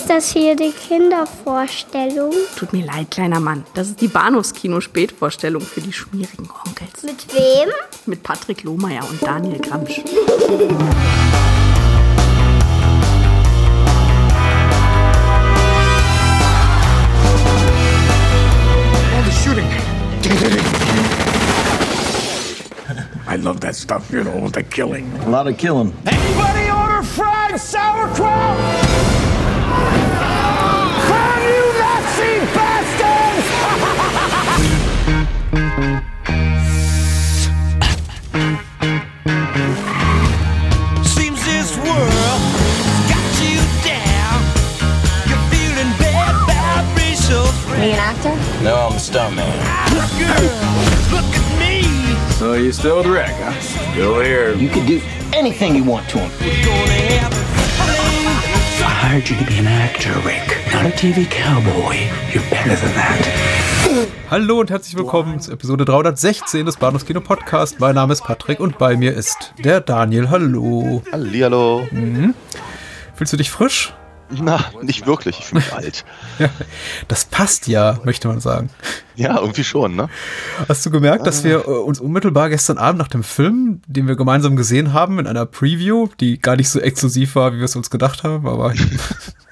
Ist 0.00 0.08
das 0.08 0.32
hier 0.32 0.56
die 0.56 0.72
Kindervorstellung? 0.72 2.32
Tut 2.56 2.72
mir 2.72 2.86
leid, 2.86 3.10
kleiner 3.10 3.38
Mann. 3.38 3.66
Das 3.74 3.88
ist 3.88 4.00
die 4.00 4.08
Bahnhofskino-Spätvorstellung 4.08 5.60
für 5.60 5.82
die 5.82 5.92
schmierigen 5.92 6.48
Onkels. 6.66 7.02
Mit 7.02 7.26
wem? 7.34 7.68
Mit 8.06 8.22
Patrick 8.22 8.62
Lohmeier 8.62 9.06
und 9.06 9.22
Daniel 9.22 9.58
Gramsch. 9.58 10.00
All 19.14 19.22
the 19.22 19.32
shooting. 19.44 19.68
I 23.28 23.36
love 23.36 23.60
that 23.60 23.76
stuff, 23.76 24.10
you 24.10 24.24
know, 24.24 24.48
the 24.48 24.62
killing. 24.62 25.12
A 25.26 25.28
lot 25.28 25.46
of 25.46 25.58
killing. 25.58 25.92
Anybody 26.06 26.70
order 26.70 27.02
fried 27.02 27.60
sauerkraut? 27.60 28.79
No, 48.62 48.74
I'm 48.74 48.92
a 48.92 49.00
stuntman. 49.00 49.56
Girl, 50.18 50.44
look 51.10 51.24
at 51.34 51.58
me. 51.58 51.82
So 52.32 52.52
you 52.52 52.72
still 52.72 52.98
with 52.98 53.06
Rick, 53.06 53.30
huh? 53.30 53.58
Still 53.58 54.20
here. 54.20 54.54
You 54.54 54.68
can 54.68 54.84
do 54.84 55.00
anything 55.32 55.74
you 55.74 55.82
want 55.82 56.06
to 56.10 56.18
him. 56.18 56.30
I 58.82 58.92
hired 59.00 59.30
you 59.30 59.36
to 59.36 59.44
be 59.46 59.56
an 59.56 59.66
actor, 59.66 60.12
Rick, 60.26 60.58
not 60.74 60.84
a 60.84 60.90
TV 60.90 61.24
cowboy. 61.30 61.96
You're 62.34 62.44
better 62.50 62.76
than 62.76 62.92
that. 62.96 64.08
Hallo 64.30 64.60
und 64.60 64.68
herzlich 64.70 64.94
willkommen 64.94 65.40
zu 65.40 65.52
Episode 65.52 65.86
316 65.86 66.66
des 66.66 66.76
Bahnhofskino 66.76 67.22
Podcast. 67.22 67.80
Mein 67.80 67.94
Name 67.94 68.12
ist 68.12 68.24
Patrick 68.24 68.60
und 68.60 68.76
bei 68.76 68.94
mir 68.94 69.14
ist 69.14 69.54
der 69.64 69.80
Daniel. 69.80 70.28
Hallo. 70.28 71.02
Hallihallo. 71.10 71.88
Fühlst 73.14 73.32
du 73.32 73.38
dich 73.38 73.50
frisch? 73.50 73.94
Na, 74.30 74.64
nicht 74.82 75.06
wirklich. 75.06 75.38
Ich 75.40 75.46
fühle 75.46 75.60
mich 75.60 75.72
alt. 75.72 76.04
Das 77.08 77.24
passt 77.24 77.66
ja, 77.66 77.98
möchte 78.04 78.28
man 78.28 78.40
sagen. 78.40 78.70
Ja, 79.16 79.38
irgendwie 79.38 79.64
schon, 79.64 79.96
ne? 79.96 80.08
Hast 80.68 80.86
du 80.86 80.90
gemerkt, 80.90 81.26
dass 81.26 81.44
wir 81.44 81.66
äh, 81.66 81.70
uns 81.70 82.00
unmittelbar 82.00 82.48
gestern 82.48 82.78
Abend 82.78 82.98
nach 82.98 83.08
dem 83.08 83.22
Film, 83.22 83.82
den 83.86 84.06
wir 84.06 84.16
gemeinsam 84.16 84.56
gesehen 84.56 84.92
haben, 84.92 85.18
in 85.18 85.26
einer 85.26 85.46
Preview, 85.46 86.08
die 86.20 86.38
gar 86.38 86.56
nicht 86.56 86.68
so 86.68 86.80
exklusiv 86.80 87.34
war, 87.34 87.52
wie 87.52 87.58
wir 87.58 87.64
es 87.64 87.76
uns 87.76 87.90
gedacht 87.90 88.22
haben, 88.22 88.46
aber 88.46 88.74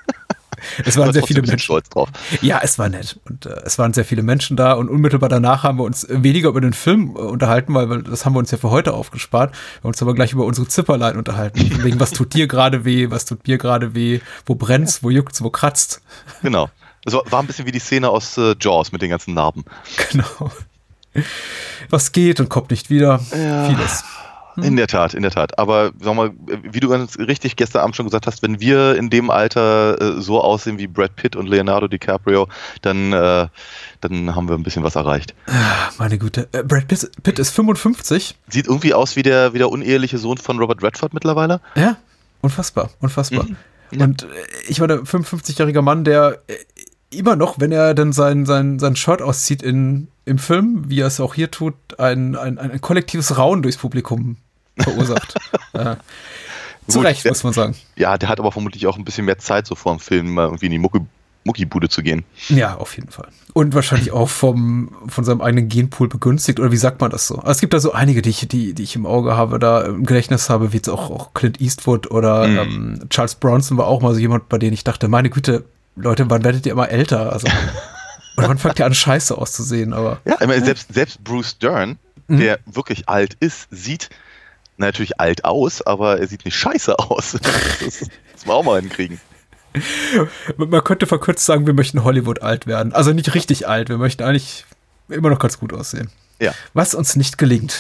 es 0.84 0.96
waren 0.96 1.12
sehr 1.12 1.22
viele 1.22 1.42
Menschen. 1.42 1.58
stolz 1.58 1.88
drauf. 1.88 2.08
Ja, 2.40 2.60
es 2.62 2.78
war 2.78 2.88
nett. 2.88 3.18
Und 3.28 3.46
äh, 3.46 3.50
es 3.64 3.78
waren 3.78 3.92
sehr 3.92 4.04
viele 4.04 4.22
Menschen 4.22 4.56
da 4.56 4.72
und 4.72 4.88
unmittelbar 4.88 5.28
danach 5.28 5.62
haben 5.62 5.78
wir 5.78 5.84
uns 5.84 6.06
weniger 6.08 6.48
über 6.50 6.60
den 6.60 6.72
Film 6.72 7.14
äh, 7.16 7.20
unterhalten, 7.20 7.74
weil 7.74 7.88
wir, 7.88 8.02
das 8.02 8.24
haben 8.24 8.34
wir 8.34 8.38
uns 8.38 8.50
ja 8.50 8.58
für 8.58 8.70
heute 8.70 8.94
aufgespart. 8.94 9.52
Wir 9.52 9.82
haben 9.82 9.88
uns 9.88 10.02
aber 10.02 10.14
gleich 10.14 10.32
über 10.32 10.44
unsere 10.44 10.68
Zipperlein 10.68 11.16
unterhalten. 11.16 11.82
Wegen, 11.82 12.00
was 12.00 12.12
tut 12.12 12.34
dir 12.34 12.46
gerade 12.46 12.84
weh, 12.84 13.10
was 13.10 13.24
tut 13.24 13.46
mir 13.46 13.58
gerade 13.58 13.94
weh, 13.94 14.20
wo 14.46 14.54
brennt's, 14.54 15.02
wo 15.02 15.10
juckt's, 15.10 15.42
wo 15.42 15.50
kratzt. 15.50 16.02
Genau. 16.42 16.70
Es 17.04 17.14
war 17.14 17.22
war 17.30 17.40
ein 17.40 17.46
bisschen 17.46 17.66
wie 17.66 17.72
die 17.72 17.78
Szene 17.78 18.08
aus 18.08 18.36
äh, 18.38 18.54
Jaws 18.60 18.92
mit 18.92 19.02
den 19.02 19.10
ganzen 19.10 19.34
Narben. 19.34 19.64
Genau. 20.10 20.50
Was 21.90 22.12
geht 22.12 22.38
und 22.38 22.48
kommt 22.48 22.70
nicht 22.70 22.90
wieder. 22.90 23.18
Vieles. 23.18 24.04
In 24.62 24.76
der 24.76 24.86
Tat, 24.86 25.14
in 25.14 25.22
der 25.22 25.30
Tat. 25.30 25.58
Aber 25.58 25.92
sag 26.00 26.14
mal, 26.14 26.32
wie 26.62 26.80
du 26.80 26.88
ganz 26.88 27.18
richtig 27.18 27.56
gestern 27.56 27.82
Abend 27.82 27.96
schon 27.96 28.06
gesagt 28.06 28.26
hast, 28.26 28.42
wenn 28.42 28.60
wir 28.60 28.96
in 28.96 29.10
dem 29.10 29.30
Alter 29.30 30.00
äh, 30.00 30.20
so 30.20 30.40
aussehen 30.40 30.78
wie 30.78 30.86
Brad 30.86 31.16
Pitt 31.16 31.36
und 31.36 31.48
Leonardo 31.48 31.88
DiCaprio, 31.88 32.48
dann, 32.82 33.12
äh, 33.12 33.46
dann 34.00 34.34
haben 34.34 34.48
wir 34.48 34.54
ein 34.54 34.62
bisschen 34.62 34.82
was 34.82 34.96
erreicht. 34.96 35.34
Ah, 35.46 35.90
Meine 35.98 36.18
Güte. 36.18 36.48
Äh, 36.52 36.62
Brad 36.62 36.88
Pitt, 36.88 37.10
Pitt 37.22 37.38
ist 37.38 37.50
55. 37.50 38.36
Sieht 38.48 38.66
irgendwie 38.66 38.94
aus 38.94 39.16
wie 39.16 39.22
der, 39.22 39.52
wie 39.54 39.58
der 39.58 39.70
uneheliche 39.70 40.18
Sohn 40.18 40.38
von 40.38 40.58
Robert 40.58 40.82
Redford 40.82 41.14
mittlerweile. 41.14 41.60
Ja, 41.76 41.96
unfassbar, 42.40 42.90
unfassbar. 43.00 43.44
Mhm. 43.44 44.00
Und 44.00 44.22
äh, 44.24 44.26
ich 44.68 44.80
war 44.80 44.88
der 44.88 45.00
55-jähriger 45.00 45.82
Mann, 45.82 46.04
der 46.04 46.42
äh, 46.46 46.54
immer 47.16 47.36
noch, 47.36 47.58
wenn 47.58 47.72
er 47.72 47.94
dann 47.94 48.12
sein, 48.12 48.46
sein, 48.46 48.78
sein 48.78 48.96
Shirt 48.96 49.22
auszieht 49.22 49.62
in, 49.62 50.08
im 50.24 50.38
Film, 50.38 50.84
wie 50.88 51.00
er 51.00 51.06
es 51.06 51.20
auch 51.20 51.34
hier 51.34 51.50
tut, 51.50 51.74
ein, 51.98 52.36
ein, 52.36 52.58
ein 52.58 52.80
kollektives 52.80 53.38
Raunen 53.38 53.62
durchs 53.62 53.78
Publikum 53.78 54.36
verursacht. 54.80 55.34
äh, 55.74 55.96
zu 56.86 56.98
Gut, 56.98 57.06
Recht, 57.06 57.24
der- 57.24 57.32
muss 57.32 57.44
man 57.44 57.52
sagen. 57.52 57.76
Ja, 57.96 58.16
der 58.18 58.28
hat 58.28 58.38
aber 58.40 58.52
vermutlich 58.52 58.86
auch 58.86 58.96
ein 58.96 59.04
bisschen 59.04 59.24
mehr 59.26 59.38
Zeit, 59.38 59.66
so 59.66 59.74
vor 59.74 59.94
dem 59.94 60.00
Film 60.00 60.32
mal 60.34 60.44
irgendwie 60.46 60.66
in 60.66 60.72
die 60.72 60.78
Mucki 60.78 61.00
Muckibude 61.44 61.88
zu 61.88 62.02
gehen. 62.02 62.24
Ja, 62.48 62.76
auf 62.76 62.94
jeden 62.96 63.10
Fall. 63.10 63.28
Und 63.54 63.74
wahrscheinlich 63.74 64.10
auch 64.12 64.28
vom, 64.28 64.94
von 65.06 65.24
seinem 65.24 65.40
eigenen 65.40 65.68
Genpool 65.68 66.08
begünstigt, 66.08 66.60
oder 66.60 66.72
wie 66.72 66.76
sagt 66.76 67.00
man 67.00 67.10
das 67.10 67.26
so? 67.26 67.36
Also 67.36 67.52
es 67.52 67.60
gibt 67.60 67.72
da 67.72 67.80
so 67.80 67.92
einige, 67.92 68.20
die 68.20 68.28
ich, 68.30 68.46
die, 68.48 68.74
die 68.74 68.82
ich 68.82 68.96
im 68.96 69.06
Auge 69.06 69.34
habe, 69.34 69.58
da 69.58 69.80
im 69.82 70.04
Gedächtnis 70.04 70.50
habe, 70.50 70.72
wie 70.72 70.76
jetzt 70.76 70.90
auch, 70.90 71.10
auch 71.10 71.32
Clint 71.32 71.58
Eastwood 71.60 72.10
oder 72.10 72.46
Mhm. 72.48 72.58
ähm, 72.58 73.00
Charles 73.08 73.36
Bronson 73.36 73.78
war 73.78 73.86
auch 73.86 74.02
mal 74.02 74.12
so 74.12 74.20
jemand, 74.20 74.50
bei 74.50 74.58
dem 74.58 74.74
ich 74.74 74.84
dachte, 74.84 75.08
meine 75.08 75.30
Güte, 75.30 75.64
Leute, 75.96 76.28
wann 76.28 76.44
werdet 76.44 76.66
ihr 76.66 76.72
immer 76.72 76.90
älter? 76.90 77.32
Also, 77.32 77.46
oder 78.36 78.48
wann 78.48 78.58
fangt 78.58 78.78
ihr 78.78 78.84
an, 78.84 78.92
scheiße 78.94 79.38
auszusehen? 79.38 79.94
Aber 79.94 80.20
Ja, 80.26 80.36
ich 80.40 80.46
meine, 80.46 80.62
selbst, 80.62 80.92
selbst 80.92 81.22
Bruce 81.24 81.56
Dern, 81.58 81.98
Mhm. 82.26 82.40
der 82.40 82.58
wirklich 82.66 83.08
alt 83.08 83.38
ist, 83.40 83.68
sieht 83.70 84.10
natürlich 84.78 85.20
alt 85.20 85.44
aus, 85.44 85.82
aber 85.82 86.18
er 86.18 86.26
sieht 86.26 86.44
nicht 86.44 86.56
scheiße 86.56 86.98
aus. 86.98 87.32
Das, 87.42 87.82
ist, 87.82 88.00
das 88.02 88.10
muss 88.34 88.46
man 88.46 88.56
auch 88.56 88.64
mal 88.64 88.80
hinkriegen. 88.80 89.20
man 90.56 90.84
könnte 90.84 91.06
verkürzt 91.06 91.44
sagen, 91.44 91.66
wir 91.66 91.74
möchten 91.74 92.04
Hollywood 92.04 92.42
alt 92.42 92.66
werden. 92.66 92.92
Also 92.92 93.12
nicht 93.12 93.34
richtig 93.34 93.68
alt, 93.68 93.88
wir 93.88 93.98
möchten 93.98 94.22
eigentlich 94.22 94.64
immer 95.08 95.30
noch 95.30 95.38
ganz 95.38 95.58
gut 95.58 95.72
aussehen. 95.72 96.10
Ja. 96.40 96.54
Was 96.74 96.94
uns 96.94 97.16
nicht 97.16 97.38
gelingt. 97.38 97.76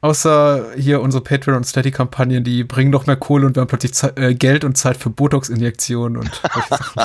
Außer 0.00 0.72
hier 0.76 1.00
unsere 1.00 1.22
Patreon- 1.22 1.56
und 1.56 1.64
Steady-Kampagnen, 1.64 2.44
die 2.44 2.64
bringen 2.64 2.90
noch 2.90 3.06
mehr 3.06 3.16
Kohle 3.16 3.46
und 3.46 3.56
wir 3.56 3.62
haben 3.62 3.68
plötzlich 3.68 3.94
Ze 3.94 4.14
äh, 4.16 4.34
Geld 4.34 4.64
und 4.64 4.76
Zeit 4.76 4.96
für 4.96 5.10
Botox-Injektionen 5.10 6.18
und 6.18 6.30
solche 6.42 6.68
Sachen. 6.76 7.02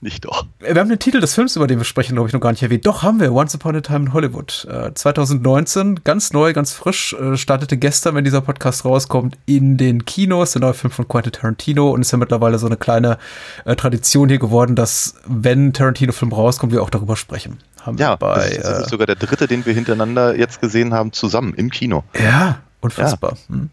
Nicht 0.00 0.24
doch. 0.24 0.46
Wir 0.60 0.76
haben 0.76 0.88
den 0.88 1.00
Titel 1.00 1.18
des 1.18 1.34
Films, 1.34 1.56
über 1.56 1.66
den 1.66 1.78
wir 1.78 1.84
sprechen, 1.84 2.14
glaube 2.14 2.28
ich, 2.28 2.32
noch 2.32 2.40
gar 2.40 2.52
nicht 2.52 2.62
erwähnt. 2.62 2.86
Doch, 2.86 3.02
haben 3.02 3.18
wir. 3.18 3.32
Once 3.32 3.52
Upon 3.56 3.74
a 3.74 3.80
Time 3.80 4.06
in 4.06 4.12
Hollywood. 4.12 4.64
Äh, 4.70 4.94
2019, 4.94 6.04
ganz 6.04 6.32
neu, 6.32 6.52
ganz 6.52 6.72
frisch, 6.72 7.14
äh, 7.14 7.36
startete 7.36 7.76
gestern, 7.76 8.14
wenn 8.14 8.22
dieser 8.22 8.40
Podcast 8.40 8.84
rauskommt, 8.84 9.36
in 9.46 9.76
den 9.76 10.04
Kinos. 10.04 10.52
Der 10.52 10.60
neue 10.60 10.74
Film 10.74 10.92
von 10.92 11.08
Quentin 11.08 11.32
Tarantino 11.32 11.90
und 11.90 12.02
ist 12.02 12.12
ja 12.12 12.18
mittlerweile 12.18 12.60
so 12.60 12.66
eine 12.66 12.76
kleine 12.76 13.18
äh, 13.64 13.74
Tradition 13.74 14.28
hier 14.28 14.38
geworden, 14.38 14.76
dass, 14.76 15.16
wenn 15.26 15.72
Tarantino-Film 15.72 16.32
rauskommt, 16.32 16.72
wir 16.72 16.82
auch 16.82 16.90
darüber 16.90 17.16
sprechen. 17.16 17.58
Haben 17.82 17.98
Ja, 17.98 18.14
bei, 18.14 18.34
das 18.34 18.46
ist 18.46 18.54
tatsächlich 18.54 18.86
äh, 18.86 18.90
sogar 18.90 19.06
der 19.08 19.16
dritte, 19.16 19.48
den 19.48 19.66
wir 19.66 19.74
hintereinander 19.74 20.38
jetzt 20.38 20.60
gesehen 20.60 20.94
haben, 20.94 21.12
zusammen 21.12 21.54
im 21.54 21.70
Kino. 21.70 22.04
ja, 22.22 22.60
unfassbar. 22.80 23.36
Hm. 23.48 23.70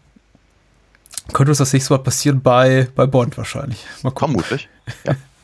Könnte 1.32 1.50
uns 1.50 1.58
das 1.58 1.72
nächste 1.72 1.92
Mal 1.92 1.98
passieren 1.98 2.40
bei, 2.40 2.88
bei 2.96 3.06
Bond 3.06 3.38
wahrscheinlich. 3.38 3.84
Mal 4.02 4.10
gucken. 4.10 4.40
Vermutlich. 4.40 4.68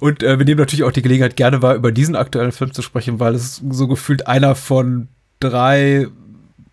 Und 0.00 0.22
äh, 0.22 0.38
wir 0.38 0.44
nehmen 0.44 0.60
natürlich 0.60 0.84
auch 0.84 0.92
die 0.92 1.02
Gelegenheit 1.02 1.36
gerne 1.36 1.62
wahr, 1.62 1.74
über 1.74 1.92
diesen 1.92 2.16
aktuellen 2.16 2.52
Film 2.52 2.72
zu 2.72 2.82
sprechen, 2.82 3.20
weil 3.20 3.34
es 3.34 3.62
so 3.70 3.88
gefühlt 3.88 4.26
einer 4.26 4.54
von 4.54 5.08
drei 5.40 6.08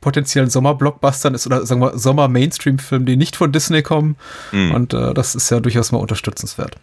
potenziellen 0.01 0.49
Sommerblockbustern 0.49 1.33
ist 1.33 1.47
oder 1.47 1.65
sagen 1.65 1.81
wir 1.81 1.97
Sommer-Mainstream-Filmen, 1.97 3.07
die 3.07 3.17
nicht 3.17 3.35
von 3.35 3.51
Disney 3.51 3.81
kommen. 3.81 4.17
Mhm. 4.51 4.71
Und 4.71 4.93
äh, 4.93 5.13
das 5.13 5.33
ist 5.33 5.49
ja 5.49 5.59
durchaus 5.59 5.91
mal 5.91 5.97
unterstützenswert. 5.97 6.75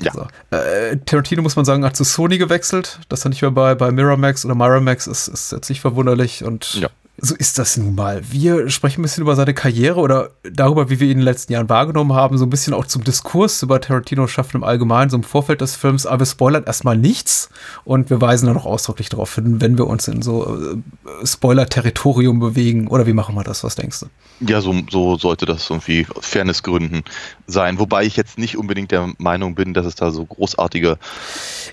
Ja. 0.00 0.12
So. 0.12 0.26
Äh, 0.56 0.96
Tarantino 1.04 1.42
muss 1.42 1.56
man 1.56 1.64
sagen, 1.64 1.84
hat 1.84 1.96
zu 1.96 2.04
Sony 2.04 2.38
gewechselt, 2.38 3.00
dass 3.08 3.24
er 3.24 3.30
nicht 3.30 3.42
mehr 3.42 3.50
bei, 3.50 3.74
bei 3.74 3.90
Miramax 3.90 4.44
oder 4.44 4.54
Miramax 4.54 5.08
ist, 5.08 5.26
ist 5.26 5.50
jetzt 5.50 5.68
nicht 5.68 5.80
verwunderlich 5.80 6.44
und 6.44 6.74
Ja. 6.74 6.88
So 7.20 7.34
ist 7.34 7.58
das 7.58 7.76
nun 7.76 7.96
mal. 7.96 8.22
Wir 8.30 8.70
sprechen 8.70 9.00
ein 9.00 9.02
bisschen 9.02 9.22
über 9.22 9.34
seine 9.34 9.52
Karriere 9.52 9.98
oder 9.98 10.30
darüber, 10.52 10.88
wie 10.88 11.00
wir 11.00 11.06
ihn 11.08 11.12
in 11.12 11.18
den 11.18 11.24
letzten 11.24 11.52
Jahren 11.52 11.68
wahrgenommen 11.68 12.12
haben, 12.12 12.38
so 12.38 12.44
ein 12.46 12.50
bisschen 12.50 12.74
auch 12.74 12.86
zum 12.86 13.02
Diskurs 13.02 13.60
über 13.62 13.80
Tarantino 13.80 14.28
schaffen 14.28 14.58
im 14.58 14.64
Allgemeinen, 14.64 15.10
so 15.10 15.16
im 15.16 15.24
Vorfeld 15.24 15.60
des 15.60 15.74
Films, 15.74 16.06
aber 16.06 16.20
wir 16.20 16.26
spoilern 16.26 16.62
erstmal 16.64 16.96
nichts 16.96 17.50
und 17.84 18.08
wir 18.10 18.20
weisen 18.20 18.46
dann 18.46 18.56
auch 18.56 18.66
ausdrücklich 18.66 19.08
darauf 19.08 19.34
hin, 19.34 19.60
wenn 19.60 19.76
wir 19.76 19.88
uns 19.88 20.06
in 20.06 20.22
so 20.22 20.56
äh, 20.56 21.26
Spoiler-Territorium 21.26 22.38
bewegen. 22.38 22.86
Oder 22.86 23.06
wie 23.06 23.12
machen 23.12 23.34
wir 23.34 23.42
das? 23.42 23.64
Was 23.64 23.74
denkst 23.74 24.00
du? 24.00 24.06
Ja, 24.40 24.60
so, 24.60 24.72
so 24.88 25.16
sollte 25.16 25.44
das 25.46 25.68
irgendwie 25.68 26.06
aus 26.14 26.26
Fairnessgründen 26.26 27.02
sein. 27.48 27.80
Wobei 27.80 28.04
ich 28.04 28.16
jetzt 28.16 28.38
nicht 28.38 28.56
unbedingt 28.56 28.92
der 28.92 29.08
Meinung 29.18 29.56
bin, 29.56 29.74
dass 29.74 29.86
es 29.86 29.96
da 29.96 30.12
so 30.12 30.24
großartige 30.24 30.98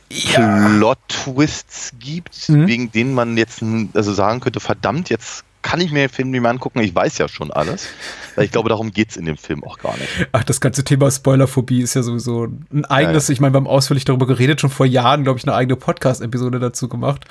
Plot-Twists 0.09 1.93
gibt, 1.99 2.49
Mhm. 2.49 2.67
wegen 2.67 2.91
denen 2.91 3.13
man 3.13 3.37
jetzt 3.37 3.63
also 3.93 4.13
sagen 4.13 4.39
könnte, 4.39 4.59
verdammt, 4.59 5.09
jetzt 5.09 5.34
kann 5.65 5.81
ich 5.81 5.91
mir 5.91 6.01
den 6.01 6.09
Film 6.09 6.29
nicht 6.29 6.41
mehr 6.41 6.51
angucken, 6.51 6.79
ich 6.81 6.93
weiß 6.93 7.17
ja 7.17 7.27
schon 7.27 7.51
alles. 7.51 7.87
Weil 8.35 8.45
ich 8.45 8.51
glaube, 8.51 8.69
darum 8.69 8.91
geht's 8.91 9.17
in 9.17 9.25
dem 9.25 9.35
Film 9.35 9.63
auch 9.63 9.79
gar 9.79 9.97
nicht. 9.97 10.27
Ach, 10.31 10.43
das 10.43 10.61
ganze 10.61 10.83
Thema 10.83 11.09
Spoilerphobie 11.09 11.81
ist 11.81 11.95
ja 11.95 12.03
sowieso 12.03 12.49
ein 12.71 12.85
eigenes. 12.85 13.29
Ich 13.29 13.39
meine, 13.39 13.53
wir 13.53 13.57
haben 13.57 13.67
ausführlich 13.67 14.05
darüber 14.05 14.27
geredet, 14.27 14.61
schon 14.61 14.69
vor 14.69 14.85
Jahren, 14.85 15.23
glaube 15.23 15.39
ich, 15.39 15.47
eine 15.47 15.55
eigene 15.55 15.75
Podcast-Episode 15.75 16.59
dazu 16.59 16.87
gemacht. 16.87 17.25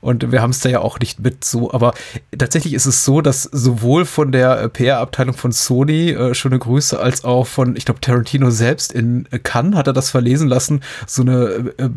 Und 0.00 0.30
wir 0.30 0.40
haben 0.40 0.50
es 0.50 0.60
da 0.60 0.68
ja 0.68 0.80
auch 0.80 1.00
nicht 1.00 1.18
mit 1.18 1.44
so. 1.44 1.72
Aber 1.72 1.94
tatsächlich 2.38 2.74
ist 2.74 2.86
es 2.86 3.04
so, 3.04 3.20
dass 3.20 3.42
sowohl 3.42 4.04
von 4.04 4.30
der 4.30 4.60
äh, 4.60 4.68
PR-Abteilung 4.68 5.34
von 5.34 5.50
Sony, 5.50 6.10
äh, 6.10 6.32
schöne 6.34 6.60
Grüße, 6.60 7.00
als 7.00 7.24
auch 7.24 7.48
von, 7.48 7.74
ich 7.74 7.86
glaube, 7.86 8.00
Tarantino 8.00 8.50
selbst 8.50 8.92
in 8.92 9.26
Cannes 9.42 9.76
hat 9.76 9.88
er 9.88 9.92
das 9.94 10.10
verlesen 10.10 10.46
lassen, 10.46 10.82
so 11.08 11.22
eine 11.22 11.72
äh, 11.78 11.84
äh, 11.84 11.90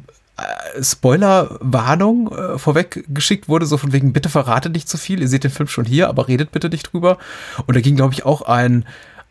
Spoiler-Warnung 0.81 2.31
äh, 2.31 2.57
vorweg 2.60 3.04
geschickt 3.07 3.50
wurde, 3.50 3.66
so 3.66 3.78
von 3.78 3.94
wegen, 3.94 4.13
bitte 4.13 4.30
verrate 4.30 4.69
nicht 4.69 4.88
zu 4.88 4.98
viel, 4.98 5.22
ihr 5.22 5.28
seht 5.28 5.44
den 5.44 5.51
Film 5.51 5.68
schon 5.68 5.86
hier, 5.86 6.07
aber 6.10 6.28
redet 6.28 6.51
bitte 6.51 6.69
nicht 6.69 6.94
drüber. 6.94 7.18
Und 7.66 7.75
da 7.75 7.81
ging, 7.81 7.95
glaube 7.95 8.13
ich, 8.13 8.25
auch 8.25 8.44
ein, 8.44 8.86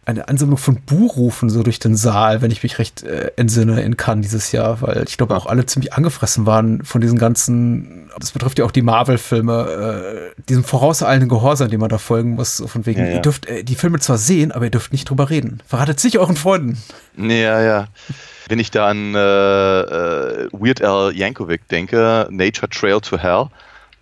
eine 0.07 0.29
Ansammlung 0.29 0.57
von 0.57 0.77
Buhrufen 0.77 1.51
so 1.51 1.63
durch 1.65 1.81
den 1.81 1.97
Saal, 1.97 2.41
wenn 2.41 2.51
ich 2.53 2.63
mich 2.63 2.79
recht 2.79 3.03
äh, 3.03 3.33
entsinne, 3.37 3.83
in 3.83 3.97
Cannes 3.97 4.23
dieses 4.23 4.53
Jahr, 4.53 4.81
weil 4.81 5.05
ich 5.07 5.17
glaube 5.17 5.37
auch 5.37 5.47
alle 5.47 5.67
ziemlich 5.67 5.93
angefressen 5.93 6.47
waren 6.47 6.85
von 6.85 7.01
diesen 7.01 7.19
ganzen, 7.19 8.09
das 8.19 8.31
betrifft 8.31 8.59
ja 8.61 8.65
auch 8.65 8.71
die 8.71 8.83
Marvel-Filme, 8.83 10.33
äh, 10.37 10.43
diesem 10.49 10.63
vorauseilenden 10.63 11.29
Gehorsam, 11.29 11.69
dem 11.71 11.81
man 11.81 11.89
da 11.89 11.99
folgen 11.99 12.31
muss, 12.31 12.57
so 12.57 12.69
von 12.69 12.87
wegen, 12.87 13.01
Ja, 13.01 13.07
ja. 13.07 13.15
ihr 13.17 13.21
dürft 13.21 13.47
äh, 13.47 13.65
die 13.65 13.75
Filme 13.75 13.99
zwar 13.99 14.17
sehen, 14.17 14.53
aber 14.53 14.67
ihr 14.67 14.71
dürft 14.71 14.93
nicht 14.93 15.11
drüber 15.11 15.29
reden. 15.29 15.61
Verratet 15.67 15.99
sich 15.99 16.19
euren 16.19 16.37
Freunden. 16.37 16.81
Ja, 17.17 17.61
ja. 17.61 17.89
Wenn 18.49 18.61
ich 18.61 18.71
da 18.71 18.87
an 18.87 19.15
äh, 19.17 19.19
äh, 19.19 20.49
Weird 20.53 20.83
Al 20.83 21.13
Yankovic 21.17 21.67
denke, 21.69 22.29
Nature 22.31 22.69
Trail 22.71 23.01
to 23.01 23.19
Hell, 23.19 23.47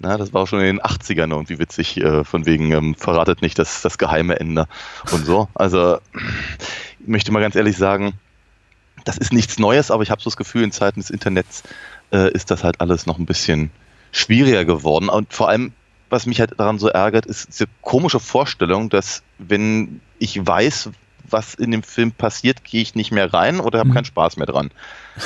na, 0.05 0.19
das 0.19 0.35
war 0.35 0.43
auch 0.43 0.47
schon 0.47 0.61
in 0.61 0.67
den 0.67 0.81
80ern 0.83 1.31
irgendwie 1.31 1.59
witzig, 1.59 1.97
äh, 1.97 2.25
von 2.25 2.45
wegen 2.45 2.71
ähm, 2.73 2.95
verratet 2.95 3.41
nicht 3.41 3.59
das, 3.59 3.81
das 3.81 3.97
geheime 3.97 4.39
Ende 4.39 4.69
und 5.13 5.25
so. 5.25 5.49
Also, 5.55 5.99
ich 7.01 7.09
möchte 7.09 7.33
mal 7.33 7.41
ganz 7.41 7.57
ehrlich 7.57 7.77
sagen, 7.77 8.13
das 9.05 9.17
ist 9.17 9.33
nichts 9.33 9.59
Neues, 9.59 9.91
aber 9.91 10.03
ich 10.03 10.11
habe 10.11 10.21
so 10.21 10.29
das 10.29 10.37
Gefühl, 10.37 10.63
in 10.63 10.73
Zeiten 10.73 11.01
des 11.01 11.09
Internets 11.09 11.63
äh, 12.13 12.31
ist 12.33 12.51
das 12.51 12.65
halt 12.65 12.81
alles 12.83 13.07
noch 13.07 13.19
ein 13.19 13.25
bisschen 13.25 13.71
schwieriger 14.13 14.67
geworden. 14.67 15.09
Und 15.09 15.33
vor 15.33 15.49
allem, 15.49 15.73
was 16.11 16.27
mich 16.27 16.39
halt 16.39 16.59
daran 16.59 16.79
so 16.79 16.89
ärgert, 16.89 17.25
ist 17.25 17.49
diese 17.49 17.67
komische 17.81 18.21
Vorstellung, 18.21 18.91
dass 18.91 19.23
wenn 19.39 20.01
ich 20.19 20.47
weiß, 20.47 20.91
was 21.31 21.55
in 21.55 21.71
dem 21.71 21.83
Film 21.83 22.13
passiert, 22.13 22.65
gehe 22.65 22.83
ich 22.83 22.95
nicht 22.95 23.11
mehr 23.13 23.33
rein 23.33 23.61
oder 23.61 23.79
habe 23.81 23.91
Mhm. 23.91 23.95
keinen 23.95 24.05
Spaß 24.05 24.37
mehr 24.37 24.47
dran. 24.47 24.71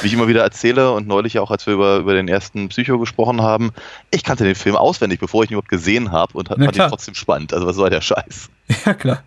Wie 0.02 0.06
ich 0.06 0.12
immer 0.12 0.28
wieder 0.28 0.42
erzähle 0.42 0.92
und 0.92 1.06
neulich 1.08 1.38
auch, 1.38 1.50
als 1.50 1.66
wir 1.66 1.74
über, 1.74 1.96
über 1.98 2.14
den 2.14 2.28
ersten 2.28 2.68
Psycho 2.68 2.98
gesprochen 2.98 3.40
haben, 3.42 3.70
ich 4.10 4.22
kannte 4.24 4.44
den 4.44 4.54
Film 4.54 4.76
auswendig, 4.76 5.20
bevor 5.20 5.44
ich 5.44 5.50
ihn 5.50 5.54
überhaupt 5.54 5.68
gesehen 5.70 6.12
habe 6.12 6.36
und 6.36 6.48
Na 6.50 6.56
fand 6.56 6.68
ihn 6.68 6.72
klar. 6.72 6.88
trotzdem 6.88 7.14
spannend. 7.14 7.52
Also 7.54 7.66
was 7.66 7.76
soll 7.76 7.90
der 7.90 8.00
Scheiß? 8.00 8.50
Ja, 8.86 8.94
klar. 8.94 9.22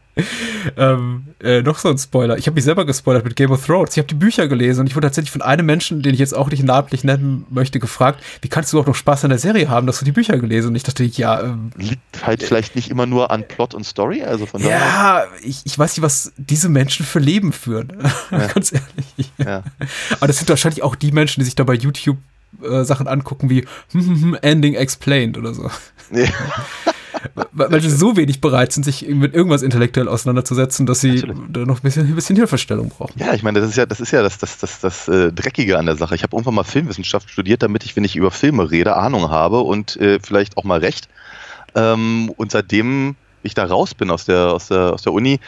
Ähm, 0.77 1.27
äh, 1.41 1.61
noch 1.61 1.79
so 1.79 1.89
ein 1.89 1.97
Spoiler. 1.97 2.37
Ich 2.37 2.45
habe 2.45 2.55
mich 2.55 2.65
selber 2.65 2.85
gespoilert 2.85 3.23
mit 3.23 3.35
Game 3.35 3.51
of 3.51 3.65
Thrones. 3.65 3.91
Ich 3.91 3.97
habe 3.97 4.07
die 4.07 4.15
Bücher 4.15 4.47
gelesen 4.47 4.81
und 4.81 4.87
ich 4.87 4.95
wurde 4.95 5.07
tatsächlich 5.07 5.31
von 5.31 5.41
einem 5.41 5.65
Menschen, 5.65 6.01
den 6.01 6.13
ich 6.13 6.19
jetzt 6.19 6.35
auch 6.35 6.49
nicht 6.49 6.63
namentlich 6.63 7.03
nennen 7.03 7.45
möchte, 7.49 7.79
gefragt, 7.79 8.21
wie 8.41 8.49
kannst 8.49 8.73
du 8.73 8.79
auch 8.79 8.85
noch 8.85 8.95
Spaß 8.95 9.23
an 9.23 9.29
der 9.29 9.39
Serie 9.39 9.69
haben, 9.69 9.87
dass 9.87 9.99
du 9.99 10.05
die 10.05 10.11
Bücher 10.11 10.37
gelesen? 10.37 10.69
Und 10.69 10.75
ich 10.75 10.83
dachte, 10.83 11.03
ja, 11.03 11.41
ähm, 11.41 11.71
Liegt 11.77 12.25
halt 12.25 12.43
vielleicht 12.43 12.75
nicht 12.75 12.89
immer 12.91 13.05
nur 13.05 13.31
an 13.31 13.47
Plot 13.47 13.73
und 13.73 13.85
Story, 13.85 14.23
also 14.23 14.45
von 14.45 14.61
daher. 14.61 14.77
ja, 14.77 15.23
ich, 15.41 15.61
ich 15.63 15.79
weiß 15.79 15.95
nicht, 15.95 16.03
was 16.03 16.33
diese 16.37 16.69
Menschen 16.69 17.05
für 17.05 17.19
Leben 17.19 17.53
führen. 17.53 17.93
Ganz 18.53 18.73
ehrlich. 18.73 19.31
Ja. 19.37 19.63
Aber 20.11 20.27
das 20.27 20.37
sind 20.37 20.49
wahrscheinlich 20.49 20.83
auch 20.83 20.95
die 20.95 21.11
Menschen, 21.11 21.39
die 21.39 21.45
sich 21.45 21.55
da 21.55 21.63
bei 21.63 21.73
YouTube 21.73 22.17
äh, 22.61 22.83
Sachen 22.83 23.07
angucken 23.07 23.49
wie 23.49 23.65
hm, 23.91 24.05
hm, 24.05 24.21
hm, 24.21 24.37
Ending 24.41 24.75
Explained 24.75 25.37
oder 25.37 25.53
so. 25.53 25.71
Nee. 26.09 26.29
Weil, 27.51 27.81
sie 27.81 27.89
so 27.89 28.15
wenig 28.17 28.41
bereit 28.41 28.71
sind, 28.71 28.83
sich 28.83 29.07
mit 29.07 29.33
irgendwas 29.33 29.61
intellektuell 29.61 30.07
auseinanderzusetzen, 30.07 30.85
dass 30.85 31.01
sie 31.01 31.15
Natürlich. 31.15 31.37
da 31.49 31.59
noch 31.61 31.79
ein 31.79 31.81
bisschen, 31.81 32.07
ein 32.07 32.15
bisschen 32.15 32.35
Hilfestellung 32.35 32.89
brauchen. 32.89 33.13
Ja, 33.17 33.33
ich 33.33 33.43
meine, 33.43 33.59
das 33.59 33.69
ist 33.69 33.75
ja 33.75 33.85
das, 33.85 33.99
ist 33.99 34.11
ja 34.11 34.21
das, 34.21 34.37
das, 34.37 34.57
das, 34.57 34.79
das 34.79 35.07
äh, 35.07 35.31
Dreckige 35.31 35.77
an 35.77 35.85
der 35.85 35.95
Sache. 35.95 36.15
Ich 36.15 36.23
habe 36.23 36.35
irgendwann 36.35 36.55
mal 36.55 36.63
Filmwissenschaft 36.63 37.29
studiert, 37.29 37.63
damit 37.63 37.83
ich, 37.83 37.95
wenn 37.95 38.03
ich 38.03 38.15
über 38.15 38.31
Filme 38.31 38.71
rede, 38.71 38.95
Ahnung 38.95 39.29
habe 39.29 39.59
und 39.59 39.97
äh, 39.97 40.19
vielleicht 40.21 40.57
auch 40.57 40.63
mal 40.63 40.79
recht. 40.79 41.07
Ähm, 41.75 42.31
und 42.37 42.51
seitdem 42.51 43.15
ich 43.43 43.53
da 43.53 43.65
raus 43.65 43.93
bin 43.93 44.11
aus 44.11 44.25
der, 44.25 44.53
aus 44.53 44.67
der, 44.67 44.93
aus 44.93 45.01
der 45.01 45.13
Uni, 45.13 45.39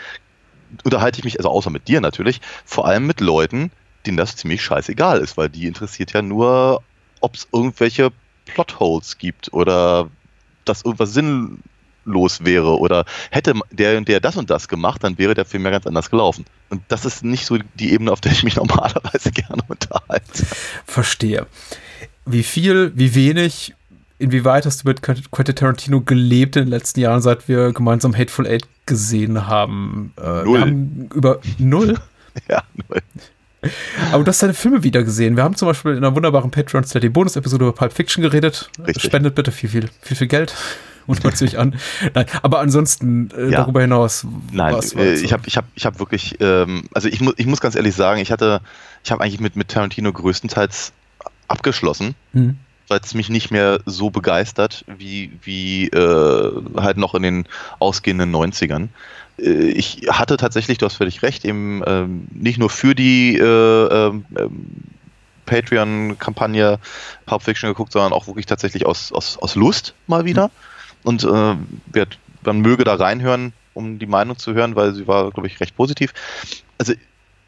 unterhalte 0.83 1.19
ich 1.19 1.25
mich, 1.25 1.37
also 1.37 1.49
außer 1.49 1.69
mit 1.69 1.87
dir 1.87 2.01
natürlich, 2.01 2.41
vor 2.65 2.87
allem 2.87 3.05
mit 3.05 3.21
Leuten, 3.21 3.71
denen 4.05 4.17
das 4.17 4.35
ziemlich 4.35 4.61
scheißegal 4.61 5.19
ist, 5.19 5.37
weil 5.37 5.49
die 5.49 5.67
interessiert 5.67 6.13
ja 6.13 6.21
nur, 6.21 6.81
ob 7.21 7.35
es 7.35 7.47
irgendwelche 7.51 8.11
Plotholes 8.45 9.17
gibt 9.17 9.53
oder 9.53 10.09
dass 10.65 10.83
irgendwas 10.83 11.13
sinnlos 11.13 12.43
wäre 12.43 12.77
oder 12.79 13.05
hätte 13.31 13.53
der 13.71 13.97
und 13.97 14.07
der 14.07 14.19
das 14.19 14.37
und 14.37 14.49
das 14.49 14.67
gemacht, 14.67 15.03
dann 15.03 15.17
wäre 15.17 15.33
der 15.33 15.45
Film 15.45 15.65
ja 15.65 15.71
ganz 15.71 15.87
anders 15.87 16.09
gelaufen. 16.09 16.45
Und 16.69 16.81
das 16.87 17.05
ist 17.05 17.23
nicht 17.23 17.45
so 17.45 17.57
die 17.75 17.93
Ebene, 17.93 18.11
auf 18.11 18.21
der 18.21 18.31
ich 18.31 18.43
mich 18.43 18.55
normalerweise 18.57 19.31
gerne 19.31 19.63
unterhalte. 19.67 20.45
Verstehe. 20.85 21.47
Wie 22.25 22.43
viel, 22.43 22.91
wie 22.95 23.15
wenig, 23.15 23.75
inwieweit 24.17 24.65
hast 24.65 24.83
du 24.83 24.87
mit 24.87 25.01
Quentin 25.01 25.55
Tarantino 25.55 26.01
gelebt 26.01 26.55
in 26.55 26.63
den 26.63 26.69
letzten 26.69 27.01
Jahren, 27.01 27.21
seit 27.21 27.47
wir 27.47 27.73
gemeinsam 27.73 28.15
Hateful 28.15 28.47
Eight 28.47 28.67
gesehen 28.85 29.47
haben? 29.47 30.13
Äh, 30.17 30.43
Null. 30.43 30.61
Haben 30.61 31.09
über 31.13 31.39
null. 31.57 31.97
Ja, 32.49 32.63
null. 32.73 32.99
Aber 34.11 34.23
du 34.23 34.29
hast 34.29 34.41
deine 34.43 34.53
Filme 34.53 34.83
wieder 34.83 35.03
gesehen. 35.03 35.35
Wir 35.35 35.43
haben 35.43 35.55
zum 35.55 35.67
Beispiel 35.67 35.91
in 35.91 35.97
einer 35.97 36.15
wunderbaren 36.15 36.51
Patreon 36.51 36.83
Steady 36.83 37.09
Bonus-Episode 37.09 37.65
über 37.65 37.73
Pulp 37.73 37.93
Fiction 37.93 38.21
geredet. 38.21 38.69
Richtig. 38.85 39.03
Spendet 39.03 39.35
bitte 39.35 39.51
viel, 39.51 39.69
viel, 39.69 39.89
viel, 40.01 40.17
viel 40.17 40.27
Geld. 40.27 40.53
Und 41.05 41.21
man 41.25 41.35
sich 41.35 41.59
an. 41.59 41.75
Nein, 42.13 42.25
aber 42.43 42.59
ansonsten 42.61 43.29
äh, 43.37 43.49
Ja. 43.49 43.57
darüber 43.63 43.81
hinaus. 43.81 44.25
Nein, 44.53 44.73
was 44.73 44.95
war 44.95 45.03
äh, 45.03 45.15
ich 45.15 45.33
habe 45.33 45.43
ich 45.47 45.57
hab, 45.57 45.65
ich 45.75 45.85
hab 45.85 45.99
wirklich, 45.99 46.37
ähm, 46.39 46.83
also 46.93 47.09
ich, 47.09 47.19
mu 47.19 47.33
ich 47.35 47.45
muss 47.45 47.59
ganz 47.59 47.75
ehrlich 47.75 47.93
sagen, 47.93 48.21
ich 48.21 48.31
hatte, 48.31 48.61
ich 49.03 49.11
habe 49.11 49.21
eigentlich 49.21 49.41
mit, 49.41 49.57
mit 49.57 49.67
Tarantino 49.67 50.13
größtenteils 50.13 50.93
abgeschlossen, 51.49 52.15
Hm. 52.31 52.57
weil 52.87 53.01
es 53.03 53.13
mich 53.13 53.27
nicht 53.29 53.51
mehr 53.51 53.81
so 53.85 54.11
begeistert 54.11 54.85
wie, 54.97 55.31
wie 55.43 55.87
äh, 55.89 56.51
halt 56.77 56.95
noch 56.95 57.15
in 57.15 57.23
den 57.23 57.45
ausgehenden 57.79 58.33
90ern. 58.33 58.87
Äh, 59.37 59.71
Ich 59.71 60.07
hatte 60.09 60.37
tatsächlich, 60.37 60.77
du 60.77 60.85
hast 60.85 60.95
völlig 60.95 61.21
recht, 61.21 61.45
eben 61.45 61.81
ähm, 61.85 62.27
nicht 62.31 62.59
nur 62.59 62.69
für 62.69 62.95
die 62.95 63.37
äh, 63.37 63.43
ähm, 63.43 64.25
ähm, 64.37 64.65
Patreon-Kampagne 65.45 66.79
Pulp 67.25 67.43
Fiction 67.43 67.69
geguckt, 67.69 67.91
sondern 67.91 68.13
auch 68.13 68.27
wirklich 68.27 68.45
tatsächlich 68.45 68.85
aus, 68.85 69.11
aus, 69.11 69.37
aus 69.37 69.55
Lust 69.55 69.93
mal 70.07 70.25
wieder. 70.25 70.51
Und 71.03 71.23
äh, 71.23 71.55
wer, 71.87 72.07
man 72.43 72.61
möge 72.61 72.83
da 72.83 72.95
reinhören, 72.95 73.53
um 73.73 73.99
die 73.99 74.05
Meinung 74.05 74.37
zu 74.37 74.53
hören, 74.53 74.75
weil 74.75 74.93
sie 74.93 75.07
war, 75.07 75.31
glaube 75.31 75.47
ich, 75.47 75.59
recht 75.59 75.75
positiv. 75.75 76.13
Also 76.77 76.93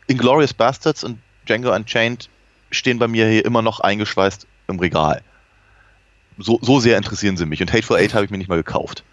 Inglourious 0.08 0.54
Bastards 0.54 1.04
und 1.04 1.20
Django 1.48 1.74
Unchained 1.74 2.30
stehen 2.72 3.00
bei 3.00 3.08
mir 3.08 3.28
hier 3.28 3.46
immer 3.46 3.62
noch 3.62 3.80
eingeschweißt 3.80 4.46
im 4.68 4.80
Regal. 4.80 5.22
So, 6.38 6.60
so 6.62 6.80
sehr 6.80 6.98
interessieren 6.98 7.38
sie 7.38 7.46
mich. 7.46 7.62
Und 7.62 7.72
Hateful 7.72 7.98
Eight 7.98 8.14
habe 8.14 8.26
ich 8.26 8.32
mir 8.32 8.38
nicht 8.38 8.50
mal 8.50 8.58
gekauft. 8.58 9.04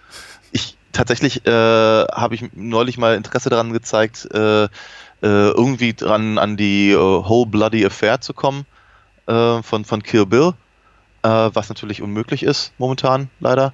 Ich 0.92 0.98
tatsächlich 0.98 1.46
äh, 1.46 1.50
habe 1.50 2.34
ich 2.34 2.50
neulich 2.52 2.98
mal 2.98 3.14
Interesse 3.14 3.48
daran 3.48 3.72
gezeigt, 3.72 4.28
äh, 4.34 4.64
äh, 4.64 4.68
irgendwie 5.22 5.94
dran 5.94 6.36
an 6.36 6.58
die 6.58 6.90
äh, 6.90 6.96
Whole 6.96 7.46
Bloody 7.46 7.86
Affair 7.86 8.20
zu 8.20 8.34
kommen 8.34 8.66
äh, 9.26 9.62
von, 9.62 9.86
von 9.86 10.02
Kill 10.02 10.26
Bill, 10.26 10.52
was 11.22 11.68
natürlich 11.68 12.02
unmöglich 12.02 12.42
ist 12.42 12.72
momentan 12.78 13.30
leider. 13.40 13.72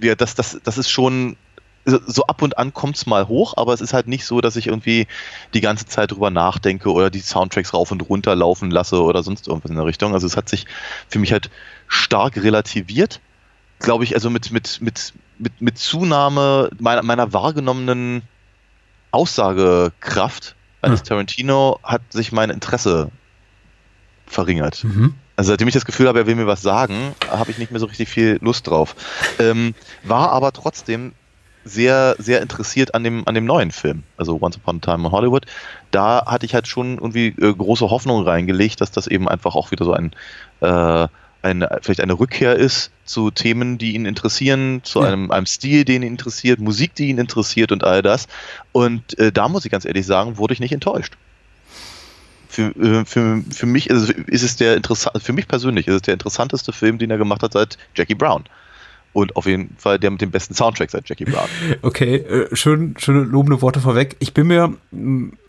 Ja, 0.00 0.14
das, 0.14 0.34
das, 0.34 0.58
das 0.64 0.78
ist 0.78 0.90
schon 0.90 1.36
so 1.84 2.24
ab 2.24 2.42
und 2.42 2.58
an 2.58 2.72
kommt 2.72 2.96
es 2.96 3.06
mal 3.06 3.28
hoch, 3.28 3.54
aber 3.56 3.72
es 3.72 3.80
ist 3.80 3.92
halt 3.92 4.08
nicht 4.08 4.24
so, 4.24 4.40
dass 4.40 4.56
ich 4.56 4.66
irgendwie 4.66 5.06
die 5.54 5.60
ganze 5.60 5.86
Zeit 5.86 6.10
drüber 6.10 6.30
nachdenke 6.30 6.90
oder 6.90 7.10
die 7.10 7.20
Soundtracks 7.20 7.74
rauf 7.74 7.92
und 7.92 8.00
runter 8.08 8.34
laufen 8.34 8.72
lasse 8.72 9.00
oder 9.02 9.22
sonst 9.22 9.46
irgendwas 9.46 9.70
in 9.70 9.76
der 9.76 9.84
Richtung. 9.84 10.14
Also 10.14 10.26
es 10.26 10.36
hat 10.36 10.48
sich 10.48 10.66
für 11.08 11.20
mich 11.20 11.30
halt 11.30 11.50
stark 11.86 12.42
relativiert, 12.42 13.20
glaube 13.78 14.02
ich, 14.02 14.14
also 14.14 14.30
mit, 14.30 14.50
mit, 14.50 14.80
mit, 14.80 15.12
mit, 15.38 15.60
mit 15.60 15.78
Zunahme 15.78 16.70
meiner, 16.78 17.02
meiner 17.02 17.32
wahrgenommenen 17.32 18.22
Aussagekraft 19.10 20.56
eines 20.82 21.02
Tarantino 21.02 21.80
hat 21.82 22.02
sich 22.10 22.32
mein 22.32 22.50
Interesse 22.50 23.10
verringert. 24.26 24.84
Mhm. 24.84 25.14
Also 25.36 25.50
seitdem 25.50 25.68
ich 25.68 25.74
das 25.74 25.84
Gefühl 25.84 26.08
habe, 26.08 26.20
er 26.20 26.26
will 26.26 26.34
mir 26.34 26.46
was 26.46 26.62
sagen, 26.62 27.14
habe 27.30 27.50
ich 27.50 27.58
nicht 27.58 27.70
mehr 27.70 27.80
so 27.80 27.86
richtig 27.86 28.08
viel 28.08 28.38
Lust 28.40 28.66
drauf. 28.66 28.94
Ähm, 29.38 29.74
war 30.02 30.30
aber 30.30 30.52
trotzdem 30.52 31.12
sehr, 31.64 32.14
sehr 32.18 32.40
interessiert 32.40 32.94
an 32.94 33.02
dem, 33.04 33.26
an 33.26 33.34
dem 33.34 33.44
neuen 33.44 33.72
Film, 33.72 34.04
also 34.16 34.38
Once 34.40 34.56
Upon 34.56 34.76
a 34.76 34.78
Time 34.78 35.06
in 35.06 35.10
Hollywood. 35.10 35.46
Da 35.90 36.24
hatte 36.24 36.46
ich 36.46 36.54
halt 36.54 36.68
schon 36.68 36.94
irgendwie 36.94 37.28
äh, 37.28 37.52
große 37.52 37.90
Hoffnung 37.90 38.22
reingelegt, 38.22 38.80
dass 38.80 38.92
das 38.92 39.08
eben 39.08 39.28
einfach 39.28 39.56
auch 39.56 39.72
wieder 39.72 39.84
so 39.84 39.92
ein, 39.92 40.12
äh, 40.60 41.08
ein 41.46 41.64
vielleicht 41.82 42.00
eine 42.00 42.18
Rückkehr 42.18 42.56
ist 42.56 42.90
zu 43.04 43.30
Themen, 43.30 43.78
die 43.78 43.94
ihn 43.94 44.04
interessieren, 44.06 44.80
zu 44.84 45.00
Ja. 45.00 45.06
einem, 45.08 45.30
einem 45.30 45.46
Stil, 45.46 45.84
den 45.84 46.02
ihn 46.02 46.08
interessiert, 46.12 46.60
Musik, 46.60 46.94
die 46.94 47.08
ihn 47.08 47.18
interessiert 47.18 47.72
und 47.72 47.84
all 47.84 48.02
das. 48.02 48.26
Und 48.72 49.18
äh, 49.18 49.32
da 49.32 49.48
muss 49.48 49.64
ich 49.64 49.70
ganz 49.70 49.84
ehrlich 49.84 50.06
sagen, 50.06 50.36
wurde 50.38 50.54
ich 50.54 50.60
nicht 50.60 50.72
enttäuscht 50.72 51.14
für, 52.48 52.68
äh, 52.76 53.04
für, 53.04 53.42
für 53.50 53.66
mich 53.66 53.90
ist 53.90 54.02
es, 54.02 54.10
ist 54.10 54.42
es 54.42 54.56
der 54.56 54.76
interessant, 54.76 55.22
für 55.22 55.32
mich 55.32 55.48
persönlich 55.48 55.86
ist 55.88 55.94
es 55.94 56.02
der 56.02 56.14
interessanteste 56.14 56.72
Film, 56.72 56.98
den 56.98 57.10
er 57.10 57.18
gemacht 57.18 57.42
hat 57.42 57.52
seit 57.52 57.76
Jackie 57.94 58.14
Brown. 58.14 58.44
und 59.12 59.34
auf 59.36 59.46
jeden 59.46 59.74
Fall 59.78 59.98
der 59.98 60.10
mit 60.10 60.20
dem 60.20 60.30
besten 60.30 60.54
Soundtrack 60.54 60.90
seit 60.90 61.08
Jackie 61.08 61.24
Brown. 61.24 61.48
Okay, 61.82 62.16
äh, 62.16 62.54
schön, 62.56 62.94
schöne 62.98 63.20
lobende 63.24 63.60
Worte 63.62 63.80
vorweg. 63.80 64.16
Ich 64.20 64.32
bin 64.34 64.46
mir 64.46 64.74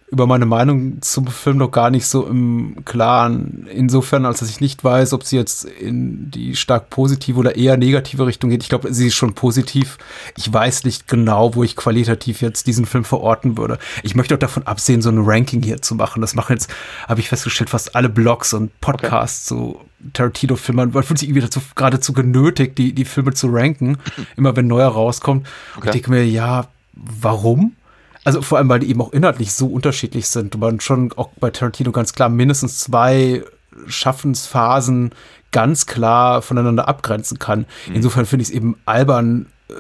über 0.09 0.25
meine 0.25 0.45
Meinung 0.45 1.01
zum 1.01 1.27
Film 1.27 1.57
noch 1.57 1.71
gar 1.71 1.89
nicht 1.89 2.05
so 2.05 2.25
im 2.25 2.77
Klaren. 2.85 3.67
Insofern, 3.69 4.25
als 4.25 4.39
dass 4.39 4.49
ich 4.49 4.61
nicht 4.61 4.81
weiß, 4.83 5.11
ob 5.11 5.23
sie 5.23 5.35
jetzt 5.35 5.65
in 5.65 6.31
die 6.31 6.55
stark 6.55 6.89
positive 6.89 7.37
oder 7.37 7.57
eher 7.57 7.75
negative 7.75 8.25
Richtung 8.25 8.49
geht. 8.49 8.63
Ich 8.63 8.69
glaube, 8.69 8.93
sie 8.93 9.07
ist 9.07 9.15
schon 9.15 9.35
positiv. 9.35 9.97
Ich 10.37 10.51
weiß 10.51 10.85
nicht 10.85 11.07
genau, 11.09 11.55
wo 11.55 11.63
ich 11.63 11.75
qualitativ 11.75 12.41
jetzt 12.41 12.67
diesen 12.67 12.85
Film 12.85 13.03
verorten 13.03 13.57
würde. 13.57 13.79
Ich 14.01 14.15
möchte 14.15 14.35
auch 14.35 14.39
davon 14.39 14.63
absehen, 14.65 15.01
so 15.01 15.09
ein 15.09 15.17
Ranking 15.25 15.61
hier 15.61 15.81
zu 15.81 15.95
machen. 15.95 16.21
Das 16.21 16.35
machen 16.35 16.53
jetzt, 16.53 16.69
habe 17.07 17.19
ich 17.19 17.27
festgestellt, 17.27 17.69
fast 17.69 17.93
alle 17.93 18.07
Blogs 18.07 18.53
und 18.53 18.79
Podcasts 18.79 19.45
so 19.45 19.81
Tarantino-Filme. 20.13 20.87
Man 20.87 21.03
fühlt 21.03 21.19
sich 21.19 21.27
irgendwie 21.27 21.41
dazu, 21.41 21.59
geradezu 21.75 22.13
genötigt, 22.13 22.77
die, 22.77 22.93
die 22.93 23.03
Filme 23.05 23.33
zu 23.33 23.47
ranken, 23.49 23.97
immer 24.37 24.55
wenn 24.55 24.67
neuer 24.67 24.87
rauskommt. 24.87 25.45
Und 25.75 25.77
Okay. 25.79 25.87
ich 25.89 25.91
denke 25.91 26.11
mir, 26.11 26.25
ja, 26.25 26.67
warum? 26.93 27.73
Also 28.27 28.41
vor 28.41 28.57
allem, 28.57 28.67
weil 28.67 28.79
die 28.79 28.89
eben 28.89 28.99
auch 28.99 29.13
inhaltlich 29.13 29.53
so 29.53 29.67
unterschiedlich 29.67 30.27
sind 30.27 30.53
und 30.53 30.59
man 30.59 30.81
schon 30.81 31.13
auch 31.13 31.29
bei 31.39 31.49
Tarantino 31.49 31.93
ganz 31.93 32.11
klar 32.11 32.27
mindestens 32.27 32.77
zwei 32.77 33.41
Schaffensphasen 33.85 35.11
ganz 35.53 35.85
klar 35.85 36.41
voneinander 36.41 36.89
abgrenzen 36.89 37.39
kann. 37.39 37.65
Insofern 37.93 38.25
finde 38.25 38.43
ich 38.43 38.49
es 38.49 38.53
eben 38.53 38.75
albern, 38.83 39.45
äh, 39.69 39.73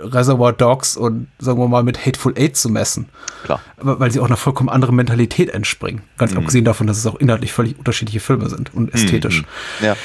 Reservoir 0.00 0.52
Dogs 0.52 0.96
und 0.96 1.26
sagen 1.40 1.58
wir 1.58 1.66
mal 1.66 1.82
mit 1.82 2.06
Hateful 2.06 2.32
Eight 2.38 2.56
zu 2.56 2.68
messen. 2.68 3.08
Klar. 3.42 3.60
Weil 3.76 4.12
sie 4.12 4.20
auch 4.20 4.26
einer 4.26 4.36
vollkommen 4.36 4.68
anderen 4.68 4.94
Mentalität 4.94 5.50
entspringen. 5.50 6.02
Ganz 6.16 6.36
abgesehen 6.36 6.64
davon, 6.64 6.86
dass 6.86 6.96
es 6.98 7.06
auch 7.08 7.16
inhaltlich 7.16 7.52
völlig 7.52 7.76
unterschiedliche 7.76 8.20
Filme 8.20 8.48
sind 8.48 8.72
und 8.72 8.94
ästhetisch. 8.94 9.42
Ja. 9.80 9.96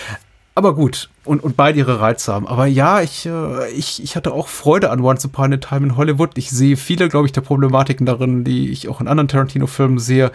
Aber 0.55 0.75
gut, 0.75 1.10
und, 1.25 1.43
und 1.43 1.55
beide 1.55 1.79
ihre 1.79 2.00
Reize 2.00 2.31
haben. 2.31 2.48
Aber 2.48 2.67
ja, 2.67 3.01
ich, 3.01 3.25
äh, 3.25 3.72
ich, 3.72 4.03
ich 4.03 4.15
hatte 4.15 4.31
auch 4.31 4.48
Freude 4.48 4.91
an 4.91 5.00
Once 5.00 5.25
Upon 5.25 5.53
a 5.53 5.57
Time 5.57 5.88
in 5.88 5.98
Hollywood. 5.98 6.38
Ich 6.38 6.51
sehe 6.51 6.77
viele, 6.77 7.10
glaube 7.10 7.25
ich, 7.25 7.31
der 7.31 7.41
Problematiken 7.41 8.05
darin, 8.05 8.43
die 8.43 8.69
ich 8.69 8.88
auch 8.88 9.01
in 9.01 9.07
anderen 9.07 9.27
Tarantino-Filmen 9.27 9.98
sehe. 9.98 10.31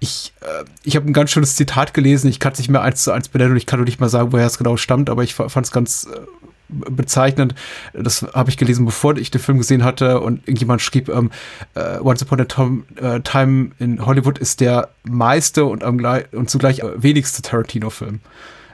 Ich, 0.00 0.32
äh, 0.40 0.64
ich 0.82 0.96
habe 0.96 1.06
ein 1.06 1.12
ganz 1.12 1.30
schönes 1.30 1.54
Zitat 1.54 1.94
gelesen. 1.94 2.28
Ich 2.28 2.40
kann 2.40 2.52
es 2.52 2.58
nicht 2.58 2.70
mehr 2.70 2.82
eins 2.82 3.04
zu 3.04 3.12
eins 3.12 3.28
benennen 3.28 3.52
und 3.52 3.58
ich 3.58 3.66
kann 3.66 3.78
nur 3.78 3.86
nicht 3.86 4.00
mal 4.00 4.08
sagen, 4.08 4.32
woher 4.32 4.46
es 4.46 4.58
genau 4.58 4.76
stammt, 4.76 5.08
aber 5.08 5.22
ich 5.22 5.34
fand 5.34 5.66
es 5.66 5.70
ganz 5.70 6.08
äh, 6.12 6.18
bezeichnend. 6.68 7.54
Das 7.92 8.22
habe 8.34 8.50
ich 8.50 8.56
gelesen, 8.56 8.86
bevor 8.86 9.16
ich 9.18 9.30
den 9.30 9.40
Film 9.40 9.58
gesehen 9.58 9.84
hatte 9.84 10.20
und 10.20 10.40
irgendjemand 10.40 10.82
schrieb, 10.82 11.08
ähm, 11.08 11.30
äh, 11.74 11.98
Once 12.00 12.22
Upon 12.22 12.40
a 12.40 12.44
Tom, 12.44 12.84
äh, 12.96 13.20
Time 13.20 13.70
in 13.78 14.04
Hollywood 14.04 14.38
ist 14.38 14.60
der 14.60 14.88
meiste 15.04 15.64
und, 15.64 15.84
am, 15.84 16.00
und 16.32 16.50
zugleich 16.50 16.80
äh, 16.80 17.02
wenigste 17.02 17.42
Tarantino-Film. 17.42 18.20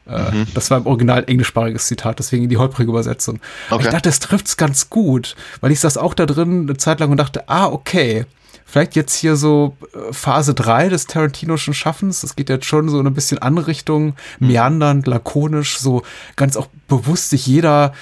Äh, 0.09 0.45
Das 0.55 0.71
war 0.71 0.79
im 0.79 0.87
Original 0.87 1.19
ein 1.19 1.29
englischsprachiges 1.29 1.87
Zitat, 1.87 2.19
deswegen 2.19 2.49
die 2.49 2.57
holprige 2.57 2.91
Übersetzung. 2.91 3.41
Aber 3.69 3.81
Ich 3.81 3.87
Okay. 3.87 3.95
dachte, 3.97 4.09
das 4.09 4.21
trifft's 4.21 4.57
ganz 4.57 4.89
gut, 4.91 5.37
weil 5.61 5.73
ich 5.73 5.81
saß 5.81 5.97
auch 5.99 6.15
da 6.15 6.27
drin 6.27 6.63
eine 6.69 6.77
Zeit 6.77 7.01
lang 7.01 7.11
und 7.11 7.17
dachte, 7.19 7.49
ah, 7.49 7.67
okay, 7.67 8.25
vielleicht 8.65 8.97
jetzt 8.97 9.15
hier 9.15 9.37
so 9.37 9.77
äh, 9.95 10.13
Phase 10.13 10.53
3 10.55 10.89
des 10.89 11.07
Tarantinoschen 11.07 11.73
Schaffens. 11.75 12.21
Das 12.23 12.35
geht 12.37 12.49
jetzt 12.49 12.67
schon 12.67 12.89
so 12.89 12.99
in 13.01 13.07
ein 13.07 13.15
bisschen 13.15 13.39
andere 13.39 13.67
Richtung, 13.69 14.15
meandernd, 14.41 15.07
lakonisch, 15.07 15.79
so 15.79 16.03
ganz 16.37 16.57
auch 16.57 16.67
bewusst 16.89 17.31
sich 17.31 17.47
jeder 17.47 17.93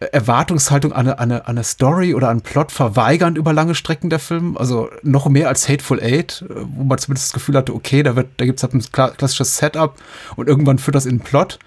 Erwartungshaltung 0.00 0.92
an 0.92 1.06
eine, 1.06 1.18
an, 1.18 1.30
eine, 1.30 1.42
an 1.46 1.56
eine 1.56 1.64
Story 1.64 2.14
oder 2.14 2.28
an 2.28 2.38
einen 2.38 2.40
Plot 2.40 2.72
verweigern 2.72 3.36
über 3.36 3.52
lange 3.52 3.74
Strecken 3.74 4.10
der 4.10 4.18
Film. 4.18 4.56
Also 4.56 4.88
noch 5.02 5.28
mehr 5.28 5.48
als 5.48 5.68
Hateful 5.68 6.00
Eight, 6.02 6.44
äh, 6.48 6.54
wo 6.74 6.84
man 6.84 6.98
zumindest 6.98 7.28
das 7.28 7.32
Gefühl 7.34 7.56
hatte, 7.56 7.74
okay, 7.74 8.02
da, 8.02 8.16
wird, 8.16 8.28
da 8.38 8.44
gibt 8.46 8.58
es 8.58 8.62
halt 8.62 8.74
ein 8.74 8.80
kla- 8.80 9.14
klassisches 9.14 9.58
Setup 9.58 9.94
und 10.36 10.48
irgendwann 10.48 10.78
führt 10.78 10.94
das 10.94 11.04
in 11.06 11.12
einen 11.12 11.20
Plot. 11.20 11.58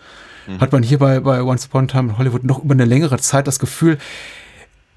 Hat 0.59 0.73
man 0.73 0.83
hier 0.83 0.99
bei, 0.99 1.21
bei 1.21 1.41
Once 1.41 1.67
Upon 1.67 1.85
a 1.85 1.87
Time 1.87 2.09
in 2.09 2.17
Hollywood 2.17 2.43
noch 2.43 2.61
über 2.61 2.73
eine 2.73 2.83
längere 2.83 3.17
Zeit 3.17 3.47
das 3.47 3.59
Gefühl, 3.59 3.97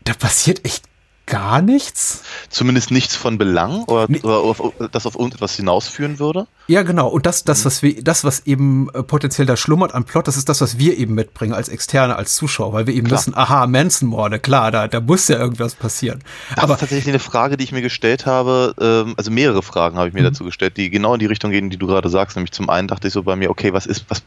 da 0.02 0.12
passiert 0.12 0.64
echt 0.64 0.84
gar 1.26 1.60
nichts. 1.60 2.22
Zumindest 2.50 2.90
nichts 2.92 3.16
von 3.16 3.36
Belang 3.38 3.82
oder, 3.84 4.06
Nee. 4.08 4.20
oder 4.22 4.38
auf, 4.38 4.62
das 4.92 5.06
auf 5.06 5.14
irgendetwas 5.16 5.54
hinausführen 5.56 6.18
würde. 6.18 6.46
Ja, 6.68 6.82
genau. 6.82 7.08
Und 7.08 7.26
das, 7.26 7.42
das, 7.44 7.64
was 7.64 7.82
wir, 7.82 8.02
das, 8.02 8.24
was 8.24 8.46
eben 8.46 8.88
äh, 8.94 9.02
potenziell 9.02 9.46
da 9.46 9.56
schlummert 9.56 9.94
an 9.94 10.04
Plot, 10.04 10.28
das 10.28 10.36
ist 10.36 10.48
das, 10.48 10.60
was 10.60 10.78
wir 10.78 10.96
eben 10.96 11.14
mitbringen 11.14 11.52
als 11.52 11.68
Externe, 11.68 12.16
als 12.16 12.36
Zuschauer, 12.36 12.72
weil 12.72 12.86
wir 12.86 12.94
eben 12.94 13.06
Klar. 13.08 13.18
wissen, 13.20 13.34
aha, 13.36 13.66
Manson-Morde, 13.66 14.38
klar, 14.38 14.70
da, 14.70 14.88
da 14.88 15.00
muss 15.00 15.28
ja 15.28 15.36
irgendwas 15.38 15.74
passieren. 15.74 16.22
Das 16.54 16.64
Aber 16.64 16.74
ist 16.74 16.80
tatsächlich 16.80 17.08
eine 17.08 17.18
Frage, 17.18 17.56
die 17.56 17.64
ich 17.64 17.72
mir 17.72 17.82
gestellt 17.82 18.26
habe, 18.26 18.74
ähm, 18.80 19.14
also 19.16 19.30
mehrere 19.30 19.62
Fragen 19.62 19.96
habe 19.98 20.08
ich 20.08 20.14
mir 20.14 20.20
Mhm. 20.20 20.26
dazu 20.26 20.44
gestellt, 20.44 20.76
die 20.76 20.90
genau 20.90 21.14
in 21.14 21.20
die 21.20 21.26
Richtung 21.26 21.50
gehen, 21.50 21.70
die 21.70 21.76
du 21.76 21.86
gerade 21.86 22.08
sagst. 22.08 22.36
Nämlich 22.36 22.52
zum 22.52 22.70
einen 22.70 22.88
dachte 22.88 23.08
ich 23.08 23.12
so 23.12 23.22
bei 23.22 23.36
mir, 23.36 23.50
okay, 23.50 23.72
was 23.72 23.86
ist, 23.86 24.04
was, 24.08 24.22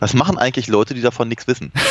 was 0.00 0.14
machen 0.14 0.38
eigentlich 0.38 0.68
Leute, 0.68 0.94
die 0.94 1.00
davon 1.00 1.28
nichts 1.28 1.46
wissen? 1.46 1.72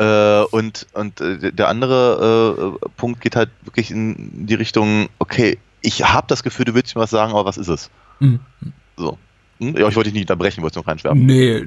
äh, 0.00 0.44
und 0.50 0.86
und 0.94 1.20
äh, 1.20 1.52
der 1.52 1.68
andere 1.68 2.78
äh, 2.82 2.88
Punkt 2.96 3.20
geht 3.20 3.36
halt 3.36 3.50
wirklich 3.62 3.90
in 3.90 4.46
die 4.46 4.54
Richtung, 4.54 5.10
okay, 5.18 5.58
ich 5.82 6.04
habe 6.04 6.26
das 6.26 6.42
Gefühl, 6.42 6.64
du 6.64 6.74
willst 6.74 6.96
mir 6.96 7.02
was 7.02 7.10
sagen, 7.10 7.32
aber 7.32 7.44
was 7.44 7.58
ist 7.58 7.68
es? 7.68 7.90
Mhm. 8.18 8.40
So. 8.96 9.18
Hm? 9.60 9.76
Ja, 9.76 9.88
ich 9.88 9.94
wollte 9.94 10.08
dich 10.08 10.14
nicht 10.14 10.22
unterbrechen, 10.30 10.62
wollte 10.62 10.78
nur 10.78 10.88
reinschwerfen. 10.88 11.24
Nee, 11.24 11.62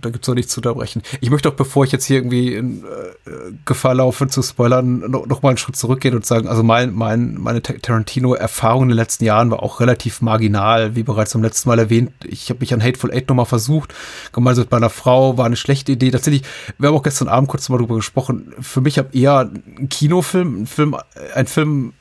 da 0.00 0.10
gibt's 0.10 0.26
doch 0.26 0.34
nichts 0.34 0.52
zu 0.52 0.60
unterbrechen. 0.60 1.02
Ich 1.20 1.28
möchte 1.30 1.48
auch, 1.48 1.54
bevor 1.54 1.84
ich 1.84 1.90
jetzt 1.90 2.04
hier 2.04 2.18
irgendwie 2.18 2.54
in 2.54 2.84
äh, 2.84 3.30
Gefahr 3.64 3.94
laufe 3.94 4.28
zu 4.28 4.42
spoilern, 4.42 5.10
noch, 5.10 5.26
noch 5.26 5.42
mal 5.42 5.48
einen 5.48 5.58
Schritt 5.58 5.74
zurückgehen 5.74 6.14
und 6.14 6.24
sagen, 6.24 6.46
also 6.46 6.62
mein, 6.62 6.94
mein, 6.94 7.34
meine 7.40 7.60
Ta- 7.60 7.74
Tarantino-Erfahrung 7.74 8.84
in 8.84 8.88
den 8.90 8.96
letzten 8.96 9.24
Jahren 9.24 9.50
war 9.50 9.62
auch 9.62 9.80
relativ 9.80 10.20
marginal, 10.20 10.94
wie 10.94 11.02
bereits 11.02 11.32
beim 11.32 11.42
letzten 11.42 11.68
Mal 11.68 11.80
erwähnt. 11.80 12.12
Ich 12.24 12.48
habe 12.48 12.60
mich 12.60 12.72
an 12.72 12.82
Hateful 12.82 13.12
Eight 13.12 13.28
nochmal 13.28 13.46
versucht, 13.46 13.92
gemeinsam 14.32 14.62
mit 14.62 14.70
meiner 14.70 14.90
Frau, 14.90 15.36
war 15.36 15.46
eine 15.46 15.56
schlechte 15.56 15.92
Idee. 15.92 16.12
Tatsächlich, 16.12 16.42
wir 16.78 16.88
haben 16.88 16.96
auch 16.96 17.02
gestern 17.02 17.28
Abend 17.28 17.48
kurz 17.48 17.68
mal 17.68 17.78
drüber 17.78 17.96
gesprochen. 17.96 18.52
Für 18.60 18.80
mich 18.80 18.98
habe 18.98 19.16
eher 19.16 19.40
ein 19.40 19.88
Kinofilm, 19.88 20.62
ein 20.62 20.66
Film, 20.66 20.96
ein 21.34 21.46
Film 21.46 21.92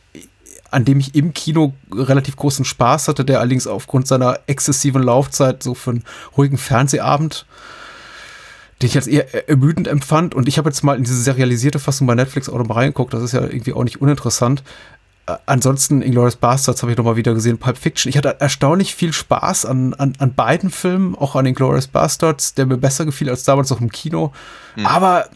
an 0.72 0.86
dem 0.86 1.00
ich 1.00 1.14
im 1.16 1.34
Kino 1.34 1.74
relativ 1.94 2.38
großen 2.38 2.66
Spaß 2.66 3.10
hatte, 3.10 3.26
der 3.26 3.40
allerdings 3.40 3.68
aufgrund 3.68 4.08
seiner 4.08 4.40
exzessiven 4.48 5.04
Laufzeit 5.04 5.62
so 5.62 5.76
für 5.76 5.92
einen 5.92 6.04
ruhigen 6.38 6.58
Fernsehabend, 6.58 7.46
den 8.82 8.88
ich 8.88 8.96
als 8.96 9.08
eher 9.08 9.50
ermüdend 9.50 9.88
empfand. 9.88 10.34
Und 10.34 10.48
ich 10.48 10.58
habe 10.58 10.70
jetzt 10.70 10.84
mal 10.84 10.98
in 10.98 11.04
diese 11.04 11.22
serialisierte 11.22 11.78
Fassung 11.78 12.08
bei 12.08 12.16
Netflix 12.16 12.50
auch 12.50 12.58
noch 12.58 12.68
mal 12.68 12.76
reingeguckt. 12.76 13.14
Das 13.14 13.22
ist 13.22 13.34
ja 13.34 13.42
irgendwie 13.42 13.74
auch 13.74 13.84
nicht 13.84 14.02
uninteressant. 14.02 14.64
Äh, 15.28 15.36
ansonsten 15.46 16.02
Inglourious 16.02 16.38
Bastards 16.38 16.82
habe 16.82 16.94
ich 16.94 16.98
noch 16.98 17.06
mal 17.06 17.18
wieder 17.18 17.34
gesehen, 17.34 17.58
Pulp 17.58 17.78
Fiction. 17.78 18.10
Ich 18.10 18.18
hatte 18.18 18.40
erstaunlich 18.40 18.96
viel 18.96 19.12
Spaß 19.12 19.66
an, 19.66 19.94
an, 19.96 20.14
an 20.20 20.34
beiden 20.34 20.72
Filmen, 20.72 21.16
auch 21.16 21.36
an 21.36 21.46
Inglourious 21.46 21.88
Bastards, 21.88 22.54
der 22.54 22.66
mir 22.66 22.78
besser 22.78 23.06
gefiel 23.06 23.30
als 23.30 23.44
damals 23.44 23.70
noch 23.70 23.82
im 23.82 23.92
Kino. 23.92 24.32
Aber 24.86 25.30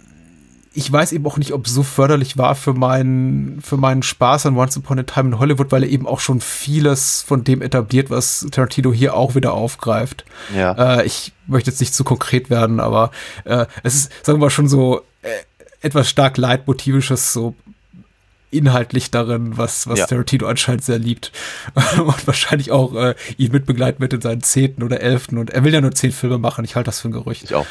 ich 0.77 0.91
weiß 0.91 1.13
eben 1.13 1.25
auch 1.25 1.37
nicht, 1.37 1.53
ob 1.53 1.65
es 1.65 1.73
so 1.73 1.81
förderlich 1.83 2.37
war 2.37 2.53
für 2.55 2.73
meinen, 2.73 3.61
für 3.61 3.77
meinen 3.77 4.03
Spaß 4.03 4.45
an 4.45 4.57
Once 4.57 4.75
Upon 4.77 4.99
a 4.99 5.03
Time 5.03 5.29
in 5.29 5.39
Hollywood, 5.39 5.71
weil 5.71 5.83
er 5.83 5.89
eben 5.89 6.05
auch 6.05 6.19
schon 6.19 6.41
vieles 6.41 7.21
von 7.21 7.43
dem 7.43 7.61
etabliert, 7.61 8.09
was 8.09 8.45
Tarantino 8.51 8.91
hier 8.93 9.13
auch 9.15 9.35
wieder 9.35 9.53
aufgreift. 9.53 10.25
Ja. 10.55 10.99
Äh, 10.99 11.05
ich 11.05 11.31
möchte 11.47 11.69
jetzt 11.71 11.79
nicht 11.79 11.95
zu 11.95 12.03
konkret 12.03 12.49
werden, 12.49 12.79
aber 12.79 13.11
äh, 13.45 13.65
es 13.83 13.95
ist, 13.95 14.11
sagen 14.25 14.37
wir 14.39 14.45
mal, 14.45 14.49
schon 14.49 14.67
so 14.67 15.01
äh, 15.21 15.29
etwas 15.81 16.09
stark 16.09 16.37
leitmotivisches, 16.37 17.31
so 17.33 17.55
inhaltlich 18.51 19.11
darin, 19.11 19.57
was, 19.57 19.87
was 19.87 19.99
Ja. 19.99 20.05
Tarantino 20.07 20.47
anscheinend 20.47 20.83
sehr 20.83 20.99
liebt. 20.99 21.31
und 21.97 22.27
wahrscheinlich 22.27 22.71
auch 22.71 22.93
äh, 22.95 23.15
ihn 23.37 23.51
mitbegleiten 23.51 23.99
wird 24.01 24.13
in 24.13 24.21
seinen 24.21 24.41
zehnten 24.41 24.83
oder 24.83 25.01
elften. 25.01 25.37
Und 25.37 25.49
er 25.49 25.63
will 25.63 25.73
ja 25.73 25.81
nur 25.81 25.91
zehn 25.93 26.11
Filme 26.11 26.37
machen. 26.37 26.63
Ich 26.65 26.75
halte 26.75 26.87
das 26.87 26.99
für 27.01 27.09
ein 27.09 27.11
Gerücht 27.11 27.43
Ich 27.43 27.55
auch. 27.55 27.65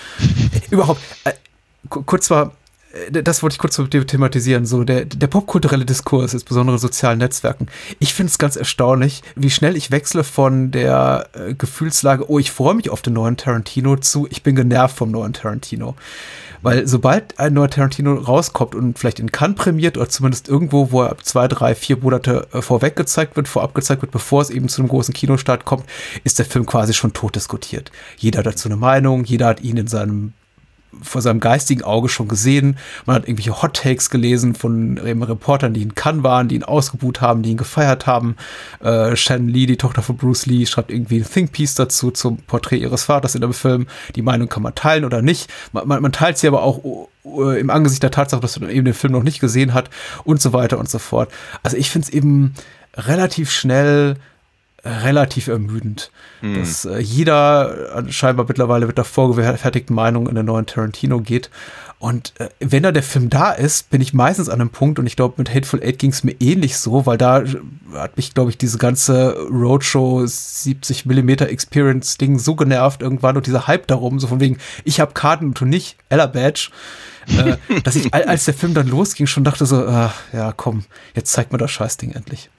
überhaupt, 0.70 1.00
äh, 1.25 1.32
ku- 1.88 2.02
kurz 2.02 2.28
mal, 2.28 2.42
äh, 2.46 2.50
das 3.10 3.42
wollte 3.42 3.54
ich 3.54 3.58
kurz 3.58 3.76
thematisieren, 3.76 4.66
so 4.66 4.84
der, 4.84 5.04
der 5.04 5.26
popkulturelle 5.26 5.84
Diskurs, 5.84 6.32
insbesondere 6.32 6.76
in 6.76 6.80
sozialen 6.80 7.18
Netzwerken. 7.18 7.66
Ich 7.98 8.14
finde 8.14 8.30
es 8.30 8.38
ganz 8.38 8.56
erstaunlich, 8.56 9.22
wie 9.34 9.50
schnell 9.50 9.76
ich 9.76 9.90
wechsle 9.90 10.22
von 10.22 10.70
der 10.70 11.28
äh, 11.32 11.54
Gefühlslage, 11.54 12.30
oh, 12.30 12.38
ich 12.38 12.52
freue 12.52 12.74
mich 12.74 12.90
auf 12.90 13.02
den 13.02 13.14
neuen 13.14 13.36
Tarantino 13.36 13.96
zu, 13.96 14.26
ich 14.30 14.42
bin 14.42 14.54
genervt 14.54 14.96
vom 14.96 15.10
neuen 15.10 15.32
Tarantino. 15.32 15.96
Weil 16.62 16.86
sobald 16.86 17.38
ein 17.38 17.52
neuer 17.52 17.68
Tarantino 17.68 18.14
rauskommt 18.14 18.74
und 18.74 18.98
vielleicht 18.98 19.20
in 19.20 19.30
Cannes 19.30 19.56
prämiert 19.56 19.98
oder 19.98 20.08
zumindest 20.08 20.48
irgendwo, 20.48 20.92
wo 20.92 21.02
er 21.02 21.18
zwei, 21.18 21.46
drei, 21.46 21.74
vier 21.74 21.98
Monate 21.98 22.46
äh, 22.52 22.62
vorweg 22.62 22.96
gezeigt 22.96 23.36
wird, 23.36 23.48
vorab 23.48 23.74
gezeigt 23.74 24.02
wird, 24.02 24.12
bevor 24.12 24.40
es 24.40 24.50
eben 24.50 24.68
zu 24.68 24.80
einem 24.80 24.88
großen 24.88 25.12
Kinostart 25.12 25.64
kommt, 25.64 25.84
ist 26.22 26.38
der 26.38 26.46
Film 26.46 26.64
quasi 26.64 26.94
schon 26.94 27.12
tot 27.12 27.34
diskutiert. 27.34 27.90
Jeder 28.16 28.38
hat 28.38 28.46
dazu 28.46 28.68
eine 28.68 28.76
Meinung, 28.76 29.24
jeder 29.24 29.48
hat 29.48 29.60
ihn 29.62 29.76
in 29.76 29.88
seinem 29.88 30.32
vor 31.02 31.22
seinem 31.22 31.40
geistigen 31.40 31.82
Auge 31.82 32.08
schon 32.08 32.28
gesehen. 32.28 32.76
Man 33.06 33.16
hat 33.16 33.24
irgendwelche 33.24 33.62
Hot 33.62 33.74
Takes 33.74 34.10
gelesen 34.10 34.54
von 34.54 35.00
eben 35.04 35.22
Reportern, 35.22 35.74
die 35.74 35.82
in 35.82 35.94
Cannes 35.94 36.22
waren, 36.22 36.48
die 36.48 36.56
ihn 36.56 36.64
ausgebuht 36.64 37.20
haben, 37.20 37.42
die 37.42 37.50
ihn 37.50 37.56
gefeiert 37.56 38.06
haben. 38.06 38.36
Äh, 38.80 39.16
Shannon 39.16 39.48
Lee, 39.48 39.66
die 39.66 39.76
Tochter 39.76 40.02
von 40.02 40.16
Bruce 40.16 40.46
Lee, 40.46 40.66
schreibt 40.66 40.90
irgendwie 40.90 41.18
ein 41.18 41.28
Think 41.30 41.52
Piece 41.52 41.74
dazu 41.74 42.10
zum 42.10 42.38
Porträt 42.38 42.78
ihres 42.78 43.04
Vaters 43.04 43.34
in 43.34 43.40
dem 43.40 43.52
Film. 43.52 43.86
Die 44.16 44.22
Meinung 44.22 44.48
kann 44.48 44.62
man 44.62 44.74
teilen 44.74 45.04
oder 45.04 45.22
nicht. 45.22 45.50
Man, 45.72 45.86
man, 45.88 46.02
man 46.02 46.12
teilt 46.12 46.38
sie 46.38 46.48
aber 46.48 46.62
auch 46.62 47.08
äh, 47.24 47.60
im 47.60 47.70
Angesicht 47.70 48.02
der 48.02 48.10
Tatsache, 48.10 48.40
dass 48.40 48.58
man 48.60 48.70
eben 48.70 48.84
den 48.84 48.94
Film 48.94 49.12
noch 49.12 49.22
nicht 49.22 49.40
gesehen 49.40 49.74
hat 49.74 49.90
und 50.24 50.40
so 50.40 50.52
weiter 50.52 50.78
und 50.78 50.88
so 50.88 50.98
fort. 50.98 51.30
Also 51.62 51.76
ich 51.76 51.90
finde 51.90 52.08
es 52.08 52.12
eben 52.12 52.54
relativ 52.96 53.50
schnell 53.50 54.16
relativ 54.85 55.49
ermüdend. 55.49 56.11
Dass 56.43 56.85
äh, 56.85 56.99
jeder 56.99 58.05
scheinbar 58.11 58.45
mittlerweile 58.47 58.87
mit 58.87 58.99
der 58.99 59.05
vorgefertigten 59.05 59.95
Meinung 59.97 60.29
in 60.29 60.35
den 60.35 60.45
neuen 60.47 60.67
Tarantino 60.67 61.21
geht. 61.21 61.49
Und 61.99 62.35
äh, 62.38 62.50
wenn 62.61 62.83
da 62.83 62.93
der 62.93 63.03
Film 63.03 63.31
da 63.31 63.53
ist, 63.53 63.88
bin 63.88 64.03
ich 64.03 64.12
meistens 64.12 64.50
an 64.50 64.61
einem 64.61 64.69
Punkt, 64.69 64.99
und 64.99 65.07
ich 65.07 65.17
glaube, 65.17 65.37
mit 65.38 65.55
Hateful 65.55 65.83
Eight 65.83 65.99
ging 65.99 66.11
es 66.11 66.23
mir 66.23 66.35
ähnlich 66.38 66.76
so, 66.76 67.07
weil 67.07 67.17
da 67.17 67.41
äh, 67.41 67.57
hat 67.95 68.19
mich, 68.19 68.35
glaube 68.35 68.50
ich, 68.50 68.59
diese 68.59 68.76
ganze 68.76 69.35
Roadshow 69.50 70.26
70 70.26 71.07
mm 71.07 71.31
Experience-Ding 71.31 72.38
so 72.38 72.57
genervt 72.57 73.00
irgendwann 73.00 73.37
und 73.38 73.47
dieser 73.47 73.67
Hype 73.67 73.87
darum, 73.87 74.21
so 74.21 74.26
von 74.26 74.41
wegen, 74.41 74.59
ich 74.85 75.00
habe 75.00 75.14
Karten 75.14 75.47
und 75.47 75.61
du 75.61 75.64
nicht, 75.64 75.97
Ella 76.11 76.26
Badge, 76.26 76.69
äh, 77.29 77.57
dass 77.85 77.97
ich, 77.97 78.12
al- 78.12 78.25
als 78.25 78.45
der 78.45 78.53
Film 78.55 78.75
dann 78.75 78.88
losging, 78.88 79.26
schon 79.26 79.45
dachte 79.45 79.64
so, 79.64 79.83
äh, 79.87 80.09
ja 80.35 80.53
komm, 80.55 80.85
jetzt 81.14 81.33
zeig 81.33 81.53
mir 81.53 81.59
das 81.59 81.71
Scheißding 81.71 82.11
endlich. 82.12 82.50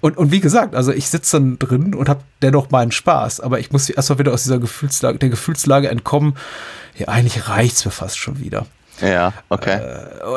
Und, 0.00 0.16
und 0.16 0.32
wie 0.32 0.40
gesagt, 0.40 0.74
also 0.74 0.92
ich 0.92 1.08
sitze 1.08 1.38
dann 1.38 1.58
drin 1.58 1.94
und 1.94 2.08
habe 2.08 2.22
dennoch 2.42 2.70
meinen 2.70 2.92
Spaß, 2.92 3.40
aber 3.40 3.60
ich 3.60 3.70
muss 3.70 3.88
erstmal 3.88 4.18
wieder 4.18 4.32
aus 4.32 4.42
dieser 4.42 4.58
Gefühlslage, 4.58 5.18
der 5.18 5.28
Gefühlslage 5.28 5.88
entkommen. 5.88 6.34
Ja, 6.96 7.08
eigentlich 7.08 7.48
reicht's 7.48 7.84
mir 7.84 7.90
fast 7.90 8.18
schon 8.18 8.40
wieder. 8.40 8.66
Ja, 9.00 9.32
okay. 9.48 9.80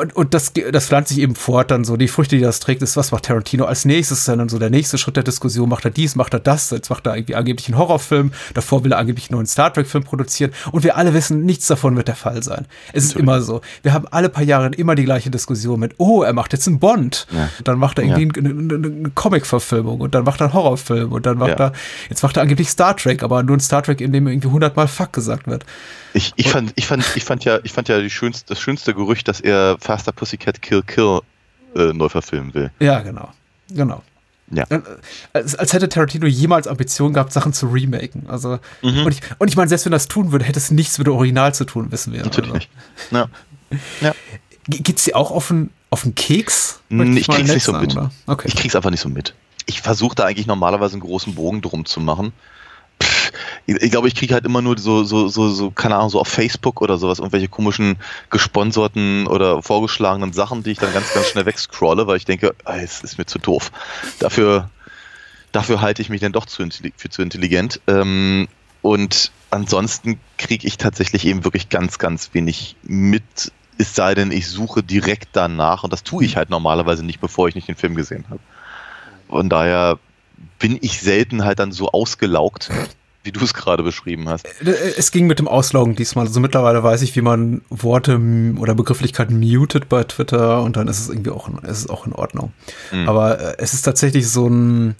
Und, 0.00 0.16
und 0.16 0.34
das, 0.34 0.52
das 0.72 0.86
pflanzt 0.86 1.10
sich 1.10 1.18
eben 1.18 1.34
fort, 1.34 1.70
dann 1.70 1.84
so 1.84 1.96
die 1.96 2.08
Früchte, 2.08 2.36
die 2.36 2.42
das 2.42 2.60
trägt, 2.60 2.82
ist, 2.82 2.96
was 2.96 3.12
macht 3.12 3.24
Tarantino 3.24 3.64
als 3.64 3.84
nächstes? 3.84 4.24
Dann 4.24 4.48
so 4.48 4.58
der 4.58 4.70
nächste 4.70 4.98
Schritt 4.98 5.16
der 5.16 5.22
Diskussion, 5.22 5.68
macht 5.68 5.84
er 5.84 5.90
dies, 5.90 6.16
macht 6.16 6.32
er 6.34 6.40
das, 6.40 6.70
jetzt 6.70 6.88
macht 6.90 7.06
er 7.06 7.14
irgendwie 7.16 7.34
angeblich 7.34 7.68
einen 7.68 7.78
Horrorfilm, 7.78 8.32
davor 8.54 8.84
will 8.84 8.92
er 8.92 8.98
angeblich 8.98 9.28
einen 9.30 9.36
neuen 9.36 9.46
Star 9.46 9.72
Trek-Film 9.72 10.04
produzieren 10.04 10.52
und 10.72 10.84
wir 10.84 10.96
alle 10.96 11.14
wissen, 11.14 11.44
nichts 11.44 11.66
davon 11.66 11.96
wird 11.96 12.08
der 12.08 12.16
Fall 12.16 12.42
sein. 12.42 12.66
Es 12.92 13.04
ist 13.04 13.16
immer 13.16 13.42
so. 13.42 13.60
Wir 13.82 13.92
haben 13.92 14.06
alle 14.10 14.28
paar 14.28 14.44
Jahre 14.44 14.68
immer 14.74 14.94
die 14.94 15.04
gleiche 15.04 15.30
Diskussion 15.30 15.78
mit, 15.80 15.94
oh, 15.98 16.22
er 16.22 16.32
macht 16.32 16.52
jetzt 16.52 16.66
einen 16.66 16.78
Bond, 16.78 17.26
dann 17.64 17.78
macht 17.78 17.98
er 17.98 18.04
irgendwie 18.04 18.40
eine, 18.40 18.48
eine, 18.50 18.74
eine 18.86 19.10
Comic-Verfilmung 19.14 20.00
und 20.00 20.14
dann 20.14 20.24
macht 20.24 20.40
er 20.40 20.46
einen 20.46 20.54
Horrorfilm 20.54 21.12
und 21.12 21.26
dann 21.26 21.38
macht 21.38 21.58
Ja. 21.60 21.66
er, 21.66 21.72
jetzt 22.08 22.22
macht 22.22 22.36
er 22.36 22.42
angeblich 22.42 22.68
Star 22.70 22.96
Trek, 22.96 23.22
aber 23.22 23.42
nur 23.42 23.56
ein 23.56 23.60
Star 23.60 23.82
Trek, 23.82 24.00
in 24.00 24.12
dem 24.12 24.26
irgendwie 24.26 24.48
hundertmal 24.48 24.88
Fuck 24.88 25.12
gesagt 25.12 25.46
wird. 25.46 25.64
Ich, 26.16 26.32
ich, 26.36 26.48
fand, 26.48 26.72
ich, 26.76 26.86
fand, 26.86 27.04
ich 27.16 27.24
fand 27.24 27.44
ja, 27.44 27.58
ich 27.64 27.72
fand 27.72 27.88
ja 27.88 28.00
die 28.00 28.08
schönste, 28.08 28.53
das 28.54 28.60
schönste 28.62 28.94
Gerücht, 28.94 29.28
dass 29.28 29.40
er 29.40 29.76
Faster 29.80 30.12
Pussycat 30.12 30.62
Kill 30.62 30.82
Kill 30.82 31.20
äh, 31.76 31.92
neu 31.92 32.08
verfilmen 32.08 32.54
will. 32.54 32.70
Ja, 32.80 33.00
genau. 33.00 33.28
Genau. 33.70 34.02
Ja. 34.50 34.64
Äh, 34.68 34.80
Als, 35.32 35.54
als 35.56 35.72
hätte 35.72 35.88
Tarantino 35.88 36.26
jemals 36.26 36.66
Ambitionen 36.68 37.14
gehabt, 37.14 37.32
Sachen 37.32 37.52
zu 37.52 37.66
remaken. 37.68 38.24
Also, 38.28 38.58
Mhm. 38.82 39.06
und, 39.06 39.12
ich, 39.12 39.20
und 39.38 39.48
ich 39.48 39.56
meine, 39.56 39.68
selbst 39.68 39.84
wenn 39.86 39.92
das 39.92 40.06
tun 40.06 40.32
würde, 40.32 40.44
hätte 40.44 40.58
es 40.58 40.70
nichts 40.70 40.98
mit 40.98 41.06
dem 41.06 41.14
Original 41.14 41.54
zu 41.54 41.64
tun, 41.64 41.90
wissen 41.90 42.12
wir. 42.12 42.22
Natürlich 42.22 42.50
also. 42.52 42.58
nicht. 42.58 42.70
Ja. 43.10 43.28
Ja. 44.00 44.14
Ge- 44.68 44.80
Geht's 44.80 45.04
dir 45.04 45.16
auch 45.16 45.30
auf 45.30 45.48
den, 45.48 45.70
auf 45.90 46.02
den 46.02 46.14
Keks? 46.14 46.80
Nee, 46.90 47.18
ich 47.20 47.26
krieg's 47.26 47.52
nicht 47.52 47.64
so 47.64 47.72
sagen, 47.72 47.86
mit. 47.86 47.96
Okay. 48.26 48.48
Ich 48.48 48.54
krieg's 48.54 48.76
einfach 48.76 48.90
nicht 48.90 49.00
so 49.00 49.08
mit. 49.08 49.34
Ich 49.66 49.80
versuche 49.80 50.14
da 50.14 50.24
eigentlich 50.24 50.46
normalerweise 50.46 50.92
einen 50.92 51.00
großen 51.02 51.34
Bogen 51.34 51.62
drum 51.62 51.86
zu 51.86 52.00
machen. 52.00 52.32
Ich, 53.66 53.76
ich 53.76 53.90
glaube, 53.90 54.08
ich 54.08 54.14
kriege 54.14 54.34
halt 54.34 54.44
immer 54.44 54.62
nur 54.62 54.78
so, 54.78 55.04
so, 55.04 55.28
so, 55.28 55.50
so, 55.50 55.70
keine 55.70 55.96
Ahnung, 55.96 56.10
so 56.10 56.20
auf 56.20 56.28
Facebook 56.28 56.80
oder 56.80 56.96
sowas, 56.98 57.18
irgendwelche 57.18 57.48
komischen 57.48 57.96
gesponserten 58.30 59.26
oder 59.26 59.62
vorgeschlagenen 59.62 60.32
Sachen, 60.32 60.62
die 60.62 60.72
ich 60.72 60.78
dann 60.78 60.92
ganz, 60.92 61.12
ganz 61.12 61.28
schnell 61.28 61.46
wegscrolle, 61.46 62.06
weil 62.06 62.16
ich 62.16 62.24
denke, 62.24 62.54
es 62.64 63.02
ist 63.02 63.18
mir 63.18 63.26
zu 63.26 63.38
doof. 63.38 63.70
Dafür, 64.18 64.70
dafür 65.52 65.80
halte 65.80 66.02
ich 66.02 66.08
mich 66.08 66.20
dann 66.20 66.32
doch 66.32 66.46
zu, 66.46 66.66
für 66.96 67.08
zu 67.08 67.22
intelligent. 67.22 67.80
Ähm, 67.86 68.48
und 68.82 69.30
ansonsten 69.50 70.20
kriege 70.36 70.66
ich 70.66 70.76
tatsächlich 70.76 71.24
eben 71.26 71.44
wirklich 71.44 71.70
ganz, 71.70 71.98
ganz 71.98 72.30
wenig 72.34 72.76
mit, 72.82 73.52
es 73.78 73.94
sei 73.94 74.14
denn, 74.14 74.30
ich 74.30 74.48
suche 74.48 74.82
direkt 74.82 75.30
danach 75.32 75.84
und 75.84 75.92
das 75.92 76.02
tue 76.02 76.24
ich 76.24 76.36
halt 76.36 76.50
normalerweise 76.50 77.04
nicht, 77.04 77.20
bevor 77.20 77.48
ich 77.48 77.54
nicht 77.54 77.68
den 77.68 77.76
Film 77.76 77.94
gesehen 77.94 78.26
habe. 78.28 78.40
Von 79.28 79.48
daher 79.48 79.98
bin 80.58 80.78
ich 80.80 81.00
selten 81.00 81.44
halt 81.44 81.60
dann 81.60 81.72
so 81.72 81.90
ausgelaugt, 81.90 82.70
wie 83.24 83.32
du 83.32 83.42
es 83.42 83.52
gerade 83.54 83.82
beschrieben 83.82 84.28
hast. 84.28 84.44
Äh, 84.64 84.70
Es 84.96 85.10
ging 85.10 85.26
mit 85.26 85.38
dem 85.40 85.48
Ausloggen 85.48 85.96
diesmal. 85.96 86.26
Also 86.26 86.38
mittlerweile 86.40 86.82
weiß 86.82 87.02
ich, 87.02 87.16
wie 87.16 87.22
man 87.22 87.62
Worte 87.70 88.20
oder 88.58 88.74
Begrifflichkeiten 88.74 89.40
mutet 89.40 89.88
bei 89.88 90.04
Twitter 90.04 90.62
und 90.62 90.76
dann 90.76 90.86
ist 90.88 91.00
es 91.00 91.08
irgendwie 91.08 91.30
auch, 91.30 91.48
in- 91.48 91.58
ist 91.68 91.78
es 91.78 91.88
auch 91.88 92.06
in 92.06 92.12
Ordnung. 92.12 92.52
Mhm. 92.92 93.08
Aber 93.08 93.40
äh, 93.40 93.54
es 93.58 93.74
ist 93.74 93.82
tatsächlich 93.82 94.28
so 94.30 94.46
ein. 94.48 94.94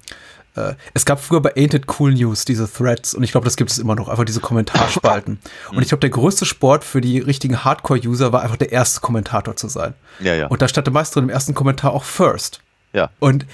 Äh, 0.57 0.75
es 0.95 1.04
gab 1.04 1.21
früher 1.21 1.40
bei 1.40 1.54
Ain't 1.57 1.75
It 1.75 1.87
Cool 1.99 2.14
News 2.14 2.45
diese 2.45 2.71
Threads 2.73 3.12
und 3.14 3.25
ich 3.25 3.33
glaube, 3.33 3.45
das 3.45 3.57
gibt 3.57 3.71
es 3.73 3.78
immer 3.78 3.95
noch, 3.97 4.09
einfach 4.09 4.25
diese 4.25 4.38
Kommentarspalten. 4.40 5.38
und 5.73 5.83
ich 5.83 5.88
glaube, 5.88 6.00
der 6.00 6.11
größte 6.11 6.45
Sport 6.47 6.85
für 6.85 7.00
die 7.00 7.19
richtigen 7.19 7.64
Hardcore-User 7.64 8.33
war 8.33 8.43
einfach 8.43 8.57
der 8.57 8.71
erste 8.73 9.00
Kommentator 9.00 9.57
zu 9.57 9.69
sein. 9.69 9.95
Ja, 10.21 10.35
ja. 10.35 10.47
Und 10.47 10.62
da 10.62 10.69
stand 10.69 10.90
meist 10.93 11.14
drin 11.16 11.25
im 11.25 11.31
ersten 11.31 11.54
Kommentar 11.54 11.93
auch 11.93 12.04
First. 12.04 12.61
Ja. 12.93 13.11
Und 13.19 13.43
äh, 13.43 13.47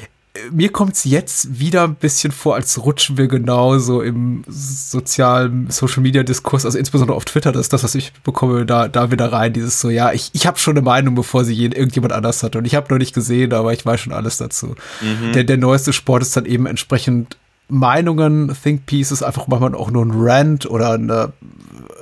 mir 0.52 0.70
kommt 0.70 0.94
es 0.94 1.04
jetzt 1.04 1.58
wieder 1.58 1.84
ein 1.84 1.96
bisschen 1.96 2.30
vor, 2.30 2.54
als 2.54 2.84
rutschen 2.84 3.18
wir 3.18 3.26
genauso 3.26 4.00
im 4.00 4.44
sozialen 4.48 5.68
Social-Media-Diskurs, 5.70 6.64
also 6.64 6.78
insbesondere 6.78 7.16
auf 7.16 7.24
Twitter, 7.24 7.50
das 7.50 7.62
ist 7.62 7.72
das, 7.72 7.82
was 7.82 7.96
ich 7.96 8.12
bekomme, 8.22 8.64
da, 8.64 8.86
da 8.86 9.10
wieder 9.10 9.32
rein, 9.32 9.52
dieses 9.52 9.80
so, 9.80 9.90
ja, 9.90 10.12
ich, 10.12 10.30
ich 10.32 10.46
habe 10.46 10.58
schon 10.58 10.74
eine 10.74 10.82
Meinung, 10.82 11.16
bevor 11.16 11.44
sie 11.44 11.60
irgendjemand 11.60 12.12
anders 12.12 12.44
hat. 12.44 12.54
Und 12.54 12.64
ich 12.64 12.76
habe 12.76 12.92
noch 12.92 12.98
nicht 12.98 13.12
gesehen, 13.12 13.52
aber 13.52 13.72
ich 13.72 13.84
weiß 13.84 14.00
schon 14.00 14.12
alles 14.12 14.36
dazu. 14.36 14.76
Der, 15.34 15.44
der 15.44 15.56
neueste 15.56 15.92
Sport 15.92 16.22
ist 16.22 16.36
dann 16.36 16.46
eben 16.46 16.66
entsprechend 16.66 17.36
Meinungen, 17.68 18.56
Think 18.62 18.86
Pieces, 18.86 19.24
einfach 19.24 19.48
manchmal 19.48 19.74
auch 19.74 19.90
nur 19.90 20.04
ein 20.04 20.12
Rant 20.14 20.66
oder 20.66 20.92
eine, 20.92 21.32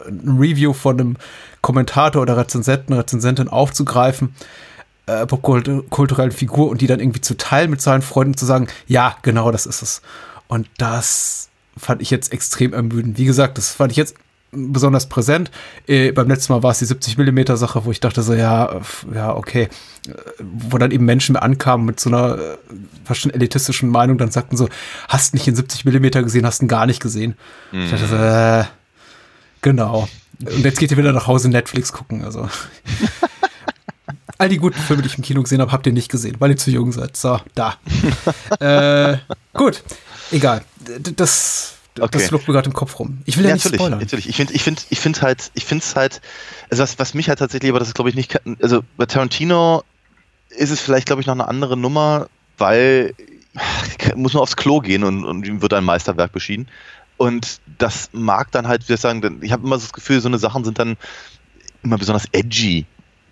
ein 0.06 0.36
Review 0.38 0.74
von 0.74 1.00
einem 1.00 1.16
Kommentator 1.62 2.22
oder 2.22 2.36
Rezensenten, 2.36 2.92
Rezensentin 2.92 3.48
aufzugreifen 3.48 4.34
äh, 5.08 5.26
popkulturellen 5.26 6.32
Figur 6.32 6.68
und 6.68 6.80
die 6.80 6.86
dann 6.86 7.00
irgendwie 7.00 7.20
zu 7.20 7.36
teilen 7.36 7.70
mit 7.70 7.80
seinen 7.80 8.02
Freunden 8.02 8.36
zu 8.36 8.46
sagen, 8.46 8.68
ja, 8.86 9.16
genau 9.22 9.50
das 9.50 9.66
ist 9.66 9.82
es. 9.82 10.02
Und 10.48 10.68
das 10.78 11.48
fand 11.76 12.02
ich 12.02 12.10
jetzt 12.10 12.32
extrem 12.32 12.72
ermüdend. 12.72 13.18
Wie 13.18 13.24
gesagt, 13.24 13.58
das 13.58 13.70
fand 13.70 13.92
ich 13.92 13.96
jetzt 13.96 14.14
besonders 14.50 15.08
präsent. 15.08 15.50
Äh, 15.86 16.12
beim 16.12 16.28
letzten 16.28 16.52
Mal 16.52 16.62
war 16.62 16.70
es 16.70 16.78
die 16.78 16.86
70 16.86 17.18
Millimeter 17.18 17.56
Sache, 17.56 17.84
wo 17.84 17.90
ich 17.90 18.00
dachte 18.00 18.22
so, 18.22 18.34
ja, 18.34 18.80
ja, 19.14 19.34
okay. 19.34 19.68
Äh, 20.06 20.12
wo 20.40 20.78
dann 20.78 20.90
eben 20.90 21.04
Menschen 21.04 21.36
ankamen 21.36 21.86
mit 21.86 22.00
so 22.00 22.10
einer 22.10 22.38
äh, 22.38 22.56
fast 23.04 23.20
schon 23.20 23.32
elitistischen 23.32 23.90
Meinung, 23.90 24.18
dann 24.18 24.30
sagten 24.30 24.56
so, 24.56 24.68
hast 25.08 25.34
nicht 25.34 25.46
in 25.48 25.54
70 25.54 25.84
Millimeter 25.84 26.22
gesehen, 26.22 26.46
hast 26.46 26.62
ihn 26.62 26.68
gar 26.68 26.86
nicht 26.86 27.00
gesehen. 27.00 27.34
Ich 27.72 27.90
dachte 27.90 28.06
so, 28.06 28.16
äh, 28.16 28.64
genau. 29.60 30.08
Und 30.40 30.64
jetzt 30.64 30.78
geht 30.78 30.90
ihr 30.90 30.96
wieder 30.96 31.12
nach 31.12 31.26
Hause 31.26 31.48
Netflix 31.48 31.92
gucken, 31.92 32.24
also. 32.24 32.48
All 34.38 34.48
die 34.48 34.58
guten 34.58 34.78
Filme, 34.78 35.02
die 35.02 35.08
ich 35.08 35.18
im 35.18 35.24
Kino 35.24 35.42
gesehen 35.42 35.60
habe, 35.60 35.72
habt 35.72 35.86
ihr 35.86 35.92
nicht 35.92 36.10
gesehen, 36.10 36.36
weil 36.38 36.50
ihr 36.50 36.56
zu 36.56 36.70
jung 36.70 36.92
seid. 36.92 37.16
So, 37.16 37.40
da. 37.54 37.76
äh, 38.60 39.18
gut, 39.52 39.82
egal. 40.30 40.64
Das, 41.16 41.74
Okay. 42.00 42.18
das 42.18 42.28
flog 42.28 42.46
mir 42.46 42.54
gerade 42.54 42.68
im 42.68 42.74
Kopf 42.74 42.96
rum. 43.00 43.18
Ich 43.24 43.36
will 43.36 43.42
ja, 43.44 43.48
Ja, 43.50 43.54
nicht 43.56 43.64
natürlich, 43.64 43.80
spoilern. 43.80 43.98
natürlich. 43.98 44.28
Ich 44.28 44.36
finde, 44.36 44.52
ich 44.54 44.62
finde, 44.62 44.82
ich 44.88 45.00
finde 45.00 45.20
halt, 45.22 45.50
ich 45.54 45.64
finde 45.64 45.82
es 45.84 45.96
halt, 45.96 46.20
also 46.70 46.84
was, 46.84 46.96
was 47.00 47.12
mich 47.14 47.28
halt 47.28 47.40
tatsächlich, 47.40 47.70
aber 47.70 47.80
das 47.80 47.88
ist 47.88 47.94
glaube 47.94 48.10
ich 48.10 48.14
nicht, 48.14 48.40
also 48.62 48.82
bei 48.96 49.06
Tarantino 49.06 49.82
ist 50.50 50.70
es 50.70 50.80
vielleicht 50.80 51.06
glaube 51.06 51.20
ich 51.20 51.26
noch 51.26 51.34
eine 51.34 51.48
andere 51.48 51.76
Nummer, 51.76 52.28
weil 52.56 53.14
muss 54.14 54.32
nur 54.32 54.42
aufs 54.42 54.54
Klo 54.56 54.80
gehen 54.80 55.02
und, 55.02 55.24
und 55.24 55.44
ihm 55.46 55.60
wird 55.60 55.72
ein 55.74 55.84
Meisterwerk 55.84 56.30
beschieden. 56.32 56.68
Und 57.16 57.60
das 57.78 58.10
mag 58.12 58.52
dann 58.52 58.68
halt, 58.68 58.82
wie 58.82 58.86
soll 58.86 58.94
ich 58.94 59.00
sagen, 59.00 59.40
ich 59.42 59.50
habe 59.50 59.66
immer 59.66 59.76
so 59.78 59.86
das 59.86 59.92
Gefühl, 59.92 60.20
so 60.20 60.28
eine 60.28 60.38
Sachen 60.38 60.64
sind 60.64 60.78
dann 60.78 60.96
immer 61.82 61.98
besonders 61.98 62.26
edgy. 62.30 62.86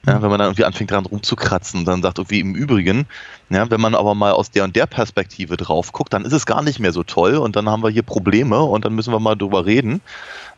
Ja, 0.06 0.22
wenn 0.22 0.30
man 0.30 0.38
dann 0.38 0.48
irgendwie 0.48 0.64
anfängt 0.64 0.92
dran 0.92 1.04
rumzukratzen 1.04 1.80
und 1.80 1.86
dann 1.86 2.00
sagt 2.00 2.18
irgendwie 2.18 2.38
im 2.38 2.54
Übrigen, 2.54 3.06
ja, 3.50 3.68
wenn 3.70 3.80
man 3.80 3.96
aber 3.96 4.14
mal 4.14 4.32
aus 4.32 4.52
der 4.52 4.62
und 4.62 4.76
der 4.76 4.86
Perspektive 4.86 5.56
drauf 5.56 5.92
guckt, 5.92 6.12
dann 6.12 6.24
ist 6.24 6.32
es 6.32 6.46
gar 6.46 6.62
nicht 6.62 6.78
mehr 6.78 6.92
so 6.92 7.02
toll 7.02 7.34
und 7.34 7.56
dann 7.56 7.68
haben 7.68 7.82
wir 7.82 7.90
hier 7.90 8.04
Probleme 8.04 8.62
und 8.62 8.84
dann 8.84 8.94
müssen 8.94 9.12
wir 9.12 9.18
mal 9.18 9.34
drüber 9.34 9.66
reden. 9.66 10.00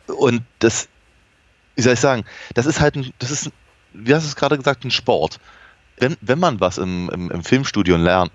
Und 0.05 0.43
das, 0.59 0.87
wie 1.75 1.81
soll 1.81 1.93
ich 1.93 1.99
sagen, 1.99 2.25
das 2.53 2.67
ist 2.67 2.79
halt 2.79 2.95
ein, 2.95 3.11
das 3.17 3.31
ist, 3.31 3.51
wie 3.93 4.13
hast 4.13 4.23
du 4.23 4.27
es 4.27 4.35
gerade 4.35 4.55
gesagt, 4.55 4.85
ein 4.85 4.91
Sport. 4.91 5.39
Wenn, 5.97 6.15
wenn 6.21 6.39
man 6.39 6.59
was 6.59 6.77
im, 6.77 7.09
im, 7.09 7.31
im 7.31 7.43
Filmstudio 7.43 7.97
lernt, 7.97 8.31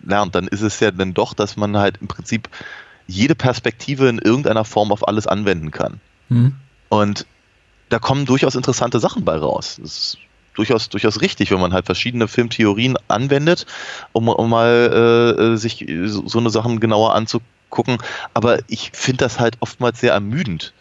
lernt, 0.00 0.34
dann 0.34 0.48
ist 0.48 0.62
es 0.62 0.80
ja 0.80 0.90
dann 0.90 1.14
doch, 1.14 1.34
dass 1.34 1.56
man 1.56 1.76
halt 1.76 1.98
im 2.00 2.08
Prinzip 2.08 2.48
jede 3.06 3.36
Perspektive 3.36 4.08
in 4.08 4.18
irgendeiner 4.18 4.64
Form 4.64 4.90
auf 4.90 5.06
alles 5.06 5.26
anwenden 5.26 5.70
kann. 5.70 6.00
Hm. 6.28 6.54
Und 6.88 7.26
da 7.88 7.98
kommen 7.98 8.26
durchaus 8.26 8.54
interessante 8.54 8.98
Sachen 8.98 9.24
bei 9.24 9.36
raus. 9.36 9.78
Das 9.80 9.96
ist 9.96 10.18
durchaus, 10.58 10.88
durchaus 10.88 11.20
richtig, 11.20 11.50
wenn 11.50 11.60
man 11.60 11.72
halt 11.72 11.86
verschiedene 11.86 12.28
Filmtheorien 12.28 12.96
anwendet, 13.08 13.66
um, 14.12 14.28
um 14.28 14.50
mal 14.50 15.36
äh, 15.38 15.42
äh, 15.42 15.56
sich 15.56 15.86
so, 16.06 16.38
eine 16.38 16.50
Sachen 16.50 16.80
genauer 16.80 17.14
anzugucken. 17.14 17.98
Aber 18.34 18.58
ich 18.66 18.90
finde 18.92 19.24
das 19.24 19.38
halt 19.38 19.56
oftmals 19.60 20.00
sehr 20.00 20.12
ermüdend. 20.12 20.72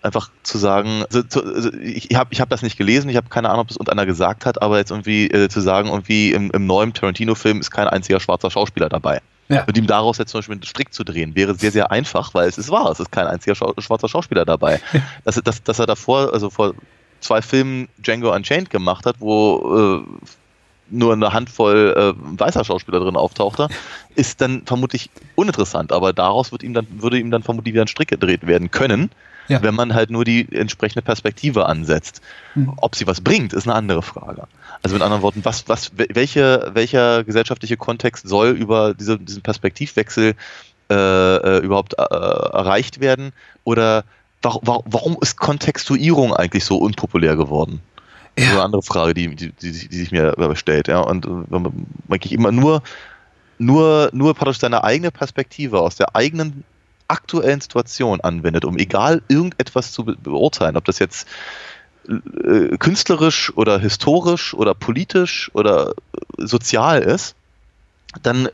Einfach 0.00 0.30
zu 0.44 0.58
sagen, 0.58 1.02
also, 1.06 1.24
zu, 1.24 1.44
also 1.44 1.72
ich 1.72 2.14
habe 2.14 2.32
ich 2.32 2.40
hab 2.40 2.48
das 2.48 2.62
nicht 2.62 2.78
gelesen, 2.78 3.10
ich 3.10 3.16
habe 3.16 3.28
keine 3.28 3.50
Ahnung, 3.50 3.62
ob 3.62 3.70
es 3.70 3.76
irgendeiner 3.76 4.06
gesagt 4.06 4.46
hat, 4.46 4.62
aber 4.62 4.78
jetzt 4.78 4.92
irgendwie 4.92 5.26
äh, 5.26 5.48
zu 5.48 5.60
sagen, 5.60 5.88
irgendwie 5.88 6.32
im, 6.32 6.52
im 6.52 6.66
neuen 6.66 6.94
Tarantino-Film 6.94 7.58
ist 7.58 7.72
kein 7.72 7.88
einziger 7.88 8.20
schwarzer 8.20 8.50
Schauspieler 8.50 8.88
dabei. 8.88 9.20
Ja. 9.48 9.64
Und 9.64 9.76
ihm 9.76 9.86
daraus 9.86 10.18
jetzt 10.18 10.30
zum 10.30 10.38
Beispiel 10.38 10.54
einen 10.54 10.62
Strick 10.62 10.92
zu 10.92 11.04
drehen, 11.04 11.34
wäre 11.34 11.54
sehr, 11.54 11.72
sehr 11.72 11.90
einfach, 11.90 12.34
weil 12.34 12.48
es 12.48 12.58
ist 12.58 12.70
wahr, 12.70 12.90
es 12.92 13.00
ist 13.00 13.10
kein 13.10 13.26
einziger 13.26 13.56
Schau 13.56 13.74
schwarzer 13.78 14.08
Schauspieler 14.08 14.44
dabei. 14.44 14.80
dass, 15.24 15.36
dass, 15.36 15.62
dass 15.62 15.78
er 15.78 15.86
davor, 15.86 16.32
also 16.32 16.50
vor 16.50 16.74
zwei 17.20 17.42
Filmen 17.42 17.88
Django 17.98 18.34
Unchained 18.34 18.70
gemacht 18.70 19.06
hat, 19.06 19.16
wo 19.18 20.02
äh, 20.04 20.28
nur 20.90 21.12
eine 21.12 21.32
Handvoll 21.32 21.94
äh, 21.96 22.40
weißer 22.40 22.64
Schauspieler 22.64 23.00
drin 23.00 23.16
auftaucht, 23.16 23.58
da, 23.58 23.68
ist 24.14 24.40
dann 24.40 24.62
vermutlich 24.64 25.10
uninteressant. 25.34 25.92
Aber 25.92 26.12
daraus 26.12 26.52
wird 26.52 26.62
ihm 26.62 26.74
dann, 26.74 26.86
würde 26.90 27.18
ihm 27.18 27.30
dann 27.30 27.42
vermutlich 27.42 27.74
wieder 27.74 27.84
ein 27.84 27.88
Strick 27.88 28.08
gedreht 28.08 28.46
werden 28.46 28.70
können, 28.70 29.10
Ja. 29.48 29.62
wenn 29.62 29.74
man 29.74 29.94
halt 29.94 30.10
nur 30.10 30.24
die 30.24 30.46
entsprechende 30.50 31.02
Perspektive 31.02 31.66
ansetzt. 31.66 32.20
Hm. 32.54 32.72
Ob 32.76 32.96
sie 32.96 33.06
was 33.06 33.20
bringt, 33.20 33.52
ist 33.52 33.66
eine 33.66 33.74
andere 33.74 34.02
Frage. 34.02 34.44
Also 34.82 34.94
mit 34.94 35.02
anderen 35.02 35.22
Worten, 35.22 35.44
was, 35.44 35.68
was, 35.68 35.92
welche, 35.96 36.70
welcher 36.72 37.24
gesellschaftliche 37.24 37.76
Kontext 37.76 38.28
soll 38.28 38.50
über 38.50 38.94
diese, 38.94 39.18
diesen 39.18 39.42
Perspektivwechsel 39.42 40.34
äh, 40.90 40.94
äh, 40.94 41.58
überhaupt 41.58 41.94
äh, 41.98 42.02
erreicht 42.02 43.00
werden? 43.00 43.32
Oder 43.64 44.04
warum, 44.42 44.82
warum 44.86 45.16
ist 45.20 45.36
Kontextuierung 45.36 46.34
eigentlich 46.34 46.64
so 46.64 46.76
unpopulär 46.78 47.36
geworden? 47.36 47.80
Das 48.36 48.44
ist 48.44 48.50
Ja. 48.50 48.56
eine 48.56 48.64
andere 48.64 48.82
Frage, 48.82 49.14
die, 49.14 49.34
die, 49.34 49.52
die, 49.52 49.70
sich- 49.70 49.88
die 49.88 49.98
sich 49.98 50.12
mir 50.12 50.34
stellt. 50.54 50.88
Ja. 50.88 51.00
Und 51.00 51.26
äh, 51.26 51.28
wenn 51.48 51.62
man 51.62 51.86
eigentlich 52.08 52.32
immer 52.32 52.52
nur, 52.52 52.82
nur, 53.58 54.10
nur 54.12 54.34
praktisch 54.34 54.58
seine 54.60 54.84
eigene 54.84 55.10
Perspektive 55.10 55.80
aus 55.80 55.96
der 55.96 56.14
eigenen 56.14 56.64
aktuellen 57.08 57.60
Situation 57.60 58.20
anwendet, 58.20 58.64
um 58.64 58.76
egal 58.78 59.22
irgendetwas 59.28 59.92
zu 59.92 60.04
be 60.04 60.14
beurteilen, 60.16 60.76
ob 60.76 60.84
das 60.84 60.98
jetzt 60.98 61.26
äh, 62.08 62.76
künstlerisch 62.78 63.52
oder 63.56 63.78
historisch 63.78 64.54
oder 64.54 64.74
politisch 64.74 65.50
oder 65.54 65.90
äh, 65.90 66.46
sozial 66.46 67.00
ist, 67.02 67.34
dann 68.22 68.48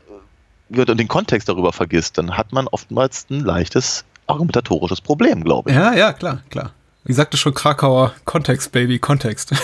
wird 0.69 0.89
und 0.89 0.97
den 0.97 1.07
Kontext 1.07 1.47
darüber 1.47 1.71
vergisst, 1.73 2.17
dann 2.17 2.37
hat 2.37 2.51
man 2.53 2.67
oftmals 2.67 3.27
ein 3.29 3.41
leichtes 3.41 4.03
argumentatorisches 4.27 5.01
Problem, 5.01 5.43
glaube 5.43 5.69
ich. 5.69 5.75
Ja, 5.75 5.93
ja, 5.93 6.13
klar, 6.13 6.41
klar. 6.49 6.71
Wie 7.03 7.13
sagte 7.13 7.37
schon 7.37 7.53
Krakauer, 7.53 8.13
Kontext, 8.25 8.71
Baby, 8.71 8.99
Kontext. 8.99 9.51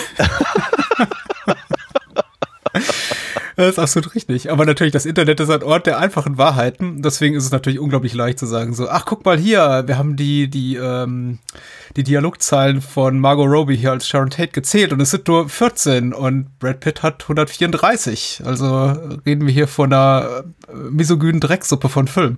Das 3.62 3.70
ist 3.70 3.80
absolut 3.80 4.16
richtig. 4.16 4.52
Aber 4.52 4.66
natürlich, 4.66 4.94
das 4.94 5.06
Internet 5.06 5.40
ist 5.40 5.50
ein 5.50 5.64
Ort 5.64 5.86
der 5.86 6.00
einfachen 6.00 6.38
Wahrheiten. 6.38 7.02
Deswegen 7.02 7.36
ist 7.36 7.46
es 7.46 7.52
natürlich 7.52 7.80
unglaublich 7.80 8.14
leicht 8.14 8.40
zu 8.40 8.46
sagen, 8.46 8.74
so, 8.74 8.90
ach, 8.90 9.06
guck 9.06 9.24
mal 9.26 9.38
hier, 9.38 9.84
wir 9.86 9.98
haben 9.98 10.16
die, 10.16 10.50
die, 10.50 10.76
ähm, 10.76 11.40
die 11.96 12.04
Dialogzahlen 12.04 12.82
von 12.82 13.20
Margot 13.20 13.48
Robbie 13.48 13.76
hier 13.76 13.92
als 13.92 14.08
Sharon 14.08 14.30
Tate 14.30 14.52
gezählt 14.52 14.94
und 14.94 15.00
es 15.00 15.12
sind 15.12 15.28
nur 15.28 15.48
14 15.48 16.14
und 16.14 16.60
Brad 16.60 16.80
Pitt 16.80 17.04
hat 17.04 17.24
134. 17.24 18.42
Also 18.46 18.96
reden 19.26 19.46
wir 19.46 19.54
hier 19.54 19.68
von 19.68 19.94
einer 19.94 20.44
äh, 20.68 20.74
misogynen 20.74 21.40
Drecksuppe 21.40 21.90
von 21.90 22.08
Film. 22.08 22.38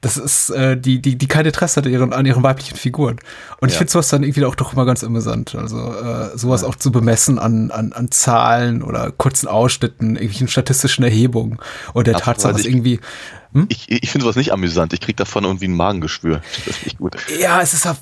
Das 0.00 0.16
ist 0.16 0.50
äh, 0.50 0.76
die, 0.76 1.00
die, 1.02 1.16
die 1.18 1.26
kein 1.26 1.44
Interesse 1.44 1.76
hat 1.76 1.86
an 1.86 1.92
ihren, 1.92 2.12
an 2.12 2.24
ihren 2.24 2.42
weiblichen 2.44 2.76
Figuren. 2.76 3.16
Und 3.60 3.68
ich 3.68 3.74
Ja. 3.74 3.78
finde 3.78 3.92
sowas 3.92 4.08
dann 4.08 4.22
irgendwie 4.22 4.44
auch 4.44 4.54
doch 4.54 4.72
immer 4.72 4.84
ganz 4.86 5.02
amüsant. 5.02 5.56
Also 5.56 5.76
äh, 5.92 6.36
sowas 6.38 6.62
auch 6.62 6.76
zu 6.76 6.92
bemessen 6.92 7.38
an, 7.40 7.72
an, 7.72 7.92
an 7.92 8.10
Zahlen 8.12 8.82
oder 8.82 9.10
kurzen 9.10 9.48
Ausschnitten, 9.48 10.10
irgendwelchen 10.14 10.46
statistischen 10.48 11.02
Erhebungen 11.02 11.58
oder 11.94 12.04
der 12.04 12.16
Ach, 12.16 12.20
Tatsache, 12.20 12.52
dass 12.52 12.60
ich- 12.62 12.68
irgendwie. 12.68 13.00
Ich, 13.70 13.90
ich 13.90 14.10
finde 14.10 14.24
sowas 14.24 14.36
nicht 14.36 14.52
amüsant. 14.52 14.92
Ich 14.92 15.00
kriege 15.00 15.16
davon 15.16 15.42
irgendwie 15.44 15.66
ein 15.68 15.74
Magengeschwür. 15.74 16.42
Das 16.66 16.76
ist 16.76 16.84
nicht 16.84 16.98
gut. 16.98 17.16
Ja, 17.40 17.60
es 17.62 17.72
ist 17.72 17.86
auch, 17.86 17.96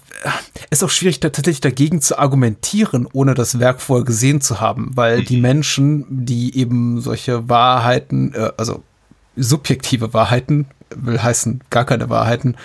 ist 0.71 0.83
auch 0.85 0.91
schwierig, 0.91 1.21
da 1.21 1.31
tatsächlich 1.31 1.61
dagegen 1.61 2.03
zu 2.03 2.19
argumentieren, 2.19 3.07
ohne 3.13 3.35
das 3.35 3.59
Werk 3.61 3.81
vorher 3.81 4.05
gesehen 4.05 4.41
zu 4.41 4.61
haben, 4.61 4.91
weil 4.97 5.23
die 5.23 5.41
Menschen, 5.41 6.05
die 6.11 6.59
eben 6.59 7.01
solche 7.01 7.49
Wahrheiten, 7.49 8.35
äh, 8.35 8.51
also 8.57 8.83
subjektive 9.37 10.13
Wahrheiten, 10.15 10.67
will 10.95 11.23
heißen 11.23 11.61
gar 11.71 11.85
keine 11.85 12.09
Wahrheiten, 12.11 12.57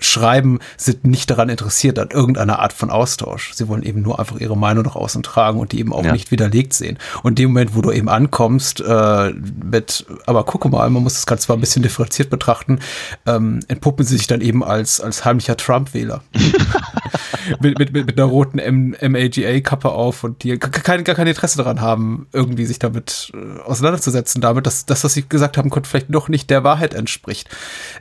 schreiben, 0.00 0.58
sind 0.76 1.04
nicht 1.04 1.30
daran 1.30 1.48
interessiert 1.48 1.98
an 1.98 2.08
irgendeiner 2.10 2.58
Art 2.58 2.72
von 2.72 2.90
Austausch. 2.90 3.52
Sie 3.54 3.68
wollen 3.68 3.82
eben 3.82 4.02
nur 4.02 4.18
einfach 4.18 4.38
ihre 4.38 4.56
Meinung 4.56 4.84
nach 4.84 4.96
außen 4.96 5.22
tragen 5.22 5.58
und 5.60 5.72
die 5.72 5.78
eben 5.80 5.92
auch 5.92 6.04
Ja. 6.04 6.12
nicht 6.12 6.30
widerlegt 6.30 6.72
sehen. 6.72 6.98
Und 7.22 7.32
in 7.32 7.36
dem 7.36 7.50
Moment, 7.50 7.74
wo 7.74 7.82
du 7.82 7.90
eben 7.92 8.08
ankommst, 8.08 8.80
äh, 8.80 9.30
mit, 9.32 10.06
aber 10.26 10.44
gucke 10.44 10.68
mal, 10.68 10.88
man 10.90 11.02
muss 11.02 11.14
das 11.14 11.26
Ganze 11.26 11.46
zwar 11.46 11.56
ein 11.56 11.60
bisschen 11.60 11.82
differenziert 11.82 12.30
betrachten, 12.30 12.80
ähm, 13.26 13.60
entpuppen 13.68 14.04
sie 14.04 14.16
sich 14.16 14.26
dann 14.26 14.40
eben 14.40 14.64
als, 14.64 15.00
als 15.00 15.24
heimlicher 15.24 15.56
Trump-Wähler. 15.56 16.22
mit, 17.60 17.78
mit, 17.78 17.92
mit, 17.92 18.06
mit 18.06 18.18
einer 18.18 18.28
roten 18.28 18.58
MAGA-Kappe 19.00 19.88
auf 19.90 20.24
und 20.24 20.42
die 20.42 20.58
gar 20.58 20.70
kein, 20.70 21.04
gar 21.04 21.14
kein 21.14 21.26
Interesse 21.26 21.58
daran 21.58 21.80
haben, 21.80 22.26
irgendwie 22.32 22.66
sich 22.66 22.78
damit 22.78 23.32
äh, 23.34 23.60
auseinanderzusetzen, 23.60 24.40
damit, 24.40 24.66
dass 24.66 24.86
das, 24.86 25.04
was 25.04 25.14
sie 25.14 25.28
gesagt 25.28 25.56
haben, 25.58 25.70
konnte 25.70 25.88
vielleicht 25.88 26.12
doch 26.14 26.28
nicht 26.28 26.50
der 26.50 26.64
Wahrheit 26.64 26.94
entspricht. 26.94 27.48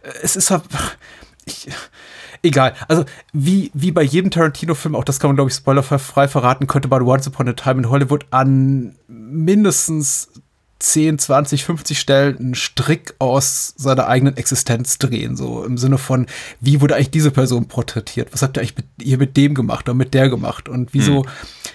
Äh, 0.04 0.10
Es 0.24 0.36
ist 0.36 0.52
halt, 0.52 0.64
ich, 1.50 1.68
egal. 2.44 2.74
Also, 2.88 3.06
wie, 3.34 3.72
wie 3.74 3.92
bei 3.92 4.04
jedem 4.04 4.32
Tarantino-Film, 4.32 4.96
auch 4.96 5.04
das 5.04 5.20
kann 5.20 5.30
man, 5.30 5.36
glaube 5.36 5.50
ich, 5.50 5.56
spoilerfrei 5.56 6.28
verraten, 6.28 6.68
könnte 6.68 6.88
man 6.88 7.02
Once 7.02 7.28
Upon 7.28 7.50
a 7.50 7.54
Time 7.54 7.82
in 7.82 7.90
Hollywood 7.90 8.26
an 8.32 8.96
mindestens 9.08 10.30
10, 10.80 11.20
20, 11.20 11.66
50 11.66 12.00
Stellen 12.00 12.38
einen 12.38 12.56
Strick 12.56 13.14
aus 13.20 13.74
seiner 13.78 14.08
eigenen 14.08 14.38
Existenz 14.38 14.98
drehen, 14.98 15.36
so 15.36 15.64
im 15.66 15.78
Sinne 15.78 15.98
von, 15.98 16.26
wie 16.62 16.80
wurde 16.80 16.96
eigentlich 16.96 17.12
diese 17.12 17.32
Person 17.32 17.68
porträtiert? 17.68 18.30
Was 18.32 18.42
habt 18.42 18.56
ihr 18.58 18.62
eigentlich 18.62 18.78
mit, 18.78 18.86
ihr 19.02 19.18
mit 19.18 19.36
dem 19.36 19.56
gemacht 19.56 19.90
oder 19.90 19.94
mit 19.96 20.14
der 20.14 20.30
gemacht? 20.30 20.70
Und 20.70 20.94
wieso, 20.94 21.26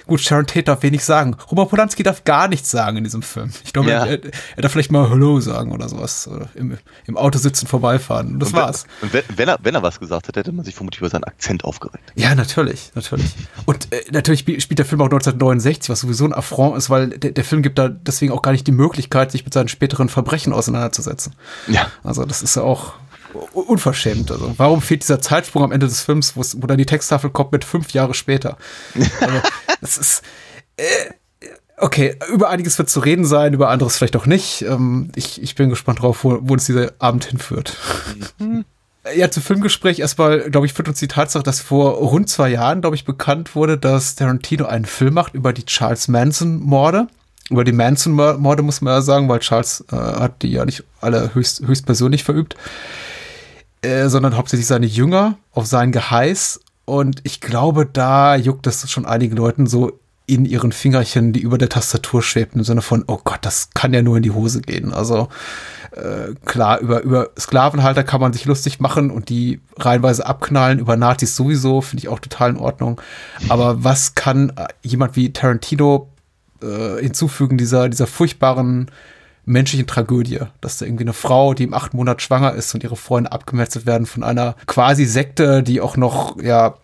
gut, 0.07 0.21
Sharon 0.23 0.47
Tate 0.47 0.63
darf 0.65 0.83
wenig 0.83 1.05
sagen. 1.05 1.37
Roman 1.51 1.69
Polanski 1.69 2.03
darf 2.03 2.25
gar 2.25 2.49
nichts 2.49 2.71
sagen 2.71 2.97
in 2.97 3.05
diesem 3.05 3.21
Film. 3.21 3.51
Ich 3.65 3.75
glaube, 3.75 3.91
Ja. 3.91 4.07
er, 4.07 4.21
er 4.57 4.63
darf 4.63 4.73
vielleicht 4.73 4.91
mal 4.91 5.11
Hello 5.11 5.39
sagen 5.39 5.73
oder 5.73 5.87
sowas. 5.89 6.27
Oder 6.27 6.49
im, 6.55 6.79
Im 7.07 7.17
Auto 7.19 7.39
sitzen, 7.39 7.67
vorbeifahren. 7.67 8.29
Und 8.35 8.41
das 8.41 8.49
Und 8.51 8.55
wenn- 8.57 8.63
war's. 8.63 8.85
Und 9.03 9.13
wenn, 9.13 9.23
wenn, 9.37 9.49
er, 9.49 9.59
wenn 9.63 9.75
er 9.75 9.83
was 9.83 10.01
gesagt 10.01 10.29
hätte, 10.29 10.41
hätte 10.41 10.53
man 10.53 10.65
sich 10.65 10.75
vermutlich 10.75 11.01
über 11.01 11.11
seinen 11.11 11.25
Akzent 11.25 11.65
aufgeregt. 11.65 12.13
Ja, 12.15 12.35
natürlich, 12.35 12.91
natürlich. 12.95 13.33
Und 13.67 13.93
äh, 13.93 14.03
natürlich 14.13 14.41
spiel- 14.41 14.61
spielt 14.63 14.79
der 14.79 14.87
Film 14.87 15.03
auch 15.03 15.07
1969, 15.07 15.91
was 15.91 16.01
sowieso 16.01 16.25
ein 16.25 16.33
Affront 16.33 16.79
ist, 16.79 16.89
weil 16.89 17.11
der, 17.11 17.33
der 17.33 17.45
Film 17.45 17.61
gibt 17.63 17.79
da 17.79 17.89
deswegen 17.91 18.33
auch 18.33 18.41
gar 18.41 18.53
nicht 18.53 18.67
die 18.67 18.73
Möglichkeit, 18.73 18.94
sich 18.97 19.45
mit 19.45 19.55
seinen 19.55 19.69
späteren 19.69 20.09
Verbrechen 20.09 20.53
auseinanderzusetzen. 20.53 21.35
Ja. 21.67 21.91
Also 22.03 22.25
das 22.25 22.43
ist 22.43 22.57
ja 22.57 22.63
auch 22.63 22.95
unverschämt. 23.53 24.31
Also 24.31 24.55
warum 24.57 24.81
fehlt 24.81 25.03
dieser 25.03 25.21
Zeitsprung 25.21 25.65
am 25.65 25.73
Ende 25.73 25.87
des 25.87 26.03
Films, 26.03 26.37
wo 26.37 26.67
dann 26.67 26.79
die 26.79 26.87
Texttafel 26.87 27.31
kommt 27.31 27.53
mit 27.53 27.65
fünf 27.65 27.91
Jahre 27.93 28.15
später? 28.15 28.57
Also, 28.95 29.41
das 29.81 29.99
ist 29.99 30.23
äh, 30.77 30.85
Okay, 31.77 32.17
über 32.33 32.51
einiges 32.51 32.79
wird 32.79 32.89
zu 32.89 33.01
reden 33.01 33.25
sein, 33.25 33.53
über 33.53 33.69
anderes 33.69 33.97
vielleicht 33.97 34.17
auch 34.17 34.27
nicht. 34.27 34.63
Ähm, 34.63 35.11
ich, 35.17 35.43
ich 35.43 35.57
bin 35.57 35.71
gespannt 35.71 36.03
drauf, 36.03 36.23
wo, 36.23 36.39
wo 36.41 36.53
uns 36.53 36.67
dieser 36.67 36.93
Abend 36.99 37.25
hinführt. 37.25 37.77
Ja, 39.15 39.31
zum 39.31 39.43
Filmgespräch 39.43 39.99
erstmal, 39.99 40.51
glaube 40.51 40.65
ich, 40.65 40.73
führt 40.73 40.89
uns 40.89 40.99
die 40.99 41.09
Tatsache, 41.09 41.43
dass 41.43 41.61
vor 41.61 41.93
rund 41.97 42.31
zwei 42.31 42.49
Jahren, 42.49 42.81
glaube 42.81 42.97
ich, 42.97 43.05
bekannt 43.05 43.55
wurde, 43.55 43.77
dass 43.77 44.15
Tarantino 44.15 44.65
einen 44.65 44.87
Film 44.87 45.13
macht 45.13 45.35
über 45.35 45.53
die 45.53 45.67
Charles 45.67 46.09
Manson-Morde. 46.09 47.09
Über 47.51 47.65
die 47.65 47.73
Manson-Morde 47.73 48.63
muss 48.63 48.81
man 48.81 48.95
ja 48.95 49.03
sagen, 49.03 49.29
weil 49.29 49.41
Charles 49.41 49.85
äh, 49.93 49.97
hat 49.97 50.43
die 50.43 50.53
ja 50.53 50.65
nicht 50.65 50.85
alle 51.01 51.35
höchst, 51.35 51.67
höchstpersönlich 51.67 52.25
verübt, 52.25 52.57
äh, 53.83 54.09
sondern 54.09 54.37
hauptsächlich 54.37 54.67
seine 54.67 54.87
Jünger 54.87 55.37
auf 55.53 55.67
sein 55.67 55.93
Geheiß. 55.93 56.61
Und 56.87 57.21
ich 57.25 57.41
glaube, 57.41 57.87
da 57.87 58.35
juckt 58.37 58.67
es 58.67 58.91
schon 58.91 59.07
einigen 59.07 59.37
Leuten 59.37 59.67
so 59.67 59.99
in 60.27 60.47
ihren 60.47 60.73
Fingerchen, 60.73 61.35
die 61.35 61.41
über 61.41 61.59
der 61.59 61.69
Tastatur 61.69 62.23
schwebten, 62.23 62.61
im 62.61 62.65
Sinne 62.65 62.81
von, 62.81 63.05
oh 63.07 63.21
Gott, 63.23 63.41
das 63.43 63.71
kann 63.75 63.93
ja 63.93 64.01
nur 64.01 64.17
in 64.17 64.23
die 64.23 64.31
Hose 64.31 64.63
gehen. 64.63 64.95
Also 64.95 65.29
äh, 65.93 66.35
klar, 66.47 66.81
über, 66.81 67.03
über 67.03 67.31
Sklavenhalter 67.39 68.05
kann 68.05 68.23
man 68.23 68.33
sich 68.33 68.47
lustig 68.47 68.81
machen 68.81 69.11
und 69.11 69.29
die 69.29 69.61
reihenweise 69.79 70.25
abknallen, 70.25 70.79
über 70.79 70.97
Nazis 70.97 71.37
sowieso, 71.37 71.83
finde 71.83 72.05
ich 72.05 72.09
auch 72.09 72.21
total 72.21 72.51
in 72.51 72.57
Ordnung. 72.57 73.01
Aber 73.51 73.85
was 73.85 74.15
kann 74.15 74.51
äh, 74.57 74.67
jemand 74.83 75.15
wie 75.17 75.33
Tarantino 75.33 76.09
äh, 76.63 77.01
hinzufügen, 77.01 77.59
dieser, 77.59 77.89
dieser 77.89 78.07
furchtbaren 78.07 78.91
menschlichen 79.47 79.87
Tragödie, 79.87 80.41
dass 80.61 80.79
da 80.79 80.87
irgendwie 80.87 81.05
eine 81.05 81.13
Frau, 81.13 81.55
die 81.55 81.65
im 81.65 81.75
achten 81.75 81.97
Monat 81.97 82.23
schwanger 82.23 82.55
ist 82.55 82.75
und 82.75 82.83
ihre 82.83 82.97
Freunde 82.97 83.33
abgemetzelt 83.33 83.87
werden 83.87 84.07
von 84.07 84.23
einer 84.23 84.57
quasi 84.67 85.05
Sekte, 85.05 85.63
die 85.63 85.81
auch 85.81 85.97
noch 85.97 86.41
ja 86.43 86.77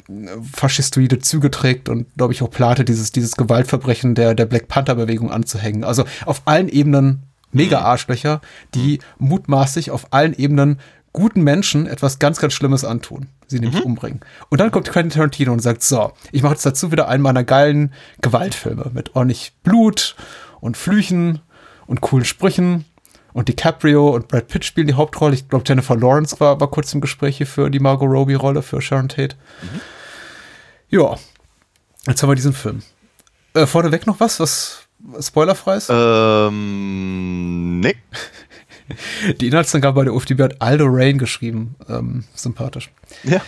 faschistoide 0.52 1.20
Züge 1.20 1.50
trägt 1.50 1.88
und 1.88 2.06
glaube 2.16 2.33
ich 2.33 2.42
auch 2.42 2.50
plate, 2.50 2.85
dieses, 2.85 3.12
dieses 3.12 3.37
Gewaltverbrechen 3.37 4.14
der, 4.14 4.35
der 4.35 4.46
Black 4.46 4.68
Panther 4.68 4.94
Bewegung 4.94 5.30
anzuhängen. 5.30 5.85
Also 5.85 6.04
auf 6.26 6.42
allen 6.44 6.68
Ebenen 6.68 7.22
mega 7.52 7.80
Arschlöcher, 7.80 8.40
die 8.74 9.00
mutmaßlich 9.18 9.90
auf 9.90 10.12
allen 10.12 10.35
Ebenen 10.35 10.78
guten 11.12 11.42
Menschen 11.42 11.87
etwas 11.87 12.18
ganz, 12.18 12.40
ganz 12.40 12.52
Schlimmes 12.52 12.85
antun. 12.85 13.26
Sie 13.50 13.60
nämlich 13.60 13.84
umbringen. 13.84 14.20
Und 14.48 14.60
dann 14.60 14.70
kommt 14.70 14.88
Quentin 14.88 15.10
Tarantino 15.10 15.52
und 15.52 15.60
sagt, 15.60 15.82
so, 15.82 16.12
ich 16.32 16.42
mache 16.42 16.54
jetzt 16.54 16.66
dazu 16.66 16.92
wieder 16.92 17.08
einen 17.08 17.22
meiner 17.22 17.44
geilen 17.44 17.92
Gewaltfilme 18.22 18.90
mit 18.94 19.14
ordentlich 19.14 19.52
Blut 19.62 20.16
und 20.60 20.76
Flüchen 20.76 21.40
und 21.86 22.00
coolen 22.00 22.24
Sprüchen. 22.24 22.84
Und 23.32 23.48
DiCaprio 23.48 24.10
und 24.10 24.28
Brad 24.28 24.48
Pitt 24.48 24.64
spielen 24.64 24.88
die 24.88 24.94
Hauptrolle. 24.94 25.34
Ich 25.34 25.48
glaube, 25.48 25.64
Jennifer 25.66 25.96
Lawrence 25.96 26.40
war, 26.40 26.60
war 26.60 26.68
kurz 26.68 26.92
im 26.94 27.00
Gespräch 27.00 27.36
hier 27.36 27.46
für 27.46 27.70
die 27.70 27.78
Margot 27.78 28.10
Robbie-Rolle 28.10 28.62
für 28.62 28.80
Sharon 28.80 29.08
Tate. 29.08 29.36
Ja, 30.88 31.16
jetzt 32.06 32.22
haben 32.22 32.30
wir 32.30 32.34
diesen 32.34 32.52
Film. 32.52 32.82
Äh, 33.54 33.66
vorneweg 33.66 34.06
noch 34.06 34.18
was, 34.18 34.40
was 34.40 34.86
spoilerfrei 35.20 35.76
ist? 35.76 35.90
Ähm, 35.92 37.80
nee. 37.80 37.96
Die 39.40 39.46
Inhaltsangabe 39.46 40.00
bei 40.00 40.05
der 40.05 40.14
UFDB 40.14 40.42
hat 40.42 40.61
Aldo 40.61 40.87
Rain 40.88 41.18
geschrieben. 41.18 41.76
Ähm, 41.88 42.24
sympathisch. 42.35 42.90
Ja. 43.24 43.40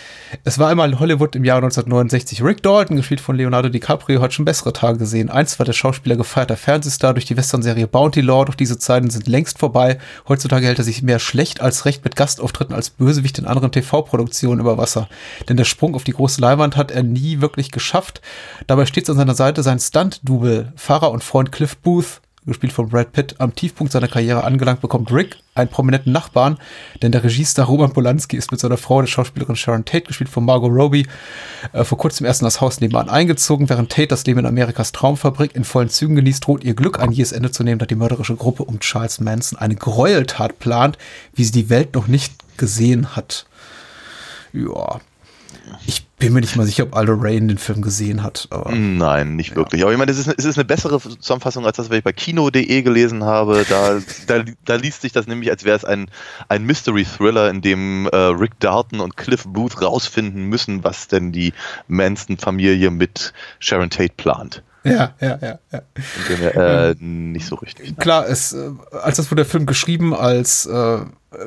Es 0.43 0.59
war 0.59 0.69
einmal 0.69 0.89
in 0.91 0.99
Hollywood 0.99 1.35
im 1.35 1.45
Jahr 1.45 1.57
1969. 1.57 2.43
Rick 2.43 2.63
Dalton, 2.63 2.97
gespielt 2.97 3.21
von 3.21 3.35
Leonardo 3.35 3.69
DiCaprio, 3.69 4.21
hat 4.21 4.33
schon 4.33 4.45
bessere 4.45 4.73
Tage 4.73 4.97
gesehen. 4.97 5.29
Einst 5.29 5.59
war 5.59 5.65
der 5.65 5.73
Schauspieler 5.73 6.15
gefeierter 6.15 6.57
Fernsehstar 6.57 7.13
durch 7.13 7.25
die 7.25 7.37
Western-Serie 7.37 7.87
Bounty 7.87 8.21
Law, 8.21 8.45
doch 8.45 8.55
diese 8.55 8.77
Zeiten 8.77 9.09
sind 9.09 9.27
längst 9.27 9.59
vorbei. 9.59 9.99
Heutzutage 10.27 10.65
hält 10.65 10.79
er 10.79 10.83
sich 10.83 11.03
mehr 11.03 11.19
schlecht 11.19 11.61
als 11.61 11.85
recht 11.85 12.03
mit 12.03 12.15
Gastauftritten 12.15 12.75
als 12.75 12.89
Bösewicht 12.89 13.39
in 13.39 13.45
anderen 13.45 13.71
TV-Produktionen 13.71 14.59
über 14.59 14.77
Wasser. 14.77 15.07
Denn 15.47 15.57
der 15.57 15.65
Sprung 15.65 15.95
auf 15.95 16.03
die 16.03 16.13
große 16.13 16.41
Leinwand 16.41 16.75
hat 16.75 16.91
er 16.91 17.03
nie 17.03 17.41
wirklich 17.41 17.71
geschafft. 17.71 18.21
Dabei 18.67 18.85
steht 18.85 19.09
an 19.09 19.17
seiner 19.17 19.35
Seite 19.35 19.63
sein 19.63 19.79
Stunt-Double, 19.79 20.73
Fahrer 20.75 21.11
und 21.11 21.23
Freund 21.23 21.51
Cliff 21.51 21.77
Booth, 21.77 22.21
gespielt 22.45 22.73
von 22.73 22.89
Brad 22.89 23.11
Pitt, 23.11 23.35
am 23.39 23.55
Tiefpunkt 23.55 23.93
seiner 23.93 24.07
Karriere 24.07 24.43
angelangt, 24.43 24.81
bekommt 24.81 25.11
Rick 25.11 25.37
einen 25.55 25.69
prominenten 25.69 26.11
Nachbarn, 26.11 26.57
denn 27.01 27.11
der 27.11 27.23
Regiestar 27.23 27.65
Roman 27.65 27.93
Polanski 27.93 28.37
ist 28.37 28.51
mit 28.51 28.59
seiner 28.59 28.77
Frau, 28.77 29.01
der 29.01 29.07
Schauspielerin 29.07 29.55
Sharon 29.55 29.85
Tate, 29.85 30.05
gespielt 30.05 30.29
von 30.29 30.45
Margot 30.45 30.71
Robbie, 30.71 31.07
äh, 31.73 31.83
vor 31.83 31.97
kurzem 31.97 32.25
erst 32.25 32.41
in 32.41 32.45
das 32.45 32.59
Haus 32.59 32.81
nebenan 32.81 33.09
eingezogen. 33.09 33.69
Während 33.69 33.91
Tate 33.91 34.07
das 34.07 34.25
Leben 34.25 34.39
in 34.39 34.45
Amerikas 34.45 34.91
Traumfabrik 34.91 35.55
in 35.55 35.63
vollen 35.63 35.89
Zügen 35.89 36.15
genießt, 36.15 36.45
droht 36.45 36.63
ihr 36.63 36.73
Glück 36.73 36.99
ein 36.99 37.11
jähes 37.11 37.31
Ende 37.31 37.51
zu 37.51 37.63
nehmen, 37.63 37.79
da 37.79 37.85
die 37.85 37.95
mörderische 37.95 38.35
Gruppe 38.35 38.63
um 38.63 38.79
Charles 38.79 39.19
Manson 39.19 39.59
eine 39.59 39.75
Gräueltat 39.75 40.59
plant, 40.59 40.97
wie 41.33 41.43
sie 41.43 41.51
die 41.51 41.69
Welt 41.69 41.93
noch 41.93 42.07
nicht 42.07 42.33
gesehen 42.57 43.15
hat. 43.15 43.45
Ja. 44.53 44.99
Ich 45.85 46.02
bin 46.19 46.33
mir 46.33 46.41
nicht 46.41 46.55
mal 46.55 46.65
sicher, 46.65 46.83
ob 46.83 46.95
Aldo 46.95 47.15
Rain 47.15 47.47
den 47.47 47.57
Film 47.57 47.81
gesehen 47.81 48.23
hat. 48.23 48.47
Aber 48.49 48.71
Nein, 48.71 49.35
nicht 49.35 49.55
wirklich. 49.55 49.83
Aber 49.83 49.91
ich 49.91 49.97
meine, 49.97 50.11
es 50.11 50.17
ist, 50.17 50.27
es 50.27 50.45
ist 50.45 50.57
eine 50.57 50.65
bessere 50.65 50.99
Zusammenfassung 50.99 51.65
als 51.65 51.77
das, 51.77 51.89
was 51.89 51.97
ich 51.97 52.03
bei 52.03 52.13
Kino.de 52.13 52.81
gelesen 52.81 53.23
habe. 53.23 53.65
Da, 53.67 53.99
da, 54.27 54.43
da 54.65 54.75
liest 54.75 55.01
sich 55.01 55.11
das 55.11 55.27
nämlich, 55.27 55.49
als 55.49 55.65
wäre 55.65 55.75
es 55.75 55.83
ein, 55.83 56.09
ein 56.49 56.63
Mystery-Thriller, 56.65 57.49
in 57.49 57.61
dem 57.61 58.07
äh, 58.07 58.15
Rick 58.15 58.59
Dalton 58.59 58.99
und 58.99 59.17
Cliff 59.17 59.43
Booth 59.45 59.81
rausfinden 59.81 60.45
müssen, 60.45 60.83
was 60.83 61.07
denn 61.07 61.31
die 61.31 61.53
Manson-Familie 61.87 62.91
mit 62.91 63.33
Sharon 63.59 63.89
Tate 63.89 64.13
plant. 64.15 64.63
ja, 64.83 65.13
ja, 65.19 65.39
ja, 65.41 65.59
ja. 65.71 65.81
Dem, 66.29 66.61
äh, 66.61 66.95
nicht 66.99 67.47
so 67.47 67.55
richtig. 67.55 67.97
Klar, 67.97 68.27
es, 68.27 68.53
äh, 68.53 68.69
als 68.91 69.17
das 69.17 69.31
wurde 69.31 69.43
der 69.43 69.45
Film 69.45 69.65
geschrieben 69.65 70.13
als 70.13 70.65
äh, 70.65 70.99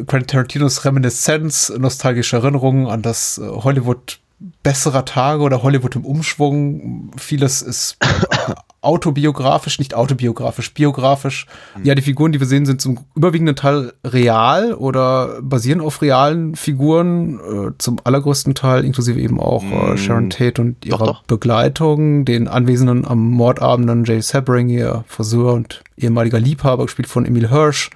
Quentin 0.06 0.26
Tarantinos 0.26 0.84
Reminiszenz, 0.84 1.72
nostalgische 1.78 2.36
Erinnerungen 2.36 2.86
an 2.86 3.02
das 3.02 3.38
äh, 3.38 3.46
Hollywood 3.46 4.20
besserer 4.62 5.04
Tage 5.04 5.42
oder 5.42 5.62
Hollywood 5.62 5.96
im 5.96 6.04
Umschwung. 6.04 7.10
Vieles 7.16 7.62
ist 7.62 7.96
autobiografisch, 8.82 9.78
nicht 9.78 9.94
autobiografisch, 9.94 10.74
biografisch. 10.74 11.46
Ja, 11.82 11.94
die 11.94 12.02
Figuren, 12.02 12.32
die 12.32 12.40
wir 12.40 12.46
sehen, 12.46 12.66
sind 12.66 12.80
zum 12.80 12.98
überwiegenden 13.14 13.56
Teil 13.56 13.94
real 14.04 14.74
oder 14.74 15.40
basieren 15.40 15.80
auf 15.80 16.02
realen 16.02 16.54
Figuren, 16.54 17.40
äh, 17.40 17.70
zum 17.78 17.98
allergrößten 18.04 18.54
Teil, 18.54 18.84
inklusive 18.84 19.18
eben 19.18 19.40
auch 19.40 19.64
äh, 19.64 19.86
Mm, 19.86 19.96
Sharon 19.96 20.30
Tate 20.30 20.60
und 20.60 20.84
doch, 20.84 20.88
ihrer 20.88 21.06
doch. 21.06 21.22
Begleitung, 21.24 22.24
den 22.24 22.48
Anwesenden 22.48 23.06
am 23.06 23.30
Mordabenden 23.30 24.04
Jay 24.04 24.20
Sebring, 24.20 24.68
ihr 24.68 25.04
Friseur 25.08 25.54
und 25.54 25.82
ehemaliger 25.96 26.38
Liebhaber, 26.38 26.84
gespielt 26.84 27.08
von 27.08 27.24
Emil 27.24 27.48
Hirsch 27.48 27.90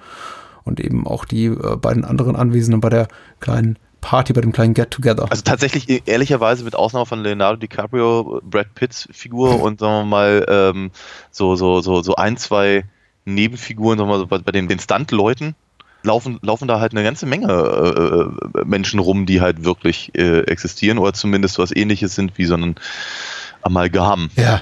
und 0.63 0.79
eben 0.79 1.07
auch 1.07 1.25
die 1.25 1.45
äh, 1.45 1.77
beiden 1.77 2.05
anderen 2.05 2.35
Anwesenden 2.35 2.81
bei 2.81 2.89
der 2.89 3.07
kleinen 3.39 3.77
Party, 4.01 4.33
bei 4.33 4.41
dem 4.41 4.51
kleinen 4.51 4.73
Get-Together. 4.73 5.27
Also 5.29 5.43
tatsächlich, 5.43 5.89
e- 5.89 6.01
ehrlicherweise, 6.05 6.63
mit 6.63 6.75
Ausnahme 6.75 7.05
von 7.05 7.23
Leonardo 7.23 7.57
DiCaprio, 7.57 8.41
Brad 8.43 8.73
Pitts 8.75 9.07
Figur 9.11 9.61
und 9.61 9.79
sagen 9.79 10.01
wir 10.01 10.05
mal, 10.05 10.45
ähm, 10.49 10.91
so, 11.31 11.55
so, 11.55 11.81
so, 11.81 12.01
so 12.01 12.15
ein, 12.15 12.37
zwei 12.37 12.83
Nebenfiguren, 13.25 13.97
sagen 13.97 14.09
wir 14.09 14.13
mal, 14.13 14.19
so 14.19 14.27
bei, 14.27 14.39
bei 14.39 14.51
den, 14.51 14.67
den 14.67 14.79
Stunt-Leuten, 14.79 15.55
laufen, 16.03 16.39
laufen 16.41 16.67
da 16.67 16.79
halt 16.79 16.93
eine 16.93 17.03
ganze 17.03 17.25
Menge 17.25 17.47
äh, 17.47 18.59
äh, 18.59 18.65
Menschen 18.65 18.99
rum, 18.99 19.25
die 19.25 19.41
halt 19.41 19.63
wirklich 19.63 20.11
äh, 20.15 20.41
existieren 20.41 20.97
oder 20.97 21.13
zumindest 21.13 21.59
was 21.59 21.73
ähnliches 21.75 22.15
sind 22.15 22.37
wie 22.37 22.45
so 22.45 22.55
ein 22.55 22.75
Amalgam. 23.61 24.29
ja, 24.35 24.61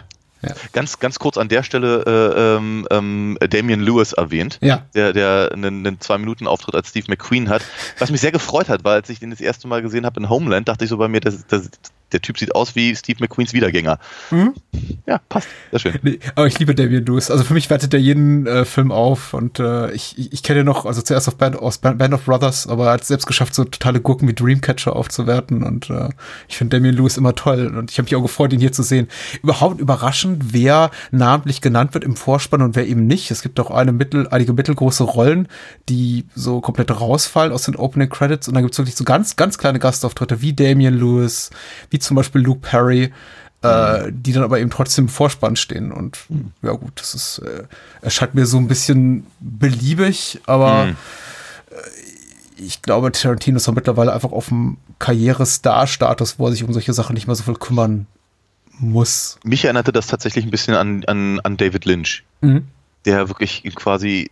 Ganz, 0.71 0.99
ganz 0.99 1.19
kurz 1.19 1.37
an 1.37 1.49
der 1.49 1.63
Stelle 1.63 2.03
äh, 2.05 2.57
ähm, 2.57 2.87
ähm, 2.91 3.37
Damian 3.49 3.81
Lewis 3.81 4.13
erwähnt, 4.13 4.57
ja. 4.61 4.85
der, 4.95 5.11
der 5.11 5.49
einen, 5.51 5.85
einen 5.85 5.99
Zwei-Minuten-Auftritt 5.99 6.75
als 6.75 6.89
Steve 6.89 7.07
McQueen 7.09 7.49
hat, 7.49 7.61
was 7.97 8.09
mich 8.09 8.21
sehr 8.21 8.31
gefreut 8.31 8.69
hat, 8.69 8.83
weil 8.83 8.95
als 8.95 9.09
ich 9.09 9.19
den 9.19 9.31
das 9.31 9.41
erste 9.41 9.67
Mal 9.67 9.81
gesehen 9.81 10.05
habe 10.05 10.19
in 10.19 10.29
Homeland, 10.29 10.67
dachte 10.69 10.85
ich 10.85 10.89
so 10.89 10.97
bei 10.97 11.09
mir, 11.09 11.19
das, 11.19 11.45
das, 11.47 11.69
der 12.11 12.21
Typ 12.21 12.37
sieht 12.37 12.55
aus 12.55 12.75
wie 12.75 12.95
Steve 12.95 13.17
McQueens 13.19 13.53
Wiedergänger. 13.53 13.99
Mhm. 14.31 14.53
Ja, 15.05 15.19
passt. 15.29 15.47
Sehr 15.71 15.79
schön. 15.79 15.99
Nee, 16.01 16.19
aber 16.35 16.47
ich 16.47 16.57
liebe 16.59 16.75
Damien 16.75 17.05
Lewis. 17.05 17.31
Also 17.31 17.43
für 17.43 17.53
mich 17.53 17.69
wertet 17.69 17.93
er 17.93 17.99
jeden 17.99 18.47
äh, 18.47 18.65
Film 18.65 18.91
auf 18.91 19.33
und 19.33 19.59
äh, 19.59 19.91
ich, 19.91 20.17
ich, 20.17 20.33
ich 20.33 20.43
kenne 20.43 20.61
ihn 20.61 20.65
noch, 20.65 20.85
also 20.85 21.01
zuerst 21.01 21.27
auf 21.27 21.35
Band, 21.35 21.57
aus 21.57 21.77
Band, 21.77 21.97
Band 21.97 22.13
of 22.13 22.25
Brothers, 22.25 22.67
aber 22.67 22.87
er 22.87 22.93
hat 22.93 23.01
es 23.01 23.07
selbst 23.07 23.25
geschafft, 23.25 23.53
so 23.53 23.63
totale 23.63 24.01
Gurken 24.01 24.27
wie 24.27 24.33
Dreamcatcher 24.33 24.95
aufzuwerten 24.95 25.63
und 25.63 25.89
äh, 25.89 26.09
ich 26.47 26.57
finde 26.57 26.77
Damien 26.77 26.95
Lewis 26.95 27.17
immer 27.17 27.35
toll 27.35 27.73
und 27.75 27.91
ich 27.91 27.97
habe 27.97 28.05
mich 28.05 28.15
auch 28.15 28.21
gefreut, 28.21 28.53
ihn 28.53 28.59
hier 28.59 28.71
zu 28.71 28.83
sehen. 28.83 29.07
Überhaupt 29.43 29.79
überraschend, 29.79 30.53
wer 30.53 30.91
namentlich 31.11 31.61
genannt 31.61 31.93
wird 31.93 32.03
im 32.03 32.15
Vorspann 32.15 32.61
und 32.61 32.75
wer 32.75 32.87
eben 32.87 33.07
nicht. 33.07 33.31
Es 33.31 33.41
gibt 33.41 33.59
auch 33.59 33.71
eine 33.71 33.91
mittel, 33.91 34.27
einige 34.29 34.53
mittelgroße 34.53 35.03
Rollen, 35.03 35.47
die 35.87 36.25
so 36.35 36.61
komplett 36.61 36.91
rausfallen 36.91 37.53
aus 37.53 37.63
den 37.63 37.75
Opening 37.75 38.09
Credits 38.09 38.47
und 38.47 38.53
dann 38.53 38.63
gibt 38.63 38.73
es 38.73 38.79
wirklich 38.79 38.95
so 38.95 39.03
ganz, 39.03 39.35
ganz 39.35 39.57
kleine 39.57 39.79
Gastauftritte 39.79 40.41
wie 40.41 40.53
Damien 40.53 40.97
Lewis, 40.97 41.51
wie 41.89 41.98
zum 41.99 42.15
Beispiel 42.15 42.41
Luke 42.41 42.61
Perry, 42.61 43.11
äh, 43.61 44.11
die 44.11 44.31
dann 44.31 44.43
aber 44.43 44.59
eben 44.59 44.69
trotzdem 44.69 45.05
im 45.05 45.09
Vorspann 45.09 45.55
stehen. 45.55 45.91
Und 45.91 46.17
ja 46.61 46.71
gut, 46.71 46.93
das 46.95 47.13
ist, 47.13 47.39
äh, 47.39 47.63
erscheint 48.01 48.33
mir 48.35 48.45
so 48.45 48.57
ein 48.57 48.67
bisschen 48.67 49.25
beliebig, 49.39 50.39
aber 50.45 50.85
Mhm. 50.85 50.91
äh, 51.71 52.61
ich 52.61 52.81
glaube, 52.81 53.11
Tarantino 53.11 53.57
ist 53.57 53.69
auch 53.69 53.73
mittlerweile 53.73 54.11
einfach 54.13 54.31
auf 54.33 54.47
dem 54.49 54.77
Karrierestar-Status, 54.99 56.39
wo 56.39 56.47
er 56.47 56.51
sich 56.51 56.63
um 56.63 56.73
solche 56.73 56.93
Sachen 56.93 57.13
nicht 57.13 57.27
mehr 57.27 57.35
so 57.35 57.43
viel 57.43 57.55
kümmern 57.55 58.05
muss. 58.79 59.39
Mich 59.43 59.65
erinnerte 59.65 59.91
das 59.91 60.07
tatsächlich 60.07 60.45
ein 60.45 60.51
bisschen 60.51 60.73
an, 60.75 61.03
an, 61.05 61.39
an 61.41 61.57
David 61.57 61.85
Lynch, 61.85 62.23
Mhm. 62.41 62.67
der 63.05 63.27
wirklich 63.29 63.63
quasi 63.75 64.29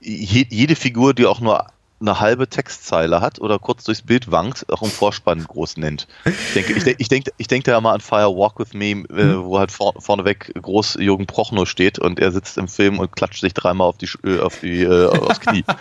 je, 0.00 0.46
jede 0.50 0.74
Figur, 0.76 1.14
die 1.14 1.26
auch 1.26 1.40
nur 1.40 1.66
eine 2.00 2.20
halbe 2.20 2.48
Textzeile 2.48 3.20
hat 3.20 3.40
oder 3.40 3.58
kurz 3.58 3.84
durchs 3.84 4.02
Bild 4.02 4.30
wankt, 4.30 4.66
auch 4.70 4.82
im 4.82 4.90
Vorspann 4.90 5.44
groß 5.44 5.76
nennt. 5.76 6.06
Ich 6.24 6.54
denke, 6.54 6.72
ich, 6.72 6.86
ich 6.98 7.08
denke, 7.08 7.30
ich 7.36 7.46
denke 7.46 7.70
da 7.70 7.80
mal 7.80 7.94
an 7.94 8.00
Fire 8.00 8.36
Walk 8.36 8.58
with 8.58 8.74
Me, 8.74 9.04
äh, 9.08 9.42
wo 9.42 9.58
halt 9.58 9.70
vor, 9.70 9.94
vorneweg 9.98 10.52
groß 10.60 10.96
Jürgen 11.00 11.26
Prochnow 11.26 11.66
steht 11.66 11.98
und 11.98 12.18
er 12.18 12.32
sitzt 12.32 12.58
im 12.58 12.68
Film 12.68 12.98
und 12.98 13.14
klatscht 13.14 13.40
sich 13.40 13.54
dreimal 13.54 13.88
auf 13.88 13.96
die, 13.96 14.08
äh, 14.24 14.40
auf 14.40 14.60
die, 14.60 14.82
äh, 14.82 15.06
aufs 15.06 15.40
Knie. 15.40 15.64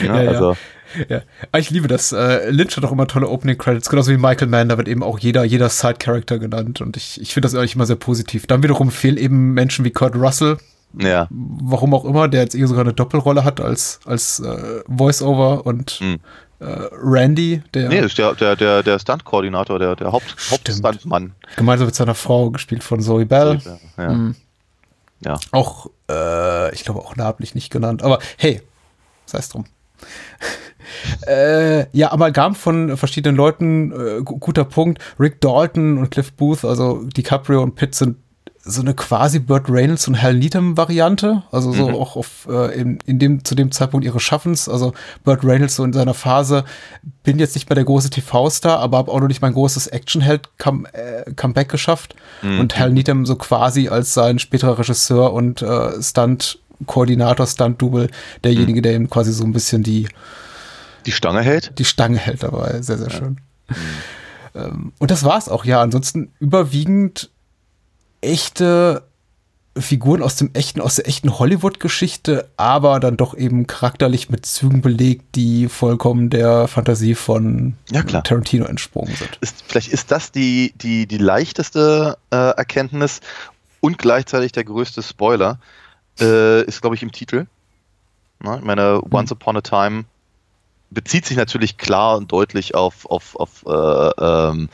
Ja, 0.00 0.06
Ja, 0.06 0.22
ja. 0.22 0.30
also, 0.30 0.56
Ja, 1.08 1.22
aber 1.50 1.58
ich 1.58 1.70
liebe 1.70 1.88
das. 1.88 2.12
Äh, 2.12 2.50
Lynch 2.50 2.76
hat 2.76 2.84
auch 2.84 2.92
immer 2.92 3.06
tolle 3.06 3.28
Opening 3.28 3.58
Credits, 3.58 3.88
genauso 3.88 4.12
wie 4.12 4.16
Michael 4.16 4.48
Mann, 4.48 4.68
da 4.68 4.78
wird 4.78 4.88
eben 4.88 5.02
auch 5.02 5.18
jeder, 5.18 5.44
jeder 5.44 5.68
Side-Character 5.68 6.38
genannt 6.38 6.80
und 6.80 6.96
ich, 6.96 7.20
ich 7.20 7.34
finde 7.34 7.46
das 7.46 7.54
eigentlich 7.54 7.74
immer 7.74 7.86
sehr 7.86 7.96
positiv. 7.96 8.46
Dann 8.46 8.62
wiederum 8.62 8.90
fehlen 8.90 9.16
eben 9.16 9.54
Menschen 9.54 9.84
wie 9.84 9.90
Kurt 9.90 10.14
Russell, 10.14 10.58
ja. 10.98 11.26
warum 11.30 11.94
auch 11.94 12.04
immer, 12.04 12.28
der 12.28 12.42
jetzt 12.42 12.54
eher 12.54 12.66
sogar 12.68 12.84
eine 12.84 12.92
Doppelrolle 12.94 13.44
hat 13.44 13.60
als, 13.60 14.00
als 14.06 14.40
äh, 14.40 14.82
Voice-Over 14.88 15.66
und 15.66 15.90
Hm. 15.92 16.18
äh, 16.60 16.64
Randy, 17.02 17.62
der 17.74 17.88
Nee, 17.88 17.98
ist 18.00 18.16
der, 18.18 18.34
der, 18.34 18.56
der, 18.56 18.82
der 18.82 18.98
Stunt-Koordinator, 18.98 19.78
der, 19.78 19.94
der 19.96 20.12
Haupt. 20.12 20.36
Hauptstuntmann. 20.50 21.32
gemeinsam 21.56 21.86
mit 21.86 21.94
seiner 21.94 22.14
Frau 22.14 22.50
gespielt 22.50 22.82
von 22.82 23.00
Zoe 23.00 23.26
Bell. 23.26 23.60
Ja. 23.98 24.08
Mhm. 24.12 24.34
ja. 25.24 25.38
Auch, 25.52 25.88
äh, 26.10 26.74
ich 26.74 26.84
glaube 26.84 27.00
auch 27.00 27.14
namentlich 27.16 27.54
nicht 27.54 27.70
genannt, 27.70 28.02
aber 28.02 28.18
hey, 28.38 28.62
sei 29.26 29.38
es 29.38 29.48
drum. 29.50 29.64
äh, 31.26 31.86
ja, 31.96 32.12
Amalgam 32.12 32.54
von 32.54 32.96
verschiedenen 32.96 33.36
Leuten, 33.36 33.92
äh, 33.92 34.22
gu- 34.22 34.38
guter 34.38 34.64
Punkt. 34.64 35.02
Rick 35.18 35.40
Dalton 35.40 35.98
und 35.98 36.10
Cliff 36.10 36.32
Booth, 36.32 36.64
also 36.64 37.02
DiCaprio 37.04 37.62
und 37.62 37.74
Pitt 37.74 37.94
sind 37.94 38.16
so 38.66 38.80
eine 38.80 38.94
quasi 38.94 39.38
Burt 39.38 39.70
Reynolds 39.70 40.08
und 40.08 40.20
Hal 40.20 40.34
Needham 40.34 40.76
Variante, 40.76 41.44
also 41.52 41.72
so 41.72 41.88
auch 41.90 42.16
auf 42.16 42.48
äh, 42.50 42.78
in, 42.78 42.98
in 43.06 43.18
dem 43.18 43.44
zu 43.44 43.54
dem 43.54 43.70
Zeitpunkt 43.70 44.04
ihres 44.04 44.22
Schaffens, 44.22 44.68
also 44.68 44.92
Burt 45.24 45.44
Reynolds 45.44 45.76
so 45.76 45.84
in 45.84 45.92
seiner 45.92 46.14
Phase 46.14 46.64
bin 47.22 47.38
jetzt 47.38 47.54
nicht 47.54 47.68
mehr 47.68 47.76
der 47.76 47.84
große 47.84 48.10
TV-Star, 48.10 48.80
aber 48.80 48.98
habe 48.98 49.12
auch 49.12 49.20
noch 49.20 49.28
nicht 49.28 49.40
mein 49.40 49.54
großes 49.54 49.86
Actionheld 49.86 50.48
come, 50.58 50.92
äh, 50.92 51.32
Comeback 51.34 51.68
geschafft 51.68 52.16
und 52.42 52.78
Hal 52.78 52.90
Needham 52.90 53.24
so 53.24 53.36
quasi 53.36 53.88
als 53.88 54.14
sein 54.14 54.38
späterer 54.38 54.78
Regisseur 54.78 55.32
und 55.32 55.62
äh, 55.62 56.02
Stunt 56.02 56.58
Koordinator, 56.86 57.46
Stunt 57.46 57.80
Double, 57.80 58.08
derjenige, 58.44 58.82
der 58.82 58.94
ihm 58.94 59.08
quasi 59.08 59.32
so 59.32 59.44
ein 59.44 59.52
bisschen 59.52 59.82
die 59.82 60.08
Die 61.06 61.12
Stange 61.12 61.40
hält? 61.42 61.78
die 61.78 61.84
Stange 61.84 62.18
hält 62.18 62.42
dabei. 62.42 62.82
Sehr, 62.82 62.98
sehr 62.98 63.10
schön. 63.10 63.38
Ähm, 64.54 64.92
und 64.98 65.10
das 65.10 65.24
war's 65.24 65.48
auch, 65.48 65.64
ja. 65.64 65.80
Ansonsten 65.80 66.32
überwiegend 66.40 67.30
echte 68.26 69.02
Figuren 69.78 70.22
aus 70.22 70.36
dem 70.36 70.50
echten, 70.54 70.80
aus 70.80 70.96
der 70.96 71.06
echten 71.06 71.38
Hollywood-Geschichte, 71.38 72.48
aber 72.56 72.98
dann 73.00 73.16
doch 73.16 73.36
eben 73.36 73.66
charakterlich 73.66 74.30
mit 74.30 74.46
Zügen 74.46 74.80
belegt, 74.80 75.34
die 75.34 75.68
vollkommen 75.68 76.30
der 76.30 76.66
Fantasie 76.66 77.14
von 77.14 77.74
Ja, 77.90 78.02
klar. 78.02 78.22
Tarantino 78.22 78.64
entsprungen 78.64 79.14
sind. 79.14 79.38
Ist, 79.40 79.64
vielleicht 79.66 79.88
ist 79.88 80.10
das 80.10 80.32
die, 80.32 80.72
die, 80.76 81.06
die 81.06 81.18
leichteste 81.18 82.16
äh, 82.30 82.36
Erkenntnis 82.36 83.20
und 83.80 83.98
gleichzeitig 83.98 84.52
der 84.52 84.64
größte 84.64 85.02
Spoiler. 85.02 85.58
Äh, 86.18 86.64
ist, 86.64 86.80
glaube 86.80 86.96
ich, 86.96 87.02
im 87.02 87.12
Titel. 87.12 87.46
Ne? 88.40 88.56
Ich 88.58 88.64
meine, 88.64 89.02
Once 89.10 89.30
Upon 89.32 89.58
a 89.58 89.60
Time 89.60 90.04
bezieht 90.90 91.26
sich 91.26 91.36
natürlich 91.36 91.76
klar 91.76 92.16
und 92.16 92.32
deutlich 92.32 92.74
auf, 92.74 93.04
auf, 93.06 93.36
auf 93.36 93.64
äh, 93.66 94.24
ähm, 94.24 94.68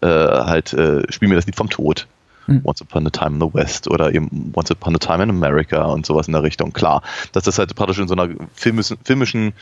äh, 0.00 0.06
halt, 0.06 0.72
äh, 0.72 1.02
Spiel 1.12 1.28
mir 1.28 1.36
das 1.36 1.46
Lied 1.46 1.56
vom 1.56 1.70
Tod. 1.70 2.08
Hm. 2.48 2.62
Once 2.64 2.80
Upon 2.80 3.06
a 3.06 3.10
Time 3.10 3.34
in 3.34 3.40
the 3.40 3.54
West 3.54 3.88
oder 3.88 4.12
eben 4.12 4.52
Once 4.54 4.70
Upon 4.70 4.96
a 4.96 4.98
Time 4.98 5.22
in 5.22 5.30
America 5.30 5.84
und 5.84 6.06
sowas 6.06 6.26
in 6.26 6.32
der 6.32 6.42
Richtung. 6.42 6.72
Klar, 6.72 7.02
dass 7.32 7.44
das 7.44 7.58
halt 7.58 7.74
praktisch 7.74 7.98
in 7.98 8.08
so 8.08 8.14
einer 8.14 8.34
filmischen, 8.54 8.96
filmischen 9.04 9.52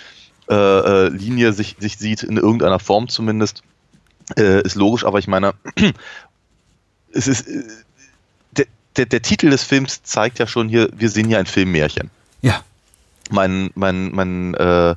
äh, 0.48 0.54
äh, 0.54 1.08
Linie 1.08 1.52
sich, 1.52 1.76
sich 1.80 1.98
sieht, 1.98 2.22
in 2.22 2.36
irgendeiner 2.36 2.78
Form 2.78 3.08
zumindest, 3.08 3.62
äh, 4.38 4.62
ist 4.62 4.76
logisch, 4.76 5.04
aber 5.04 5.18
ich 5.18 5.26
meine, 5.26 5.54
es 7.12 7.26
ist, 7.26 7.48
äh, 7.48 7.64
der, 8.52 8.66
der, 8.96 9.06
der 9.06 9.22
Titel 9.22 9.50
des 9.50 9.64
Films 9.64 10.04
zeigt 10.04 10.38
ja 10.38 10.46
schon 10.46 10.68
hier, 10.68 10.88
wir 10.96 11.10
sehen 11.10 11.26
hier 11.26 11.40
ein 11.40 11.46
Filmmärchen 11.46 12.10
Ja. 12.42 12.62
mein, 13.30 13.70
mein, 13.74 14.12
mein 14.12 14.54
äh, 14.54 14.94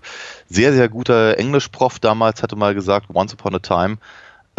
sehr, 0.49 0.73
sehr 0.73 0.89
guter 0.89 1.39
Englischprof 1.39 1.97
damals 1.97 2.43
hatte 2.43 2.55
mal 2.55 2.75
gesagt, 2.75 3.07
Once 3.11 3.33
Upon 3.33 3.55
a 3.55 3.59
Time, 3.59 3.97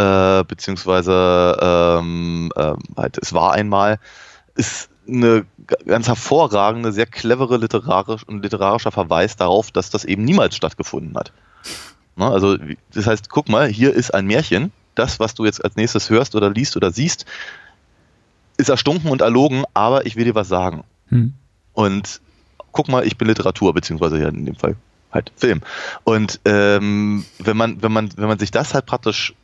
äh, 0.00 0.44
beziehungsweise 0.44 1.58
ähm, 1.60 2.50
ähm, 2.56 2.78
halt, 2.96 3.18
es 3.18 3.34
war 3.34 3.52
einmal, 3.52 3.98
ist 4.54 4.88
eine 5.06 5.44
ganz 5.84 6.08
hervorragende, 6.08 6.92
sehr 6.92 7.06
clevere 7.06 7.58
literarisch 7.58 8.22
und 8.24 8.42
literarischer 8.42 8.92
Verweis 8.92 9.36
darauf, 9.36 9.70
dass 9.70 9.90
das 9.90 10.06
eben 10.06 10.24
niemals 10.24 10.56
stattgefunden 10.56 11.16
hat. 11.16 11.32
Ne? 12.16 12.30
Also, 12.30 12.56
das 12.94 13.06
heißt, 13.06 13.28
guck 13.28 13.48
mal, 13.50 13.68
hier 13.68 13.92
ist 13.92 14.14
ein 14.14 14.26
Märchen. 14.26 14.72
Das, 14.94 15.20
was 15.20 15.34
du 15.34 15.44
jetzt 15.44 15.62
als 15.64 15.76
nächstes 15.76 16.08
hörst 16.08 16.34
oder 16.34 16.50
liest 16.50 16.76
oder 16.76 16.90
siehst, 16.90 17.26
ist 18.56 18.70
erstunken 18.70 19.10
und 19.10 19.20
erlogen, 19.20 19.64
aber 19.74 20.06
ich 20.06 20.16
will 20.16 20.24
dir 20.24 20.34
was 20.34 20.48
sagen. 20.48 20.84
Hm. 21.08 21.34
Und 21.74 22.20
guck 22.72 22.88
mal, 22.88 23.06
ich 23.06 23.18
bin 23.18 23.28
Literatur, 23.28 23.74
beziehungsweise 23.74 24.18
ja 24.18 24.28
in 24.28 24.46
dem 24.46 24.56
Fall 24.56 24.76
halt 25.12 25.32
Film. 25.36 25.60
Und 26.04 26.40
ähm, 26.44 27.24
wenn 27.38 27.56
man, 27.56 27.82
wenn 27.82 27.92
man, 27.92 28.10
wenn 28.16 28.28
man 28.28 28.38
sich 28.38 28.50
das 28.50 28.74
halt 28.74 28.86
praktisch 28.86 29.34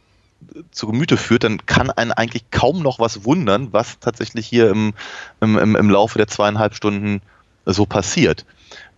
zu 0.70 0.86
Gemüte 0.86 1.16
führt, 1.16 1.44
dann 1.44 1.64
kann 1.66 1.90
einen 1.90 2.12
eigentlich 2.12 2.50
kaum 2.50 2.82
noch 2.82 2.98
was 2.98 3.24
wundern, 3.24 3.72
was 3.72 3.98
tatsächlich 4.00 4.46
hier 4.46 4.70
im, 4.70 4.94
im, 5.40 5.76
im, 5.76 5.90
Laufe 5.90 6.18
der 6.18 6.28
zweieinhalb 6.28 6.74
Stunden 6.74 7.20
so 7.64 7.86
passiert. 7.86 8.44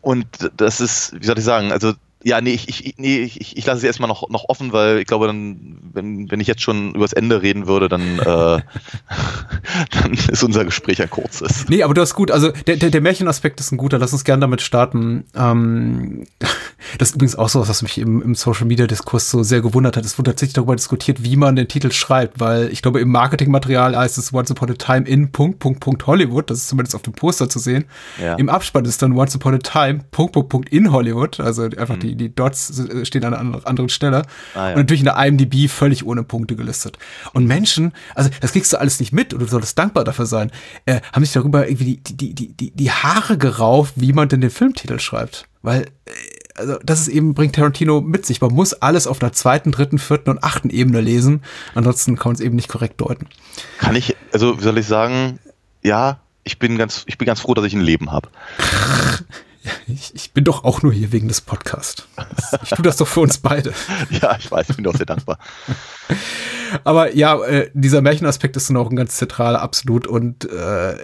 Und 0.00 0.26
das 0.56 0.80
ist, 0.80 1.18
wie 1.20 1.24
soll 1.24 1.38
ich 1.38 1.44
sagen, 1.44 1.72
also 1.72 1.94
ja, 2.24 2.40
nee, 2.40 2.50
ich, 2.54 2.68
ich, 2.68 2.94
nee, 2.98 3.20
ich, 3.20 3.56
ich 3.56 3.66
lasse 3.66 3.78
es 3.78 3.84
erstmal 3.84 4.08
noch, 4.08 4.28
noch 4.28 4.46
offen, 4.48 4.72
weil 4.72 4.98
ich 4.98 5.06
glaube, 5.06 5.28
dann, 5.28 5.78
wenn, 5.92 6.28
wenn 6.30 6.40
ich 6.40 6.48
jetzt 6.48 6.62
schon 6.62 6.94
übers 6.94 7.12
Ende 7.12 7.42
reden 7.42 7.68
würde, 7.68 7.88
dann, 7.88 8.18
äh, 8.18 8.22
dann 9.90 10.12
ist 10.30 10.42
unser 10.42 10.64
Gespräch 10.64 11.00
ein 11.00 11.10
kurzes. 11.10 11.66
Nee, 11.68 11.84
aber 11.84 11.94
du 11.94 12.00
hast 12.00 12.14
gut. 12.14 12.32
Also 12.32 12.50
der, 12.66 12.76
der, 12.76 12.90
der 12.90 13.00
Märchenaspekt 13.00 13.60
ist 13.60 13.70
ein 13.70 13.76
guter. 13.76 13.98
Lass 13.98 14.12
uns 14.12 14.24
gerne 14.24 14.40
damit 14.40 14.62
starten. 14.62 15.26
Ähm, 15.36 16.26
das 16.98 17.10
ist 17.10 17.14
übrigens 17.14 17.36
auch 17.36 17.48
so 17.48 17.60
was, 17.60 17.68
was 17.68 17.82
mich 17.82 17.98
im, 17.98 18.20
im 18.20 18.34
Social 18.34 18.66
Media 18.66 18.88
Diskurs 18.88 19.30
so 19.30 19.44
sehr 19.44 19.60
gewundert 19.60 19.96
hat. 19.96 20.04
Es 20.04 20.18
wurde 20.18 20.32
tatsächlich 20.32 20.54
darüber 20.54 20.74
diskutiert, 20.74 21.22
wie 21.22 21.36
man 21.36 21.54
den 21.54 21.68
Titel 21.68 21.92
schreibt, 21.92 22.40
weil 22.40 22.68
ich 22.72 22.82
glaube, 22.82 23.00
im 23.00 23.10
Marketingmaterial 23.10 23.96
heißt 23.96 24.18
es 24.18 24.32
Once 24.32 24.50
Upon 24.50 24.70
a 24.70 24.74
Time 24.74 25.06
in 25.06 25.30
Punkt, 25.30 25.60
Punkt, 25.60 25.80
Punkt 25.80 26.06
Hollywood. 26.08 26.50
Das 26.50 26.58
ist 26.58 26.68
zumindest 26.68 26.96
auf 26.96 27.02
dem 27.02 27.12
Poster 27.12 27.48
zu 27.48 27.60
sehen. 27.60 27.84
Ja. 28.20 28.34
Im 28.34 28.48
Abspann 28.48 28.84
ist 28.84 29.02
dann 29.02 29.12
Once 29.12 29.36
Upon 29.36 29.54
a 29.54 29.58
Time 29.58 30.00
Punkt, 30.10 30.32
Punkt, 30.32 30.48
Punkt 30.48 30.68
in 30.70 30.90
Hollywood. 30.90 31.38
Also 31.38 31.62
einfach 31.62 31.96
die, 31.96 32.07
die 32.16 32.34
Dots 32.34 32.78
äh, 32.78 33.04
stehen 33.04 33.24
an 33.24 33.34
einer 33.34 33.66
anderen 33.66 33.88
Stelle. 33.88 34.22
Ah, 34.54 34.68
ja. 34.68 34.68
Und 34.70 34.76
natürlich 34.76 35.00
in 35.00 35.06
der 35.06 35.16
IMDb 35.16 35.68
völlig 35.70 36.04
ohne 36.06 36.22
Punkte 36.22 36.56
gelistet. 36.56 36.98
Und 37.32 37.46
Menschen, 37.46 37.92
also 38.14 38.30
das 38.40 38.52
kriegst 38.52 38.72
du 38.72 38.80
alles 38.80 39.00
nicht 39.00 39.12
mit 39.12 39.34
oder 39.34 39.44
du 39.44 39.50
solltest 39.50 39.78
dankbar 39.78 40.04
dafür 40.04 40.26
sein, 40.26 40.50
äh, 40.86 41.00
haben 41.12 41.24
sich 41.24 41.32
darüber 41.32 41.68
irgendwie 41.68 41.96
die, 41.96 42.16
die, 42.16 42.34
die, 42.34 42.52
die, 42.52 42.70
die 42.70 42.90
Haare 42.90 43.38
gerauft, 43.38 43.94
wie 43.96 44.12
man 44.12 44.28
denn 44.28 44.40
den 44.40 44.50
Filmtitel 44.50 44.98
schreibt. 44.98 45.46
Weil, 45.62 45.82
äh, 45.82 46.10
also 46.54 46.78
das 46.84 47.00
ist 47.00 47.08
eben, 47.08 47.34
bringt 47.34 47.54
Tarantino 47.54 48.00
mit 48.00 48.26
sich. 48.26 48.40
Man 48.40 48.52
muss 48.52 48.74
alles 48.74 49.06
auf 49.06 49.22
einer 49.22 49.32
zweiten, 49.32 49.70
dritten, 49.70 49.98
vierten 49.98 50.30
und 50.30 50.42
achten 50.42 50.70
Ebene 50.70 51.00
lesen. 51.00 51.42
Ansonsten 51.74 52.16
kann 52.16 52.30
man 52.30 52.34
es 52.34 52.40
eben 52.40 52.56
nicht 52.56 52.68
korrekt 52.68 53.00
deuten. 53.00 53.26
Kann 53.78 53.94
ich, 53.94 54.16
also 54.32 54.58
wie 54.58 54.62
soll 54.62 54.78
ich 54.78 54.86
sagen, 54.86 55.38
ja, 55.82 56.20
ich 56.44 56.58
bin 56.58 56.78
ganz, 56.78 57.04
ich 57.06 57.18
bin 57.18 57.26
ganz 57.26 57.40
froh, 57.40 57.54
dass 57.54 57.64
ich 57.64 57.74
ein 57.74 57.80
Leben 57.80 58.10
habe. 58.10 58.28
Ich, 59.86 60.14
ich 60.14 60.32
bin 60.32 60.44
doch 60.44 60.64
auch 60.64 60.82
nur 60.82 60.92
hier 60.92 61.12
wegen 61.12 61.28
des 61.28 61.40
Podcasts. 61.40 62.06
Ich 62.62 62.70
tue 62.70 62.82
das 62.82 62.96
doch 62.96 63.08
für 63.08 63.20
uns 63.20 63.38
beide. 63.38 63.72
Ja, 64.10 64.36
ich 64.38 64.50
weiß, 64.50 64.70
ich 64.70 64.76
bin 64.76 64.86
auch 64.86 64.96
sehr 64.96 65.06
dankbar. 65.06 65.38
Aber 66.84 67.14
ja, 67.14 67.42
äh, 67.44 67.70
dieser 67.74 68.02
Märchenaspekt 68.02 68.56
ist 68.56 68.68
dann 68.68 68.76
auch 68.76 68.90
ein 68.90 68.96
ganz 68.96 69.16
zentraler, 69.16 69.60
absolut. 69.60 70.06
Und 70.06 70.50
äh, 70.50 70.96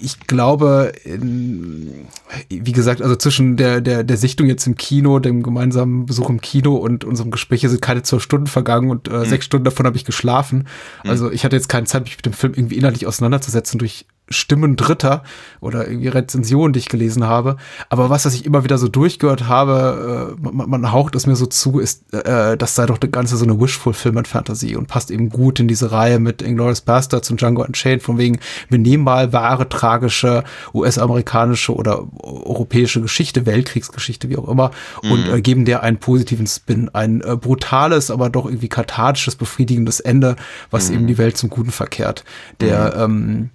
ich 0.00 0.20
glaube, 0.26 0.92
in, 1.04 2.06
wie 2.48 2.72
gesagt, 2.72 3.02
also 3.02 3.16
zwischen 3.16 3.56
der, 3.56 3.80
der, 3.80 4.04
der 4.04 4.16
Sichtung 4.16 4.46
jetzt 4.46 4.66
im 4.66 4.76
Kino, 4.76 5.18
dem 5.18 5.42
gemeinsamen 5.42 6.06
Besuch 6.06 6.28
im 6.30 6.40
Kino 6.40 6.76
und 6.76 7.04
unserem 7.04 7.30
Gespräch 7.30 7.60
hier 7.60 7.70
sind 7.70 7.82
keine 7.82 8.02
zwölf 8.02 8.22
Stunden 8.22 8.46
vergangen 8.46 8.90
und 8.90 9.08
äh, 9.08 9.24
sechs 9.24 9.46
Stunden 9.46 9.64
davon 9.64 9.86
habe 9.86 9.96
ich 9.96 10.04
geschlafen. 10.04 10.68
Also 11.02 11.30
ich 11.30 11.44
hatte 11.44 11.56
jetzt 11.56 11.68
keine 11.68 11.86
Zeit, 11.86 12.04
mich 12.04 12.16
mit 12.16 12.26
dem 12.26 12.32
Film 12.32 12.54
irgendwie 12.54 12.76
innerlich 12.76 13.06
auseinanderzusetzen 13.06 13.78
durch 13.78 14.06
Stimmen 14.30 14.76
Dritter 14.76 15.22
oder 15.60 15.88
irgendwie 15.88 16.08
Rezensionen, 16.08 16.72
die 16.72 16.80
ich 16.80 16.88
gelesen 16.88 17.24
habe. 17.24 17.56
Aber 17.88 18.10
was, 18.10 18.24
was 18.24 18.34
ich 18.34 18.44
immer 18.44 18.64
wieder 18.64 18.78
so 18.78 18.88
durchgehört 18.88 19.48
habe, 19.48 20.36
äh, 20.38 20.50
man, 20.50 20.68
man 20.68 20.92
haucht 20.92 21.14
es 21.14 21.26
mir 21.26 21.36
so 21.36 21.46
zu, 21.46 21.78
ist, 21.78 22.12
äh, 22.12 22.56
das 22.56 22.74
sei 22.74 22.86
doch 22.86 22.98
das 22.98 23.10
Ganze 23.10 23.36
so 23.36 23.44
eine 23.44 23.60
Wish-Fulfillment-Fantasie 23.60 24.76
und 24.76 24.86
passt 24.86 25.10
eben 25.10 25.28
gut 25.30 25.60
in 25.60 25.68
diese 25.68 25.92
Reihe 25.92 26.18
mit 26.18 26.42
Inglourious 26.42 26.82
Bastards 26.82 27.30
und 27.30 27.40
Django 27.40 27.64
Unchained, 27.64 28.02
von 28.02 28.18
wegen, 28.18 28.38
wir 28.68 28.78
nehmen 28.78 29.04
mal 29.04 29.32
wahre, 29.32 29.68
tragische 29.68 30.44
US-amerikanische 30.74 31.74
oder 31.74 32.06
europäische 32.22 33.00
Geschichte, 33.00 33.46
Weltkriegsgeschichte, 33.46 34.28
wie 34.28 34.36
auch 34.36 34.48
immer, 34.48 34.70
und 35.02 35.28
äh, 35.28 35.40
geben 35.40 35.64
der 35.64 35.82
einen 35.82 35.98
positiven 35.98 36.46
Spin, 36.46 36.90
ein 36.92 37.20
äh, 37.22 37.36
brutales, 37.36 38.10
aber 38.10 38.30
doch 38.30 38.46
irgendwie 38.46 38.68
kathartisches, 38.68 39.36
befriedigendes 39.36 40.00
Ende, 40.00 40.36
was 40.70 40.90
eben 40.90 41.06
die 41.06 41.18
Welt 41.18 41.36
zum 41.36 41.50
Guten 41.50 41.70
verkehrt. 41.70 42.24
Der, 42.60 42.94
ähm, 42.96 43.50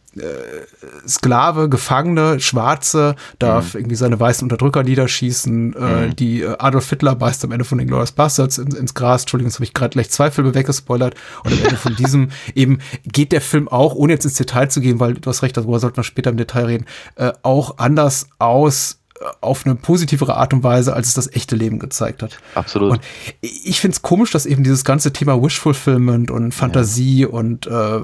Sklave, 1.07 1.69
Gefangene, 1.69 2.39
Schwarze 2.39 3.15
darf 3.39 3.73
irgendwie 3.75 3.95
seine 3.95 4.19
weißen 4.19 4.45
Unterdrücker 4.45 4.83
niederschießen. 4.83 5.73
Äh, 5.73 6.13
die 6.13 6.41
äh, 6.41 6.55
Adolf 6.59 6.89
Hitler 6.89 7.15
beißt 7.15 7.43
am 7.45 7.51
Ende 7.51 7.65
von 7.65 7.79
den 7.79 7.87
Glorious 7.87 8.11
Bastards 8.11 8.57
ins, 8.59 8.75
ins 8.75 8.93
Gras. 8.93 9.23
Entschuldigung, 9.23 9.49
jetzt 9.49 9.55
habe 9.55 9.65
ich 9.65 9.73
gerade 9.73 9.91
gleich 9.91 10.11
zwei 10.11 10.29
Filme 10.29 10.53
weggespoilert. 10.53 11.15
Und 11.43 11.53
am 11.53 11.59
Ende 11.59 11.77
von 11.77 11.95
diesem 11.97 12.29
eben 12.53 12.79
geht 13.05 13.31
der 13.31 13.41
Film 13.41 13.67
auch, 13.67 13.95
ohne 13.95 14.13
jetzt 14.13 14.25
ins 14.25 14.35
Detail 14.35 14.69
zu 14.69 14.81
gehen, 14.81 14.99
weil 14.99 15.15
du 15.15 15.29
hast 15.29 15.41
recht, 15.41 15.57
darüber 15.57 15.79
sollten 15.79 15.97
wir 15.97 16.03
später 16.03 16.29
im 16.29 16.37
Detail 16.37 16.65
reden, 16.65 16.85
äh, 17.15 17.31
auch 17.41 17.77
anders 17.79 18.27
aus 18.37 18.99
äh, 18.99 19.02
auf 19.41 19.65
eine 19.65 19.75
positivere 19.75 20.35
Art 20.35 20.53
und 20.53 20.63
Weise, 20.63 20.93
als 20.93 21.07
es 21.07 21.13
das 21.13 21.31
echte 21.33 21.55
Leben 21.55 21.79
gezeigt 21.79 22.23
hat. 22.23 22.37
Absolut. 22.55 22.93
Und 22.93 23.01
ich 23.41 23.79
finde 23.79 23.95
es 23.95 24.01
komisch, 24.01 24.31
dass 24.31 24.45
eben 24.45 24.63
dieses 24.63 24.83
ganze 24.83 25.13
Thema 25.13 25.41
Wish 25.41 25.59
Fulfillment 25.59 26.31
und 26.31 26.53
Fantasie 26.53 27.25
und 27.25 27.67
äh, 27.67 27.99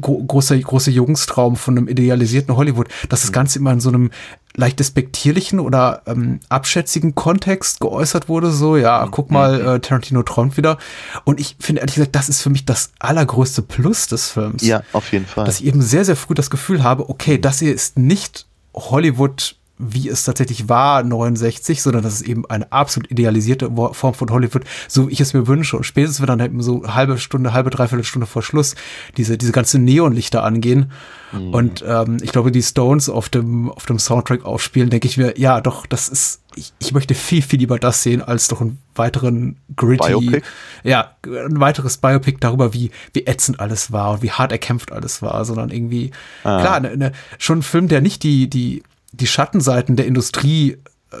gro 0.00 0.22
großer 0.24 0.58
große 0.58 0.90
Jungstraum 0.90 1.56
von 1.56 1.76
einem 1.76 1.88
idealisierten 1.88 2.56
Hollywood, 2.56 2.88
dass 3.08 3.22
das 3.22 3.32
Ganze 3.32 3.58
immer 3.58 3.72
in 3.72 3.80
so 3.80 3.88
einem 3.88 4.10
leicht 4.56 4.80
despektierlichen 4.80 5.60
oder 5.60 6.02
ähm, 6.06 6.40
abschätzigen 6.48 7.14
Kontext 7.14 7.80
geäußert 7.80 8.28
wurde. 8.28 8.50
So, 8.50 8.76
ja, 8.76 9.06
guck 9.10 9.30
mal, 9.30 9.60
äh, 9.60 9.80
Tarantino 9.80 10.22
träumt 10.22 10.56
wieder. 10.56 10.78
Und 11.24 11.40
ich 11.40 11.56
finde 11.60 11.80
ehrlich 11.80 11.94
gesagt, 11.94 12.16
das 12.16 12.28
ist 12.28 12.42
für 12.42 12.50
mich 12.50 12.64
das 12.64 12.90
allergrößte 12.98 13.62
Plus 13.62 14.08
des 14.08 14.30
Films 14.30 14.62
ja, 14.62 14.82
auf 14.92 15.12
jeden 15.12 15.26
Fall. 15.26 15.44
dass 15.44 15.60
ich 15.60 15.66
eben 15.66 15.82
sehr, 15.82 16.04
sehr 16.04 16.16
früh 16.16 16.34
das 16.34 16.50
Gefühl 16.50 16.82
habe, 16.82 17.08
okay, 17.08 17.38
das 17.38 17.60
hier 17.60 17.72
ist 17.72 17.98
nicht 17.98 18.46
Hollywood, 18.74 19.56
wie 19.80 20.08
es 20.08 20.24
tatsächlich 20.24 20.68
war, 20.68 21.02
69, 21.02 21.82
sondern 21.82 22.02
das 22.02 22.14
ist 22.14 22.22
eben 22.22 22.44
eine 22.46 22.70
absolut 22.70 23.10
idealisierte 23.10 23.70
Form 23.92 24.14
von 24.14 24.30
Hollywood, 24.30 24.64
so 24.88 25.08
wie 25.08 25.12
ich 25.12 25.20
es 25.20 25.32
mir 25.32 25.46
wünsche. 25.46 25.76
Und 25.76 25.84
spätestens, 25.84 26.20
wenn 26.20 26.26
dann 26.26 26.40
eben 26.40 26.62
so 26.62 26.82
halbe 26.86 27.18
Stunde, 27.18 27.52
halbe, 27.52 27.70
dreiviertel 27.70 28.04
Stunde 28.04 28.26
vor 28.26 28.42
Schluss 28.42 28.74
diese, 29.16 29.38
diese 29.38 29.52
ganzen 29.52 29.84
Neonlichter 29.84 30.44
angehen 30.44 30.92
und 31.32 31.84
ähm, 31.86 32.18
ich 32.22 32.32
glaube, 32.32 32.50
die 32.50 32.62
Stones 32.62 33.08
auf 33.08 33.28
dem, 33.28 33.70
auf 33.70 33.86
dem 33.86 33.98
Soundtrack 33.98 34.44
aufspielen, 34.44 34.90
denke 34.90 35.06
ich 35.06 35.16
mir, 35.16 35.38
ja, 35.38 35.60
doch, 35.60 35.86
das 35.86 36.08
ist, 36.08 36.42
ich, 36.56 36.72
ich 36.80 36.92
möchte 36.92 37.14
viel, 37.14 37.42
viel 37.42 37.60
lieber 37.60 37.78
das 37.78 38.02
sehen, 38.02 38.20
als 38.20 38.48
doch 38.48 38.60
einen 38.60 38.78
weiteren 38.96 39.56
gritty, 39.76 40.08
Biopic? 40.08 40.42
ja, 40.82 41.14
ein 41.24 41.60
weiteres 41.60 41.98
Biopic 41.98 42.38
darüber, 42.40 42.74
wie, 42.74 42.90
wie 43.12 43.26
ätzend 43.26 43.60
alles 43.60 43.92
war 43.92 44.14
und 44.14 44.22
wie 44.22 44.32
hart 44.32 44.50
erkämpft 44.50 44.90
alles 44.90 45.22
war, 45.22 45.44
sondern 45.44 45.70
irgendwie, 45.70 46.10
klar, 46.42 46.80
ne, 46.80 46.96
ne, 46.96 47.12
schon 47.38 47.60
ein 47.60 47.62
Film, 47.62 47.86
der 47.86 48.00
nicht 48.00 48.24
die, 48.24 48.50
die, 48.50 48.82
die 49.12 49.26
Schattenseiten 49.26 49.96
der 49.96 50.06
Industrie 50.06 50.76
äh, 51.12 51.16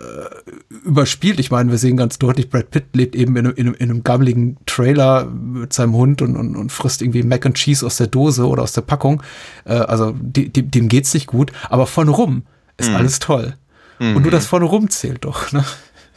überspielt. 0.84 1.40
Ich 1.40 1.50
meine, 1.50 1.70
wir 1.70 1.78
sehen 1.78 1.96
ganz 1.96 2.18
deutlich, 2.18 2.48
Brad 2.48 2.70
Pitt 2.70 2.94
lebt 2.94 3.16
eben 3.16 3.34
in 3.36 3.46
einem, 3.46 3.54
in 3.56 3.66
einem, 3.66 3.74
in 3.74 3.90
einem 3.90 4.04
gammeligen 4.04 4.56
Trailer 4.66 5.24
mit 5.26 5.72
seinem 5.72 5.94
Hund 5.94 6.22
und, 6.22 6.36
und, 6.36 6.54
und 6.56 6.70
frisst 6.70 7.02
irgendwie 7.02 7.22
Mac 7.24 7.44
and 7.46 7.56
Cheese 7.56 7.84
aus 7.84 7.96
der 7.96 8.06
Dose 8.06 8.46
oder 8.46 8.62
aus 8.62 8.72
der 8.72 8.82
Packung. 8.82 9.22
Äh, 9.64 9.72
also 9.74 10.14
dem 10.16 10.88
geht's 10.88 11.12
nicht 11.14 11.26
gut, 11.26 11.50
aber 11.68 11.86
von 11.86 12.08
rum 12.08 12.42
ist 12.76 12.90
alles 12.90 13.18
toll. 13.18 13.56
Und 13.98 14.22
nur 14.22 14.30
das 14.30 14.46
von 14.46 14.62
rum 14.62 14.88
zählt 14.88 15.24
doch. 15.24 15.52
Ne? 15.52 15.64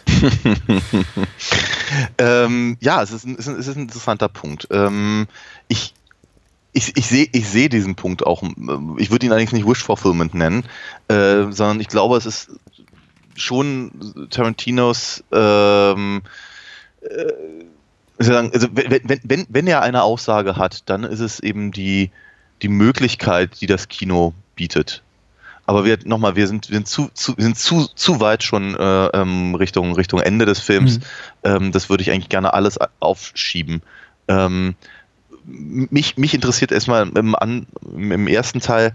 Ähm, 2.17 2.77
ja, 2.79 3.01
es 3.03 3.12
ist, 3.12 3.25
ein, 3.25 3.36
es 3.38 3.45
ist 3.47 3.53
ein- 3.53 3.59
es 3.59 3.67
ist 3.67 3.75
ein 3.75 3.83
interessanter 3.83 4.27
Punkt. 4.29 4.67
Ähm, 4.71 5.27
ich 5.67 5.93
ich, 6.73 6.97
ich 6.97 7.07
sehe 7.07 7.27
ich 7.31 7.47
seh 7.47 7.69
diesen 7.69 7.95
Punkt 7.95 8.25
auch. 8.25 8.43
ähm, 8.43 8.95
Ich 8.97 9.12
würde 9.12 9.25
ihn 9.25 9.31
allerdings 9.31 9.53
nicht 9.53 9.67
Wish 9.67 9.83
Fulfillment 9.83 10.33
nennen, 10.33 10.63
äh, 11.07 11.51
sondern 11.51 11.79
ich 11.79 11.88
glaube, 11.88 12.17
es 12.17 12.25
ist 12.25 12.51
schon 13.36 13.91
Tarantinos, 14.29 15.24
ähm, 15.32 16.21
äh, 17.01 17.34
also 18.19 18.67
wenn, 18.74 19.21
wenn, 19.24 19.45
wenn, 19.49 19.67
er 19.67 19.82
eine 19.82 20.03
Aussage 20.03 20.55
hat, 20.55 20.88
dann 20.89 21.03
ist 21.03 21.19
es 21.19 21.39
eben 21.39 21.71
die, 21.71 22.11
die 22.61 22.67
Möglichkeit, 22.67 23.59
die 23.61 23.67
das 23.67 23.88
Kino 23.88 24.34
bietet. 24.55 25.01
Aber 25.65 25.86
wir 25.86 25.97
nochmal, 26.05 26.36
wir 26.36 26.47
sind, 26.47 26.69
wir 26.69 26.76
sind 26.76 26.88
zu, 26.88 27.09
zu, 27.13 27.38
wir 27.38 27.43
sind 27.43 27.57
zu, 27.57 27.88
zu 27.95 28.19
weit 28.19 28.43
schon 28.43 28.76
äh, 28.76 29.05
ähm, 29.07 29.55
Richtung, 29.55 29.93
Richtung 29.95 30.19
Ende 30.19 30.45
des 30.45 30.59
Films. 30.59 30.99
Mhm. 30.99 31.03
Ähm, 31.43 31.71
das 31.71 31.89
würde 31.89 32.03
ich 32.03 32.11
eigentlich 32.11 32.30
gerne 32.30 32.53
alles 32.53 32.78
aufschieben. 32.99 33.82
Ähm, 34.28 34.76
mich, 35.46 36.18
mich 36.18 36.34
interessiert 36.34 36.72
erstmal 36.72 37.10
im, 37.10 37.36
An, 37.36 37.68
im 37.94 38.28
ersten 38.28 38.60
Teil 38.60 38.94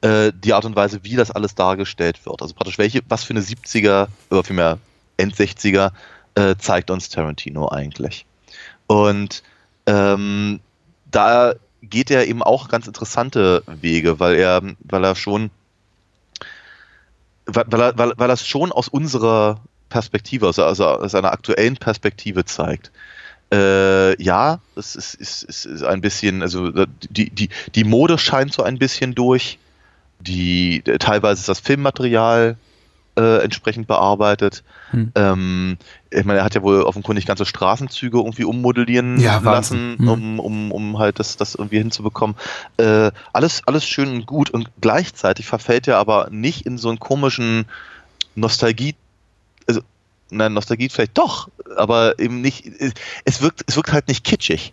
äh, 0.00 0.32
die 0.34 0.52
Art 0.52 0.64
und 0.64 0.76
Weise, 0.76 1.00
wie 1.02 1.16
das 1.16 1.30
alles 1.30 1.54
dargestellt 1.54 2.24
wird. 2.24 2.42
Also 2.42 2.54
praktisch 2.54 2.78
welche, 2.78 3.00
was 3.08 3.24
für 3.24 3.34
eine 3.34 3.40
70er 3.40 4.08
oder 4.30 4.44
vielmehr 4.44 4.78
End 5.16 5.34
60er 5.34 5.92
äh, 6.34 6.54
zeigt 6.56 6.90
uns 6.90 7.08
Tarantino 7.08 7.68
eigentlich. 7.68 8.24
Und 8.86 9.42
ähm, 9.86 10.60
da 11.10 11.54
geht 11.82 12.10
er 12.10 12.26
eben 12.26 12.42
auch 12.42 12.68
ganz 12.68 12.86
interessante 12.86 13.62
Wege, 13.66 14.20
weil 14.20 14.36
er, 14.36 14.62
weil 14.80 15.04
er 15.04 15.14
schon, 15.14 15.50
weil, 17.46 17.64
weil, 17.68 17.98
weil, 17.98 18.12
weil 18.16 18.30
er 18.30 18.34
es 18.34 18.46
schon 18.46 18.72
aus 18.72 18.88
unserer 18.88 19.60
Perspektive, 19.88 20.46
also, 20.46 20.64
also 20.64 20.86
aus 20.86 21.14
einer 21.14 21.32
aktuellen 21.32 21.76
Perspektive 21.76 22.44
zeigt. 22.44 22.92
Äh, 23.52 24.22
ja, 24.22 24.60
es 24.76 24.94
ist, 24.94 25.14
ist, 25.14 25.42
ist, 25.42 25.64
ist 25.64 25.82
ein 25.82 26.00
bisschen, 26.00 26.42
also 26.42 26.70
die, 27.10 27.30
die, 27.30 27.48
die 27.74 27.84
Mode 27.84 28.18
scheint 28.18 28.52
so 28.52 28.62
ein 28.62 28.78
bisschen 28.78 29.14
durch. 29.14 29.58
Die, 30.20 30.82
teilweise 30.82 31.40
ist 31.40 31.48
das 31.48 31.60
Filmmaterial 31.60 32.56
äh, 33.18 33.42
entsprechend 33.42 33.86
bearbeitet. 33.86 34.62
Hm. 34.90 35.12
Ähm, 35.14 35.78
ich 36.10 36.24
meine, 36.24 36.40
er 36.40 36.44
hat 36.44 36.54
ja 36.54 36.62
wohl 36.62 36.82
offenkundig 36.82 37.26
ganze 37.26 37.46
Straßenzüge 37.46 38.18
irgendwie 38.18 38.44
ummodellieren 38.44 39.18
Ja, 39.18 39.38
lassen. 39.38 39.96
Hm. 39.98 40.08
um, 40.08 40.40
um, 40.40 40.72
um 40.72 40.98
halt 40.98 41.18
das, 41.18 41.36
das 41.36 41.54
irgendwie 41.54 41.78
hinzubekommen. 41.78 42.36
Äh, 42.76 43.10
alles, 43.32 43.62
alles 43.66 43.86
schön 43.86 44.08
und 44.08 44.26
gut 44.26 44.50
und 44.50 44.70
gleichzeitig 44.80 45.46
verfällt 45.46 45.88
er 45.88 45.96
aber 45.98 46.28
nicht 46.30 46.64
in 46.64 46.78
so 46.78 46.88
einen 46.88 47.00
komischen 47.00 47.66
Nostalgie, 48.34 48.94
also 49.66 49.80
nein, 50.30 50.52
Nostalgie 50.52 50.88
vielleicht 50.88 51.18
doch, 51.18 51.48
aber 51.76 52.18
eben 52.18 52.40
nicht, 52.40 52.70
es 53.24 53.40
wirkt, 53.42 53.62
es 53.66 53.76
wirkt 53.76 53.92
halt 53.92 54.08
nicht 54.08 54.24
kitschig. 54.24 54.72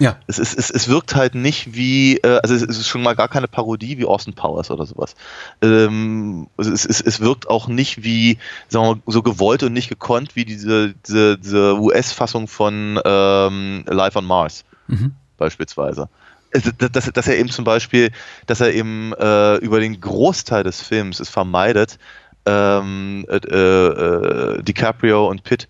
Ja. 0.00 0.18
Es, 0.26 0.40
ist, 0.40 0.58
es, 0.58 0.70
es 0.70 0.88
wirkt 0.88 1.14
halt 1.14 1.36
nicht 1.36 1.74
wie, 1.74 2.16
äh, 2.16 2.40
also 2.42 2.52
es 2.52 2.62
ist 2.62 2.88
schon 2.88 3.00
mal 3.02 3.14
gar 3.14 3.28
keine 3.28 3.46
Parodie 3.46 3.96
wie 3.96 4.04
Austin 4.04 4.34
Powers 4.34 4.72
oder 4.72 4.86
sowas. 4.86 5.14
Ähm, 5.62 6.48
es, 6.58 6.66
es, 6.66 7.00
es- 7.00 7.20
wirkt 7.20 7.48
auch 7.48 7.68
nicht 7.68 8.02
wie, 8.02 8.38
sagen 8.68 8.84
wir 8.86 8.94
mal, 8.96 9.02
so 9.06 9.22
gewollt 9.22 9.62
und 9.62 9.72
nicht 9.72 9.88
gekonnt 9.88 10.34
wie 10.34 10.44
diese, 10.44 10.94
diese, 11.06 11.38
diese 11.38 11.78
US-Fassung 11.78 12.48
von 12.48 12.98
ähm, 13.04 13.84
Life 13.86 14.18
on 14.18 14.24
Mars 14.24 14.64
Mhm. 14.88 15.12
beispielsweise. 15.38 16.08
Also, 16.52 16.70
dass, 16.76 16.90
dass- 16.90 17.12
dass 17.12 17.26
er 17.28 17.38
eben 17.38 17.48
zum 17.50 17.64
Beispiel, 17.64 18.10
dass 18.46 18.60
er 18.60 18.74
eben 18.74 19.12
äh, 19.12 19.56
über 19.58 19.78
den 19.78 20.00
Großteil 20.00 20.64
des 20.64 20.80
Films 20.82 21.20
es 21.20 21.28
vermeidet, 21.28 21.98
ähm, 22.46 23.26
äh, 23.28 23.36
äh, 23.36 24.62
DiCaprio 24.62 25.28
und 25.28 25.44
Pitt 25.44 25.68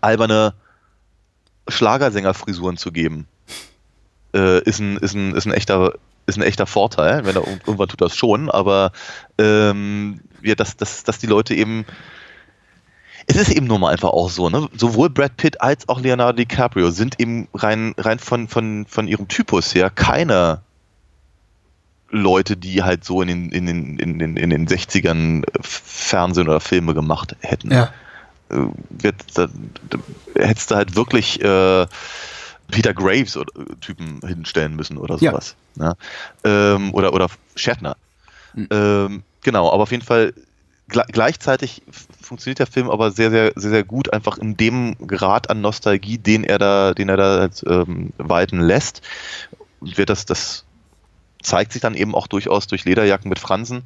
alberne 0.00 0.54
Schlagersängerfrisuren 1.68 2.76
zu 2.76 2.92
geben, 2.92 3.26
äh, 4.34 4.62
ist, 4.62 4.80
ein, 4.80 4.96
ist, 4.98 5.14
ein, 5.14 5.34
ist, 5.34 5.46
ein 5.46 5.52
echter, 5.52 5.94
ist 6.26 6.38
ein 6.38 6.42
echter 6.42 6.66
Vorteil. 6.66 7.24
Wenn 7.24 7.36
er, 7.36 7.46
irgendwann 7.46 7.88
tut 7.88 8.00
das 8.00 8.16
schon, 8.16 8.50
aber 8.50 8.92
ähm, 9.38 10.20
ja, 10.42 10.54
dass, 10.54 10.76
dass, 10.76 11.04
dass 11.04 11.18
die 11.18 11.26
Leute 11.26 11.54
eben. 11.54 11.84
Es 13.26 13.36
ist 13.36 13.50
eben 13.50 13.66
nun 13.66 13.82
mal 13.82 13.92
einfach 13.92 14.08
auch 14.08 14.30
so, 14.30 14.48
ne? 14.48 14.68
Sowohl 14.74 15.10
Brad 15.10 15.36
Pitt 15.36 15.60
als 15.60 15.88
auch 15.88 16.00
Leonardo 16.00 16.38
DiCaprio 16.38 16.90
sind 16.90 17.20
eben 17.20 17.48
rein, 17.54 17.94
rein 17.98 18.18
von, 18.18 18.48
von, 18.48 18.86
von 18.88 19.06
ihrem 19.06 19.28
Typus 19.28 19.74
her 19.74 19.90
keine 19.90 20.62
Leute, 22.10 22.56
die 22.56 22.82
halt 22.82 23.04
so 23.04 23.22
in 23.22 23.28
den, 23.28 23.50
in 23.50 23.66
den, 23.66 23.98
in 23.98 24.18
den, 24.18 24.36
in 24.36 24.50
den 24.50 24.66
60ern 24.66 25.44
Fernsehen 25.62 26.48
oder 26.48 26.60
Filme 26.60 26.94
gemacht 26.94 27.36
hätten 27.40 27.70
Ja. 27.70 27.90
äh, 28.50 28.66
wird, 28.90 29.16
da, 29.34 29.48
da, 29.88 29.98
hättest 30.34 30.70
du 30.70 30.74
halt 30.74 30.96
wirklich 30.96 31.40
äh, 31.40 31.86
Peter 32.70 32.94
Graves 32.94 33.36
oder 33.36 33.52
äh, 33.60 33.76
Typen 33.80 34.20
hinstellen 34.26 34.74
müssen 34.74 34.98
oder 34.98 35.16
Ja. 35.20 35.30
sowas. 35.30 35.56
Ne? 35.76 35.94
Ähm, 36.44 36.92
oder, 36.94 37.14
oder 37.14 37.28
Shatner. 37.54 37.96
Ähm, 38.56 39.22
genau, 39.42 39.70
aber 39.72 39.84
auf 39.84 39.92
jeden 39.92 40.04
Fall 40.04 40.34
gle 40.88 41.04
gleichzeitig 41.12 41.82
funktioniert 42.20 42.58
der 42.58 42.66
Film 42.66 42.90
aber 42.90 43.12
sehr, 43.12 43.30
sehr, 43.30 43.52
sehr, 43.54 43.70
sehr 43.70 43.84
gut, 43.84 44.12
einfach 44.12 44.38
in 44.38 44.56
dem 44.56 44.96
Grad 45.06 45.48
an 45.48 45.60
Nostalgie, 45.60 46.18
den 46.18 46.42
er 46.42 46.58
da, 46.58 46.92
den 46.94 47.08
er 47.08 47.16
da 47.16 47.38
halt, 47.40 47.62
ähm, 47.66 48.10
walten 48.18 48.60
lässt. 48.60 49.02
Wird 49.80 50.10
das, 50.10 50.26
das 50.26 50.66
zeigt 51.42 51.72
sich 51.72 51.82
dann 51.82 51.94
eben 51.94 52.14
auch 52.14 52.26
durchaus 52.26 52.66
durch 52.66 52.84
Lederjacken 52.84 53.28
mit 53.28 53.38
Fransen 53.38 53.82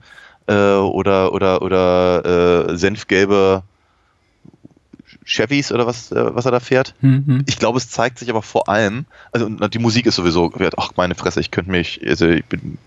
äh, 0.46 0.54
oder, 0.54 1.32
oder, 1.32 1.62
oder 1.62 2.68
äh, 2.68 2.76
senfgelbe 2.76 3.62
Chevys 5.24 5.72
oder 5.72 5.86
was, 5.86 6.12
äh, 6.12 6.34
was 6.34 6.44
er 6.44 6.52
da 6.52 6.60
fährt. 6.60 6.94
Mhm. 7.00 7.44
Ich 7.46 7.58
glaube, 7.58 7.78
es 7.78 7.88
zeigt 7.88 8.18
sich 8.18 8.30
aber 8.30 8.42
vor 8.42 8.68
allem, 8.68 9.06
also 9.32 9.48
die 9.48 9.78
Musik 9.78 10.06
ist 10.06 10.16
sowieso, 10.16 10.52
ach 10.76 10.92
meine 10.96 11.14
Fresse, 11.14 11.40
ich 11.40 11.50
könnte 11.50 11.70
mich, 11.70 12.00
also 12.06 12.26
ich 12.28 12.44
bin, 12.44 12.78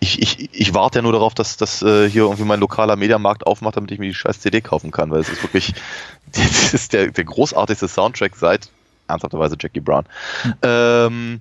ich, 0.00 0.20
ich, 0.20 0.50
ich 0.52 0.74
warte 0.74 0.98
ja 0.98 1.02
nur 1.02 1.12
darauf, 1.12 1.34
dass, 1.34 1.56
dass 1.56 1.82
äh, 1.82 2.08
hier 2.08 2.22
irgendwie 2.22 2.44
mein 2.44 2.60
lokaler 2.60 2.96
Mediamarkt 2.96 3.46
aufmacht, 3.46 3.76
damit 3.76 3.90
ich 3.92 3.98
mir 3.98 4.08
die 4.08 4.14
scheiß 4.14 4.40
CD 4.40 4.60
kaufen 4.60 4.90
kann, 4.90 5.10
weil 5.10 5.20
es 5.20 5.28
ist 5.28 5.42
wirklich, 5.42 5.74
das 6.32 6.74
ist 6.74 6.92
der, 6.92 7.10
der 7.10 7.24
großartigste 7.24 7.88
Soundtrack 7.88 8.36
seit 8.36 8.68
ernsthafterweise 9.06 9.56
Jackie 9.60 9.80
Brown. 9.80 10.04
Ähm, 10.62 11.40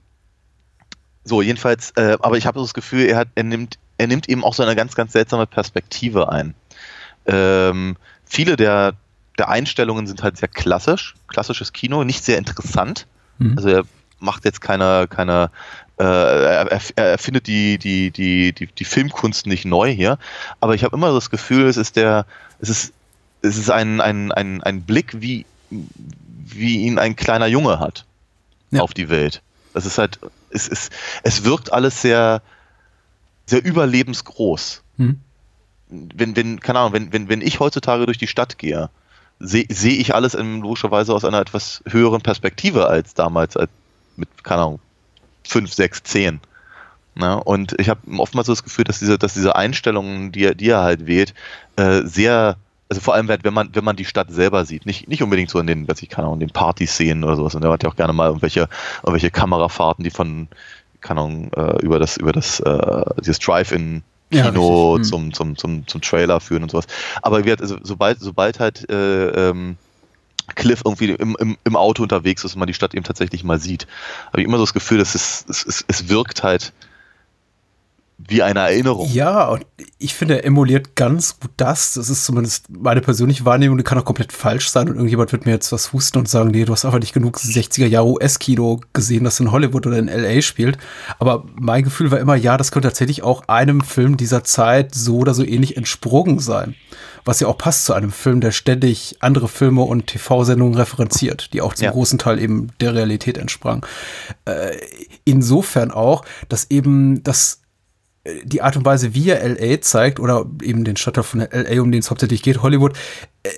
so, 1.29 1.41
jedenfalls, 1.41 1.91
äh, 1.91 2.17
aber 2.19 2.37
ich 2.37 2.45
habe 2.45 2.59
so 2.59 2.65
das 2.65 2.73
Gefühl, 2.73 3.05
er, 3.05 3.17
hat, 3.17 3.27
er, 3.35 3.43
nimmt, 3.43 3.77
er 3.97 4.07
nimmt 4.07 4.27
eben 4.27 4.43
auch 4.43 4.53
so 4.53 4.63
eine 4.63 4.75
ganz, 4.75 4.95
ganz 4.95 5.13
seltsame 5.13 5.45
Perspektive 5.45 6.29
ein. 6.29 6.55
Ähm, 7.25 7.95
viele 8.25 8.55
der, 8.57 8.93
der 9.37 9.49
Einstellungen 9.49 10.07
sind 10.07 10.23
halt 10.23 10.37
sehr 10.37 10.49
klassisch, 10.49 11.15
klassisches 11.27 11.71
Kino, 11.71 12.03
nicht 12.03 12.25
sehr 12.25 12.37
interessant. 12.37 13.07
Mhm. 13.37 13.53
Also 13.57 13.69
er 13.69 13.83
macht 14.19 14.43
jetzt 14.43 14.59
keine, 14.59 15.07
keine 15.07 15.49
äh, 15.97 16.03
er, 16.03 16.81
er 16.95 17.05
erfindet 17.05 17.47
die, 17.47 17.77
die, 17.77 18.11
die, 18.11 18.51
die, 18.53 18.67
die 18.67 18.85
Filmkunst 18.85 19.45
nicht 19.45 19.65
neu 19.65 19.89
hier, 19.93 20.17
aber 20.59 20.75
ich 20.75 20.83
habe 20.83 20.95
immer 20.95 21.13
das 21.13 21.29
Gefühl, 21.29 21.67
es 21.67 21.77
ist 21.77 21.95
der, 21.95 22.25
es 22.59 22.69
ist, 22.69 22.93
es 23.41 23.57
ist 23.57 23.69
ein, 23.69 24.01
ein, 24.01 24.31
ein, 24.31 24.63
ein 24.63 24.81
Blick, 24.81 25.21
wie, 25.21 25.45
wie 25.69 26.81
ihn 26.83 26.99
ein 26.99 27.15
kleiner 27.15 27.47
Junge 27.47 27.79
hat 27.79 28.05
Ja. 28.71 28.81
auf 28.81 28.93
die 28.93 29.09
Welt. 29.09 29.41
Das 29.73 29.85
ist 29.85 29.97
halt, 29.97 30.19
es, 30.49 30.67
ist, 30.67 30.91
es 31.23 31.43
wirkt 31.43 31.71
alles 31.71 32.01
sehr, 32.01 32.41
sehr 33.45 33.63
überlebensgroß. 33.63 34.81
Mhm. 34.97 35.19
Wenn, 35.89 36.35
wenn, 36.35 36.59
keine 36.59 36.79
Ahnung, 36.79 36.93
wenn, 36.93 37.13
wenn, 37.13 37.29
wenn 37.29 37.41
ich 37.41 37.59
heutzutage 37.59 38.05
durch 38.05 38.17
die 38.17 38.27
Stadt 38.27 38.57
gehe, 38.57 38.89
sehe 39.39 39.65
seh 39.69 39.95
ich 39.95 40.13
alles 40.13 40.33
in 40.33 40.61
logischerweise 40.61 41.13
aus 41.13 41.25
einer 41.25 41.39
etwas 41.39 41.83
höheren 41.87 42.21
Perspektive 42.21 42.87
als 42.87 43.13
damals, 43.13 43.57
als 43.57 43.71
mit, 44.17 44.43
keine 44.43 44.61
Ahnung, 44.61 44.79
5, 45.47 45.73
6, 45.73 46.03
10. 46.03 46.39
Na, 47.15 47.35
und 47.35 47.79
ich 47.79 47.89
habe 47.89 48.01
oftmals 48.17 48.47
so 48.47 48.53
das 48.53 48.63
Gefühl, 48.63 48.85
dass 48.85 48.99
diese, 48.99 49.17
dass 49.17 49.33
diese 49.33 49.55
Einstellungen, 49.55 50.31
die 50.31 50.43
er, 50.43 50.55
die 50.55 50.69
er 50.69 50.83
halt 50.83 51.07
wählt, 51.07 51.33
äh, 51.75 52.01
sehr, 52.03 52.57
also 52.89 53.01
vor 53.01 53.13
allem, 53.13 53.27
wenn 53.27 53.53
man, 53.53 53.69
wenn 53.73 53.83
man 53.83 53.95
die 53.95 54.05
Stadt 54.05 54.31
selber 54.31 54.65
sieht, 54.65 54.87
nicht, 54.87 55.07
nicht 55.07 55.21
unbedingt 55.21 55.51
so 55.51 55.59
in 55.59 55.67
den, 55.67 55.87
weiß 55.87 56.01
ich, 56.01 56.09
keine 56.09 56.27
Ahnung, 56.27 56.41
in 56.41 56.47
den 56.47 56.53
Partyszenen 56.53 57.23
oder 57.23 57.35
sowas. 57.35 57.53
Und 57.53 57.63
er 57.63 57.71
hat 57.71 57.83
ja 57.83 57.89
auch 57.89 57.95
gerne 57.95 58.13
mal 58.13 58.27
irgendwelche, 58.27 58.67
irgendwelche 59.03 59.29
Kamerafahrten, 59.29 60.03
die 60.03 60.09
von, 60.09 60.47
keine 60.99 61.21
Ahnung, 61.21 61.51
äh, 61.55 61.81
über 61.83 61.99
das, 61.99 62.17
über 62.17 62.31
das, 62.31 62.59
äh, 62.59 63.03
dieses 63.21 63.37
Drive-In 63.39 64.01
Ja, 64.31 64.49
Kino 64.49 64.93
richtig. 64.93 65.11
zum, 65.11 65.33
zum, 65.33 65.55
zum, 65.55 65.87
zum 65.87 66.01
Trailer 66.01 66.39
führen 66.39 66.63
und 66.63 66.71
sowas. 66.71 66.87
Aber 67.21 67.37
wie 67.39 67.43
gesagt, 67.43 67.61
also, 67.61 67.77
sobald, 67.83 68.19
sobald 68.19 68.59
halt 68.59 68.89
äh, 68.89 69.49
ähm, 69.49 69.77
Cliff 70.55 70.81
irgendwie 70.83 71.11
im, 71.11 71.37
im, 71.39 71.57
im 71.63 71.75
Auto 71.75 72.01
unterwegs 72.01 72.43
ist 72.43 72.55
und 72.55 72.59
man 72.59 72.67
die 72.67 72.73
Stadt 72.73 72.95
eben 72.95 73.03
tatsächlich 73.03 73.43
mal 73.43 73.59
sieht, 73.59 73.85
habe 74.27 74.41
ich 74.41 74.47
immer 74.47 74.57
so 74.57 74.63
das 74.63 74.73
Gefühl, 74.73 74.97
dass 74.97 75.13
es, 75.13 75.45
es, 75.47 75.63
es, 75.63 75.85
es 75.87 76.09
wirkt 76.09 76.41
halt 76.41 76.73
wie 78.27 78.43
eine 78.43 78.59
Erinnerung. 78.59 79.09
Ja, 79.11 79.47
und 79.47 79.65
ich 79.97 80.13
finde, 80.13 80.35
er 80.35 80.45
emuliert 80.45 80.95
ganz 80.95 81.39
gut 81.39 81.51
das. 81.57 81.93
Das 81.93 82.09
ist 82.09 82.25
zumindest 82.25 82.65
meine 82.69 83.01
persönliche 83.01 83.45
Wahrnehmung, 83.45 83.77
die 83.77 83.83
kann 83.83 83.97
auch 83.97 84.05
komplett 84.05 84.33
falsch 84.33 84.69
sein 84.69 84.89
und 84.89 84.95
irgendjemand 84.95 85.31
wird 85.31 85.45
mir 85.45 85.51
jetzt 85.53 85.71
was 85.71 85.93
husten 85.93 86.19
und 86.19 86.27
sagen, 86.27 86.51
nee, 86.51 86.65
du 86.65 86.73
hast 86.73 86.83
einfach 86.85 86.99
nicht 86.99 87.13
genug 87.13 87.37
60er 87.37 87.87
Jahre 87.87 88.07
US-Kino 88.07 88.81
gesehen, 88.93 89.23
das 89.23 89.39
in 89.39 89.51
Hollywood 89.51 89.87
oder 89.87 89.97
in 89.97 90.07
LA 90.07 90.41
spielt. 90.41 90.77
Aber 91.17 91.45
mein 91.55 91.83
Gefühl 91.83 92.11
war 92.11 92.19
immer, 92.19 92.35
ja, 92.35 92.57
das 92.57 92.71
könnte 92.71 92.89
tatsächlich 92.89 93.23
auch 93.23 93.47
einem 93.47 93.81
Film 93.81 94.17
dieser 94.17 94.43
Zeit 94.43 94.93
so 94.93 95.17
oder 95.19 95.33
so 95.33 95.43
ähnlich 95.45 95.77
entsprungen 95.77 96.39
sein. 96.39 96.75
Was 97.25 97.39
ja 97.39 97.47
auch 97.47 97.57
passt 97.57 97.85
zu 97.85 97.93
einem 97.93 98.11
Film, 98.11 98.41
der 98.41 98.51
ständig 98.51 99.17
andere 99.21 99.47
Filme 99.47 99.81
und 99.83 100.07
TV-Sendungen 100.07 100.75
referenziert, 100.75 101.53
die 101.53 101.61
auch 101.61 101.73
zum 101.73 101.85
Ja. 101.85 101.91
großen 101.91 102.17
Teil 102.19 102.39
eben 102.39 102.67
der 102.81 102.95
Realität 102.95 103.37
entsprangen. 103.37 103.81
Äh, 104.45 104.77
insofern 105.25 105.91
auch, 105.91 106.23
dass 106.49 106.69
eben 106.69 107.23
das 107.23 107.61
die 108.43 108.61
Art 108.61 108.75
und 108.75 108.85
Weise, 108.85 109.13
wie 109.13 109.29
er 109.29 109.47
LA 109.47 109.81
zeigt, 109.81 110.19
oder 110.19 110.45
eben 110.61 110.83
den 110.83 110.97
Stadtteil 110.97 111.23
von 111.23 111.39
LA, 111.39 111.81
um 111.81 111.91
den 111.91 111.99
es 111.99 112.09
hauptsächlich 112.09 112.43
geht, 112.43 112.61
Hollywood, 112.61 112.97
äh, 113.43 113.49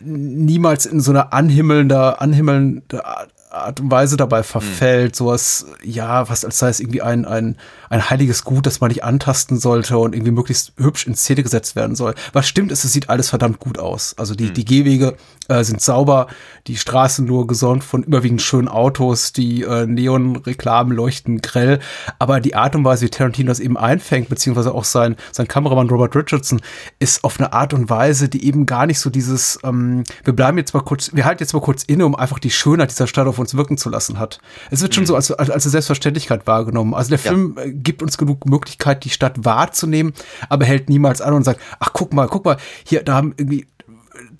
niemals 0.00 0.86
in 0.86 1.00
so 1.00 1.10
einer 1.10 1.32
anhimmelnder, 1.32 2.20
anhimmelnde 2.20 3.02
Art 3.50 3.80
und 3.80 3.90
Weise 3.90 4.16
dabei 4.16 4.42
verfällt, 4.42 5.16
sowas, 5.16 5.66
ja, 5.82 6.28
was 6.28 6.44
als 6.44 6.58
sei 6.58 6.68
es 6.68 6.80
irgendwie 6.80 7.02
ein, 7.02 7.24
ein, 7.24 7.56
ein 7.88 8.10
heiliges 8.10 8.44
Gut, 8.44 8.66
das 8.66 8.80
man 8.80 8.88
nicht 8.88 9.04
antasten 9.04 9.58
sollte 9.58 9.96
und 9.98 10.14
irgendwie 10.14 10.32
möglichst 10.32 10.72
hübsch 10.76 11.06
in 11.06 11.14
Szene 11.14 11.42
gesetzt 11.42 11.74
werden 11.74 11.96
soll. 11.96 12.14
Was 12.32 12.46
stimmt 12.46 12.70
ist, 12.72 12.84
es 12.84 12.92
sieht 12.92 13.08
alles 13.08 13.30
verdammt 13.30 13.58
gut 13.58 13.78
aus. 13.78 14.14
Also 14.18 14.34
die, 14.34 14.52
die 14.52 14.64
Gehwege 14.64 15.16
äh, 15.48 15.64
sind 15.64 15.80
sauber, 15.80 16.28
die 16.66 16.76
Straßen 16.76 17.24
nur 17.24 17.46
gesäumt 17.46 17.84
von 17.84 18.02
überwiegend 18.02 18.42
schönen 18.42 18.68
Autos, 18.68 19.32
die 19.32 19.62
äh, 19.62 19.86
Neonreklamen 19.86 20.94
leuchten 20.94 21.40
grell, 21.40 21.80
aber 22.18 22.40
die 22.40 22.54
Art 22.54 22.76
und 22.76 22.84
Weise, 22.84 23.06
wie 23.06 23.10
Tarantino 23.10 23.48
das 23.48 23.60
eben 23.60 23.78
einfängt, 23.78 24.28
beziehungsweise 24.28 24.74
auch 24.74 24.84
sein, 24.84 25.16
sein 25.32 25.48
Kameramann 25.48 25.88
Robert 25.88 26.14
Richardson, 26.14 26.60
ist 26.98 27.24
auf 27.24 27.40
eine 27.40 27.52
Art 27.54 27.72
und 27.72 27.88
Weise, 27.88 28.28
die 28.28 28.44
eben 28.44 28.66
gar 28.66 28.86
nicht 28.86 29.00
so 29.00 29.08
dieses, 29.08 29.58
ähm, 29.64 30.04
wir 30.24 30.34
bleiben 30.34 30.58
jetzt 30.58 30.74
mal 30.74 30.82
kurz, 30.82 31.14
wir 31.14 31.24
halten 31.24 31.42
jetzt 31.42 31.54
mal 31.54 31.60
kurz 31.60 31.82
inne, 31.84 32.04
um 32.04 32.14
einfach 32.14 32.38
die 32.38 32.50
Schönheit 32.50 32.90
dieser 32.90 33.06
Stadt 33.06 33.26
auf 33.26 33.37
uns 33.38 33.54
wirken 33.54 33.78
zu 33.78 33.88
lassen 33.88 34.18
hat. 34.18 34.40
Es 34.70 34.82
wird 34.82 34.94
schon 34.94 35.06
so 35.06 35.14
als, 35.14 35.30
als, 35.30 35.50
als 35.50 35.64
eine 35.64 35.70
Selbstverständlichkeit 35.70 36.46
wahrgenommen. 36.46 36.94
Also 36.94 37.10
der 37.10 37.18
Film 37.18 37.56
äh, 37.58 37.70
gibt 37.70 38.02
uns 38.02 38.18
genug 38.18 38.46
Möglichkeit, 38.46 39.04
die 39.04 39.10
Stadt 39.10 39.44
wahrzunehmen, 39.44 40.12
aber 40.48 40.64
hält 40.64 40.88
niemals 40.88 41.20
an 41.20 41.34
und 41.34 41.44
sagt, 41.44 41.60
ach 41.80 41.90
guck 41.92 42.12
mal, 42.12 42.26
guck 42.28 42.44
mal, 42.44 42.56
hier, 42.84 43.02
da 43.02 43.14
haben 43.14 43.34
irgendwie 43.36 43.66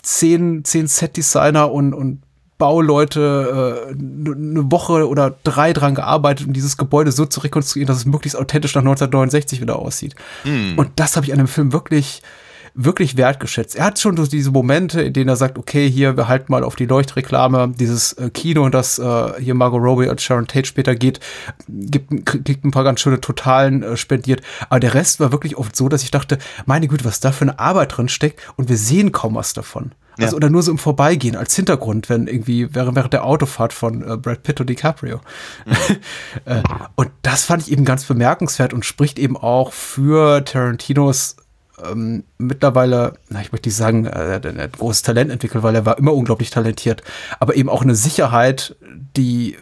zehn, 0.02 0.64
zehn 0.64 0.86
Set-Designer 0.86 1.70
und, 1.70 1.94
und 1.94 2.22
Bauleute 2.58 3.86
äh, 3.88 3.92
eine 3.92 4.70
Woche 4.70 5.08
oder 5.08 5.36
drei 5.44 5.72
dran 5.72 5.94
gearbeitet, 5.94 6.48
um 6.48 6.52
dieses 6.52 6.76
Gebäude 6.76 7.12
so 7.12 7.24
zu 7.24 7.40
rekonstruieren, 7.40 7.86
dass 7.86 7.98
es 7.98 8.04
möglichst 8.04 8.36
authentisch 8.36 8.74
nach 8.74 8.82
1969 8.82 9.60
wieder 9.60 9.78
aussieht. 9.78 10.16
Und 10.76 10.90
das 10.96 11.14
habe 11.16 11.24
ich 11.24 11.32
an 11.32 11.38
dem 11.38 11.46
Film 11.46 11.72
wirklich 11.72 12.22
wirklich 12.74 13.16
wertgeschätzt. 13.16 13.76
Er 13.76 13.84
hat 13.86 13.98
schon 13.98 14.16
so 14.16 14.26
diese 14.26 14.50
Momente, 14.50 15.00
in 15.02 15.12
denen 15.12 15.28
er 15.28 15.36
sagt, 15.36 15.58
okay, 15.58 15.88
hier, 15.90 16.16
wir 16.16 16.28
halten 16.28 16.50
mal 16.52 16.64
auf 16.64 16.76
die 16.76 16.86
Leuchtreklame, 16.86 17.72
dieses 17.78 18.12
äh, 18.14 18.30
Kino, 18.30 18.68
das 18.68 18.98
äh, 18.98 19.32
hier 19.40 19.54
Margot 19.54 19.82
Robbie 19.82 20.08
als 20.08 20.22
Sharon 20.22 20.46
Tate 20.46 20.66
später 20.66 20.94
geht, 20.94 21.20
gibt, 21.68 22.26
kriegt 22.26 22.64
ein 22.64 22.70
paar 22.70 22.84
ganz 22.84 23.00
schöne 23.00 23.20
Totalen 23.20 23.82
äh, 23.82 23.96
spendiert. 23.96 24.40
Aber 24.68 24.80
der 24.80 24.94
Rest 24.94 25.20
war 25.20 25.32
wirklich 25.32 25.56
oft 25.56 25.76
so, 25.76 25.88
dass 25.88 26.02
ich 26.02 26.10
dachte, 26.10 26.38
meine 26.66 26.88
Güte, 26.88 27.04
was 27.04 27.20
da 27.20 27.32
für 27.32 27.42
eine 27.42 27.58
Arbeit 27.58 27.96
drin 27.96 28.08
steckt 28.08 28.40
und 28.56 28.68
wir 28.68 28.76
sehen 28.76 29.12
kaum 29.12 29.34
was 29.34 29.52
davon. 29.52 29.92
Also, 30.20 30.32
Ja. 30.32 30.36
oder 30.36 30.50
nur 30.50 30.62
so 30.62 30.72
im 30.72 30.78
Vorbeigehen 30.78 31.36
als 31.36 31.54
Hintergrund, 31.54 32.08
wenn 32.08 32.26
irgendwie 32.26 32.74
während, 32.74 32.96
während 32.96 33.12
der 33.12 33.24
Autofahrt 33.24 33.72
von 33.72 34.02
äh, 34.02 34.16
Brad 34.16 34.42
Pitt 34.42 34.60
und 34.60 34.68
DiCaprio. 34.68 35.20
äh, 36.44 36.62
und 36.96 37.10
das 37.22 37.44
fand 37.44 37.62
ich 37.62 37.70
eben 37.70 37.84
ganz 37.84 38.04
bemerkenswert 38.04 38.72
und 38.72 38.84
spricht 38.84 39.18
eben 39.18 39.36
auch 39.36 39.72
für 39.72 40.44
Tarantinos 40.44 41.36
ähm, 41.84 42.24
mittlerweile, 42.38 43.14
na, 43.28 43.40
ich 43.40 43.52
möchte 43.52 43.68
nicht 43.68 43.76
sagen, 43.76 44.06
er 44.06 44.34
hat 44.34 44.46
ein 44.46 44.58
großes 44.70 45.02
Talent 45.02 45.30
entwickelt, 45.30 45.62
weil 45.62 45.74
er 45.74 45.86
war 45.86 45.98
immer 45.98 46.14
unglaublich 46.14 46.50
talentiert, 46.50 47.02
aber 47.40 47.56
eben 47.56 47.68
auch 47.68 47.82
eine 47.82 47.94
Sicherheit, 47.94 48.76
die 49.16 49.56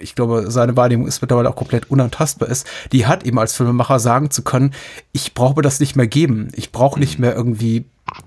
ich 0.00 0.14
glaube, 0.14 0.50
seine 0.50 0.76
Wahrnehmung 0.76 1.06
ist 1.06 1.20
mittlerweile 1.22 1.48
auch 1.48 1.56
komplett 1.56 1.90
unantastbar 1.90 2.48
ist, 2.48 2.66
die 2.92 3.06
hat 3.06 3.24
eben 3.24 3.38
als 3.38 3.54
Filmemacher 3.54 3.98
sagen 4.00 4.30
zu 4.30 4.42
können, 4.42 4.72
ich 5.12 5.34
brauche 5.34 5.62
das 5.62 5.80
nicht 5.80 5.96
mehr 5.96 6.06
geben. 6.06 6.48
Ich 6.54 6.72
brauche 6.72 6.98
nicht 6.98 7.18
mehr 7.18 7.34
irgendwie 7.34 7.86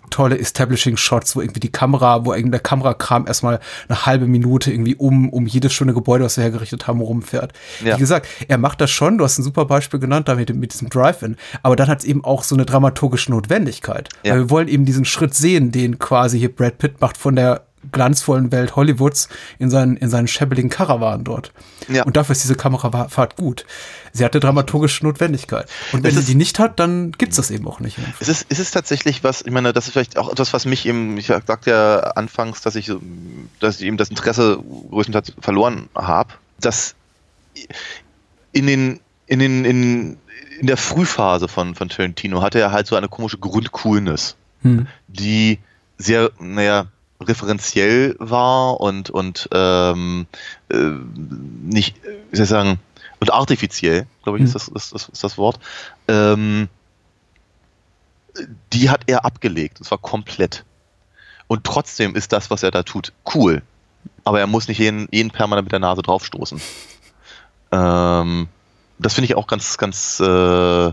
tolle 0.10 0.38
Establishing 0.38 0.98
Shots, 0.98 1.36
wo 1.36 1.42
irgendwie 1.42 1.60
die 1.60 1.72
Kamera, 1.72 2.26
wo 2.26 2.34
der 2.34 2.60
Kamerakram 2.60 3.28
erstmal 3.28 3.60
eine 3.88 4.06
halbe 4.06 4.28
Minute 4.28 4.72
irgendwie 4.72 4.96
um, 4.96 5.30
um 5.30 5.48
jedes 5.48 5.74
schöne 5.74 5.94
Gebäude, 5.94 6.24
was 6.24 6.38
wir 6.38 6.44
hergerichtet 6.44 6.88
haben, 6.88 7.02
rumfährt. 7.02 7.54
Ja. 7.84 7.96
Wie 7.96 8.00
gesagt, 8.00 8.28
er 8.48 8.58
macht 8.58 8.80
das 8.82 8.92
schon, 8.92 9.18
du 9.18 9.24
hast 9.24 9.38
ein 9.40 9.44
super 9.44 9.66
Beispiel 9.66 10.00
genannt, 10.00 10.28
damit 10.28 10.54
mit 10.56 10.74
diesem 10.74 10.90
Drive-In, 10.90 11.36
aber 11.64 11.76
dann 11.76 11.88
hat 11.88 12.00
es 12.00 12.06
eben 12.06 12.24
auch 12.24 12.44
so 12.44 12.56
eine 12.56 12.66
dramaturgische 12.66 13.32
Notwendigkeit. 13.32 14.10
Ja. 14.24 14.34
Weil 14.34 14.40
wir 14.42 14.50
wollen 14.50 14.68
eben 14.68 14.86
diesen 14.86 15.06
Schritt 15.06 15.34
sehen, 15.34 15.72
den 15.72 16.00
quasi 16.00 16.40
hier 16.40 16.54
Brad 16.56 16.78
Pitt 16.78 17.02
macht 17.02 17.18
von 17.18 17.36
der 17.36 17.66
glanzvollen 17.94 18.52
Welt 18.52 18.76
Hollywoods 18.76 19.30
in 19.60 19.70
seinen, 19.70 19.96
in 19.96 20.10
seinen 20.10 20.28
schäbeligen 20.28 20.70
Karawan 20.70 21.24
dort. 21.24 21.54
Ja. 21.88 22.04
Und 22.04 22.18
dafür 22.18 22.34
ist 22.34 22.44
diese 22.44 22.56
Kamerafahrt 22.56 23.38
gut. 23.38 23.66
Sie 24.12 24.26
hatte 24.26 24.40
dramaturgische 24.40 25.06
Notwendigkeit. 25.06 25.70
Und 25.92 26.04
wenn 26.04 26.16
Es 26.16 26.26
sie 26.26 26.34
die 26.34 26.36
nicht 26.36 26.60
hat, 26.60 26.80
dann 26.80 27.14
gibt's 27.14 27.38
das 27.38 27.50
eben 27.52 27.68
auch 27.68 27.80
nicht. 27.80 27.98
Es 28.20 28.28
ist, 28.28 28.46
es 28.50 28.60
ist 28.60 28.72
tatsächlich 28.72 29.24
was, 29.24 29.42
ich 29.42 29.52
meine, 29.52 29.74
das 29.74 29.88
ist 29.88 29.94
vielleicht 29.94 30.18
auch 30.18 30.32
etwas, 30.32 30.54
was 30.54 30.66
mich 30.66 30.86
eben, 30.86 31.18
ich 31.18 31.28
sagte 31.28 31.70
ja 31.70 32.00
anfangs, 32.16 32.62
dass 32.62 32.76
ich, 32.76 32.92
dass 33.60 33.80
ich 33.80 33.86
eben 33.88 33.98
das 33.98 34.10
Interesse 34.10 34.60
größtenteils 34.92 35.34
verloren 35.40 35.90
habe, 35.96 36.34
dass 36.60 36.96
in 38.52 38.68
den, 38.68 39.00
in 39.28 39.40
den, 39.40 39.66
in, 39.66 40.18
in 40.60 40.68
der 40.68 40.78
Frühphase 40.78 41.48
von, 41.48 41.76
von 41.76 41.90
Tarantino 41.90 42.42
hatte 42.42 42.60
er 42.60 42.72
halt 42.72 42.88
so 42.88 42.96
eine 42.96 43.08
komische 43.08 43.38
Grundcoolness, 43.38 44.36
Hm. 44.62 44.88
die 45.08 45.60
sehr, 45.98 46.32
naja, 46.40 46.86
referenziell 47.22 48.16
war 48.20 48.80
und, 48.80 49.10
und 49.10 49.50
ähm, 49.54 50.28
äh, 50.70 50.76
nicht, 50.76 51.96
wie 52.30 52.36
soll 52.36 52.44
ich 52.44 52.50
sagen, 52.50 52.80
und 53.20 53.32
artifiziell, 53.32 54.06
glaube 54.24 54.40
ich, 54.40 54.44
ist, 54.44 54.56
das, 54.56 54.68
ist, 54.68 54.94
das, 54.94 55.08
ist 55.08 55.24
das 55.24 55.38
Wort. 55.38 55.60
Ähm, 56.10 56.68
die 58.74 58.90
hat 58.90 59.04
er 59.08 59.24
abgelegt. 59.24 59.80
Und 59.80 59.86
zwar 59.86 59.98
komplett. 59.98 60.66
Und 61.48 61.64
trotzdem 61.64 62.16
ist 62.16 62.34
das, 62.34 62.50
was 62.50 62.64
er 62.64 62.72
da 62.72 62.84
tut, 62.84 63.14
cool. 63.34 63.62
Aber 64.26 64.40
er 64.40 64.48
muss 64.48 64.68
nicht 64.68 64.80
jeden, 64.80 65.08
jeden 65.12 65.32
permanent 65.32 65.66
mit 65.66 65.72
der 65.72 65.80
Nase 65.80 66.02
draufstoßen. 66.02 66.60
Ähm, 67.72 68.48
das 69.00 69.14
finde 69.14 69.26
ich 69.26 69.36
auch 69.36 69.48
ganz, 69.48 69.78
ganz, 69.78 70.20
äh, 70.20 70.92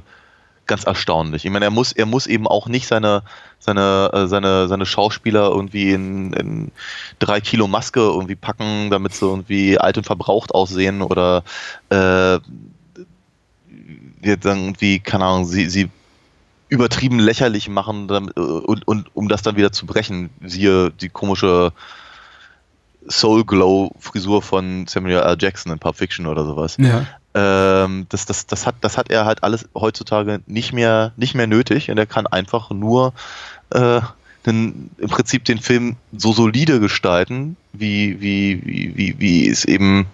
ganz 0.70 0.84
erstaunlich. 0.84 1.44
Ich 1.44 1.50
meine, 1.50 1.66
er 1.66 1.70
muss, 1.70 1.92
er 1.92 2.06
muss 2.06 2.26
eben 2.26 2.46
auch 2.46 2.68
nicht 2.68 2.86
seine, 2.86 3.22
seine, 3.58 4.10
äh, 4.14 4.26
seine, 4.28 4.68
seine 4.68 4.86
Schauspieler 4.86 5.50
irgendwie 5.50 5.90
in, 5.90 6.32
in 6.32 6.72
drei 7.18 7.40
Kilo 7.40 7.66
Maske 7.66 8.00
irgendwie 8.00 8.36
packen, 8.36 8.88
damit 8.88 9.12
sie 9.12 9.26
irgendwie 9.26 9.78
alt 9.78 9.98
und 9.98 10.04
verbraucht 10.06 10.54
aussehen 10.54 11.02
oder 11.02 11.42
äh, 11.90 12.38
jetzt 14.22 14.44
irgendwie, 14.44 15.00
keine 15.00 15.24
Ahnung, 15.24 15.44
sie, 15.44 15.68
sie 15.68 15.90
übertrieben 16.68 17.18
lächerlich 17.18 17.68
machen 17.68 18.06
damit, 18.06 18.36
äh, 18.36 18.40
und, 18.40 18.86
und 18.86 19.10
um 19.14 19.28
das 19.28 19.42
dann 19.42 19.56
wieder 19.56 19.72
zu 19.72 19.86
brechen. 19.86 20.30
Siehe 20.40 20.92
die 20.92 21.08
komische 21.08 21.72
Soul 23.08 23.44
Glow 23.44 23.92
Frisur 23.98 24.42
von 24.42 24.86
Samuel 24.86 25.20
L. 25.20 25.36
Jackson 25.38 25.72
in 25.72 25.78
Pulp 25.78 25.96
Fiction 25.96 26.26
oder 26.26 26.44
sowas. 26.44 26.76
Ja. 26.78 27.06
Ähm, 27.34 28.06
das, 28.08 28.26
das, 28.26 28.46
das, 28.46 28.66
hat, 28.66 28.76
das 28.80 28.98
hat 28.98 29.10
er 29.10 29.24
halt 29.24 29.42
alles 29.44 29.68
heutzutage 29.74 30.40
nicht 30.46 30.72
mehr, 30.72 31.12
nicht 31.16 31.34
mehr 31.34 31.46
nötig 31.46 31.90
und 31.90 31.98
er 31.98 32.06
kann 32.06 32.26
einfach 32.26 32.70
nur 32.70 33.12
äh, 33.70 34.00
den, 34.46 34.90
im 34.98 35.08
Prinzip 35.08 35.44
den 35.44 35.58
Film 35.58 35.96
so 36.16 36.32
solide 36.32 36.80
gestalten, 36.80 37.56
wie, 37.72 38.20
wie, 38.20 38.60
wie, 38.64 38.96
wie, 38.96 39.14
wie 39.18 39.48
es 39.48 39.64
eben 39.64 40.06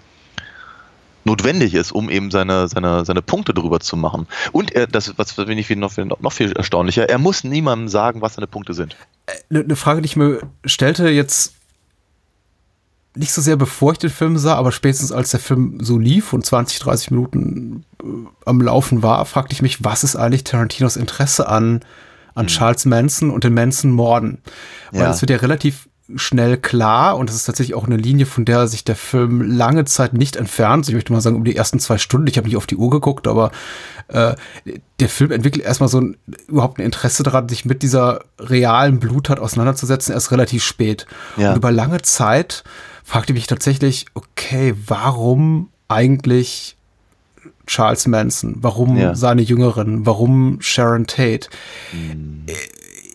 notwendig 1.24 1.74
ist, 1.74 1.93
um 1.93 2.09
eben 2.09 2.30
seine, 2.30 2.68
seine, 2.68 3.05
seine 3.05 3.20
Punkte 3.20 3.53
drüber 3.53 3.80
zu 3.80 3.97
machen. 3.97 4.26
Und 4.53 4.72
er, 4.72 4.87
das, 4.87 5.12
was 5.16 5.32
finde 5.32 5.55
ich 5.55 5.68
noch, 5.70 5.97
noch 5.97 6.32
viel 6.32 6.53
erstaunlicher, 6.53 7.09
er 7.09 7.18
muss 7.18 7.45
niemandem 7.45 7.89
sagen, 7.89 8.22
was 8.22 8.34
seine 8.34 8.47
Punkte 8.47 8.74
sind. 8.74 8.97
Eine 9.51 9.64
ne 9.64 9.76
Frage, 9.76 10.03
die 10.03 10.07
ich 10.07 10.16
mir 10.16 10.41
stellte, 10.64 11.09
jetzt 11.09 11.56
nicht 13.17 13.33
so 13.33 13.41
sehr 13.43 13.57
bevor 13.57 13.93
ich 13.93 13.99
den 13.99 14.11
Film 14.11 14.37
sah, 14.39 14.55
aber 14.55 14.73
spätestens 14.73 15.12
als 15.12 15.31
der 15.31 15.41
Film 15.41 15.79
so 15.83 15.99
lief 15.99 16.33
und 16.33 16.45
20, 16.45 16.79
30 16.79 17.11
Minuten 17.11 17.85
äh, 18.03 18.07
am 18.45 18.61
Laufen 18.61 19.03
war, 19.03 19.25
fragte 19.27 19.53
ich 19.55 19.62
mich, 19.62 19.85
was 19.85 20.05
ist 20.05 20.17
eigentlich 20.17 20.45
Tarantinos 20.45 20.97
Interesse 20.97 21.49
an, 21.49 21.81
an 22.35 22.47
Charles 22.49 22.85
Manson 22.85 23.31
und 23.31 23.45
den 23.45 23.55
Manson-Morden? 23.55 24.39
Weil 24.93 25.01
Ja. 25.03 25.11
es 25.11 25.21
wird 25.23 25.31
ja 25.31 25.39
relativ 25.39 25.89
schnell 26.14 26.57
klar 26.57 27.17
und 27.17 27.29
es 27.31 27.35
ist 27.37 27.45
tatsächlich 27.47 27.75
auch 27.75 27.87
eine 27.87 27.97
Linie, 27.97 28.27
von 28.27 28.45
der 28.45 28.69
sich 28.69 28.85
der 28.85 28.95
Film 28.95 29.43
lange 29.43 29.85
Zeit 29.87 30.12
nicht 30.12 30.37
entfernt. 30.37 30.87
Ich 30.89 30.95
möchte 30.95 31.12
mal 31.12 31.21
sagen, 31.21 31.35
um 31.35 31.43
die 31.43 31.57
ersten 31.57 31.81
zwei 31.81 31.99
Stunden, 31.99 32.29
ich 32.29 32.37
habe 32.39 32.47
nicht 32.47 32.57
auf 32.57 32.67
die 32.69 32.77
Uhr 32.77 32.91
geguckt, 32.91 33.27
aber 33.27 33.51
äh, 34.07 34.35
der 35.01 35.09
Film 35.09 35.33
entwickelt 35.33 35.64
erstmal 35.64 35.89
so 35.89 36.01
ein, 36.01 36.17
überhaupt 36.47 36.79
ein 36.79 36.85
Interesse 36.85 37.25
daran, 37.25 37.49
sich 37.49 37.64
mit 37.64 37.83
dieser 37.83 38.21
realen 38.39 39.01
Bluttat 39.01 39.41
auseinanderzusetzen, 39.41 40.14
erst 40.14 40.31
relativ 40.31 40.62
spät. 40.62 41.07
Ja. 41.37 41.51
Und 41.51 41.57
über 41.57 41.73
lange 41.73 42.01
Zeit 42.03 42.62
fragte 43.07 43.33
ich 43.33 43.37
mich 43.37 43.47
tatsächlich, 43.47 44.07
okay, 44.15 44.75
warum 44.87 45.69
eigentlich 45.87 46.77
Charles 47.69 48.07
Manson? 48.09 48.57
Warum 48.59 48.97
Ja. 48.97 49.15
seine 49.15 49.43
Jüngerin? 49.43 50.05
Warum 50.05 50.59
Sharon 50.61 51.07
Tate? 51.07 51.49
Äh, 52.47 52.53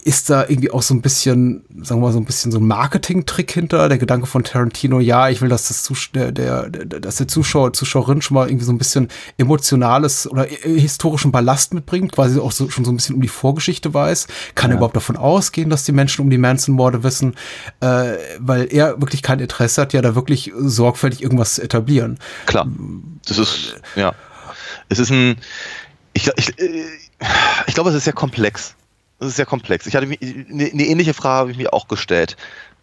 Ist 0.04 0.30
da 0.30 0.42
irgendwie 0.48 0.72
auch 0.72 0.82
so 0.82 0.94
ein 0.94 1.02
bisschen, 1.02 1.64
sagen 1.84 2.02
wir 2.02 2.08
mal, 2.08 2.14
so 2.14 2.20
ein 2.20 2.26
bisschen 2.26 2.52
so 2.52 2.58
ein 2.58 2.66
Marketing-Trick 2.66 3.52
hinter? 3.52 3.88
Der 3.88 3.98
Gedanke 3.98 4.26
von 4.26 4.44
Tarantino, 4.44 5.00
ja, 5.00 5.30
ich 5.30 5.42
will, 5.42 5.50
dass 5.50 5.68
das 5.68 5.84
Zus 5.84 6.10
der, 6.14 6.32
der, 6.32 6.70
der, 6.70 7.00
dass 7.00 7.18
der 7.18 7.28
Zuschauer, 7.28 7.74
Zuschauerin 7.74 8.22
schon 8.22 8.36
mal 8.36 8.48
irgendwie 8.48 8.66
so 8.66 8.72
ein 8.72 8.78
bisschen 8.78 9.10
emotionales 9.38 10.30
oder 10.30 10.50
äh, 10.50 10.80
historischen 10.80 11.32
Ballast 11.32 11.74
mitbringt, 11.74 12.12
quasi 12.14 12.40
auch 12.40 12.52
so, 12.52 12.70
schon 12.70 12.84
so 12.84 12.92
ein 12.92 12.96
bisschen 12.96 13.16
um 13.16 13.22
die 13.22 13.28
Vorgeschichte 13.28 13.94
weiß. 13.94 14.28
Kann 14.56 14.72
er 14.72 14.78
überhaupt 14.78 14.96
davon 14.96 15.18
ausgehen, 15.18 15.70
dass 15.70 15.84
die 15.84 15.92
Menschen 15.92 16.22
um 16.22 16.30
die 16.30 16.38
Manson-Morde 16.38 17.04
wissen? 17.04 17.36
Äh, 17.80 18.18
weil 18.40 18.68
er 18.74 19.00
wirklich 19.02 19.22
kein 19.22 19.40
Interesse 19.40 19.82
hat, 19.82 19.94
ja, 19.94 20.02
da 20.02 20.16
wirklich 20.16 20.52
sorgfältig 20.58 21.22
irgendwas 21.22 21.56
zu 21.56 21.64
etablieren. 21.64 22.18
Klar. 22.46 22.68
Das 23.28 23.38
ist, 23.38 23.76
ja. 23.96 24.14
Es 24.90 25.00
ist 25.00 25.12
ein, 25.12 25.38
Ich, 26.14 26.30
ich, 26.36 26.60
äh, 26.60 26.86
ich 27.68 27.74
glaube, 27.74 27.90
es 27.90 27.96
ist 27.96 28.04
sehr 28.04 28.14
komplex. 28.14 28.76
Es 29.22 29.28
ist 29.30 29.36
sehr 29.36 29.46
komplex. 29.46 29.86
Ich 29.86 29.96
hatte 29.96 30.08
mir 30.08 30.18
eine, 30.22 30.66
eine 30.72 30.84
ähnliche 30.84 31.14
Frage 31.14 31.40
habe 31.40 31.52
ich 31.52 31.58
mir 31.58 31.74
auch 31.74 31.88
gestellt. 31.88 32.36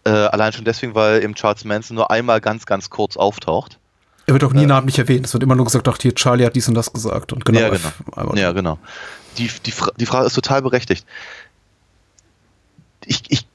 Äh, 0.05 0.11
allein 0.11 0.53
schon 0.53 0.65
deswegen, 0.65 0.95
weil 0.95 1.23
eben 1.23 1.35
Charles 1.35 1.65
Manson 1.65 1.97
nur 1.97 2.11
einmal 2.11 2.41
ganz, 2.41 2.65
ganz 2.65 2.89
kurz 2.91 3.17
auftaucht. 3.17 3.79
Er 4.27 4.35
wird 4.35 4.45
auch 4.45 4.53
nie 4.53 4.67
namentlich 4.67 4.99
erwähnt. 4.99 5.27
Es 5.27 5.33
wird 5.33 5.43
immer 5.43 5.57
nur 5.57 5.65
gesagt, 5.65 5.89
ach, 5.89 5.99
hier, 6.01 6.15
Charlie 6.15 6.45
hat 6.47 6.55
dies 6.55 6.69
und 6.69 6.75
das 6.75 6.93
gesagt. 6.93 7.33
Und 7.33 7.45
genau. 7.45 7.61
ja, 7.61 7.69
genau. 7.71 7.89
einmal- 8.15 8.39
Ja, 8.39 8.53
genau. 8.53 8.79
Die, 9.37 9.51
die, 9.67 9.73
Fra 9.73 9.91
die 9.97 10.07
Frage 10.07 10.27
ist 10.27 10.35
total 10.35 10.63
berechtigt. 10.63 11.05
Ich, 13.05 13.23
ich, 13.29 13.47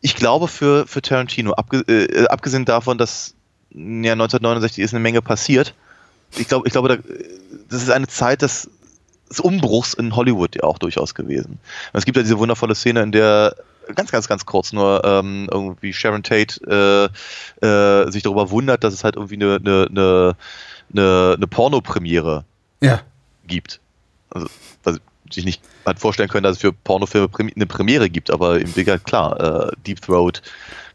ich 0.00 0.16
glaube 0.16 0.48
für, 0.48 0.86
für 0.86 1.02
Tarantino, 1.02 1.52
abge 1.52 1.78
äh, 1.88 2.26
abgesehen 2.26 2.64
davon, 2.64 2.98
dass 2.98 3.34
ja, 3.70 4.12
1969 4.12 4.82
ist 4.82 4.94
eine 4.94 5.00
Menge 5.00 5.20
passiert, 5.22 5.74
ich 6.36 6.48
glaube, 6.48 6.66
ich 6.66 6.72
glaube 6.72 6.88
da, 6.88 6.96
das 7.68 7.82
ist 7.82 7.90
eine 7.90 8.06
Zeit 8.08 8.42
des, 8.42 8.68
des 9.34 9.40
Umbruchs 9.40 9.94
in 9.94 10.14
Hollywood 10.16 10.54
ja 10.56 10.62
auch 10.64 10.78
durchaus 10.78 11.14
gewesen. 11.14 11.58
Es 11.92 12.04
gibt 12.04 12.16
ja 12.16 12.22
diese 12.22 12.38
wundervolle 12.38 12.74
Szene, 12.74 13.02
in 13.02 13.12
der 13.12 13.54
ganz, 13.94 14.10
ganz, 14.10 14.28
ganz 14.28 14.46
kurz 14.46 14.72
nur 14.72 15.02
ähm, 15.04 15.48
irgendwie 15.50 15.92
Sharon 15.92 16.22
Tate 16.22 17.10
äh, 17.62 17.66
äh, 17.66 18.10
sich 18.10 18.22
darüber 18.22 18.50
wundert, 18.50 18.82
dass 18.84 18.94
es 18.94 19.04
halt 19.04 19.16
irgendwie 19.16 19.34
eine, 19.34 19.56
eine, 19.56 19.86
eine, 19.90 20.36
eine, 20.92 21.34
eine 21.36 21.46
Pornopremiere 21.46 22.44
Ja. 22.80 23.00
gibt. 23.46 23.80
Also, 24.30 24.46
was 24.84 24.96
ich 24.96 25.34
sich 25.34 25.44
nicht 25.44 25.62
hat 25.86 25.98
vorstellen 25.98 26.28
können, 26.28 26.44
dass 26.44 26.56
es 26.56 26.60
für 26.62 26.72
Pornofilme 26.72 27.28
eine 27.56 27.66
Premiere 27.66 28.08
gibt, 28.08 28.30
aber 28.30 28.58
im 28.60 28.72
Digga, 28.72 28.98
klar, 28.98 29.68
äh, 29.68 29.72
Deep 29.86 30.00
Throat, 30.00 30.40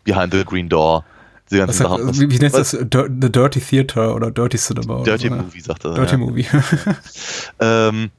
Behind 0.04 0.34
the 0.34 0.44
Green 0.46 0.68
Door, 0.70 1.04
diese 1.50 1.62
ganzen 1.62 1.84
Was, 1.84 1.90
Sachen. 1.92 2.06
sagt- 2.06 2.20
wie, 2.20 2.30
wie 2.32 2.40
nennt 2.40 2.54
Was- 2.54 2.72
das? 2.72 2.80
The 2.82 3.32
Dirty 3.32 3.60
Theater 3.60 4.16
oder 4.16 4.32
Dirty 4.32 4.58
Cinema? 4.58 4.96
oder 4.96 5.04
Dirty 5.18 5.30
so, 5.30 5.36
ja. 5.36 5.42
Movie, 5.42 5.62
sagt 5.62 5.86
er. 5.86 5.94
Dirty 5.94 6.12
ja. 6.14 6.18
Movie. 6.18 6.46
Ähm, 7.60 8.12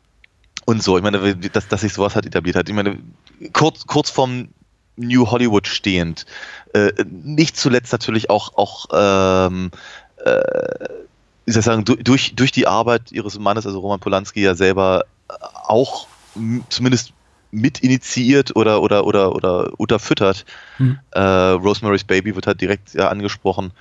und 0.70 0.82
so, 0.82 0.96
ich 0.96 1.02
meine, 1.02 1.36
dass, 1.36 1.68
dass 1.68 1.80
sich 1.80 1.92
sowas 1.92 2.14
halt 2.14 2.26
etabliert 2.26 2.56
hat. 2.56 2.68
Ich 2.68 2.74
meine, 2.74 2.98
kurz, 3.52 3.86
kurz 3.86 4.08
vorm 4.10 4.48
New 4.96 5.26
Hollywood 5.30 5.66
stehend, 5.66 6.26
äh, 6.74 6.92
nicht 7.10 7.56
zuletzt 7.56 7.92
natürlich 7.92 8.30
auch, 8.30 8.56
auch 8.56 8.86
ähm, 8.92 9.70
äh, 10.24 10.30
wie 11.46 11.52
soll 11.52 11.60
ich 11.60 11.64
sagen, 11.66 11.84
du- 11.84 11.96
durch, 11.96 12.34
durch 12.36 12.52
die 12.52 12.66
Arbeit 12.66 13.10
ihres 13.10 13.38
Mannes, 13.38 13.66
also 13.66 13.80
Roman 13.80 13.98
Polanski, 14.00 14.42
ja 14.42 14.54
selber 14.54 15.04
auch 15.66 16.06
zumindest 16.68 17.12
mit 17.50 17.80
initiiert 17.80 18.54
oder, 18.54 18.80
oder, 18.82 19.04
oder, 19.06 19.34
oder 19.34 19.72
unterfüttert. 19.78 20.44
Hm. 20.76 20.98
Äh, 21.10 21.20
Rosemary's 21.20 22.04
Baby 22.04 22.36
wird 22.36 22.46
halt 22.46 22.60
direkt 22.60 22.94
ja 22.94 23.08
angesprochen. 23.08 23.72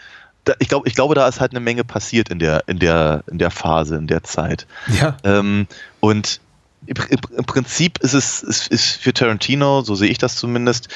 Da, 0.46 0.54
ich, 0.60 0.70
glaub, 0.70 0.88
ich 0.88 0.96
glaube, 0.96 1.14
da 1.14 1.28
ist 1.28 1.40
halt 1.40 1.52
eine 1.52 1.60
Menge 1.60 1.84
passiert 1.84 2.30
in 2.30 2.40
der, 2.40 2.64
in 2.68 2.80
der, 2.80 3.24
in 3.30 3.38
der 3.38 3.52
Phase, 3.52 3.98
in 3.98 4.08
der 4.08 4.24
Zeit. 4.24 4.66
ja. 5.00 5.18
Ähm, 5.24 5.68
und 6.00 6.40
im, 6.86 6.96
im, 7.38 7.46
Prinzip 7.46 8.00
ist 8.00 8.14
es 8.14 8.42
ist, 8.42 8.68
ist 8.68 8.92
für 8.98 9.14
Tarantino, 9.14 9.82
so 9.82 9.96
sehe 9.96 10.10
ich 10.10 10.18
das 10.18 10.36
zumindest, 10.36 10.90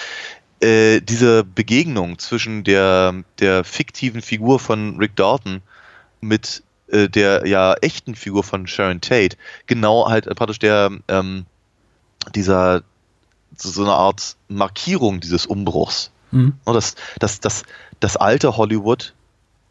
äh, 0.60 1.02
diese 1.02 1.44
Begegnung 1.44 2.20
zwischen 2.20 2.64
der, 2.64 3.24
der 3.40 3.64
fiktiven 3.64 4.22
Figur 4.22 4.60
von 4.60 4.98
Rick 4.98 5.16
Dalton 5.16 5.62
mit 6.22 6.64
äh, 6.88 7.10
der 7.10 7.46
ja 7.48 7.74
echten 7.82 8.16
Figur 8.16 8.44
von 8.44 8.68
Sharon 8.68 9.02
Tate, 9.02 9.38
genau 9.68 10.10
halt 10.10 10.26
praktisch 10.36 10.60
der 10.60 10.92
ähm, 11.08 11.46
dieser 12.34 12.84
so, 13.58 13.84
eine 13.84 13.94
Art 13.94 14.36
Markierung 14.48 15.20
dieses 15.20 15.46
Umbruchs. 15.46 16.12
Hm. 16.32 16.54
Ne, 16.66 16.74
Das, 16.74 16.96
das, 17.20 17.40
das, 17.40 17.64
das 18.00 18.18
alte 18.18 18.58
Hollywood, 18.58 19.14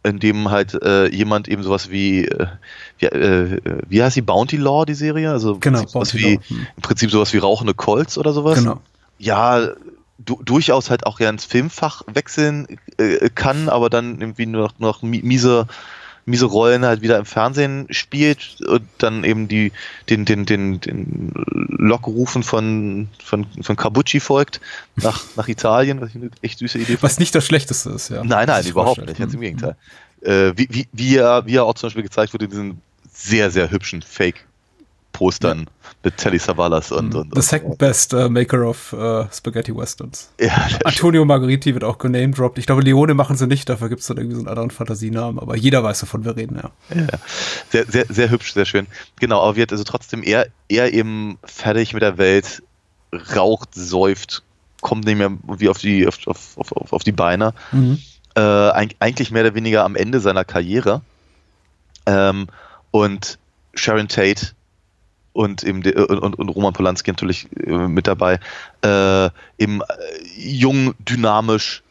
in 0.05 0.19
dem 0.19 0.51
halt 0.51 0.75
äh, 0.83 1.07
jemand 1.09 1.49
eben 1.49 1.63
sowas 1.63 1.91
wie, 1.91 2.27
äh, 2.27 2.47
wie, 2.99 3.07
äh, 3.07 3.61
wie 3.89 4.03
heißt 4.03 4.17
die 4.17 4.23
Bounty 4.23 4.57
Law, 4.57 4.85
die 4.85 4.95
Serie? 4.95 5.31
Also 5.31 5.55
im 5.55 5.61
Genau, 5.61 5.79
Prinzip 5.79 5.93
sowas 5.93 6.15
wie, 6.15 6.41
hm. 6.49 6.67
im 6.77 6.83
Prinzip 6.83 7.11
sowas 7.11 7.33
wie 7.33 7.39
rauchende 7.39 7.75
Colts 7.75 8.19
oder 8.19 8.33
sowas. 8.33 8.59
Genau. 8.59 8.81
Ja, 9.19 9.69
du, 10.19 10.41
durchaus 10.43 10.91
halt 10.91 11.07
auch 11.07 11.21
ja 11.21 11.31
ins 11.31 11.45
Filmfach 11.45 12.03
wechseln 12.13 12.67
äh, 12.99 13.31
kann, 13.31 13.69
aber 13.69 13.91
dann 13.91 14.21
irgendwie 14.21 14.47
nur 14.47 14.63
noch, 14.63 14.79
nur 14.79 14.91
noch 14.91 15.03
mi- 15.03 15.23
miese, 15.23 15.67
miese 16.25 16.47
Rollen 16.47 16.85
halt 16.85 17.03
wieder 17.03 17.19
im 17.19 17.25
Fernsehen 17.25 17.87
spielt 17.91 18.61
und 18.67 18.83
dann 18.99 19.25
eben 19.25 19.49
die, 19.49 19.73
den, 20.09 20.25
den, 20.25 20.47
den, 20.47 20.81
den 20.81 21.33
Lockrufen 21.79 22.43
von, 22.43 23.09
von, 23.23 23.47
von 23.61 23.77
Carbucci 23.77 24.21
folgt 24.21 24.61
nach, 24.97 25.23
nach 25.37 25.49
Italien, 25.49 26.01
was 26.01 26.11
ich 26.11 26.17
eine 26.17 26.31
echt 26.43 26.59
süße 26.59 26.79
Idee 26.79 26.93
fand. 26.93 27.03
Was 27.03 27.19
nicht 27.19 27.35
das 27.35 27.45
Schlechteste 27.45 27.91
ist, 27.91 28.11
ja. 28.11 28.23
Nein, 28.25 28.47
nein, 28.47 28.65
überhaupt 28.67 28.97
vorstellen. 28.97 29.09
nicht. 29.09 29.19
Ganz 29.19 29.35
im 29.35 29.41
Hm. 29.41 29.43
Gegenteil. 29.43 29.77
Äh, 30.23 30.53
wie, 30.57 30.69
wie, 30.71 30.89
wie, 30.93 31.17
er, 31.17 31.45
wie 31.47 31.57
er 31.57 31.65
auch 31.65 31.75
zum 31.75 31.89
Beispiel 31.89 32.05
gezeigt 32.05 32.33
wurde 32.33 32.45
in 32.45 32.51
diesen 32.51 32.81
sehr, 33.13 33.51
sehr 33.51 33.71
hübschen 33.71 34.03
Fake-Postern 35.23 35.67
mit 36.05 36.17
Telly 36.17 36.39
Savalas 36.39 36.91
und, 36.91 37.15
und, 37.15 37.35
The 37.35 37.43
second 37.43 37.79
best 37.79 38.13
uh, 38.13 38.29
maker 38.29 38.67
of 38.69 38.93
uh, 38.93 39.25
Spaghetti 39.33 39.75
Westerns. 39.75 40.31
ja, 40.41 40.67
Antonio 40.85 41.25
Margheriti 41.25 41.75
wird 41.75 41.85
auch 41.85 41.99
genamedropped. 41.99 42.59
Ich 42.59 42.67
glaube, 42.67 42.83
Leone 42.83 43.15
machen 43.15 43.37
sie 43.37 43.47
nicht, 43.47 43.69
dafür 43.69 43.89
gibt 43.89 44.01
es 44.01 44.09
dann 44.09 44.17
irgendwie 44.17 44.35
so 44.35 44.41
einen 44.41 44.49
anderen 44.49 44.71
Fantasienamen, 44.71 45.39
aber 45.39 45.57
jeder 45.57 45.83
weiß, 45.85 46.03
wovon 46.03 46.25
wir 46.25 46.37
reden, 46.37 46.61
ja. 46.63 46.71
sehr, 47.71 47.87
sehr, 47.87 48.07
sehr 48.09 48.31
hübsch, 48.31 48.53
sehr 48.53 48.65
schön. 48.65 48.87
Genau, 49.21 49.41
aber 49.43 49.57
wird 49.57 49.71
also 49.73 49.85
trotzdem 49.85 50.23
eher, 50.25 50.47
eher 50.69 50.93
eben 50.93 51.39
fertig 51.45 51.95
mit 51.95 52.03
der 52.03 52.19
Welt, 52.19 52.63
raucht, 53.37 53.71
säuft, 53.75 54.43
kommt 54.81 55.05
nicht 55.05 55.19
mehr 55.19 55.31
wie 55.59 55.69
auf 55.69 55.79
die, 55.79 56.07
auf, 56.09 56.19
auf, 56.27 56.57
auf, 56.57 56.93
auf 56.93 57.05
die 57.05 57.13
Beine. 57.13 57.55
Äh, 58.35 58.41
eig- 58.41 58.97
eigentlich 58.99 59.31
mehr 59.31 59.43
oder 59.45 59.55
weniger 59.55 59.85
am 59.85 59.95
Ende 59.95 60.19
seiner 60.19 60.45
Karriere. 60.45 61.03
Ähm, 62.07 62.49
und 62.91 63.39
Sharon 63.75 64.09
Tate 64.09 64.49
und 65.33 65.63
eben 65.65 65.83
de, 65.83 65.95
und, 65.97 66.39
und, 66.39 66.49
Roman 66.49 66.73
Polanski 66.73 67.11
natürlich 67.11 67.49
äh, 67.67 67.71
mit 67.71 68.07
dabei. 68.07 68.39
Äh, 68.83 69.31
eben 69.59 69.81
äh, 69.81 69.85
jung, 70.37 70.95
dynamisch, 70.99 71.83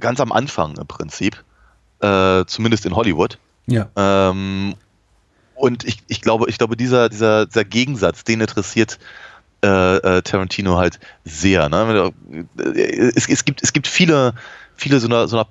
ganz 0.00 0.20
am 0.20 0.32
Anfang 0.32 0.76
im 0.76 0.86
Prinzip. 0.86 1.42
Äh, 2.00 2.44
zumindest 2.46 2.86
in 2.86 2.96
Hollywood. 2.96 3.38
Ja. 3.66 3.88
Ähm, 3.96 4.74
und 5.54 5.84
ich, 5.84 5.98
ich 6.08 6.20
glaube, 6.20 6.48
ich 6.48 6.58
glaube, 6.58 6.76
dieser, 6.76 7.08
dieser, 7.08 7.46
dieser 7.46 7.64
Gegensatz, 7.64 8.24
den 8.24 8.40
interessiert 8.40 8.98
äh, 9.62 9.96
äh, 9.96 10.22
Tarantino 10.22 10.76
halt 10.76 11.00
sehr. 11.24 11.68
Ne? 11.68 12.12
Es, 13.14 13.28
es, 13.28 13.44
gibt, 13.44 13.62
es 13.62 13.72
gibt 13.72 13.86
viele, 13.86 14.34
viele 14.76 15.00
so 15.00 15.06
einer, 15.06 15.28
so 15.28 15.36
einer 15.36 15.44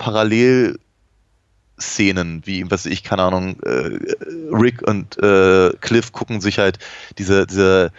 Parallelszenen, 1.78 2.42
wie, 2.46 2.70
was 2.70 2.86
ich, 2.86 3.04
keine 3.04 3.24
Ahnung, 3.24 3.60
äh, 3.64 4.00
Rick 4.52 4.82
und 4.88 5.18
äh, 5.22 5.72
Cliff 5.82 6.12
gucken 6.12 6.42
sich 6.42 6.60
halt 6.60 6.80
diese, 7.18 7.46
diese 7.48 7.92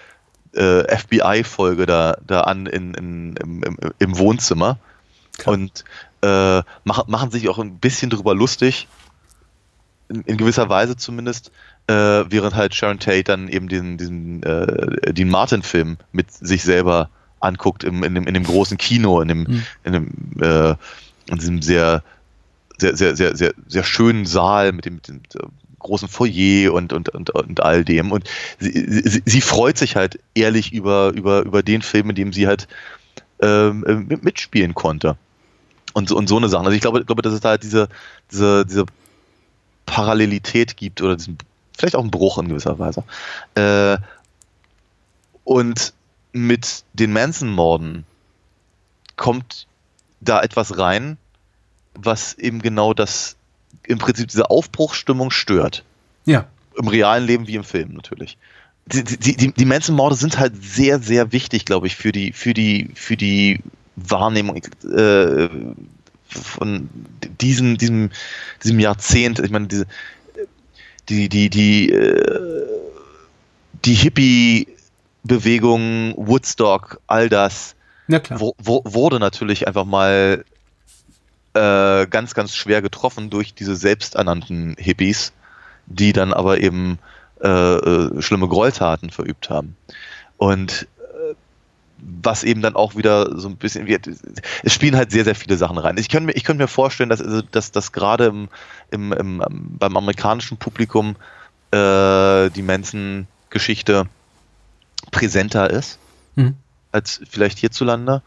äh, 0.53 0.97
FBI-Folge 0.97 1.87
da, 1.87 2.17
da 2.27 2.43
an 2.43 2.67
in, 2.67 2.95
in, 2.95 3.37
im, 3.37 3.63
im, 3.63 3.77
im 3.99 4.19
Wohnzimmer 4.19 4.79
Klar. 5.39 5.55
und 5.55 5.85
äh, 6.23 6.63
machen, 6.85 7.05
machen 7.09 7.31
sich 7.31 7.49
auch 7.49 7.59
ein 7.59 7.79
bisschen 7.79 8.11
drüber 8.11 8.35
lustig, 8.35 8.89
in, 10.09 10.23
in 10.23 10.37
gewisser 10.37 10.69
Weise 10.69 10.97
zumindest, 10.97 11.51
äh, 11.87 11.93
während 11.93 12.55
halt 12.55 12.75
Sharon 12.75 12.99
Tate 12.99 13.25
dann 13.25 13.49
eben 13.49 13.69
diesen, 13.69 13.99
diesen 13.99 14.43
äh, 14.43 15.13
Dean 15.13 15.29
Martin-Film 15.29 15.99
mit 16.13 16.31
sich 16.31 16.63
selber 16.63 17.11
anguckt 17.41 17.85
im, 17.85 18.03
in, 18.05 18.15
dem, 18.15 18.27
in 18.27 18.35
dem 18.35 18.45
großen 18.45 18.79
Kino, 18.79 19.21
in 19.21 19.29
dem, 19.29 19.41
Mhm. 19.41 19.67
in 19.85 19.93
dem 19.93 20.09
äh, 20.41 20.75
in 21.27 21.39
diesem 21.39 21.63
sehr, 21.63 22.03
sehr, 22.79 22.97
sehr, 22.97 23.17
sehr, 23.17 23.37
sehr, 23.37 23.55
sehr 23.67 23.85
schönen 23.85 24.27
Saal 24.27 24.73
mit 24.73 24.85
dem, 24.85 24.95
mit 24.95 25.09
dem 25.09 25.21
äh, 25.35 25.47
großen 25.79 26.09
Foyer 26.09 26.73
und, 26.73 26.93
und, 26.93 27.11
und, 27.11 27.31
und 27.31 27.63
all 27.63 27.85
dem. 27.85 28.11
Und 28.11 28.25
sie, 28.59 28.73
sie, 29.05 29.23
sie 29.25 29.41
freut 29.41 29.77
sich 29.79 29.97
halt 29.97 30.19
ehrlich 30.35 30.73
über, 30.73 31.13
über, 31.15 31.43
über 31.45 31.63
den 31.63 31.83
Film, 31.83 32.11
in 32.11 32.17
dem 32.17 32.33
sie 32.33 32.47
halt 32.47 32.69
ähm, 33.41 33.85
äh, 33.87 33.95
mit- 33.95 34.25
mitspielen 34.25 34.75
konnte. 34.75 35.17
Und, 35.93 36.09
so- 36.09 36.17
und 36.17 36.27
so 36.27 36.37
eine 36.37 36.49
Sache. 36.49 36.65
Also 36.65 36.75
ich 36.75 36.81
glaube, 36.81 37.01
ich 37.01 37.07
glaube, 37.07 37.23
dass 37.23 37.35
es 37.35 37.41
da 37.41 37.51
halt 37.51 37.63
diese, 37.63 37.89
diese, 38.33 38.65
diese 38.67 38.87
Parallelität 39.87 40.77
gibt 40.77 41.03
oder 41.03 41.17
diesen, 41.17 41.39
vielleicht 41.77 41.95
auch 41.95 42.01
einen 42.01 42.11
Bruch 42.11 42.39
in 42.39 42.49
gewisser 42.49 42.79
Weise. 42.79 43.05
Äh, 43.55 43.99
und 45.45 45.93
mit 46.33 46.83
den 46.95 47.13
Manson-Morden 47.13 48.05
kommt 49.17 49.67
da 50.21 50.41
etwas 50.41 50.79
rein, 50.79 51.19
was 51.95 52.35
eben 52.35 52.61
genau 52.61 52.95
das, 52.95 53.37
im 53.87 53.99
Prinzip 53.99 54.29
diese 54.29 54.51
Aufbruchsstimmung 54.51 55.31
stört. 55.31 55.85
Ja. 56.25 56.47
Im 56.77 56.89
realen 56.89 57.27
Leben 57.27 57.47
wie 57.47 57.55
im 57.55 57.65
Film 57.65 57.95
natürlich. 57.95 58.37
Die, 58.87 59.05
die, 59.05 59.37
die, 59.37 59.53
die 59.53 59.65
Manson-Morde 59.65 60.17
sind 60.17 60.39
halt 60.39 60.63
sehr, 60.63 60.99
sehr 60.99 61.33
wichtig, 61.33 61.65
glaube 61.65 61.87
ich, 61.87 61.97
für 61.97 62.13
die, 62.13 62.33
für 62.33 62.53
die, 62.53 62.91
für 62.95 63.17
die 63.17 63.61
Wahrnehmung 63.97 64.63
äh, 64.85 65.49
von 66.29 66.91
diesem, 67.41 67.79
diesem, 67.79 68.11
diesem 68.63 68.81
Jahrzehnt. 68.81 69.39
Ich 69.39 69.51
meine, 69.51 69.69
diese, 69.69 69.87
die, 71.09 71.29
die, 71.29 71.49
die, 71.49 71.93
äh, 71.93 72.67
die 73.85 73.95
Hippie-Bewegung, 73.95 76.15
Woodstock, 76.17 77.01
all 77.07 77.29
das, 77.29 77.75
Ja, 78.09 78.21
wo, 78.37 78.55
wo, 78.59 78.83
wurde 78.85 79.19
natürlich 79.19 79.67
einfach 79.67 79.85
mal 79.85 80.45
äh, 81.55 82.07
ganz, 82.07 82.35
ganz 82.35 82.55
schwer 82.55 82.83
getroffen 82.83 83.31
durch 83.31 83.55
diese 83.55 83.77
selbsternannten 83.77 84.77
Hippies, 84.79 85.33
die 85.87 86.13
dann 86.13 86.33
aber 86.33 86.61
eben 86.61 86.99
äh, 87.43 87.49
äh, 87.49 88.23
schlimme 88.23 88.49
Gräueltaten 88.49 89.11
verübt 89.11 89.51
haben. 89.51 89.77
Und 90.37 90.87
äh, 90.99 91.35
was 91.99 92.45
eben 92.45 92.61
dann 92.61 92.77
auch 92.77 92.97
wieder 92.97 93.39
so 93.39 93.49
ein 93.49 93.57
bisschen 93.57 93.87
wird, 93.87 94.09
es 94.63 94.75
spielen 94.75 94.97
halt 94.97 95.11
sehr, 95.11 95.25
sehr 95.25 95.35
viele 95.35 95.57
Sachen 95.57 95.79
rein. 95.79 95.97
Ich 95.99 96.09
könnte 96.09 96.27
mir, 96.27 96.33
ich 96.33 96.45
könnte 96.45 96.63
mir 96.63 96.69
vorstellen, 96.69 97.11
dass, 97.11 97.21
also, 97.23 97.43
dass, 97.43 97.73
dass 97.73 97.93
gerade 97.93 98.27
im, 98.27 98.49
im, 98.91 99.13
im, 99.13 99.43
beim 99.79 99.97
amerikanischen 99.97 100.59
Publikum 100.59 101.17
äh, 101.71 102.51
die 102.51 102.63
Manson-Geschichte 102.63 104.07
präsenter 105.11 105.71
ist 105.71 105.99
Mhm. 106.37 106.57
als 106.93 107.21
vielleicht 107.29 107.59
hierzulande. 107.59 108.23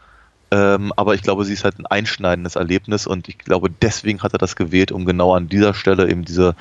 Ähm, 0.50 0.92
aber 0.96 1.14
ich 1.14 1.22
glaube, 1.22 1.44
sie 1.44 1.52
ist 1.52 1.64
halt 1.64 1.78
ein 1.78 1.86
einschneidendes 1.86 2.56
Erlebnis 2.56 3.06
und 3.06 3.28
ich 3.28 3.38
glaube, 3.38 3.70
deswegen 3.70 4.22
hat 4.22 4.32
er 4.32 4.38
das 4.38 4.56
gewählt, 4.56 4.92
um 4.92 5.04
genau 5.04 5.34
an 5.34 5.48
dieser 5.48 5.74
Stelle 5.74 6.10
eben 6.10 6.24
diese, 6.24 6.54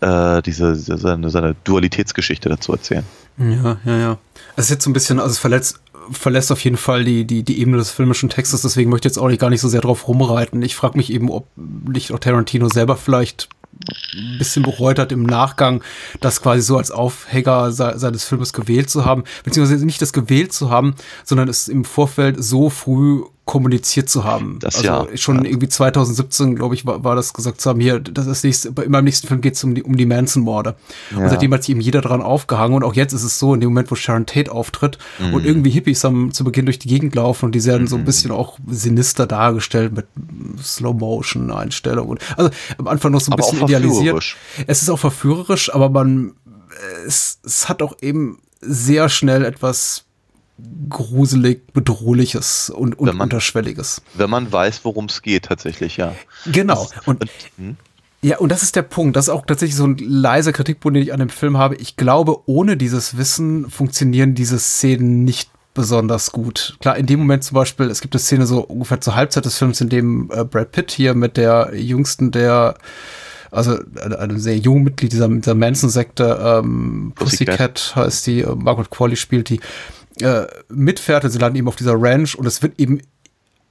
äh, 0.00 0.42
diese, 0.42 0.74
seine, 0.74 1.30
seine 1.30 1.54
Dualitätsgeschichte 1.64 2.48
dazu 2.48 2.72
erzählen. 2.72 3.04
Ja, 3.38 3.78
ja, 3.84 3.98
ja. 3.98 4.18
Es 4.56 4.66
ist 4.66 4.70
jetzt 4.70 4.84
so 4.84 4.90
ein 4.90 4.92
bisschen, 4.92 5.18
also 5.18 5.32
es 5.32 5.38
verletzt, 5.38 5.80
verlässt 6.10 6.52
auf 6.52 6.62
jeden 6.62 6.76
Fall 6.76 7.04
die, 7.04 7.24
die, 7.24 7.42
die 7.42 7.60
Ebene 7.60 7.78
des 7.78 7.90
filmischen 7.90 8.28
Textes, 8.28 8.62
deswegen 8.62 8.90
möchte 8.90 9.08
ich 9.08 9.14
jetzt 9.14 9.18
auch 9.18 9.28
nicht, 9.28 9.40
gar 9.40 9.50
nicht 9.50 9.62
so 9.62 9.68
sehr 9.68 9.80
drauf 9.80 10.06
rumreiten. 10.06 10.60
Ich 10.62 10.76
frage 10.76 10.98
mich 10.98 11.10
eben, 11.10 11.30
ob 11.30 11.48
nicht 11.56 12.12
auch 12.12 12.18
Tarantino 12.18 12.68
selber 12.68 12.96
vielleicht 12.96 13.48
ein 14.14 14.38
bisschen 14.38 14.62
bereut 14.62 14.98
hat 14.98 15.12
im 15.12 15.24
Nachgang, 15.24 15.82
das 16.20 16.40
quasi 16.42 16.62
so 16.62 16.76
als 16.76 16.90
Aufhänger 16.90 17.72
se 17.72 17.94
seines 17.96 18.24
Filmes 18.24 18.52
gewählt 18.52 18.90
zu 18.90 19.04
haben, 19.04 19.24
beziehungsweise 19.44 19.84
nicht 19.84 20.02
das 20.02 20.12
gewählt 20.12 20.52
zu 20.52 20.70
haben, 20.70 20.94
sondern 21.24 21.48
es 21.48 21.68
im 21.68 21.84
Vorfeld 21.84 22.42
so 22.42 22.70
früh 22.70 23.22
kommuniziert 23.46 24.08
zu 24.08 24.24
haben. 24.24 24.58
Das 24.60 24.76
also 24.76 24.86
ja, 24.86 25.06
schon 25.16 25.44
ja. 25.44 25.50
irgendwie 25.50 25.68
2017, 25.68 26.56
glaube 26.56 26.74
ich, 26.74 26.86
war, 26.86 27.04
war 27.04 27.14
das 27.14 27.34
gesagt 27.34 27.60
zu 27.60 27.68
haben, 27.68 27.78
hier, 27.80 28.00
das 28.00 28.26
ist 28.26 28.42
nächste, 28.42 28.68
in 28.82 28.90
meinem 28.90 29.04
nächsten 29.04 29.26
Film 29.28 29.42
geht 29.42 29.54
es 29.54 29.62
um 29.64 29.74
die, 29.74 29.82
um 29.82 29.96
die 29.96 30.06
Manson-Morde. 30.06 30.76
Und 31.14 31.20
Ja. 31.20 31.28
seitdem 31.28 31.52
hat 31.52 31.62
sich 31.62 31.70
eben 31.72 31.80
jeder 31.82 32.00
dran 32.00 32.22
aufgehangen 32.22 32.74
und 32.76 32.84
auch 32.84 32.94
jetzt 32.94 33.12
ist 33.12 33.22
es 33.22 33.38
so, 33.38 33.52
in 33.52 33.60
dem 33.60 33.68
Moment, 33.68 33.90
wo 33.90 33.96
Sharon 33.96 34.24
Tate 34.24 34.50
auftritt 34.50 34.96
Mhm. 35.20 35.34
und 35.34 35.44
irgendwie 35.44 35.70
Hippies 35.70 36.04
am, 36.06 36.32
zu 36.32 36.42
Beginn 36.44 36.64
durch 36.64 36.78
die 36.78 36.88
Gegend 36.88 37.14
laufen 37.14 37.44
und 37.46 37.54
die 37.54 37.62
werden 37.64 37.86
so 37.86 37.96
ein 37.96 38.04
bisschen 38.04 38.30
auch 38.30 38.58
sinister 38.66 39.26
dargestellt 39.26 39.92
mit 39.94 40.06
Slow-Motion-Einstellungen. 40.62 42.18
Also 42.36 42.50
am 42.78 42.88
Anfang 42.88 43.12
noch 43.12 43.20
so 43.20 43.30
ein 43.30 43.34
Aber 43.34 43.42
bisschen 43.42 43.62
idealisiert. 43.62 44.36
Es 44.66 44.82
ist 44.82 44.88
auch 44.88 44.98
verführerisch, 44.98 45.72
aber 45.74 45.88
man, 45.90 46.32
es, 47.06 47.38
es 47.44 47.68
hat 47.68 47.82
auch 47.82 47.94
eben 48.00 48.38
sehr 48.60 49.08
schnell 49.08 49.44
etwas 49.44 50.04
gruselig, 50.88 51.72
bedrohliches 51.72 52.70
und, 52.70 52.98
und 52.98 53.08
Wenn 53.08 53.16
man- 53.16 53.24
unterschwelliges. 53.26 54.02
Wenn 54.14 54.30
man 54.30 54.50
weiß, 54.52 54.84
worum 54.84 55.06
es 55.06 55.22
geht, 55.22 55.46
tatsächlich, 55.46 55.96
ja. 55.96 56.14
Genau. 56.46 56.88
Und, 57.06 57.22
Und, 57.22 57.30
hm? 57.56 57.76
ja, 58.22 58.38
und 58.38 58.50
das 58.50 58.62
ist 58.62 58.76
der 58.76 58.82
Punkt. 58.82 59.16
Das 59.16 59.26
ist 59.26 59.34
auch 59.34 59.44
tatsächlich 59.46 59.76
so 59.76 59.86
ein 59.86 59.96
leiser 59.98 60.52
Kritikpunkt, 60.52 60.96
den 60.96 61.02
ich 61.02 61.12
an 61.12 61.18
dem 61.18 61.28
Film 61.28 61.58
habe. 61.58 61.74
Ich 61.76 61.96
glaube, 61.96 62.38
ohne 62.46 62.76
dieses 62.76 63.16
Wissen 63.16 63.68
funktionieren 63.68 64.34
diese 64.34 64.58
Szenen 64.58 65.24
nicht 65.24 65.50
besonders 65.74 66.30
gut. 66.30 66.76
Klar, 66.80 66.96
in 66.96 67.06
dem 67.06 67.18
Moment 67.18 67.42
zum 67.42 67.56
Beispiel, 67.56 67.86
es 67.90 68.00
gibt 68.00 68.14
eine 68.14 68.20
Szene 68.20 68.46
so 68.46 68.60
ungefähr 68.60 69.00
zur 69.00 69.16
Halbzeit 69.16 69.44
des 69.44 69.58
Films, 69.58 69.80
in 69.80 69.88
dem 69.88 70.30
äh, 70.32 70.44
Brad 70.44 70.70
Pitt 70.70 70.92
hier 70.92 71.14
mit 71.14 71.36
der 71.36 71.72
jüngsten 71.74 72.30
der 72.30 72.76
also 73.50 73.78
eine- 74.02 74.18
einem 74.18 74.38
sehr 74.40 74.56
jungen 74.58 74.82
Mitglied 74.84 75.12
dieser, 75.12 75.28
dieser 75.28 75.54
Manson-Sekte, 75.54 76.40
ähm, 76.64 77.12
Pussycat. 77.14 77.56
Pussycat 77.56 77.92
heißt 77.96 78.26
die, 78.26 78.40
äh, 78.40 78.54
Margaret 78.54 78.90
Qualley 78.90 79.14
spielt 79.16 79.48
die, 79.48 79.60
äh, 80.20 80.46
mitfährt 80.68 81.24
und 81.24 81.30
sie 81.30 81.38
landen 81.38 81.58
eben 81.58 81.68
auf 81.68 81.76
dieser 81.76 81.94
Ranch 81.96 82.34
und 82.36 82.46
es 82.46 82.62
wird 82.62 82.78
eben 82.78 83.00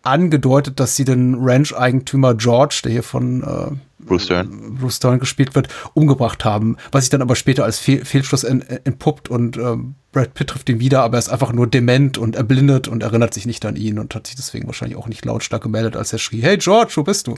angedeutet, 0.04 0.80
dass 0.80 0.96
sie 0.96 1.06
den 1.06 1.36
Ranch-Eigentümer 1.36 2.36
George, 2.36 2.82
der 2.84 2.92
hier 2.92 3.04
von 3.04 3.42
äh, 3.42 3.76
Bruce 4.06 4.28
Dern. 4.28 4.76
Bruce 4.76 5.00
Dern 5.00 5.20
gespielt 5.20 5.56
wird, 5.56 5.70
umgebracht 5.94 6.44
haben, 6.44 6.78
was 6.92 7.06
sich 7.06 7.10
dann 7.10 7.22
aber 7.22 7.36
später 7.36 7.64
als 7.64 7.80
Fehl 7.80 8.04
Fehlschluss 8.04 8.44
ent 8.44 8.66
entpuppt 8.86 9.30
und 9.30 9.58
ähm, 9.58 9.96
Brad 10.12 10.36
Pitt 10.36 10.50
trifft 10.50 10.70
ihn 10.70 10.80
wieder, 10.80 11.02
aber 11.02 11.18
er 11.18 11.20
ist 11.20 11.30
einfach 11.30 11.54
nur 11.54 11.66
dement 11.66 12.20
und 12.20 12.36
erblindet 12.36 12.88
und 12.88 13.02
erinnert 13.02 13.34
sich 13.34 13.48
nicht 13.48 13.66
an 13.66 13.76
ihn 13.76 13.98
und 13.98 14.14
hat 14.14 14.28
sich 14.28 14.36
deswegen 14.36 14.68
wahrscheinlich 14.68 14.98
auch 14.98 15.08
nicht 15.08 15.26
lautstark 15.26 15.64
gemeldet, 15.64 15.96
als 15.96 16.14
er 16.14 16.20
schrie, 16.20 16.42
hey 16.42 16.58
George, 16.58 16.94
wo 16.96 17.04
bist 17.04 17.26
du? 17.28 17.36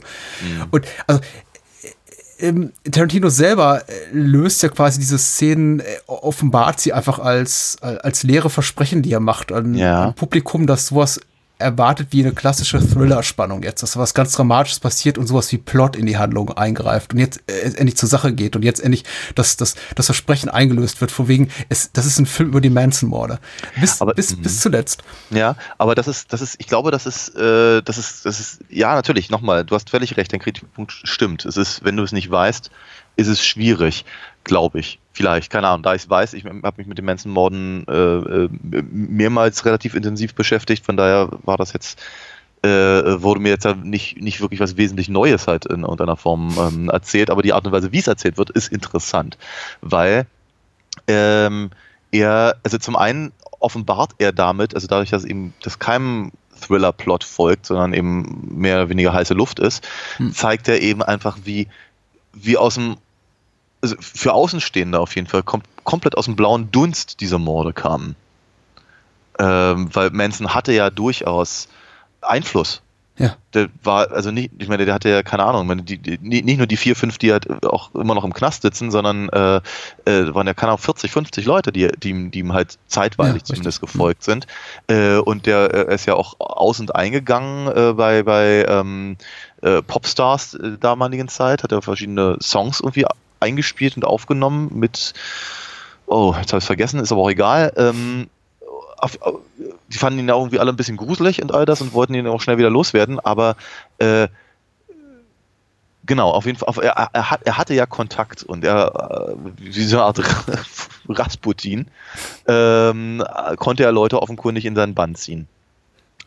Und 0.70 0.86
also 1.06 1.20
ähm, 2.38 2.72
Tarantino 2.90 3.28
selber 3.28 3.82
äh, 3.88 3.92
löst 4.12 4.62
ja 4.62 4.68
quasi 4.68 4.98
diese 5.00 5.18
Szenen, 5.18 5.80
äh, 5.80 5.84
offenbart 6.06 6.80
sie 6.80 6.92
einfach 6.92 7.18
als, 7.18 7.76
äh, 7.82 7.96
als 8.02 8.22
leere 8.22 8.50
Versprechen, 8.50 9.02
die 9.02 9.12
er 9.12 9.20
macht 9.20 9.52
an, 9.52 9.74
Ja. 9.74 10.04
an 10.06 10.14
Publikum, 10.14 10.66
das 10.66 10.86
sowas 10.88 11.20
erwartet 11.58 12.08
wie 12.10 12.20
eine 12.22 12.32
klassische 12.32 12.78
Thriller-Spannung 12.78 13.62
jetzt, 13.62 13.82
dass 13.82 13.96
was 13.96 14.12
ganz 14.12 14.32
Dramatisches 14.32 14.80
passiert 14.80 15.16
und 15.16 15.26
sowas 15.26 15.50
wie 15.52 15.58
Plot 15.58 15.96
in 15.96 16.04
die 16.06 16.18
Handlung 16.18 16.50
eingreift 16.52 17.14
und 17.14 17.18
jetzt 17.18 17.42
äh, 17.46 17.60
endlich 17.62 17.96
zur 17.96 18.08
Sache 18.08 18.32
geht 18.34 18.56
und 18.56 18.62
jetzt 18.62 18.80
endlich 18.80 19.04
das, 19.34 19.56
das, 19.56 19.74
das 19.94 20.06
Versprechen 20.06 20.48
eingelöst 20.50 21.00
wird, 21.00 21.10
vor 21.10 21.28
wegen, 21.28 21.48
es, 21.68 21.90
das 21.92 22.04
ist 22.04 22.18
ein 22.18 22.26
Film 22.26 22.50
über 22.50 22.60
die 22.60 22.70
Manson-Morde. 22.70 23.38
Bis, 23.80 24.00
Aber- 24.02 24.14
bis, 24.14 24.36
mhm. 24.36 24.42
bis 24.42 24.60
zuletzt. 24.60 25.02
Ja, 25.30 25.56
aber 25.78 25.94
das 25.94 26.08
ist, 26.08 26.32
das 26.32 26.42
ist, 26.42 26.56
ich 26.58 26.66
glaube, 26.66 26.90
das 26.90 27.06
ist, 27.06 27.34
äh, 27.36 27.80
das 27.82 27.96
ist, 27.96 28.26
das 28.26 28.38
ist, 28.38 28.60
ja, 28.68 28.94
natürlich, 28.94 29.30
nochmal, 29.30 29.64
du 29.64 29.74
hast 29.74 29.88
völlig 29.88 30.16
recht, 30.16 30.32
dein 30.32 30.40
Kritikpunkt 30.40 30.92
stimmt. 31.04 31.44
Es 31.46 31.56
ist, 31.56 31.84
wenn 31.84 31.96
du 31.96 32.02
es 32.02 32.12
nicht 32.12 32.30
weißt, 32.30 32.70
ist 33.16 33.28
es 33.28 33.44
schwierig, 33.44 34.04
glaube 34.44 34.80
ich. 34.80 34.98
Vielleicht, 35.12 35.50
keine 35.50 35.68
Ahnung, 35.68 35.82
da 35.82 35.94
ich 35.94 36.08
weiß, 36.08 36.34
ich 36.34 36.44
habe 36.44 36.74
mich 36.76 36.86
mit 36.86 36.98
den 36.98 37.06
Manson-Morden 37.06 37.86
äh, 37.88 37.92
äh, 37.92 38.48
mehrmals 38.90 39.64
relativ 39.64 39.94
intensiv 39.94 40.34
beschäftigt, 40.34 40.84
von 40.84 40.96
daher 40.96 41.30
war 41.44 41.56
das 41.56 41.72
jetzt, 41.72 41.98
äh, 42.62 42.68
wurde 42.68 43.40
mir 43.40 43.48
jetzt 43.48 43.64
ja 43.64 43.74
nicht, 43.74 44.20
nicht 44.20 44.40
wirklich 44.40 44.60
was 44.60 44.76
wesentlich 44.76 45.08
Neues 45.08 45.46
halt 45.46 45.64
in 45.66 45.82
irgendeiner 45.82 46.16
Form 46.16 46.54
ähm, 46.58 46.90
erzählt, 46.90 47.30
aber 47.30 47.42
die 47.42 47.54
Art 47.54 47.66
und 47.66 47.72
Weise, 47.72 47.92
wie 47.92 47.98
es 47.98 48.06
erzählt 48.06 48.36
wird, 48.36 48.50
ist 48.50 48.70
interessant, 48.70 49.38
weil 49.80 50.26
ähm, 51.08 51.70
er, 52.12 52.56
also 52.62 52.78
zum 52.78 52.96
einen 52.96 53.32
offenbart 53.58 54.12
er 54.18 54.32
damit, 54.32 54.74
also 54.74 54.86
dadurch, 54.86 55.10
dass 55.10 55.24
eben 55.24 55.54
das 55.62 55.78
keinem 55.78 56.32
Thriller-Plot 56.60 57.24
folgt, 57.24 57.66
sondern 57.66 57.92
eben 57.94 58.48
mehr 58.50 58.76
oder 58.76 58.88
weniger 58.88 59.12
heiße 59.12 59.34
Luft 59.34 59.58
ist, 59.58 59.86
Hm. 60.16 60.32
zeigt 60.32 60.68
er 60.68 60.80
eben 60.80 61.02
einfach, 61.02 61.38
wie, 61.44 61.68
wie 62.32 62.56
aus 62.56 62.74
dem, 62.74 62.96
also 63.82 63.96
für 64.00 64.32
Außenstehende 64.32 64.98
auf 64.98 65.14
jeden 65.16 65.28
Fall, 65.28 65.42
kom 65.42 65.62
komplett 65.84 66.16
aus 66.16 66.24
dem 66.24 66.34
blauen 66.36 66.70
Dunst 66.72 67.20
diese 67.20 67.38
Morde 67.38 67.72
kamen. 67.72 68.16
Ähm, 69.38 69.88
weil 69.94 70.10
Manson 70.10 70.54
hatte 70.54 70.72
ja 70.72 70.88
durchaus 70.90 71.68
Einfluss 72.22 72.80
Ja. 73.18 73.36
der 73.54 73.68
war, 73.82 74.10
also 74.10 74.30
nicht, 74.30 74.50
ich 74.58 74.68
meine, 74.68 74.84
der 74.86 74.94
hatte 74.94 75.10
ja 75.10 75.22
keine 75.22 75.44
Ahnung, 75.44 75.66
meine, 75.66 75.82
die, 75.82 75.98
die, 75.98 76.18
nicht 76.18 76.56
nur 76.58 76.66
die 76.66 76.76
vier, 76.78 76.96
fünf, 76.96 77.18
die 77.18 77.32
halt 77.32 77.64
auch 77.64 77.94
immer 77.94 78.14
noch 78.14 78.24
im 78.24 78.32
Knast 78.32 78.62
sitzen, 78.62 78.90
sondern 78.90 79.28
äh, 79.28 79.56
äh, 80.06 80.34
waren 80.34 80.46
ja 80.46 80.54
keine 80.54 80.70
Ahnung, 80.72 80.82
40, 80.82 81.10
50 81.12 81.44
Leute, 81.44 81.70
die, 81.70 81.88
die, 82.02 82.10
ihm- 82.10 82.30
die 82.30 82.38
ihm 82.40 82.52
halt 82.54 82.78
zeitweilig 82.88 83.42
Ja, 83.42 83.44
zumindest 83.44 83.82
richtig. 83.82 83.92
gefolgt 83.92 84.22
sind. 84.24 84.46
Äh, 84.88 85.16
und 85.18 85.44
der 85.46 85.88
äh, 85.88 85.94
ist 85.94 86.06
ja 86.06 86.14
auch 86.14 86.40
aus- 86.40 86.80
und 86.80 86.94
eingegangen 86.96 87.68
äh, 87.68 87.92
bei, 87.92 88.22
bei 88.22 88.64
ähm, 88.66 89.18
äh, 89.62 89.82
Popstars 89.82 90.54
äh, 90.54 90.78
damaligen 90.80 91.28
Zeit, 91.28 91.62
hat 91.62 91.72
er 91.72 91.82
verschiedene 91.82 92.38
Songs 92.40 92.80
irgendwie 92.80 93.04
eingespielt 93.40 93.96
und 93.96 94.04
aufgenommen 94.04 94.70
mit, 94.72 95.14
oh, 96.06 96.34
jetzt 96.38 96.52
habe 96.52 96.60
ich 96.60 96.66
vergessen, 96.66 97.00
ist 97.00 97.12
aber 97.12 97.22
auch 97.22 97.30
egal. 97.30 97.72
Ähm, 97.76 98.28
auf, 98.98 99.20
auf, 99.22 99.40
die 99.88 99.98
fanden 99.98 100.18
ihn 100.18 100.28
ja 100.28 100.34
irgendwie 100.34 100.58
alle 100.58 100.72
ein 100.72 100.76
bisschen 100.76 100.96
gruselig 100.96 101.42
und 101.42 101.52
all 101.52 101.64
das 101.64 101.80
und 101.80 101.92
wollten 101.92 102.14
ihn 102.14 102.26
auch 102.26 102.40
schnell 102.40 102.58
wieder 102.58 102.70
loswerden, 102.70 103.20
aber 103.20 103.56
äh, 103.98 104.28
genau, 106.06 106.30
auf 106.30 106.46
jeden 106.46 106.58
Fall, 106.58 106.68
auf, 106.68 106.78
er, 106.78 107.10
er, 107.12 107.30
hat, 107.30 107.42
er 107.44 107.58
hatte 107.58 107.74
ja 107.74 107.86
Kontakt 107.86 108.42
und 108.42 108.64
er, 108.64 109.28
äh, 109.28 109.34
wie 109.58 109.84
so 109.84 109.98
eine 109.98 110.06
Art 110.06 110.20
Rasputin, 111.08 111.88
ähm, 112.46 113.22
konnte 113.56 113.84
er 113.84 113.92
Leute 113.92 114.22
offenkundig 114.22 114.64
in 114.64 114.74
seinen 114.74 114.94
Bann 114.94 115.14
ziehen. 115.14 115.46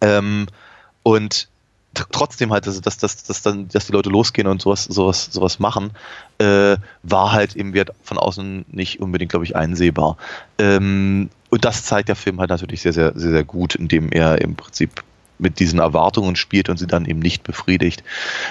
Ähm, 0.01 0.47
und 1.03 1.49
trotzdem 1.93 2.51
halt, 2.51 2.67
dass, 2.67 2.81
dass, 2.81 2.97
dass, 2.97 3.23
dass, 3.23 3.41
dann, 3.41 3.67
dass 3.69 3.87
die 3.87 3.91
Leute 3.91 4.09
losgehen 4.09 4.47
und 4.47 4.61
sowas, 4.61 4.85
sowas, 4.85 5.29
sowas 5.31 5.59
machen, 5.59 5.91
äh, 6.37 6.77
war 7.03 7.31
halt 7.31 7.55
im 7.55 7.73
Wert 7.73 7.91
von 8.03 8.17
außen 8.17 8.65
nicht 8.71 8.99
unbedingt, 8.99 9.31
glaube 9.31 9.45
ich, 9.45 9.55
einsehbar. 9.55 10.17
Ähm, 10.57 11.29
und 11.49 11.65
das 11.65 11.83
zeigt 11.83 12.09
der 12.09 12.15
Film 12.15 12.39
halt 12.39 12.49
natürlich 12.49 12.81
sehr, 12.81 12.93
sehr, 12.93 13.13
sehr, 13.15 13.31
sehr 13.31 13.43
gut, 13.43 13.75
indem 13.75 14.11
er 14.11 14.39
im 14.41 14.55
Prinzip 14.55 15.03
mit 15.39 15.59
diesen 15.59 15.79
Erwartungen 15.79 16.35
spielt 16.35 16.69
und 16.69 16.77
sie 16.77 16.87
dann 16.87 17.05
eben 17.05 17.19
nicht 17.19 17.43
befriedigt. 17.43 18.03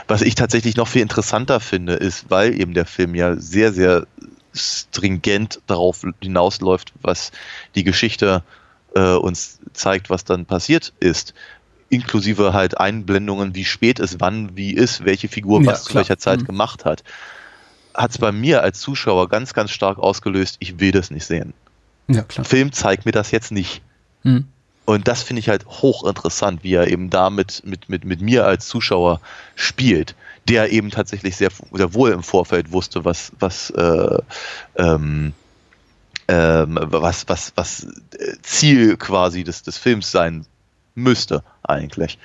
Was 0.09 0.23
ich 0.23 0.35
tatsächlich 0.35 0.77
noch 0.77 0.89
viel 0.89 1.03
interessanter 1.03 1.61
finde, 1.61 1.95
ist, 1.95 2.31
weil 2.31 2.59
eben 2.59 2.75
der 2.75 2.87
Film 2.87 3.15
ja 3.15 3.37
sehr, 3.37 3.73
sehr 3.73 4.07
stringent 4.55 5.61
darauf 5.67 6.03
hinausläuft, 6.21 6.93
was 7.03 7.31
die 7.75 7.85
Geschichte 7.85 8.43
äh, 8.95 9.13
uns 9.13 9.61
zeigt, 9.75 10.11
was 10.11 10.25
dann 10.25 10.47
passiert 10.47 10.93
ist, 10.99 11.35
inklusive 11.91 12.53
halt 12.53 12.79
Einblendungen, 12.79 13.55
wie 13.55 13.65
spät 13.65 13.99
es 13.99 14.21
wann, 14.21 14.57
wie 14.57 14.73
ist, 14.73 15.05
welche 15.05 15.29
Figur 15.29 15.63
Ja, 15.63 15.73
was 15.73 15.85
zu 15.85 15.91
klar. 15.91 16.03
welcher 16.03 16.19
Zeit 16.19 16.43
Mhm. 16.43 16.47
gemacht 16.47 16.85
hat, 16.85 17.03
hat 17.95 18.11
es 18.11 18.19
bei 18.19 18.33
mir 18.33 18.63
als 18.63 18.81
Zuschauer 18.81 19.29
ganz, 19.29 19.55
ganz 19.55 19.71
stark 19.71 19.99
ausgelöst, 19.99 20.57
ich 20.61 20.79
will 20.81 20.93
das 20.93 21.11
nicht 21.11 21.25
sehen. 21.27 21.55
Ja, 22.09 22.23
klar. 22.23 22.45
Film 22.45 22.73
zeigt 22.73 23.07
mir 23.07 23.13
das 23.13 23.31
jetzt 23.31 23.51
nicht. 23.53 23.83
Hm. 24.23 24.47
Und 24.85 25.07
das 25.07 25.23
finde 25.23 25.41
ich 25.41 25.49
halt 25.51 25.67
hochinteressant, 25.67 26.65
wie 26.65 26.73
er 26.73 26.89
eben 26.89 27.11
damit 27.11 27.63
mit, 27.65 27.91
mit, 27.91 28.05
mit 28.05 28.23
mir 28.23 28.47
als 28.47 28.67
Zuschauer 28.69 29.21
spielt, 29.55 30.15
der 30.49 30.73
eben 30.73 30.91
tatsächlich 30.91 31.37
sehr, 31.37 31.51
sehr 31.73 31.93
wohl 31.93 32.11
im 32.11 32.23
Vorfeld 32.23 32.73
wusste, 32.73 33.05
was, 33.05 33.33
was, 33.39 33.69
äh, 33.71 34.19
ähm, 34.77 35.35
ähm, 36.27 36.79
was, 36.81 37.29
was, 37.29 37.53
was 37.55 37.85
äh, 38.19 38.37
Ziel 38.43 38.97
quasi 38.97 39.45
des, 39.45 39.63
des 39.63 39.77
Films 39.77 40.11
sein 40.11 40.47
müsste, 41.03 41.43
eigentlich. 41.63 42.19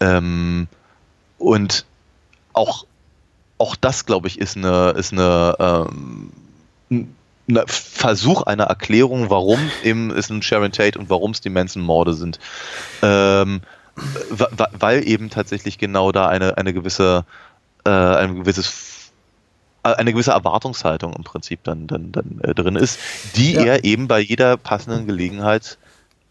Ähm, 0.00 0.68
und 1.38 1.84
auch, 2.52 2.86
auch 3.58 3.76
das, 3.76 4.06
glaube 4.06 4.28
ich, 4.28 4.38
ist 4.40 4.56
eine, 4.56 4.90
ist 4.90 5.12
eine, 5.12 5.56
ähm, 5.58 6.32
ein 6.90 7.16
ein 7.48 7.62
Versuch 7.66 8.42
einer 8.42 8.64
Erklärung, 8.64 9.30
warum 9.30 9.60
eben 9.84 10.10
es 10.10 10.30
ein 10.30 10.42
Sharon 10.42 10.72
Tate 10.72 10.98
und 10.98 11.10
warum 11.10 11.30
es 11.30 11.40
die 11.40 11.50
Manson-Morde 11.50 12.14
sind. 12.14 12.38
Ähm, 13.02 13.60
weil 14.30 15.08
eben 15.08 15.30
tatsächlich 15.30 15.78
genau 15.78 16.12
da 16.12 16.28
eine, 16.28 16.58
eine 16.58 16.72
gewisse, 16.72 17.24
äh, 17.84 17.90
ein 17.90 18.40
gewisses 18.40 18.94
eine 19.82 20.12
gewisse 20.12 20.32
Erwartungshaltung 20.32 21.12
im 21.12 21.22
Prinzip 21.22 21.62
dann, 21.62 21.86
dann, 21.86 22.10
dann 22.10 22.40
äh, 22.42 22.54
drin 22.54 22.74
ist, 22.74 22.98
die 23.36 23.52
Ja. 23.52 23.62
er 23.62 23.84
eben 23.84 24.08
bei 24.08 24.18
jeder 24.18 24.56
passenden 24.56 25.06
Gelegenheit 25.06 25.78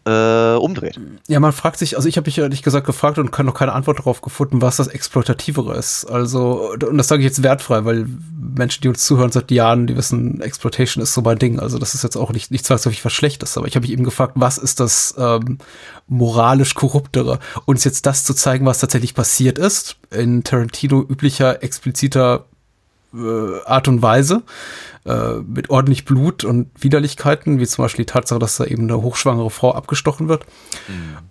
äh, 0.06 0.54
umdreht. 0.54 1.00
Ja, 1.26 1.40
man 1.40 1.52
fragt 1.52 1.78
sich, 1.78 1.96
also 1.96 2.08
ich 2.08 2.16
habe 2.16 2.28
mich 2.28 2.38
ehrlich 2.38 2.62
gesagt 2.62 2.86
gefragt 2.86 3.18
und 3.18 3.32
kann 3.32 3.44
noch 3.44 3.54
keine 3.54 3.72
Antwort 3.72 3.98
darauf 3.98 4.20
gefunden, 4.20 4.62
was 4.62 4.76
das 4.76 4.86
Exploitativere 4.86 5.76
ist. 5.76 6.04
Also, 6.04 6.72
und 6.72 6.96
das 6.96 7.08
sage 7.08 7.22
ich 7.22 7.26
jetzt 7.26 7.42
wertfrei, 7.42 7.84
weil 7.84 8.06
Menschen, 8.56 8.82
die 8.82 8.88
uns 8.88 9.04
zuhören 9.04 9.32
seit 9.32 9.50
Jahren, 9.50 9.88
die 9.88 9.96
wissen, 9.96 10.40
Exploitation 10.40 11.02
ist 11.02 11.12
so 11.12 11.22
mein 11.22 11.38
Ding. 11.38 11.58
Also 11.58 11.78
das 11.78 11.94
ist 11.94 12.04
jetzt 12.04 12.16
auch 12.16 12.32
nicht, 12.32 12.52
nicht 12.52 12.64
zwangsläufig 12.64 13.04
was 13.04 13.12
Schlechtes, 13.12 13.58
aber 13.58 13.66
ich 13.66 13.74
habe 13.74 13.82
mich 13.82 13.92
eben 13.92 14.04
gefragt, 14.04 14.34
was 14.36 14.58
ist 14.58 14.78
das 14.78 15.14
ähm, 15.18 15.58
moralisch 16.06 16.74
korruptere? 16.74 17.40
Uns 17.64 17.82
jetzt 17.82 18.06
das 18.06 18.24
zu 18.24 18.32
zeigen, 18.32 18.64
was 18.64 18.78
tatsächlich 18.78 19.14
passiert 19.14 19.58
ist, 19.58 19.96
in 20.10 20.44
Tarantino 20.44 21.00
üblicher, 21.00 21.62
expliziter 21.64 22.46
äh, 23.14 23.64
Art 23.64 23.88
und 23.88 24.02
Weise, 24.02 24.42
äh, 25.04 25.34
mit 25.46 25.70
ordentlich 25.70 26.04
Blut 26.04 26.44
und 26.44 26.70
Widerlichkeiten, 26.78 27.58
wie 27.58 27.66
zum 27.66 27.84
Beispiel 27.84 28.04
die 28.04 28.12
Tatsache, 28.12 28.38
dass 28.38 28.56
da 28.56 28.64
eben 28.64 28.84
eine 28.84 29.02
hochschwangere 29.02 29.50
Frau 29.50 29.72
abgestochen 29.72 30.28
wird. 30.28 30.44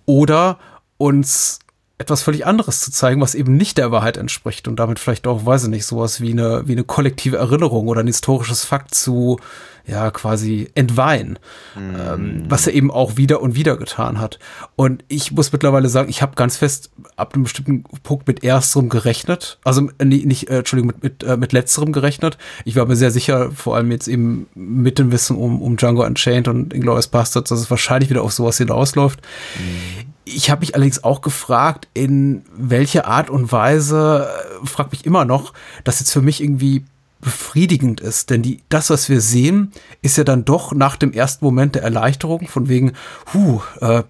Oder 0.05 0.59
uns 0.97 1.59
etwas 1.97 2.21
völlig 2.21 2.45
anderes 2.45 2.81
zu 2.81 2.91
zeigen, 2.91 3.21
was 3.21 3.35
eben 3.35 3.55
nicht 3.55 3.77
der 3.77 3.91
Wahrheit 3.91 4.17
entspricht 4.17 4.67
und 4.67 4.77
damit 4.77 4.99
vielleicht 4.99 5.27
auch, 5.27 5.45
weiß 5.45 5.63
ich 5.63 5.69
nicht, 5.69 5.85
sowas 5.85 6.19
wie 6.19 6.31
eine, 6.31 6.67
wie 6.67 6.73
eine 6.73 6.83
kollektive 6.83 7.37
Erinnerung 7.37 7.87
oder 7.87 8.01
ein 8.01 8.07
historisches 8.07 8.65
Fakt 8.65 8.93
zu, 8.93 9.39
ja, 9.87 10.09
quasi 10.09 10.69
entweihen, 10.73 11.37
ähm, 11.77 12.45
was 12.49 12.65
er 12.65 12.73
eben 12.73 12.89
auch 12.89 13.17
wieder 13.17 13.41
und 13.41 13.55
wieder 13.55 13.77
getan 13.77 14.19
hat. 14.19 14.39
Und 14.75 15.03
ich 15.07 15.31
muss 15.31 15.51
mittlerweile 15.51 15.89
sagen, 15.89 16.09
ich 16.09 16.21
habe 16.21 16.35
ganz 16.35 16.57
fest 16.57 16.89
ab 17.15 17.33
einem 17.33 17.43
bestimmten 17.43 17.83
Punkt 18.03 18.27
mit 18.27 18.43
ersterem 18.43 18.89
gerechnet, 18.89 19.59
also 19.63 19.89
äh, 19.99 20.05
nicht, 20.05 20.49
äh, 20.49 20.59
Entschuldigung, 20.59 20.87
mit, 20.87 21.03
mit, 21.03 21.23
äh, 21.23 21.37
mit 21.37 21.53
letzterem 21.53 21.91
gerechnet. 21.91 22.37
Ich 22.63 22.75
war 22.75 22.85
mir 22.85 22.95
sehr 22.95 23.11
sicher, 23.11 23.51
vor 23.51 23.75
allem 23.75 23.91
jetzt 23.91 24.07
eben 24.07 24.47
mit 24.55 24.97
dem 24.97 25.11
Wissen 25.11 25.37
um, 25.37 25.61
um 25.61 25.77
Django 25.77 26.03
Unchained 26.03 26.47
und 26.47 26.73
Inglourious 26.73 27.07
Bastards, 27.07 27.49
dass 27.49 27.59
es 27.59 27.69
wahrscheinlich 27.69 28.09
wieder 28.09 28.23
auf 28.23 28.33
sowas 28.33 28.57
hinausläuft. 28.57 29.19
Ich 30.23 30.49
habe 30.49 30.61
mich 30.61 30.73
allerdings 30.73 31.03
auch 31.03 31.21
gefragt, 31.21 31.87
in 31.93 32.43
welche 32.55 33.05
Art 33.05 33.29
und 33.29 33.51
Weise, 33.51 34.27
äh, 34.63 34.65
frag 34.65 34.91
mich 34.91 35.05
immer 35.05 35.25
noch, 35.25 35.53
das 35.83 35.99
jetzt 35.99 36.11
für 36.11 36.21
mich 36.21 36.41
irgendwie 36.41 36.83
befriedigend 37.21 38.01
ist. 38.01 38.29
Denn 38.29 38.41
die, 38.41 38.61
das, 38.69 38.89
was 38.89 39.09
wir 39.09 39.21
sehen, 39.21 39.71
ist 40.01 40.17
ja 40.17 40.23
dann 40.23 40.45
doch 40.45 40.73
nach 40.73 40.95
dem 40.95 41.11
ersten 41.11 41.43
Moment 41.43 41.75
der 41.75 41.83
Erleichterung, 41.83 42.47
von 42.47 42.69
wegen, 42.69 42.93
huh, 43.33 43.61
äh, 43.81 44.03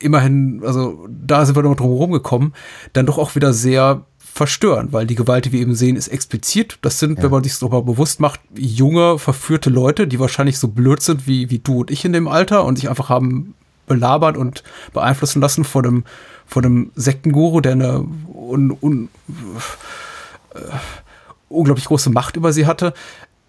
immerhin, 0.00 0.62
also 0.64 1.06
da 1.08 1.44
sind 1.44 1.56
wir 1.56 1.62
noch 1.62 1.76
drum 1.76 1.90
herum 1.90 2.12
gekommen, 2.12 2.54
dann 2.92 3.06
doch 3.06 3.18
auch 3.18 3.34
wieder 3.34 3.52
sehr 3.52 4.04
verstörend, 4.18 4.92
weil 4.92 5.06
die 5.06 5.14
Gewalt, 5.14 5.44
die 5.44 5.52
wir 5.52 5.60
eben 5.60 5.76
sehen, 5.76 5.94
ist 5.94 6.08
explizit. 6.08 6.78
Das 6.82 6.98
sind, 6.98 7.22
wenn 7.22 7.30
man 7.30 7.44
sich 7.44 7.56
darüber 7.56 7.82
bewusst 7.82 8.18
macht, 8.18 8.40
junge, 8.56 9.18
verführte 9.18 9.70
Leute, 9.70 10.08
die 10.08 10.18
wahrscheinlich 10.18 10.58
so 10.58 10.68
blöd 10.68 11.00
sind 11.02 11.28
wie, 11.28 11.50
wie 11.50 11.60
du 11.60 11.80
und 11.80 11.90
ich 11.90 12.04
in 12.04 12.12
dem 12.12 12.26
Alter 12.26 12.64
und 12.64 12.76
sich 12.76 12.88
einfach 12.88 13.08
haben 13.08 13.54
belabert 13.86 14.36
und 14.36 14.64
beeinflussen 14.92 15.40
lassen 15.40 15.64
von 15.64 15.86
einem, 15.86 16.04
von 16.46 16.64
einem 16.64 16.92
Sektenguru, 16.96 17.60
der 17.60 17.72
eine 17.72 18.04
un, 18.34 18.76
un, 18.80 19.08
äh, 20.54 20.58
unglaublich 21.48 21.86
große 21.86 22.10
Macht 22.10 22.36
über 22.36 22.52
sie 22.52 22.66
hatte. 22.66 22.94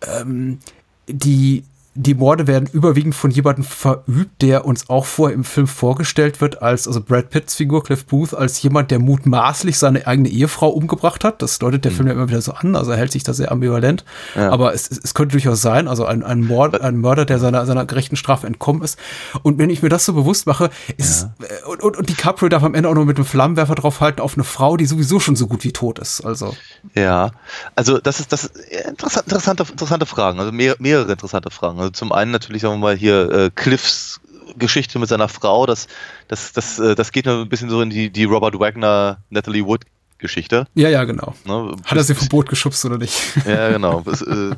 Ähm, 0.02 0.60
die, 1.08 1.64
die 1.98 2.14
Morde 2.14 2.46
werden 2.46 2.68
überwiegend 2.72 3.16
von 3.16 3.32
jemandem 3.32 3.64
verübt, 3.64 4.42
der 4.42 4.66
uns 4.66 4.90
auch 4.90 5.06
vorher 5.06 5.34
im 5.34 5.46
Film 5.46 5.66
vorgestellt 5.66 6.42
wird, 6.42 6.62
als, 6.62 6.88
also 6.88 7.00
Brad 7.00 7.30
Pitts 7.30 7.56
Figur, 7.56 7.84
Cliff 7.84 8.06
Booth, 8.06 8.34
als 8.34 8.62
jemand, 8.62 8.92
der 8.92 9.00
mutmaßlich 9.00 9.80
seine 9.80 10.06
eigene 10.06 10.28
Ehefrau 10.28 10.70
umgebracht 10.70 11.24
hat. 11.24 11.42
Das 11.42 11.58
deutet 11.58 11.86
der 11.86 11.94
Film 11.94 12.08
ja 12.08 12.14
immer 12.14 12.28
wieder 12.28 12.42
so 12.42 12.52
an, 12.52 12.76
also 12.76 12.92
er 12.92 12.98
hält 12.98 13.14
sich 13.14 13.24
da 13.24 13.34
sehr 13.34 13.50
ambivalent. 13.50 14.04
Ja. 14.36 14.52
Aber 14.52 14.74
es, 14.74 14.92
es, 14.92 15.14
könnte 15.14 15.34
durchaus 15.34 15.62
sein, 15.62 15.88
also 15.88 16.06
ein, 16.06 16.22
ein, 16.22 16.42
Mord, 16.42 16.82
ein 16.82 16.98
Mörder, 16.98 17.24
der 17.24 17.40
seiner, 17.40 17.66
seiner 17.66 17.86
gerechten 17.86 18.18
Strafe 18.18 18.46
entkommen 18.46 18.82
ist. 18.82 19.00
Und 19.42 19.58
wenn 19.58 19.70
ich 19.70 19.82
mir 19.82 19.90
das 19.90 20.04
so 20.04 20.12
bewusst 20.12 20.48
mache, 20.48 20.70
ist, 20.98 21.10
es- 21.10 21.28
und, 21.66 21.82
und, 21.82 21.96
und 21.96 22.10
DiCaprio 22.10 22.50
darf 22.50 22.64
am 22.64 22.76
Ende 22.76 22.90
auch 22.90 22.96
noch 22.96 23.06
mit 23.06 23.18
dem 23.18 23.26
Flammenwerfer 23.26 23.76
draufhalten 23.76 24.22
auf 24.22 24.34
eine 24.34 24.44
Frau, 24.44 24.76
die 24.76 24.86
sowieso 24.86 25.22
schon 25.22 25.38
so 25.38 25.48
gut 25.48 25.64
wie 25.64 25.72
tot 25.72 26.00
ist. 26.00 26.26
Also. 26.26 26.56
Ja, 26.94 27.32
also 27.76 28.00
das 28.00 28.20
ist 28.20 28.34
das 28.34 28.44
ist 28.46 28.58
interessant, 28.90 29.28
interessante, 29.28 29.64
interessante 29.64 30.06
Fragen, 30.06 30.40
also 30.40 30.52
mehr, 30.52 30.76
mehrere 30.80 31.14
interessante 31.14 31.50
Fragen. 31.50 31.85
Also 31.86 31.92
zum 31.92 32.12
einen 32.12 32.32
natürlich 32.32 32.64
sagen 32.64 32.76
wir 32.76 32.80
mal 32.80 32.96
hier 32.98 33.32
äh, 33.32 33.52
Cliffs 33.54 34.20
Geschichte 34.58 34.98
mit 34.98 35.10
seiner 35.10 35.28
Frau, 35.28 35.66
das, 35.66 35.88
das, 36.28 36.52
das, 36.54 36.80
äh, 36.80 36.96
das 36.96 37.12
geht 37.12 37.26
nur 37.26 37.42
ein 37.42 37.50
bisschen 37.50 37.70
so 37.70 37.82
in 37.82 37.90
die, 37.90 38.10
die 38.10 38.24
Robert 38.24 38.58
Wagner, 38.60 39.18
Natalie 39.30 39.66
Wood 39.66 39.84
Geschichte. 40.18 40.66
Ja, 40.74 40.90
ja, 40.90 41.04
genau. 41.04 41.36
Ne? 41.46 41.76
Hat 41.84 41.98
er 41.98 42.04
sie 42.04 42.16
vom 42.16 42.30
Boot 42.30 42.50
geschubst 42.50 42.84
oder 42.86 42.98
nicht? 42.98 43.20
Ja, 43.46 43.70
genau. 43.70 44.02
Das, 44.02 44.22
äh, 44.22 44.52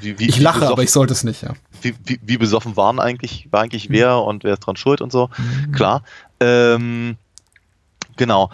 wie, 0.00 0.18
wie, 0.18 0.28
Ich 0.28 0.38
lache, 0.38 0.66
aber 0.66 0.74
besoffen- 0.74 0.84
ich 0.84 0.90
sollte 0.92 1.12
es 1.12 1.24
nicht, 1.24 1.42
ja. 1.42 1.54
wie, 1.80 1.94
wie, 2.22 2.36
besoffen 2.36 2.76
waren 2.76 3.00
eigentlich, 3.00 3.48
war 3.50 3.62
eigentlich 3.62 3.88
wer 3.90 4.18
und 4.18 4.44
wer 4.44 4.54
ist 4.54 4.60
dran 4.60 4.76
schuld 4.76 5.00
und 5.00 5.10
so. 5.10 5.30
Klar. 5.72 6.02
Ähm, 6.38 7.16
genau. 8.16 8.50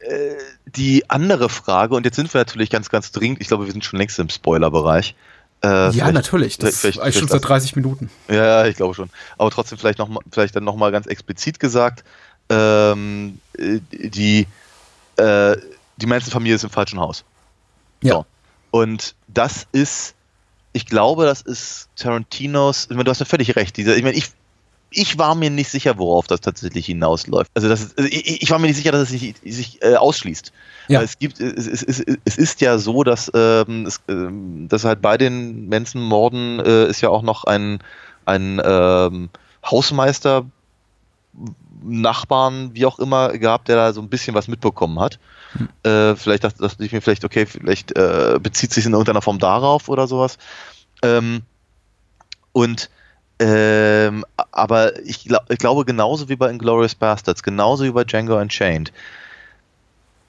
Äh, 0.00 0.34
die 0.64 1.08
andere 1.10 1.48
Frage, 1.48 1.94
und 1.94 2.04
jetzt 2.06 2.16
sind 2.16 2.32
wir 2.32 2.40
natürlich 2.40 2.70
ganz, 2.70 2.88
ganz 2.88 3.12
dringend, 3.12 3.40
ich 3.40 3.48
glaube, 3.48 3.66
wir 3.66 3.72
sind 3.72 3.84
schon 3.84 3.98
längst 3.98 4.18
im 4.18 4.30
Spoiler-Bereich. 4.30 5.14
Äh, 5.64 5.90
ja, 5.92 6.10
natürlich. 6.10 6.58
Das 6.58 6.78
vielleicht- 6.80 7.00
ich 7.06 7.18
schon 7.18 7.28
seit 7.28 7.46
30 7.46 7.76
Minuten. 7.76 8.10
ja, 8.28 8.66
ich 8.66 8.76
glaube 8.76 8.94
schon. 8.94 9.10
Aber 9.38 9.50
trotzdem 9.50 9.78
vielleicht 9.78 9.98
noch 9.98 10.08
mal, 10.08 10.20
vielleicht 10.30 10.56
dann 10.56 10.64
nochmal 10.64 10.90
ganz 10.90 11.06
explizit 11.06 11.60
gesagt, 11.60 12.02
ähm, 12.48 13.38
äh, 13.56 13.78
die, 13.92 14.46
äh, 15.16 15.56
die 15.96 16.06
Manson-Familie 16.06 16.56
ist 16.56 16.64
im 16.64 16.70
falschen 16.70 16.98
Haus. 16.98 17.24
Ja. 18.02 18.14
So. 18.14 18.26
Und 18.72 19.14
das 19.28 19.66
ist, 19.72 20.14
ich 20.72 20.86
glaube, 20.86 21.24
das 21.26 21.42
ist 21.42 21.88
Tarantinos, 21.96 22.84
ich 22.84 22.90
meine, 22.90 23.04
du 23.04 23.10
hast 23.10 23.20
ja 23.20 23.26
völlig 23.26 23.54
recht. 23.54 23.76
Dieser, 23.76 23.96
ich 23.96 24.02
meine, 24.02 24.16
ich, 24.16 24.30
ich 24.92 25.18
war 25.18 25.34
mir 25.34 25.50
nicht 25.50 25.70
sicher, 25.70 25.98
worauf 25.98 26.26
das 26.26 26.40
tatsächlich 26.40 26.86
hinausläuft. 26.86 27.50
Also, 27.54 27.68
das 27.68 27.80
ist, 27.80 27.98
also 27.98 28.08
ich, 28.10 28.42
ich 28.42 28.50
war 28.50 28.58
mir 28.58 28.66
nicht 28.66 28.76
sicher, 28.76 28.92
dass 28.92 29.02
es 29.02 29.08
sich, 29.08 29.34
sich 29.44 29.82
äh, 29.82 29.96
ausschließt. 29.96 30.52
Ja. 30.88 31.02
Es, 31.02 31.18
gibt, 31.18 31.40
es, 31.40 31.66
es, 31.66 31.82
es, 31.82 32.04
es 32.24 32.38
ist 32.38 32.60
ja 32.60 32.78
so, 32.78 33.04
dass, 33.04 33.30
ähm, 33.34 33.86
es, 33.86 34.00
ähm, 34.08 34.68
dass 34.68 34.84
halt 34.84 35.02
bei 35.02 35.16
den 35.16 35.68
Manson-Morden 35.68 36.60
äh, 36.60 36.86
ist 36.86 37.00
ja 37.00 37.08
auch 37.08 37.22
noch 37.22 37.44
ein, 37.44 37.78
ein 38.24 38.60
ähm, 38.64 39.28
Hausmeister, 39.64 40.46
Nachbarn, 41.84 42.70
wie 42.74 42.86
auch 42.86 42.98
immer, 42.98 43.30
gehabt, 43.38 43.68
der 43.68 43.76
da 43.76 43.92
so 43.92 44.00
ein 44.00 44.08
bisschen 44.08 44.34
was 44.34 44.48
mitbekommen 44.48 45.00
hat. 45.00 45.18
Äh, 45.82 46.16
vielleicht 46.16 46.44
dachte, 46.44 46.62
dachte 46.62 46.84
ich 46.84 46.92
mir 46.92 47.00
vielleicht, 47.00 47.24
okay, 47.24 47.46
vielleicht 47.46 47.96
äh, 47.96 48.38
bezieht 48.40 48.72
sich 48.72 48.86
in 48.86 48.92
irgendeiner 48.92 49.22
Form 49.22 49.38
darauf 49.38 49.88
oder 49.88 50.06
sowas. 50.06 50.38
Ähm, 51.02 51.42
und 52.52 52.90
ähm, 53.44 54.24
aber 54.52 55.00
ich, 55.04 55.24
glaub, 55.24 55.50
ich 55.50 55.58
glaube, 55.58 55.84
genauso 55.84 56.28
wie 56.28 56.36
bei 56.36 56.48
Inglourious 56.48 56.94
Bastards, 56.94 57.42
genauso 57.42 57.84
wie 57.84 57.90
bei 57.90 58.04
Django 58.04 58.38
Unchained, 58.38 58.92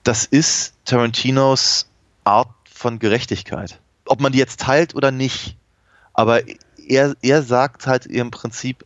das 0.04 0.26
ist 0.26 0.74
Tarantinos 0.86 1.88
Art 2.24 2.50
von 2.74 2.98
Gerechtigkeit. 2.98 3.80
Ob 4.06 4.20
man 4.20 4.32
die 4.32 4.40
jetzt 4.40 4.62
teilt 4.62 4.96
oder 4.96 5.12
nicht. 5.12 5.56
Aber 6.14 6.42
er, 6.88 7.16
er 7.22 7.44
sagt 7.44 7.86
halt 7.86 8.08
im 8.08 8.32
Prinzip, 8.32 8.84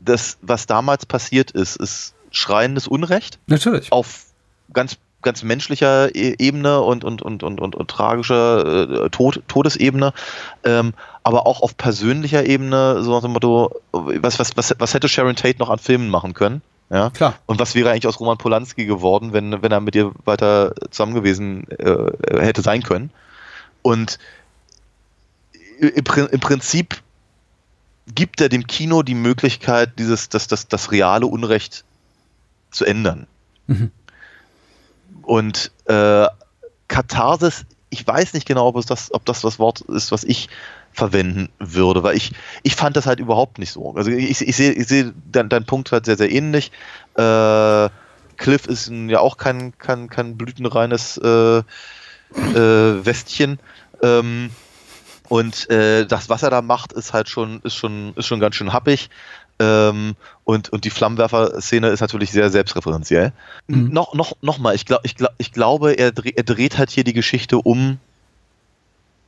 das, 0.00 0.38
was 0.40 0.66
damals 0.66 1.04
passiert 1.04 1.50
ist, 1.50 1.76
ist 1.76 2.14
schreiendes 2.30 2.88
Unrecht 2.88 3.38
Natürlich. 3.46 3.92
auf 3.92 4.24
ganz, 4.72 4.96
ganz 5.24 5.42
menschlicher 5.42 6.14
E- 6.14 6.36
Ebene 6.38 6.80
und, 6.80 7.02
und, 7.02 7.20
und, 7.22 7.42
und, 7.42 7.60
und, 7.60 7.74
und 7.74 7.90
tragischer 7.90 9.04
äh, 9.06 9.10
Tod, 9.10 9.42
Todesebene, 9.48 10.12
ähm, 10.62 10.94
aber 11.24 11.46
auch 11.46 11.62
auf 11.62 11.76
persönlicher 11.76 12.46
Ebene, 12.46 13.02
so 13.02 13.12
nach 13.12 13.22
dem 13.22 13.32
Motto, 13.32 13.80
was, 13.90 14.38
was, 14.38 14.56
was, 14.56 14.74
was 14.78 14.94
hätte 14.94 15.08
Sharon 15.08 15.34
Tate 15.34 15.58
noch 15.58 15.70
an 15.70 15.78
Filmen 15.78 16.08
machen 16.08 16.34
können? 16.34 16.62
Ja? 16.90 17.10
Klar. 17.10 17.34
Und 17.46 17.58
was 17.58 17.74
wäre 17.74 17.90
eigentlich 17.90 18.06
aus 18.06 18.20
Roman 18.20 18.38
Polanski 18.38 18.84
geworden, 18.86 19.32
wenn, 19.32 19.62
wenn 19.62 19.72
er 19.72 19.80
mit 19.80 19.96
ihr 19.96 20.12
weiter 20.24 20.74
zusammen 20.90 21.14
gewesen 21.14 21.68
äh, 21.70 22.12
hätte 22.38 22.62
sein 22.62 22.82
können? 22.82 23.10
Und 23.82 24.18
im, 25.80 26.28
im 26.30 26.40
Prinzip 26.40 27.02
gibt 28.14 28.40
er 28.40 28.48
dem 28.48 28.66
Kino 28.66 29.02
die 29.02 29.14
Möglichkeit, 29.14 29.98
dieses, 29.98 30.28
das, 30.28 30.46
das, 30.46 30.68
das 30.68 30.92
reale 30.92 31.26
Unrecht 31.26 31.84
zu 32.70 32.84
ändern. 32.84 33.26
Mhm. 33.66 33.90
Und 35.24 35.70
äh, 35.86 36.26
Katharsis, 36.88 37.64
ich 37.90 38.06
weiß 38.06 38.34
nicht 38.34 38.46
genau, 38.46 38.66
ob, 38.66 38.76
es 38.76 38.86
das, 38.86 39.12
ob 39.12 39.24
das 39.24 39.40
das 39.40 39.58
Wort 39.58 39.80
ist, 39.82 40.12
was 40.12 40.24
ich 40.24 40.48
verwenden 40.92 41.48
würde, 41.58 42.02
weil 42.02 42.16
ich, 42.16 42.32
ich 42.62 42.76
fand 42.76 42.96
das 42.96 43.06
halt 43.06 43.20
überhaupt 43.20 43.58
nicht 43.58 43.72
so. 43.72 43.94
Also 43.94 44.10
ich, 44.10 44.40
ich 44.40 44.56
sehe 44.56 44.72
ich 44.72 44.86
sehe 44.86 45.12
dein, 45.30 45.48
dein 45.48 45.64
Punkt 45.64 45.92
halt 45.92 46.06
sehr, 46.06 46.16
sehr 46.16 46.30
ähnlich. 46.30 46.70
Äh, 47.16 47.88
Cliff 48.36 48.66
ist 48.66 48.90
ja 48.90 49.20
auch 49.20 49.36
kein, 49.36 49.76
kein, 49.78 50.08
kein 50.08 50.36
blütenreines 50.36 51.18
äh, 51.18 51.58
äh, 51.58 51.64
Westchen. 53.04 53.58
Ähm, 54.02 54.50
und 55.28 55.70
äh, 55.70 56.04
das, 56.06 56.28
was 56.28 56.42
er 56.42 56.50
da 56.50 56.62
macht, 56.62 56.92
ist 56.92 57.12
halt 57.12 57.28
schon, 57.28 57.60
ist 57.62 57.74
schon, 57.74 58.12
ist 58.16 58.26
schon 58.26 58.40
ganz 58.40 58.56
schön 58.56 58.72
happig. 58.72 59.08
Ähm, 59.60 60.16
und, 60.44 60.70
und 60.70 60.84
die 60.84 60.90
Flammenwerfer-Szene 60.90 61.88
ist 61.88 62.00
natürlich 62.00 62.32
sehr 62.32 62.50
selbstreferenziell. 62.50 63.32
Mhm. 63.68 63.90
Noch, 63.90 64.14
noch, 64.14 64.32
noch 64.42 64.58
mal, 64.58 64.74
ich, 64.74 64.84
glaub, 64.84 65.00
ich, 65.04 65.14
glaub, 65.14 65.32
ich 65.38 65.52
glaube, 65.52 65.92
er, 65.92 66.12
dreh, 66.12 66.32
er 66.34 66.42
dreht 66.42 66.78
halt 66.78 66.90
hier 66.90 67.04
die 67.04 67.12
Geschichte 67.12 67.58
um 67.58 67.98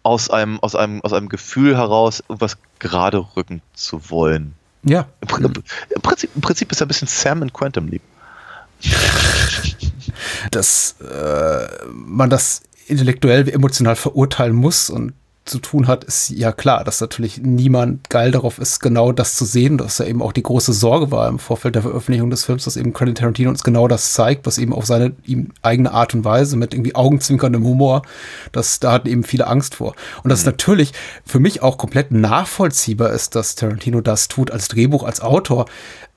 aus 0.02 0.30
einem, 0.30 0.60
aus 0.60 0.74
einem, 0.74 1.00
aus 1.02 1.12
einem 1.12 1.28
Gefühl 1.28 1.76
heraus, 1.76 2.22
was 2.28 2.58
gerade 2.78 3.26
rücken 3.36 3.62
zu 3.74 4.10
wollen. 4.10 4.54
Ja. 4.84 5.06
Im, 5.20 5.44
im, 5.44 6.02
Prinzip, 6.02 6.30
Im 6.34 6.40
Prinzip 6.40 6.70
ist 6.70 6.80
er 6.80 6.86
ein 6.86 6.88
bisschen 6.88 7.08
Sam 7.08 7.42
in 7.42 7.52
Quantum 7.52 7.88
Leap. 7.88 8.02
dass 10.50 10.96
äh, 11.00 11.66
man 11.90 12.30
das 12.30 12.62
intellektuell 12.86 13.46
wie 13.46 13.52
emotional 13.52 13.96
verurteilen 13.96 14.54
muss 14.54 14.90
und 14.90 15.12
zu 15.46 15.58
tun 15.58 15.86
hat, 15.86 16.04
ist 16.04 16.30
ja 16.30 16.52
klar, 16.52 16.84
dass 16.84 17.00
natürlich 17.00 17.40
niemand 17.40 18.10
geil 18.10 18.30
darauf 18.30 18.58
ist, 18.58 18.80
genau 18.80 19.12
das 19.12 19.36
zu 19.36 19.44
sehen, 19.44 19.78
dass 19.78 19.98
ja 19.98 20.06
eben 20.06 20.20
auch 20.20 20.32
die 20.32 20.42
große 20.42 20.72
Sorge 20.72 21.10
war 21.10 21.28
im 21.28 21.38
Vorfeld 21.38 21.76
der 21.76 21.82
Veröffentlichung 21.82 22.30
des 22.30 22.44
Films, 22.44 22.64
dass 22.64 22.76
eben 22.76 22.92
Quentin 22.92 23.14
Tarantino 23.14 23.50
uns 23.50 23.62
genau 23.62 23.88
das 23.88 24.12
zeigt, 24.12 24.46
was 24.46 24.58
eben 24.58 24.72
auf 24.72 24.86
seine 24.86 25.12
ihm 25.24 25.52
eigene 25.62 25.92
Art 25.92 26.14
und 26.14 26.24
Weise 26.24 26.56
mit 26.56 26.74
irgendwie 26.74 26.94
augenzwinkerndem 26.94 27.64
Humor, 27.64 28.02
dass 28.52 28.80
da 28.80 28.92
hatten 28.92 29.08
eben 29.08 29.22
viele 29.22 29.46
Angst 29.46 29.76
vor. 29.76 29.94
Und 30.22 30.30
das 30.30 30.40
ist 30.40 30.46
natürlich 30.46 30.92
für 31.24 31.38
mich 31.38 31.62
auch 31.62 31.78
komplett 31.78 32.10
nachvollziehbar 32.10 33.10
ist, 33.10 33.34
dass 33.34 33.54
Tarantino 33.54 34.00
das 34.00 34.28
tut 34.28 34.50
als 34.50 34.68
Drehbuch, 34.68 35.04
als 35.04 35.20
Autor, 35.20 35.66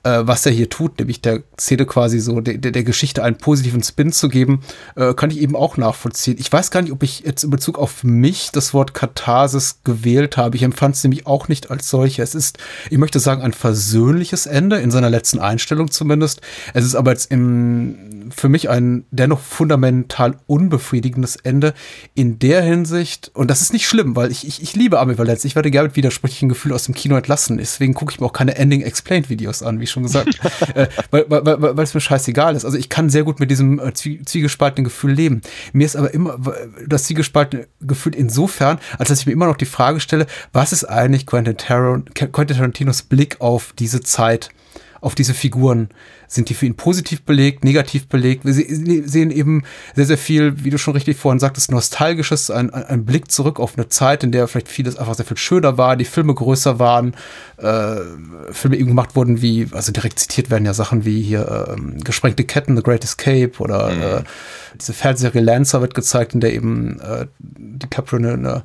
äh, 0.04 0.22
was 0.22 0.46
er 0.46 0.52
hier 0.52 0.70
tut, 0.70 1.00
nämlich 1.00 1.22
der 1.22 1.44
Szene 1.60 1.86
quasi 1.86 2.20
so 2.20 2.40
der, 2.40 2.58
der 2.58 2.84
Geschichte 2.84 3.24
einen 3.24 3.38
positiven 3.38 3.84
Spin 3.84 4.12
zu 4.12 4.30
geben, 4.30 4.62
äh, 4.96 5.14
kann 5.14 5.32
ich 5.32 5.40
eben 5.40 5.56
auch 5.56 5.78
nachvollziehen. 5.78 6.38
Ich 6.40 6.52
weiß 6.52 6.72
gar 6.72 6.82
nicht, 6.82 6.92
ob 6.92 7.04
ich 7.04 7.22
jetzt 7.22 7.44
in 7.44 7.50
Bezug 7.50 7.78
auf 7.78 8.04
mich 8.04 8.52
das 8.52 8.74
Wort 8.74 8.94
Katharsis 8.94 9.82
gewählt 9.84 10.38
habe. 10.38 10.56
Ich 10.56 10.64
empfand 10.64 10.96
es 10.96 11.04
nämlich 11.04 11.28
auch 11.28 11.48
nicht 11.48 11.70
als 11.70 11.90
solche. 11.90 12.22
Es 12.22 12.36
ist, 12.36 12.58
ich 12.90 12.98
möchte 12.98 13.20
sagen, 13.20 13.42
ein 13.42 13.54
versöhnliches 13.54 14.46
Ende, 14.46 14.78
in 14.78 14.92
seiner 14.92 15.10
letzten 15.10 15.40
Einstellung 15.40 15.92
zumindest. 15.92 16.42
Es 16.74 16.86
ist 16.86 16.96
aber 16.96 17.12
jetzt 17.12 17.32
im, 17.32 17.98
für 18.32 18.50
mich 18.50 18.70
ein 18.70 19.06
dennoch 19.12 19.40
fundamental 19.40 20.36
unbefriedigendes 20.48 21.36
Ende 21.38 21.74
in 22.16 22.40
der 22.40 22.62
Hinsicht, 22.62 23.32
und 23.34 23.50
das 23.50 23.62
ist 23.62 23.74
nicht 23.74 23.88
schlimm, 23.88 24.16
weil 24.16 24.32
ich, 24.32 24.48
ich, 24.48 24.62
ich 24.62 24.76
liebe 24.76 25.00
Ambivalenz. 25.00 25.46
Ich 25.46 25.56
werde 25.56 25.72
gerne 25.72 25.90
mit 25.90 25.96
widersprüchlichen 25.96 26.50
Gefühlen 26.50 26.76
aus 26.76 26.86
dem 26.86 26.96
Kino 26.96 27.16
entlassen. 27.16 27.58
Deswegen 27.58 27.94
gucke 27.94 28.14
ich 28.14 28.20
mir 28.20 28.26
auch 28.26 28.34
keine 28.34 28.56
Ending 28.56 28.82
Explained 28.82 29.30
Videos 29.30 29.64
an, 29.64 29.80
wie 29.80 29.88
schon 29.88 30.04
gesagt. 30.04 30.40
äh, 30.76 30.88
weil, 31.12 31.26
weil, 31.30 31.46
weil, 31.46 31.78
weil 31.78 31.84
es 31.84 31.94
mir 31.94 32.02
scheißegal 32.02 32.56
ist. 32.56 32.66
Also 32.66 32.78
ich 32.78 32.90
kann 32.90 33.10
sehr 33.10 33.24
gut 33.24 33.40
mit 33.40 33.52
diesem 33.52 33.80
äh, 33.80 33.92
zwie- 33.92 34.26
zwiegespaltenen 34.26 34.84
Gefühl 34.84 35.12
leben. 35.14 35.42
Mir 35.74 35.86
ist 35.86 35.96
aber 35.96 36.14
immer 36.14 36.40
das 36.88 37.06
zwiegespaltene 37.06 37.68
Gefühl 37.82 38.16
insofern, 38.16 38.80
als 38.98 39.10
dass 39.10 39.20
ich 39.22 39.26
mir 39.26 39.34
immer 39.34 39.48
noch 39.48 39.58
die 39.58 39.66
Frage 39.66 40.00
stelle, 40.00 40.28
was 40.54 40.74
ist 40.74 40.86
eigentlich 40.86 41.26
Quentin, 41.26 41.58
Taran 41.58 42.06
Quentin 42.14 42.58
Tarantinos 42.58 43.04
Blick 43.04 43.42
auf 43.42 43.74
diese 43.78 44.02
Zeit? 44.02 44.50
Auf 45.02 45.16
diese 45.16 45.34
Figuren. 45.34 45.90
Sind 46.28 46.50
die 46.50 46.54
für 46.54 46.66
ihn 46.66 46.76
positiv 46.76 47.24
belegt, 47.24 47.64
negativ 47.64 48.08
belegt? 48.08 48.46
Wir 48.46 48.54
se- 48.54 49.08
sehen 49.08 49.32
eben 49.32 49.64
sehr, 49.96 50.06
sehr 50.06 50.18
viel, 50.18 50.64
wie 50.64 50.70
du 50.70 50.78
schon 50.78 50.94
richtig 50.94 51.18
vorhin 51.18 51.40
sagtest, 51.40 51.72
Nostalgisches, 51.72 52.52
ein, 52.52 52.72
ein 52.74 53.06
Blick 53.06 53.32
zurück 53.32 53.60
auf 53.60 53.78
eine 53.78 53.90
Zeit, 53.90 54.24
in 54.24 54.32
der 54.32 54.48
vielleicht 54.48 54.68
vieles 54.68 54.98
einfach 54.98 55.16
sehr 55.16 55.26
viel 55.26 55.38
schöner 55.38 55.78
war, 55.78 55.96
die 55.96 56.06
Filme 56.06 56.34
größer 56.34 56.80
waren, 56.80 57.16
äh, 57.58 57.96
Filme 58.52 58.78
eben 58.78 58.88
gemacht 58.88 59.16
wurden 59.16 59.42
wie, 59.42 59.68
also 59.72 59.92
direkt 59.92 60.20
zitiert 60.20 60.50
werden 60.50 60.66
ja 60.66 60.74
Sachen 60.74 61.06
wie 61.06 61.22
hier 61.22 61.76
ähm, 61.76 62.00
Gesprengte 62.04 62.44
Ketten, 62.44 62.76
The 62.76 62.84
Great 62.84 63.04
Escape 63.04 63.52
oder 63.60 64.20
äh, 64.20 64.24
diese 64.80 64.94
Fernsehserie 64.94 65.42
Lancer 65.42 65.82
wird 65.82 65.94
gezeigt, 65.96 66.34
in 66.34 66.40
der 66.42 66.54
eben 66.54 67.00
äh, 67.00 67.26
DiCaprio 67.40 68.20
eine, 68.20 68.34
eine 68.34 68.64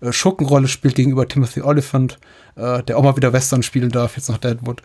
äh, 0.00 0.12
Schurkenrolle 0.12 0.68
spielt 0.68 0.94
gegenüber 0.94 1.28
Timothy 1.28 1.60
Oliphant, 1.62 2.18
äh, 2.58 2.82
der 2.82 2.98
auch 2.98 3.02
mal 3.02 3.16
wieder 3.16 3.32
Western 3.32 3.62
spielen 3.62 3.90
darf, 3.90 4.16
jetzt 4.16 4.28
nach 4.28 4.38
Deadwood. 4.38 4.82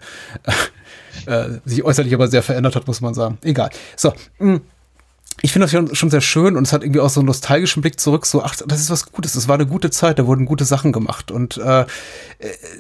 äh, 1.26 1.50
sich 1.66 1.84
äußerlich 1.84 2.14
aber 2.14 2.28
sehr 2.28 2.44
verändert 2.44 2.76
hat, 2.76 2.88
muss 2.88 3.02
man 3.02 3.14
sagen. 3.14 3.38
Egal. 3.44 3.70
So. 3.96 4.14
mh. 4.40 4.62
Ich 5.42 5.52
finde 5.52 5.66
das 5.66 5.72
schon, 5.72 5.94
schon 5.96 6.10
sehr 6.10 6.22
schön 6.22 6.56
und 6.56 6.64
es 6.64 6.74
hat 6.74 6.84
irgendwie 6.84 7.00
auch 7.00 7.10
so 7.10 7.20
einen 7.20 7.28
nostalgischen 7.28 7.82
Blick 7.82 8.00
zurück, 8.00 8.26
so, 8.26 8.44
ach, 8.44 8.56
das 8.66 8.80
ist 8.80 8.90
was 8.90 9.12
Gutes, 9.12 9.34
das 9.34 9.48
war 9.48 9.56
eine 9.56 9.66
gute 9.66 9.90
Zeit, 9.92 10.20
da 10.20 10.28
wurden 10.28 10.46
gute 10.46 10.64
Sachen 10.64 10.92
gemacht. 10.92 11.32
Und 11.32 11.58
äh, 11.58 11.82
äh, 11.82 11.86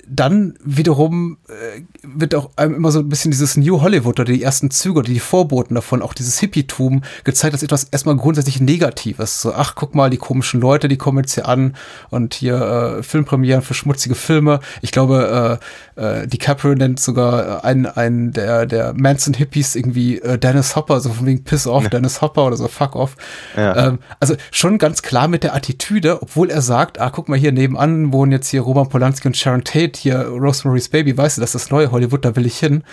dann 0.07 0.53
wiederum 0.63 1.37
äh, 1.47 1.81
wird 2.03 2.35
auch 2.35 2.51
einem 2.55 2.75
immer 2.75 2.91
so 2.91 2.99
ein 2.99 3.09
bisschen 3.09 3.31
dieses 3.31 3.57
New 3.57 3.81
Hollywood 3.81 4.19
oder 4.19 4.31
die 4.31 4.43
ersten 4.43 4.71
Züge 4.71 4.99
oder 4.99 5.07
die 5.07 5.19
Vorboten 5.19 5.75
davon, 5.75 6.01
auch 6.01 6.13
dieses 6.13 6.39
Hippietum 6.39 7.03
gezeigt 7.23 7.53
als 7.53 7.63
etwas 7.63 7.85
erstmal 7.85 8.15
grundsätzlich 8.15 8.61
Negatives. 8.61 9.41
So, 9.41 9.53
ach, 9.53 9.75
guck 9.75 9.95
mal, 9.95 10.09
die 10.09 10.17
komischen 10.17 10.61
Leute, 10.61 10.87
die 10.87 10.97
kommen 10.97 11.19
jetzt 11.19 11.33
hier 11.33 11.47
an 11.47 11.75
und 12.11 12.33
hier 12.33 12.99
äh, 12.99 13.03
Filmpremieren 13.03 13.61
für 13.61 13.73
schmutzige 13.73 14.15
Filme. 14.15 14.59
Ich 14.81 14.91
glaube, 14.91 15.59
äh, 15.95 16.21
äh, 16.23 16.27
DiCaprio 16.27 16.75
nennt 16.75 16.99
sogar 16.99 17.63
äh, 17.63 17.67
einen, 17.67 17.85
einen 17.85 18.31
der, 18.31 18.65
der 18.65 18.93
Manson-Hippies 18.93 19.75
irgendwie 19.75 20.19
äh, 20.19 20.37
Dennis 20.37 20.75
Hopper, 20.75 20.99
so 20.99 21.11
von 21.11 21.25
wegen 21.25 21.43
Piss 21.43 21.67
off, 21.67 21.87
Dennis 21.89 22.21
Hopper 22.21 22.42
oder 22.47 22.57
so, 22.57 22.67
fuck 22.67 22.95
off. 22.95 23.15
Ja. 23.55 23.87
Ähm, 23.87 23.99
also 24.19 24.35
schon 24.51 24.77
ganz 24.77 25.01
klar 25.01 25.27
mit 25.27 25.43
der 25.43 25.55
Attitüde, 25.55 26.21
obwohl 26.21 26.49
er 26.49 26.61
sagt, 26.61 26.99
ah, 26.99 27.09
guck 27.09 27.29
mal 27.29 27.37
hier 27.37 27.51
nebenan 27.51 28.13
wohnen 28.13 28.31
jetzt 28.31 28.49
hier 28.49 28.61
Roman 28.61 28.89
Polanski 28.89 29.27
und 29.27 29.37
Sharon 29.37 29.63
Tate, 29.63 29.99
hier 29.99 30.27
Rosemary's 30.27 30.89
Baby, 30.89 31.17
weißt 31.17 31.37
du, 31.37 31.41
das 31.41 31.55
ist 31.55 31.65
das 31.65 31.71
neue 31.71 31.91
Hollywood, 31.91 32.25
da 32.25 32.35
will 32.35 32.45
ich 32.45 32.57
hin. 32.57 32.83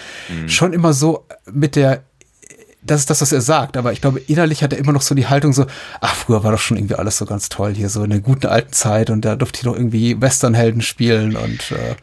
Schon 0.47 0.73
immer 0.73 0.93
so 0.93 1.27
mit 1.51 1.77
der 1.77 2.03
das 2.83 3.01
ist 3.01 3.11
das, 3.11 3.20
was 3.20 3.33
er 3.33 3.43
sagt, 3.43 3.76
aber 3.76 3.93
ich 3.93 4.01
glaube, 4.01 4.20
innerlich 4.20 4.62
hat 4.62 4.72
er 4.72 4.78
immer 4.78 4.93
noch 4.93 5.03
so 5.03 5.14
die 5.14 5.26
Haltung 5.26 5.53
so, 5.53 5.66
ach, 6.01 6.14
früher 6.14 6.43
war 6.45 6.53
doch 6.53 6.59
schon 6.59 6.78
irgendwie 6.78 6.95
alles 6.95 7.18
so 7.18 7.26
ganz 7.26 7.51
toll 7.51 7.74
hier, 7.74 7.91
so 7.91 8.03
in 8.03 8.11
der 8.11 8.20
guten 8.20 8.47
alten 8.47 8.72
Zeit 8.72 9.11
und 9.11 9.22
da 9.24 9.37
durfte 9.37 9.59
ich 9.59 9.64
doch 9.64 9.76
irgendwie 9.76 10.20
Westernhelden 10.20 10.81
spielen 10.81 11.37
und 11.37 11.72
äh, 11.72 11.97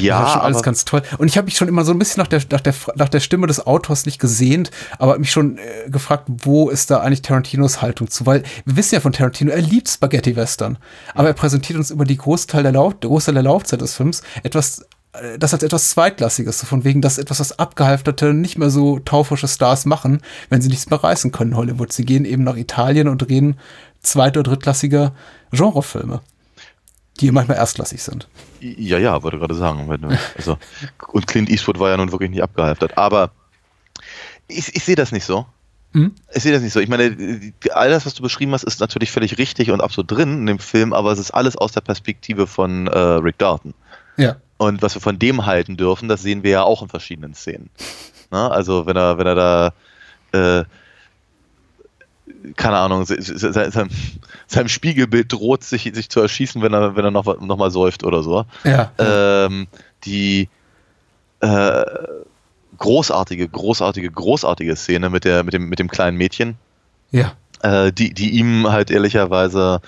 Ja, 0.00 0.18
das 0.18 0.26
war 0.26 0.32
schon 0.34 0.42
alles 0.42 0.62
ganz 0.62 0.84
toll. 0.84 1.02
Und 1.16 1.28
ich 1.28 1.38
habe 1.38 1.46
mich 1.46 1.56
schon 1.56 1.68
immer 1.68 1.84
so 1.84 1.92
ein 1.92 1.98
bisschen 1.98 2.20
nach 2.20 2.28
der, 2.28 2.42
nach 2.50 2.60
der, 2.60 2.74
nach 2.96 3.08
der 3.08 3.20
Stimme 3.20 3.46
des 3.46 3.66
Autors 3.66 4.04
nicht 4.04 4.18
gesehnt, 4.18 4.70
aber 4.98 5.18
mich 5.18 5.30
schon 5.30 5.56
äh, 5.56 5.88
gefragt, 5.88 6.24
wo 6.28 6.68
ist 6.68 6.90
da 6.90 7.00
eigentlich 7.00 7.22
Tarantinos 7.22 7.80
Haltung 7.80 8.10
zu? 8.10 8.26
Weil 8.26 8.42
wir 8.66 8.76
wissen 8.76 8.96
ja 8.96 9.00
von 9.00 9.12
Tarantino, 9.12 9.50
er 9.50 9.62
liebt 9.62 9.88
Spaghetti-Western, 9.88 10.76
aber 11.14 11.28
er 11.28 11.34
präsentiert 11.34 11.78
uns 11.78 11.90
über 11.90 12.04
die 12.04 12.18
Großteil 12.18 12.62
der, 12.62 12.72
Lauf, 12.72 12.98
der 13.00 13.08
Großteil 13.08 13.34
der 13.34 13.44
Laufzeit 13.44 13.80
des 13.80 13.94
Films 13.94 14.22
etwas 14.42 14.84
das 15.38 15.52
als 15.52 15.62
etwas 15.62 15.90
Zweitklassiges, 15.90 16.60
so 16.60 16.66
von 16.66 16.84
wegen, 16.84 17.02
dass 17.02 17.18
etwas, 17.18 17.40
was 17.40 17.58
abgehalfterte, 17.58 18.32
nicht 18.32 18.58
mehr 18.58 18.70
so 18.70 19.00
taufrische 19.00 19.48
Stars 19.48 19.84
machen, 19.84 20.22
wenn 20.50 20.62
sie 20.62 20.68
nichts 20.68 20.88
mehr 20.88 21.02
reißen 21.02 21.32
können 21.32 21.52
in 21.52 21.56
Hollywood. 21.56 21.92
Sie 21.92 22.04
gehen 22.04 22.24
eben 22.24 22.44
nach 22.44 22.56
Italien 22.56 23.08
und 23.08 23.18
drehen 23.18 23.58
zweit- 24.02 24.36
oder 24.36 24.50
drittklassige 24.50 25.12
Genrefilme, 25.50 26.20
die 27.20 27.32
manchmal 27.32 27.56
erstklassig 27.56 28.02
sind. 28.02 28.28
Ja, 28.60 28.98
ja, 28.98 29.22
wollte 29.22 29.38
gerade 29.38 29.54
sagen. 29.54 29.88
Also, 30.36 30.58
und 31.12 31.26
Clint 31.26 31.50
Eastwood 31.50 31.80
war 31.80 31.90
ja 31.90 31.96
nun 31.96 32.12
wirklich 32.12 32.30
nicht 32.30 32.42
abgehalftert. 32.42 32.96
Aber 32.96 33.32
ich, 34.46 34.74
ich 34.76 34.84
sehe 34.84 34.96
das 34.96 35.10
nicht 35.10 35.24
so. 35.24 35.44
Mhm. 35.92 36.14
Ich 36.32 36.44
sehe 36.44 36.52
das 36.52 36.62
nicht 36.62 36.72
so. 36.72 36.78
Ich 36.78 36.88
meine, 36.88 37.16
all 37.72 37.90
das, 37.90 38.06
was 38.06 38.14
du 38.14 38.22
beschrieben 38.22 38.52
hast, 38.52 38.62
ist 38.62 38.78
natürlich 38.78 39.10
völlig 39.10 39.38
richtig 39.38 39.72
und 39.72 39.80
absolut 39.80 40.08
drin 40.08 40.38
in 40.38 40.46
dem 40.46 40.58
Film, 40.60 40.92
aber 40.92 41.10
es 41.10 41.18
ist 41.18 41.32
alles 41.32 41.56
aus 41.56 41.72
der 41.72 41.80
Perspektive 41.80 42.46
von 42.46 42.86
äh, 42.86 42.96
Rick 42.96 43.38
Dalton. 43.38 43.74
Ja. 44.16 44.36
Und 44.60 44.82
was 44.82 44.94
wir 44.94 45.00
von 45.00 45.18
dem 45.18 45.46
halten 45.46 45.78
dürfen, 45.78 46.06
das 46.06 46.20
sehen 46.20 46.42
wir 46.42 46.50
ja 46.50 46.62
auch 46.64 46.82
in 46.82 46.88
verschiedenen 46.90 47.32
Szenen. 47.32 47.70
Na, 48.30 48.48
also 48.48 48.84
wenn 48.84 48.94
er, 48.94 49.16
wenn 49.16 49.26
er 49.26 49.34
da 49.34 49.72
äh, 50.32 50.64
keine 52.56 52.76
Ahnung, 52.76 53.06
se- 53.06 53.22
se- 53.22 53.38
se- 53.38 53.70
seinem, 53.70 53.88
seinem 54.46 54.68
Spiegelbild 54.68 55.32
droht, 55.32 55.64
sich, 55.64 55.90
sich 55.94 56.10
zu 56.10 56.20
erschießen, 56.20 56.60
wenn 56.60 56.74
er, 56.74 56.94
wenn 56.94 57.06
er 57.06 57.10
noch, 57.10 57.40
noch 57.40 57.56
mal 57.56 57.70
säuft 57.70 58.04
oder 58.04 58.22
so. 58.22 58.44
Ja. 58.64 58.92
Ähm, 58.98 59.66
die 60.04 60.50
äh, 61.40 61.82
großartige, 62.76 63.48
großartige, 63.48 64.10
großartige 64.10 64.76
Szene 64.76 65.08
mit, 65.08 65.24
der, 65.24 65.42
mit, 65.42 65.54
dem, 65.54 65.70
mit 65.70 65.78
dem 65.78 65.88
kleinen 65.88 66.18
Mädchen, 66.18 66.56
ja. 67.12 67.32
äh, 67.62 67.92
die, 67.92 68.12
die 68.12 68.32
ihm 68.32 68.70
halt 68.70 68.90
ehrlicherweise 68.90 69.80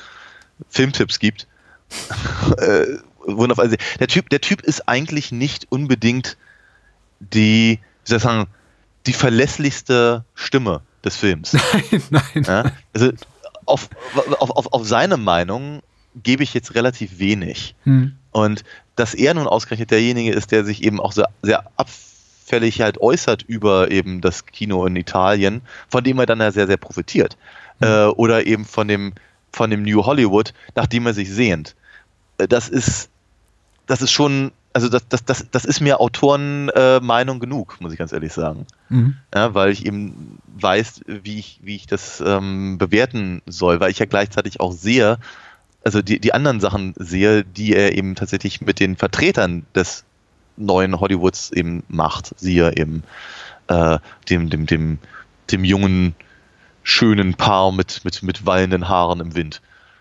Filmtipps 0.71 1.19
gibt. 1.19 1.47
wundervoll. 3.27 3.65
Also 3.65 3.77
der, 3.99 4.09
typ, 4.09 4.29
der 4.31 4.41
Typ 4.41 4.63
ist 4.63 4.89
eigentlich 4.89 5.33
nicht 5.33 5.67
unbedingt 5.71 6.37
die, 7.21 7.79
wie 8.05 8.09
soll 8.09 8.17
ich 8.19 8.23
sagen, 8.23 8.47
die 9.07 9.13
verlässlichste 9.13 10.25
Stimme 10.35 10.83
des 11.05 11.17
Films. 11.17 11.53
Nein, 11.91 12.03
nein. 12.11 12.45
Ja? 12.47 12.73
Also 12.93 13.13
auf, 13.65 13.89
auf, 14.39 14.51
auf, 14.51 14.73
auf 14.73 14.87
seine 14.87 15.17
Meinung 15.17 15.83
gebe 16.15 16.43
ich 16.43 16.55
jetzt 16.55 16.75
relativ 16.75 17.19
wenig. 17.19 17.75
Hm. 17.85 18.13
Und 18.33 18.65
dass 18.97 19.15
er 19.15 19.35
nun 19.35 19.47
ausgerechnet 19.47 19.91
derjenige 19.91 20.33
ist, 20.33 20.53
der 20.53 20.65
sich 20.65 20.83
eben 20.83 21.01
auch 21.01 21.13
so 21.13 21.25
sehr 21.43 21.65
abfällig 21.77 22.81
halt 22.81 22.99
äußert 23.01 23.43
über 23.43 23.91
eben 23.91 24.21
das 24.21 24.47
Kino 24.47 24.85
in 24.87 24.97
Italien, 24.97 25.63
von 25.89 26.05
dem 26.05 26.19
er 26.19 26.27
dann 26.27 26.41
ja 26.41 26.53
sehr, 26.53 26.67
sehr 26.67 26.77
profitiert. 26.77 27.37
Äh, 27.81 28.05
oder 28.05 28.47
eben 28.47 28.65
von 28.65 28.89
dem, 28.89 29.15
von 29.53 29.71
dem 29.71 29.83
New 29.83 30.05
Hollywood, 30.05 30.53
nach 30.75 30.87
dem 30.87 31.07
er 31.07 31.15
sich 31.15 31.31
sehnt. 31.31 31.75
Äh, 32.43 32.49
das 32.49 32.69
ist, 32.69 33.09
das 33.87 34.03
ist 34.03 34.13
schon, 34.13 34.53
also 34.73 34.89
das, 34.89 35.07
das, 35.09 35.25
das, 35.25 35.47
das 35.51 35.65
ist 35.65 35.81
mir 35.81 36.01
Autorenmeinung 36.01 37.37
äh, 37.37 37.41
genug, 37.41 37.81
muss 37.81 37.93
ich 37.93 37.99
ganz 37.99 38.13
ehrlich 38.13 38.33
sagen. 38.33 38.67
Mhm. 38.89 39.17
Ja, 39.35 39.55
weil 39.55 39.71
ich 39.71 39.87
eben 39.87 40.39
weiß, 40.57 41.03
wie 41.07 41.39
ich, 41.39 41.61
wie 41.63 41.77
ich 41.77 41.87
das 41.87 42.23
ähm, 42.25 42.79
bewerten 42.79 43.43
soll, 43.47 43.81
weil 43.81 43.91
ich 43.91 43.99
ja 43.99 44.07
gleichzeitig 44.07 44.61
auch 44.61 44.73
sehe, 44.73 45.19
also 45.85 46.01
die, 46.01 46.21
die 46.21 46.33
anderen 46.33 46.61
Sachen 46.61 46.95
sehe, 46.97 47.45
die 47.45 47.75
er 47.75 47.97
eben 47.97 48.15
tatsächlich 48.15 48.61
mit 48.61 48.79
den 48.81 48.97
Vertretern 48.97 49.67
des 49.75 50.05
neuen 50.57 51.01
Hollywoods 51.01 51.51
eben 51.51 51.83
macht, 51.89 52.39
siehe 52.39 52.77
eben 52.77 53.03
äh, 53.67 53.99
dem, 54.31 54.49
dem, 54.49 54.67
dem, 54.67 54.99
dem 55.51 55.65
jungen, 55.65 56.15
schönen 56.85 57.35
Paar 57.35 57.73
mit, 57.73 58.05
mit, 58.05 58.23
mit 58.23 58.47
wallenden 58.47 58.89
Haaren 58.89 59.21
im 59.21 59.35
Wind 59.35 59.61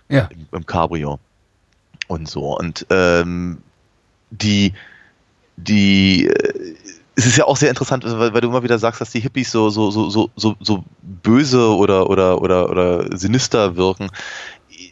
Ja. 0.09 0.29
im, 0.31 0.47
im 0.51 0.65
Cabrio 0.65 1.19
und 2.11 2.27
so. 2.27 2.57
Und 2.57 2.85
ähm, 2.89 3.59
die, 4.29 4.73
die, 5.55 6.27
äh, 6.27 6.75
es 7.15 7.25
ist 7.25 7.37
ja 7.37 7.45
auch 7.45 7.57
sehr 7.57 7.69
interessant, 7.69 8.03
weil, 8.05 8.33
weil 8.33 8.41
du 8.41 8.49
immer 8.49 8.63
wieder 8.63 8.79
sagst, 8.79 9.01
dass 9.01 9.11
die 9.11 9.19
Hippies 9.19 9.51
so, 9.51 9.69
so, 9.69 9.91
so, 9.91 10.09
so, 10.09 10.29
so, 10.35 10.55
so 10.59 10.83
böse 11.01 11.75
oder, 11.75 12.09
oder, 12.09 12.41
oder, 12.41 12.69
oder 12.69 13.17
sinister 13.17 13.75
wirken. 13.75 14.09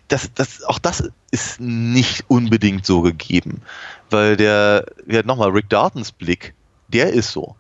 Das, 0.08 0.32
das, 0.34 0.64
auch 0.64 0.80
das 0.80 1.10
ist 1.32 1.60
nicht 1.60 2.26
unbedingt 2.28 2.86
so 2.86 3.02
gegeben. 3.02 3.62
Weil 4.10 4.38
der, 4.38 4.86
ja, 5.08 5.22
nochmal, 5.24 5.50
Rick 5.50 5.70
Dartons 5.70 6.12
Blick, 6.12 6.54
der 6.88 7.12
ist 7.14 7.32
so. 7.32 7.56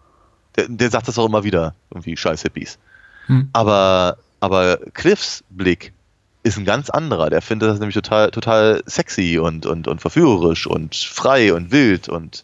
Der, 0.55 0.67
der 0.67 0.89
sagt 0.89 1.07
das 1.07 1.19
auch 1.19 1.27
immer 1.27 1.43
wieder, 1.43 1.75
irgendwie 1.91 2.15
scheiß 2.15 2.41
Hippies. 2.43 2.79
Hm. 3.27 3.49
Aber, 3.53 4.17
aber 4.39 4.77
Cliffs 4.93 5.43
Blick 5.49 5.93
ist 6.43 6.57
ein 6.57 6.65
ganz 6.65 6.89
anderer. 6.89 7.29
Der 7.29 7.41
findet 7.41 7.69
das 7.69 7.79
nämlich 7.79 7.95
total, 7.95 8.31
total 8.31 8.81
sexy 8.85 9.39
und, 9.39 9.65
und, 9.65 9.87
und 9.87 10.01
verführerisch 10.01 10.67
und 10.67 10.95
frei 10.95 11.53
und 11.53 11.71
wild 11.71 12.09
und 12.09 12.43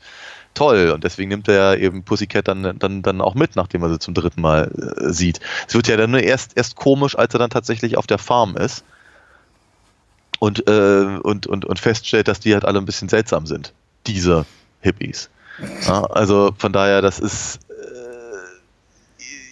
toll. 0.53 0.91
Und 0.91 1.03
deswegen 1.03 1.29
nimmt 1.29 1.47
er 1.47 1.77
eben 1.77 2.03
Pussycat 2.03 2.47
dann, 2.47 2.77
dann, 2.77 3.01
dann 3.01 3.21
auch 3.21 3.35
mit, 3.35 3.55
nachdem 3.55 3.83
er 3.83 3.89
sie 3.89 3.99
zum 3.99 4.13
dritten 4.13 4.41
Mal 4.41 4.71
äh, 4.97 5.11
sieht. 5.11 5.39
Es 5.67 5.75
wird 5.75 5.87
ja 5.87 5.97
dann 5.97 6.11
nur 6.11 6.21
erst, 6.21 6.57
erst 6.57 6.75
komisch, 6.75 7.17
als 7.17 7.33
er 7.33 7.39
dann 7.39 7.49
tatsächlich 7.49 7.97
auf 7.97 8.07
der 8.07 8.17
Farm 8.17 8.57
ist 8.57 8.83
und, 10.39 10.67
äh, 10.67 11.19
und, 11.21 11.47
und, 11.47 11.65
und 11.65 11.79
feststellt, 11.79 12.27
dass 12.27 12.39
die 12.39 12.53
halt 12.53 12.65
alle 12.65 12.79
ein 12.79 12.85
bisschen 12.85 13.09
seltsam 13.09 13.45
sind. 13.45 13.73
Diese 14.07 14.45
Hippies. 14.81 15.29
Ja, 15.87 16.03
also 16.03 16.53
von 16.57 16.73
daher, 16.73 17.01
das 17.01 17.19
ist 17.19 17.59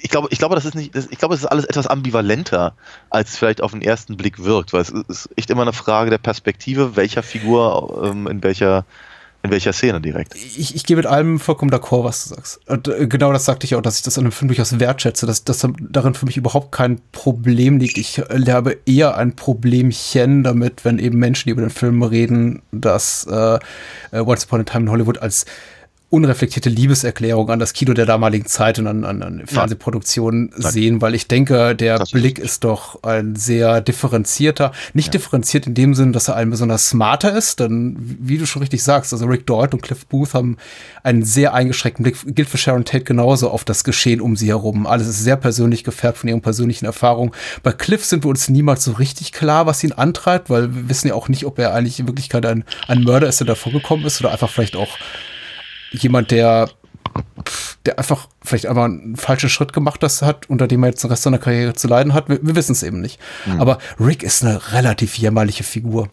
ich 0.04 0.10
glaube, 0.10 0.28
ich 0.32 0.38
glaube, 0.38 0.56
das 0.56 0.66
ist 0.66 0.76
nicht, 0.76 0.94
ich 0.96 1.18
glaube, 1.18 1.34
es 1.34 1.42
ist 1.42 1.48
alles 1.48 1.64
etwas 1.64 1.88
ambivalenter, 1.88 2.76
als 3.10 3.32
es 3.32 3.38
vielleicht 3.38 3.62
auf 3.62 3.72
den 3.72 3.82
ersten 3.82 4.18
Blick 4.18 4.44
wirkt, 4.44 4.74
weil 4.74 4.82
es 4.82 4.90
ist 4.90 5.30
echt 5.38 5.50
immer 5.50 5.62
eine 5.62 5.72
Frage 5.72 6.10
der 6.10 6.18
Perspektive, 6.18 6.98
welcher 6.98 7.24
Figur 7.24 8.02
ähm, 8.04 8.28
in 8.28 8.44
welcher 8.44 8.86
in 9.44 9.52
welcher 9.52 9.74
Szene 9.74 10.00
direkt. 10.00 10.36
Ich, 10.36 10.74
ich 10.74 10.86
gehe 10.86 10.96
mit 10.96 11.06
allem 11.06 11.38
vollkommen 11.38 11.70
d'accord, 11.70 12.06
was 12.06 12.24
du 12.24 12.36
sagst. 12.36 12.62
Und 12.68 12.88
äh, 12.88 13.08
genau 13.08 13.34
das 13.34 13.44
sagte 13.44 13.66
ich 13.66 13.76
auch, 13.76 13.82
dass 13.82 13.98
ich 13.98 14.02
das 14.02 14.18
an 14.18 14.24
dem 14.24 14.32
Film 14.32 14.48
durchaus 14.48 14.80
wertschätze, 14.80 15.26
dass, 15.26 15.44
dass 15.44 15.68
darin 15.80 16.14
für 16.14 16.26
mich 16.26 16.38
überhaupt 16.38 16.72
kein 16.72 17.02
Problem 17.12 17.78
liegt. 17.78 17.98
Ich 17.98 18.20
äh, 18.20 18.52
habe 18.52 18.78
eher 18.86 19.18
ein 19.18 19.36
Problemchen 19.36 20.44
damit, 20.44 20.86
wenn 20.86 20.98
eben 20.98 21.20
Menschen, 21.20 21.48
die 21.48 21.52
über 21.52 21.62
den 21.62 21.72
Film 21.72 22.04
reden, 22.04 22.62
dass 22.72 23.28
äh, 23.30 23.60
äh, 24.12 24.20
Once 24.20 24.46
Upon 24.46 24.62
a 24.62 24.64
Time 24.64 24.86
in 24.86 24.92
Hollywood 24.92 25.18
als 25.18 25.46
unreflektierte 26.14 26.70
Liebeserklärung 26.70 27.50
an 27.50 27.58
das 27.58 27.74
Kino 27.74 27.94
der 27.94 28.06
damaligen 28.06 28.46
Zeit 28.46 28.78
und 28.78 28.86
an, 28.86 29.04
an, 29.04 29.24
an 29.24 29.42
Fernsehproduktionen 29.48 30.52
sehen, 30.56 31.02
weil 31.02 31.16
ich 31.16 31.28
denke, 31.28 31.76
der 31.76 31.98
Das 31.98 32.10
ist 32.10 32.12
Blick 32.12 32.38
richtig. 32.38 32.46
ist 32.46 32.64
doch 32.64 33.02
ein 33.02 33.36
sehr 33.36 33.82
differenzierter. 33.82 34.74
Nicht 34.94 35.12
differenziert 35.16 35.66
in 35.66 35.74
dem 35.74 35.96
Sinn, 35.96 36.14
dass 36.14 36.28
er 36.28 36.36
ein 36.36 36.52
besonders 36.52 36.88
smarter 36.88 37.36
ist, 37.36 37.60
denn 37.60 37.96
wie 38.00 38.38
du 38.38 38.46
schon 38.46 38.62
richtig 38.62 38.84
sagst, 38.84 39.12
also 39.12 39.26
Rick 39.26 39.48
Dalton 39.48 39.80
und 39.80 39.82
Cliff 39.82 40.06
Booth 40.06 40.36
haben 40.36 40.58
einen 41.02 41.24
sehr 41.24 41.56
eingeschränkten 41.56 42.04
Blick, 42.04 42.18
gilt 42.28 42.48
für 42.48 42.60
Sharon 42.60 42.86
Tate 42.86 43.06
genauso 43.06 43.50
auf 43.50 43.64
das 43.66 43.84
Geschehen 43.84 44.22
um 44.22 44.36
sie 44.36 44.50
herum. 44.50 44.86
Alles 44.86 45.08
ist 45.08 45.24
sehr 45.24 45.36
persönlich 45.36 45.84
gefärbt 45.84 46.20
von 46.20 46.30
ihren 46.30 46.42
persönlichen 46.42 46.86
Erfahrungen. 46.86 47.32
Bei 47.64 47.72
Cliff 47.72 48.06
sind 48.06 48.24
wir 48.24 48.30
uns 48.30 48.50
niemals 48.50 48.84
so 48.84 48.92
richtig 48.92 49.32
klar, 49.32 49.66
was 49.66 49.84
ihn 49.84 49.94
antreibt, 49.94 50.52
weil 50.52 50.76
wir 50.76 50.90
wissen 50.90 51.08
ja 51.08 51.16
auch 51.16 51.28
nicht, 51.28 51.48
ob 51.48 51.58
er 51.58 51.74
eigentlich 51.74 52.00
in 52.00 52.06
Wirklichkeit 52.08 52.46
ein, 52.46 52.66
ein 52.88 53.02
Mörder 53.02 53.28
ist, 53.28 53.40
der 53.40 53.48
davor 53.48 53.72
gekommen 53.72 54.06
ist 54.06 54.22
oder 54.22 54.32
einfach 54.32 54.52
vielleicht 54.52 54.76
auch 54.76 54.96
jemand, 55.94 56.32
der, 56.32 56.70
der 57.86 57.98
einfach 57.98 58.28
vielleicht 58.42 58.68
einmal 58.68 58.90
einen 58.90 59.16
falschen 59.16 59.50
Schritt 59.50 59.74
gemacht 59.74 60.04
das 60.04 60.22
hat, 60.22 60.50
unter 60.50 60.68
dem 60.68 60.84
er 60.84 60.90
jetzt 60.90 61.04
den 61.04 61.10
Rest 61.10 61.24
seiner 61.24 61.38
Karriere 61.38 61.74
zu 61.74 61.88
leiden 61.88 62.14
hat. 62.14 62.30
Wir, 62.30 62.40
wir 62.42 62.56
wissen 62.56 62.74
es 62.74 62.84
eben 62.84 63.02
nicht. 63.02 63.20
Aber 63.60 63.78
Rick 64.00 64.24
ist 64.24 64.44
eine 64.44 64.74
relativ 64.74 65.18
jämmerliche 65.18 65.64
Figur. 65.64 66.10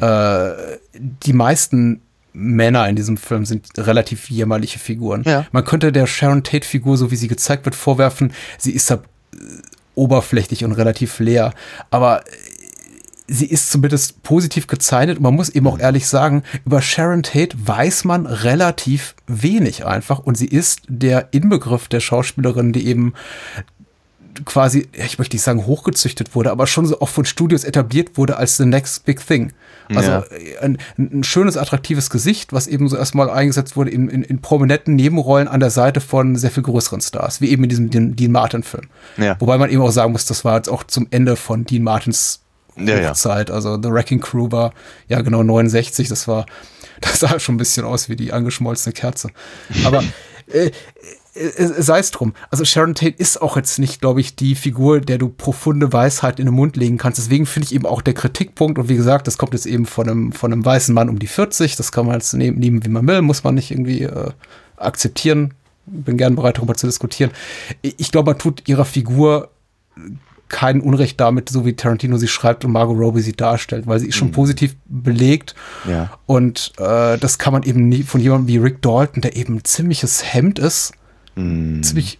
Äh, 0.00 0.78
die 1.24 1.32
meisten 1.32 2.02
Männer 2.32 2.88
in 2.88 2.96
diesem 2.96 3.16
Film 3.16 3.44
sind 3.44 3.66
relativ 3.76 4.30
jämmerliche 4.30 4.78
Figuren. 4.78 5.22
Ja. 5.26 5.46
Man 5.52 5.64
könnte 5.64 5.92
der 5.92 6.06
Sharon 6.06 6.42
Tate-Figur, 6.42 6.96
so 6.96 7.10
wie 7.10 7.16
sie 7.16 7.28
gezeigt 7.28 7.64
wird, 7.64 7.74
vorwerfen, 7.74 8.32
sie 8.58 8.72
ist 8.72 8.90
da 8.90 8.94
äh, 8.94 9.38
oberflächlich 9.94 10.64
und 10.64 10.72
relativ 10.72 11.18
leer. 11.18 11.52
Aber 11.90 12.22
sie 13.30 13.46
ist 13.46 13.70
zumindest 13.70 14.22
positiv 14.22 14.66
gezeichnet. 14.66 15.18
Und 15.18 15.22
man 15.22 15.34
muss 15.34 15.48
eben 15.48 15.66
auch 15.68 15.78
ehrlich 15.78 16.06
sagen, 16.08 16.42
über 16.66 16.82
Sharon 16.82 17.22
Tate 17.22 17.56
weiß 17.64 18.04
man 18.04 18.26
relativ 18.26 19.14
wenig 19.26 19.86
einfach. 19.86 20.18
Und 20.18 20.36
sie 20.36 20.48
ist 20.48 20.82
der 20.88 21.28
Inbegriff 21.32 21.88
der 21.88 22.00
Schauspielerin, 22.00 22.72
die 22.72 22.86
eben 22.86 23.14
quasi, 24.44 24.88
ich 24.92 25.18
möchte 25.18 25.36
nicht 25.36 25.42
sagen 25.42 25.66
hochgezüchtet 25.66 26.34
wurde, 26.34 26.50
aber 26.50 26.66
schon 26.66 26.86
so 26.86 27.00
auch 27.00 27.08
von 27.08 27.24
Studios 27.24 27.64
etabliert 27.64 28.16
wurde 28.16 28.36
als 28.36 28.56
the 28.56 28.64
next 28.64 29.04
big 29.04 29.24
thing. 29.24 29.52
Also 29.94 30.10
Ja. 30.10 30.24
äh, 30.30 30.58
ein, 30.62 30.78
ein 30.98 31.24
schönes, 31.24 31.56
attraktives 31.56 32.10
Gesicht, 32.10 32.52
was 32.52 32.66
eben 32.66 32.88
so 32.88 32.96
erstmal 32.96 33.28
eingesetzt 33.28 33.76
wurde 33.76 33.90
in, 33.90 34.08
in, 34.08 34.22
in 34.22 34.40
prominenten 34.40 34.94
Nebenrollen 34.94 35.48
an 35.48 35.60
der 35.60 35.70
Seite 35.70 36.00
von 36.00 36.36
sehr 36.36 36.50
viel 36.50 36.62
größeren 36.62 37.00
Stars, 37.00 37.40
wie 37.40 37.48
eben 37.50 37.64
in 37.64 37.68
diesem 37.68 37.90
Dean, 37.90 38.16
Dean 38.16 38.32
Martin-Film. 38.32 38.84
Ja. 39.18 39.36
Wobei 39.40 39.58
man 39.58 39.68
eben 39.70 39.82
auch 39.82 39.90
sagen 39.90 40.12
muss, 40.12 40.26
das 40.26 40.44
war 40.44 40.56
jetzt 40.56 40.68
auch 40.68 40.84
zum 40.84 41.08
Ende 41.10 41.36
von 41.36 41.64
Dean 41.64 41.82
Martins 41.82 42.40
Ja, 42.76 42.98
ja. 42.98 43.10
Hochzeit. 43.10 43.50
Also 43.50 43.80
The 43.80 43.90
Wrecking 43.90 44.20
Crew 44.20 44.50
war 44.50 44.72
ja 45.08 45.20
genau 45.22 45.42
69. 45.42 46.08
Das 46.08 46.28
war, 46.28 46.46
das 47.00 47.20
sah 47.20 47.38
schon 47.38 47.56
ein 47.56 47.58
bisschen 47.58 47.84
aus 47.84 48.08
wie 48.08 48.16
die 48.16 48.32
angeschmolzene 48.32 48.92
Kerze. 48.92 49.30
Aber 49.84 50.02
äh, 50.46 50.70
äh, 51.34 51.82
sei 51.82 52.00
es 52.00 52.10
drum. 52.10 52.34
Also 52.50 52.64
Sharon 52.64 52.94
Tate 52.94 53.14
ist 53.16 53.40
auch 53.40 53.56
jetzt 53.56 53.78
nicht, 53.78 54.00
glaube 54.00 54.20
ich, 54.20 54.34
die 54.34 54.54
Figur, 54.54 55.00
der 55.00 55.18
du 55.18 55.28
profunde 55.28 55.92
Weisheit 55.92 56.40
in 56.40 56.46
den 56.46 56.54
Mund 56.54 56.76
legen 56.76 56.98
kannst. 56.98 57.18
Deswegen 57.18 57.46
finde 57.46 57.66
ich 57.66 57.74
eben 57.74 57.86
auch 57.86 58.02
der 58.02 58.14
Kritikpunkt, 58.14 58.78
und 58.78 58.88
wie 58.88 58.96
gesagt, 58.96 59.26
das 59.26 59.38
kommt 59.38 59.52
jetzt 59.52 59.66
eben 59.66 59.86
von 59.86 60.08
einem, 60.08 60.32
von 60.32 60.52
einem 60.52 60.64
weißen 60.64 60.94
Mann 60.94 61.08
um 61.08 61.18
die 61.18 61.28
40, 61.28 61.76
das 61.76 61.92
kann 61.92 62.06
man 62.06 62.16
jetzt 62.16 62.32
nehmen, 62.34 62.58
nehmen 62.58 62.84
wie 62.84 62.88
man 62.88 63.06
will, 63.06 63.22
muss 63.22 63.44
man 63.44 63.54
nicht 63.54 63.70
irgendwie 63.70 64.02
äh, 64.02 64.30
akzeptieren. 64.76 65.54
Bin 65.86 66.16
gern 66.16 66.36
bereit, 66.36 66.58
darüber 66.58 66.74
zu 66.74 66.86
diskutieren. 66.86 67.30
Ich 67.82 68.12
glaube, 68.12 68.32
man 68.32 68.38
tut 68.38 68.68
ihrer 68.68 68.84
Figur 68.84 69.50
kein 70.50 70.80
Unrecht 70.80 71.18
damit, 71.20 71.48
so 71.48 71.64
wie 71.64 71.74
Tarantino 71.74 72.18
sie 72.18 72.28
schreibt 72.28 72.64
und 72.64 72.72
Margot 72.72 72.98
Robbie 72.98 73.22
sie 73.22 73.32
darstellt, 73.32 73.86
weil 73.86 73.98
sie 73.98 74.08
ist 74.08 74.16
schon 74.16 74.32
positiv 74.32 74.76
belegt. 74.84 75.54
Ja. 75.88 76.10
Und 76.26 76.72
äh, 76.76 77.16
das 77.16 77.38
kann 77.38 77.54
man 77.54 77.62
eben 77.62 77.88
nie 77.88 78.02
von 78.02 78.20
jemandem 78.20 78.48
wie 78.48 78.58
Rick 78.58 78.82
Dalton, 78.82 79.22
der 79.22 79.36
eben 79.36 79.56
ein 79.56 79.64
ziemliches 79.64 80.34
Hemd 80.34 80.58
ist, 80.58 80.92
ziemlich, 81.82 82.18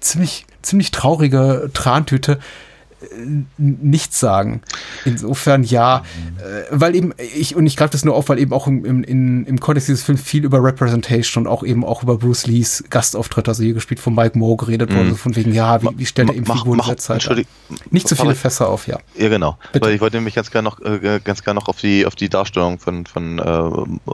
ziemlich, 0.00 0.46
ziemlich 0.62 0.90
traurige 0.90 1.70
Trantüte, 1.72 2.40
nichts 3.58 4.18
sagen. 4.20 4.62
Insofern 5.04 5.62
ja, 5.62 6.02
äh, 6.38 6.64
weil 6.70 6.96
eben, 6.96 7.12
ich, 7.36 7.54
und 7.54 7.66
ich 7.66 7.76
greife 7.76 7.92
das 7.92 8.04
nur 8.04 8.14
auf, 8.14 8.28
weil 8.28 8.38
eben 8.38 8.52
auch 8.52 8.66
im, 8.66 8.84
im, 8.84 9.04
in, 9.04 9.44
im 9.46 9.60
Kontext 9.60 9.88
dieses 9.88 10.02
Films 10.02 10.20
viel 10.22 10.44
über 10.44 10.62
Representation 10.62 11.46
und 11.46 11.52
auch 11.52 11.62
eben 11.62 11.84
auch 11.84 12.02
über 12.02 12.18
Bruce 12.18 12.46
Lees 12.46 12.84
Gastauftritt, 12.90 13.48
also 13.48 13.62
hier 13.62 13.74
gespielt 13.74 14.00
von 14.00 14.14
Mike 14.14 14.36
Moore, 14.38 14.56
geredet 14.56 14.92
wurde, 14.94 15.10
so 15.10 15.14
von 15.16 15.36
wegen, 15.36 15.52
ja, 15.54 15.80
wie, 15.82 15.88
wie 15.96 16.06
stellt 16.06 16.28
er 16.30 16.34
eben 16.36 16.44
Mach- 16.48 16.58
Figuren 16.58 16.78
mach- 16.78 16.86
dieser 16.86 16.96
Zeit 16.96 17.46
Nicht 17.90 18.08
so 18.08 18.14
viele 18.16 18.28
Patrick- 18.28 18.38
Fässer 18.40 18.68
auf, 18.68 18.86
ja. 18.88 18.98
Ja, 19.16 19.28
genau. 19.28 19.58
Bitte. 19.72 19.86
Weil 19.86 19.94
ich 19.94 20.00
wollte 20.00 20.16
nämlich 20.16 20.34
ganz 20.34 20.50
gerne 20.50 20.68
noch, 20.68 20.80
äh, 20.80 21.20
ganz 21.22 21.44
gerne 21.44 21.60
noch 21.60 21.68
auf 21.68 21.78
die, 21.78 22.04
auf 22.06 22.16
die 22.16 22.28
Darstellung 22.28 22.78
von, 22.78 23.06
von 23.06 23.38
äh, 23.38 23.42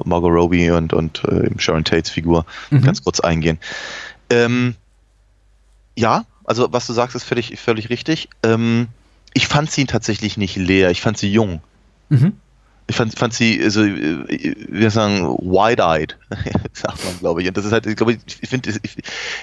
Margot 0.04 0.30
Robbie 0.32 0.70
und, 0.70 0.92
und 0.92 1.22
äh, 1.24 1.50
Sharon 1.58 1.84
Tates 1.84 2.10
Figur 2.10 2.44
ganz 2.82 3.02
kurz 3.02 3.20
eingehen. 3.20 3.58
Ähm, 4.30 4.74
ja, 5.96 6.24
also 6.44 6.72
was 6.72 6.86
du 6.86 6.92
sagst, 6.92 7.16
ist 7.16 7.24
völlig, 7.24 7.58
völlig 7.58 7.90
richtig. 7.90 8.28
Ähm, 8.42 8.88
ich 9.32 9.48
fand 9.48 9.70
sie 9.70 9.84
tatsächlich 9.84 10.36
nicht 10.36 10.56
leer, 10.56 10.90
ich 10.90 11.00
fand 11.00 11.18
sie 11.18 11.32
jung. 11.32 11.60
Mhm. 12.08 12.34
Ich 12.86 12.96
fand, 12.96 13.18
fand 13.18 13.32
sie, 13.32 13.62
also, 13.62 13.82
äh, 13.82 14.54
wir 14.68 14.90
sagen, 14.90 15.26
wide-eyed, 15.38 16.18
sagt 16.74 17.02
man, 17.04 17.18
glaube 17.18 17.40
ich. 17.40 17.48
Und 17.48 17.56
das 17.56 17.64
ist 17.64 17.72
halt, 17.72 17.86
ich 17.86 17.96
glaube, 17.96 18.12
ich 18.12 18.48
finde, 18.48 18.78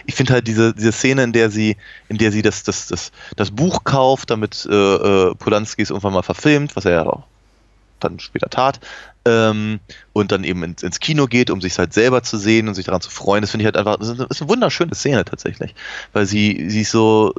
ich, 0.05 0.15
finde 0.15 0.33
halt 0.33 0.47
diese, 0.47 0.75
diese 0.75 0.91
Szene, 0.91 1.23
in 1.23 1.33
der 1.33 1.49
sie, 1.49 1.75
in 2.07 2.19
der 2.19 2.31
sie 2.31 2.43
das, 2.43 2.61
das, 2.61 2.87
das, 2.87 3.11
das 3.35 3.49
Buch 3.49 3.83
kauft, 3.83 4.29
damit 4.29 4.67
äh, 4.69 4.73
äh, 4.75 5.35
Polanski 5.35 5.81
es 5.81 5.89
irgendwann 5.89 6.13
mal 6.13 6.21
verfilmt, 6.21 6.75
was 6.75 6.85
er 6.85 6.91
ja 6.91 7.05
auch 7.07 7.23
dann 8.03 8.19
später 8.19 8.49
tat, 8.49 8.79
ähm, 9.25 9.79
und 10.13 10.31
dann 10.31 10.43
eben 10.43 10.63
ins, 10.63 10.83
ins 10.83 10.99
Kino 10.99 11.27
geht, 11.27 11.49
um 11.49 11.61
sich 11.61 11.77
halt 11.77 11.93
selber 11.93 12.23
zu 12.23 12.37
sehen 12.37 12.67
und 12.67 12.73
sich 12.73 12.85
daran 12.85 13.01
zu 13.01 13.11
freuen. 13.11 13.41
Das 13.41 13.51
finde 13.51 13.63
ich 13.63 13.65
halt 13.67 13.77
einfach, 13.77 13.97
das 13.97 14.07
ist 14.07 14.19
eine, 14.19 14.27
das 14.27 14.37
ist 14.37 14.41
eine 14.41 14.49
wunderschöne 14.49 14.95
Szene 14.95 15.25
tatsächlich, 15.25 15.75
weil 16.13 16.25
sie, 16.25 16.69
sie 16.69 16.81
ist 16.81 16.91
so, 16.91 17.33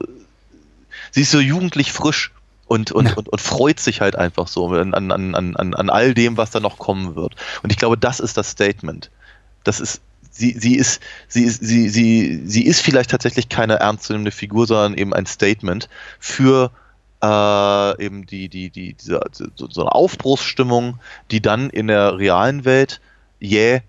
sie 1.11 1.23
ist 1.23 1.33
so 1.33 1.41
jugendlich 1.41 1.93
frisch 1.93 2.33
und, 2.67 2.93
und, 2.93 3.09
Ja. 3.09 3.15
und, 3.15 3.29
und 3.29 3.41
freut 3.41 3.81
sich 3.81 4.01
halt 4.01 4.17
einfach 4.17 4.49
so 4.49 4.69
an, 4.69 4.95
an, 4.95 5.11
an, 5.11 5.35
an, 5.35 5.75
an 5.75 5.91
all 5.91 6.15
dem, 6.15 6.37
was 6.37 6.51
da 6.51 6.61
noch 6.61 6.79
kommen 6.79 7.17
wird. 7.17 7.35
Und 7.63 7.71
ich 7.71 7.79
glaube, 7.79 7.99
das 7.99 8.21
ist 8.21 8.37
das 8.37 8.51
Statement. 8.51 9.11
Das 9.65 9.81
ist, 9.81 10.01
sie, 10.31 10.57
sie 10.59 10.77
ist, 10.77 11.03
sie 11.29 11.45
ist, 11.45 11.61
sie, 11.63 11.89
sie, 11.89 12.43
sie 12.47 12.65
ist 12.65 12.81
vielleicht 12.81 13.11
tatsächlich 13.11 13.49
keine 13.49 13.75
ernstzunehmende 13.75 14.31
Figur, 14.31 14.67
sondern 14.67 14.95
eben 14.95 15.13
ein 15.13 15.27
Statement 15.27 15.89
für 16.19 16.71
äh, 17.23 18.05
eben 18.05 18.27
die, 18.27 18.49
die, 18.49 18.71
die, 18.71 18.95
diese, 18.95 19.21
so, 19.33 19.81
eine 19.81 19.93
Aufbruchsstimmung, 19.93 20.99
die 21.31 21.41
dann 21.41 21.71
in 21.71 21.87
der 21.87 22.19
realen 22.19 22.65
Welt 22.65 23.01
jäh 23.39 23.81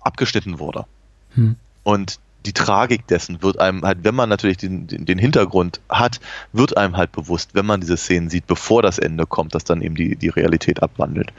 abgeschnitten 0.00 0.58
wurde. 0.58 0.86
Hm. 1.34 1.56
Und 1.82 2.20
die 2.46 2.52
Tragik 2.52 3.06
dessen 3.06 3.42
wird 3.42 3.58
einem 3.58 3.82
halt, 3.82 3.98
wenn 4.02 4.14
man 4.14 4.28
natürlich 4.28 4.56
den, 4.56 4.86
den, 4.86 5.04
den 5.04 5.18
Hintergrund 5.18 5.80
hat, 5.88 6.20
wird 6.52 6.76
einem 6.76 6.96
halt 6.96 7.12
bewusst, 7.12 7.54
wenn 7.54 7.66
man 7.66 7.80
diese 7.80 7.96
Szenen 7.96 8.30
sieht, 8.30 8.46
bevor 8.46 8.82
das 8.82 8.98
Ende 8.98 9.26
kommt, 9.26 9.54
dass 9.54 9.64
dann 9.64 9.82
eben 9.82 9.94
die, 9.94 10.16
die 10.16 10.28
Realität 10.28 10.82
abwandelt. 10.82 11.32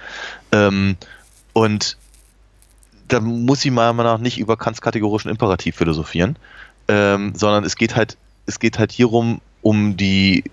Ähm, 0.51 0.97
und 1.53 1.97
da 3.07 3.19
muss 3.19 3.65
ich 3.65 3.71
meiner 3.71 3.93
Meinung 3.93 4.13
nach 4.13 4.19
nicht 4.19 4.37
über 4.37 4.57
Kants 4.57 4.81
kategorischen 4.81 5.29
Imperativ 5.29 5.75
philosophieren, 5.75 6.37
ähm, 6.87 7.33
sondern 7.35 7.63
es 7.63 7.75
geht 7.75 7.95
halt, 7.95 8.17
es 8.45 8.59
geht 8.59 8.77
halt 8.77 8.91
hierum, 8.91 9.41
um 9.61 9.97
die 9.97 10.43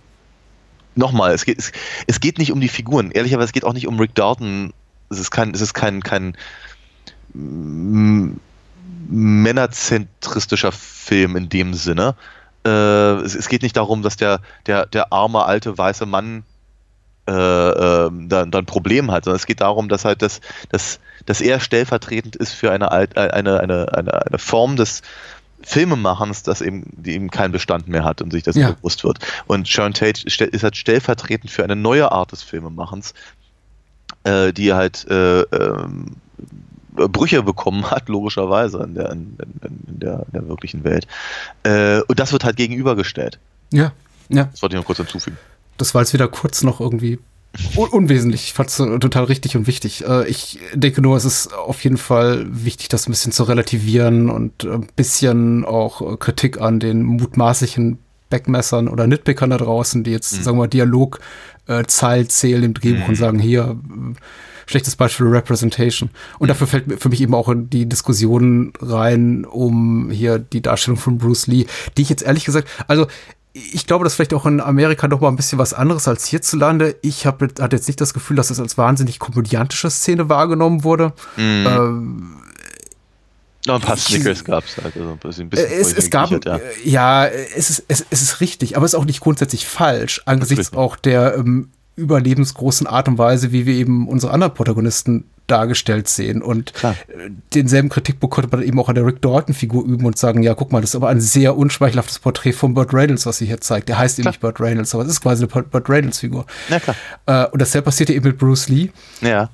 nochmal, 0.98 1.32
es 1.32 1.44
geht, 1.44 1.58
es, 1.58 1.72
es 2.06 2.20
geht 2.20 2.38
nicht 2.38 2.52
um 2.52 2.60
die 2.60 2.68
Figuren. 2.68 3.10
Ehrlicherweise, 3.10 3.46
es 3.46 3.52
geht 3.52 3.64
auch 3.64 3.72
nicht 3.72 3.86
um 3.86 3.98
Rick 3.98 4.14
Dalton. 4.14 4.72
Es 5.10 5.18
ist 5.18 5.30
kein, 5.30 5.54
es 5.54 5.60
ist 5.60 5.72
kein, 5.72 6.02
kein 6.02 6.36
mm, 7.32 8.32
männerzentristischer 9.08 10.72
Film 10.72 11.36
in 11.36 11.48
dem 11.48 11.72
Sinne. 11.74 12.14
Äh, 12.66 12.70
es, 13.22 13.34
es 13.34 13.48
geht 13.48 13.62
nicht 13.62 13.76
darum, 13.76 14.02
dass 14.02 14.16
der, 14.16 14.40
der, 14.66 14.86
der 14.86 15.12
arme, 15.12 15.44
alte, 15.44 15.78
weiße 15.78 16.04
Mann 16.04 16.44
äh, 17.28 17.32
äh, 17.32 18.10
dann, 18.10 18.50
dann 18.50 18.66
Problem 18.66 19.10
hat, 19.10 19.24
sondern 19.24 19.36
es 19.36 19.46
geht 19.46 19.60
darum, 19.60 19.88
dass 19.88 20.06
halt 20.06 20.22
das, 20.22 20.40
dass, 20.70 20.98
dass 21.26 21.42
er 21.42 21.60
stellvertretend 21.60 22.36
ist 22.36 22.52
für 22.52 22.72
eine, 22.72 22.86
äh, 22.86 23.30
eine, 23.30 23.60
eine, 23.60 23.92
eine, 23.92 24.26
eine 24.26 24.38
Form 24.38 24.76
des 24.76 25.02
Filmemachens, 25.68 26.42
das 26.42 26.60
eben, 26.62 26.84
die 26.96 27.12
eben 27.12 27.30
keinen 27.30 27.52
Bestand 27.52 27.88
mehr 27.88 28.02
hat 28.04 28.22
und 28.22 28.30
sich 28.32 28.42
das 28.42 28.56
Ja. 28.56 28.72
bewusst 28.72 29.04
wird. 29.04 29.18
Und 29.46 29.68
Sharon 29.68 29.92
Tate 29.92 30.22
ist 30.26 30.62
halt 30.62 30.76
stellvertretend 30.76 31.50
für 31.50 31.62
eine 31.62 31.76
neue 31.76 32.10
Art 32.10 32.32
des 32.32 32.42
Filmemachens, 32.42 33.12
äh, 34.24 34.52
die 34.52 34.72
halt 34.72 35.06
äh, 35.10 35.42
ähm, 35.42 36.16
Brüche 36.94 37.42
bekommen 37.42 37.90
hat, 37.90 38.08
logischerweise 38.08 38.78
in 38.82 38.94
der, 38.94 39.12
in, 39.12 39.36
in, 39.62 39.78
in 39.88 40.00
der, 40.00 40.24
in 40.26 40.32
der 40.32 40.48
wirklichen 40.48 40.84
Welt. 40.84 41.06
Äh, 41.64 42.00
und 42.08 42.18
das 42.18 42.32
wird 42.32 42.44
halt 42.44 42.56
gegenübergestellt. 42.56 43.38
Ja, 43.70 43.92
ja. 44.30 44.44
Das 44.44 44.62
wollte 44.62 44.74
ich 44.74 44.80
noch 44.80 44.86
kurz 44.86 44.98
hinzufügen. 44.98 45.36
Das 45.76 45.94
war 45.94 46.00
jetzt 46.02 46.12
wieder 46.14 46.28
kurz 46.28 46.62
noch 46.62 46.80
irgendwie 46.80 47.18
un 47.76 47.88
unwesentlich. 47.88 48.44
Ich 48.44 48.52
fand 48.52 48.68
es 48.68 48.76
total 48.76 49.24
richtig 49.24 49.56
und 49.56 49.66
wichtig. 49.66 50.04
Äh, 50.06 50.28
ich 50.28 50.58
denke 50.74 51.00
nur, 51.00 51.16
es 51.16 51.24
ist 51.24 51.54
auf 51.54 51.82
jeden 51.84 51.96
Fall 51.96 52.46
wichtig, 52.50 52.88
das 52.88 53.08
ein 53.08 53.12
bisschen 53.12 53.32
zu 53.32 53.44
relativieren 53.44 54.30
und 54.30 54.64
ein 54.64 54.88
bisschen 54.96 55.64
auch 55.64 56.00
äh, 56.00 56.16
Kritik 56.16 56.60
an 56.60 56.80
den 56.80 57.02
mutmaßlichen 57.02 57.98
Backmessern 58.30 58.88
oder 58.88 59.06
Nitpickern 59.06 59.50
da 59.50 59.56
draußen, 59.56 60.04
die 60.04 60.10
jetzt, 60.10 60.30
sagen 60.30 60.58
wir 60.58 60.64
mal, 60.64 60.68
Dialog 60.68 61.20
äh, 61.66 61.84
Zeil 61.86 62.28
zählen 62.28 62.62
im 62.62 62.74
Drehbuch 62.74 63.08
und 63.08 63.14
sagen, 63.14 63.38
hier, 63.38 63.78
schlechtes 64.66 64.96
Beispiel 64.96 65.26
Representation. 65.26 66.10
Und 66.38 66.48
dafür 66.48 66.66
fällt 66.66 66.86
mir 66.86 66.98
für 66.98 67.08
mich 67.08 67.22
eben 67.22 67.34
auch 67.34 67.48
in 67.48 67.70
die 67.70 67.88
Diskussion 67.88 68.72
rein 68.80 69.44
um 69.44 70.10
hier 70.10 70.38
die 70.38 70.60
Darstellung 70.60 70.98
von 70.98 71.18
Bruce 71.18 71.46
Lee, 71.46 71.66
die 71.96 72.02
ich 72.02 72.10
jetzt 72.10 72.22
ehrlich 72.22 72.44
gesagt, 72.44 72.68
also 72.86 73.06
ich 73.72 73.86
glaube, 73.86 74.04
das 74.04 74.12
ist 74.12 74.16
vielleicht 74.16 74.34
auch 74.34 74.46
in 74.46 74.60
Amerika 74.60 75.08
noch 75.08 75.20
mal 75.20 75.28
ein 75.28 75.36
bisschen 75.36 75.58
was 75.58 75.74
anderes 75.74 76.08
als 76.08 76.26
hierzulande. 76.26 76.96
Ich 77.02 77.26
habe 77.26 77.48
hatte 77.60 77.76
jetzt 77.76 77.86
nicht 77.86 78.00
das 78.00 78.14
Gefühl, 78.14 78.36
dass 78.36 78.50
es 78.50 78.60
als 78.60 78.78
wahnsinnig 78.78 79.18
komödiantische 79.18 79.90
Szene 79.90 80.28
wahrgenommen 80.28 80.84
wurde. 80.84 81.12
Ähm, 81.36 82.36
Noch 83.66 83.76
ein 83.76 83.80
paar 83.80 83.96
Snickers 83.96 84.44
gab 84.44 84.64
es 84.64 84.76
halt. 84.76 84.96
Also 84.96 85.10
ein 85.10 85.18
bisschen, 85.18 85.50
es, 85.52 85.92
es 85.92 86.10
gab, 86.10 86.30
ja, 86.44 86.60
ja 86.84 87.26
es, 87.26 87.70
ist, 87.70 87.84
es, 87.88 88.06
es 88.10 88.22
ist 88.22 88.40
richtig, 88.40 88.76
aber 88.76 88.86
es 88.86 88.94
ist 88.94 88.98
auch 88.98 89.04
nicht 89.04 89.20
grundsätzlich 89.20 89.66
falsch, 89.66 90.22
angesichts 90.26 90.72
auch 90.72 90.96
der 90.96 91.36
ähm, 91.36 91.70
überlebensgroßen 91.96 92.86
Art 92.86 93.08
und 93.08 93.18
Weise, 93.18 93.52
wie 93.52 93.66
wir 93.66 93.74
eben 93.74 94.08
unsere 94.08 94.32
anderen 94.32 94.54
Protagonisten 94.54 95.24
dargestellt 95.50 96.08
sehen. 96.08 96.42
Und 96.42 96.74
Klar. 96.74 96.94
äh, 97.08 97.30
denselben 97.54 97.88
Kritikpunkt 97.88 98.34
konnte 98.34 98.56
man 98.56 98.64
eben 98.64 98.78
auch 98.78 98.88
an 98.88 98.94
der 98.94 99.04
Rick 99.04 99.20
Dalton-Figur 99.22 99.84
üben 99.84 100.06
und 100.06 100.16
sagen, 100.16 100.42
ja, 100.42 100.54
guck 100.54 100.72
mal, 100.72 100.80
das 100.80 100.90
ist 100.90 100.96
aber 100.96 101.08
ein 101.08 101.20
sehr 101.20 101.56
unschmeichelhaftes 101.56 102.20
Porträt 102.20 102.52
von 102.52 102.74
Burt 102.74 102.94
Reynolds, 102.94 103.26
was 103.26 103.38
sie 103.38 103.46
hier 103.46 103.60
zeigt. 103.60 103.88
Der 103.88 103.98
heißt 103.98 104.18
eben 104.18 104.24
Klar. 104.24 104.32
nicht 104.32 104.40
Burt 104.40 104.60
Reynolds, 104.60 104.94
aber 104.94 105.04
es 105.04 105.10
ist 105.10 105.20
quasi 105.20 105.44
eine 105.44 105.62
Burt 105.62 105.88
Reynolds-Figur. 105.88 106.46
Ja. 106.68 107.44
Äh, 107.44 107.50
und 107.50 107.60
dasselbe 107.60 107.86
passierte 107.86 108.12
eben 108.12 108.26
mit 108.26 108.38
Bruce 108.38 108.68
Lee. 108.68 108.90
Ja. 109.20 109.50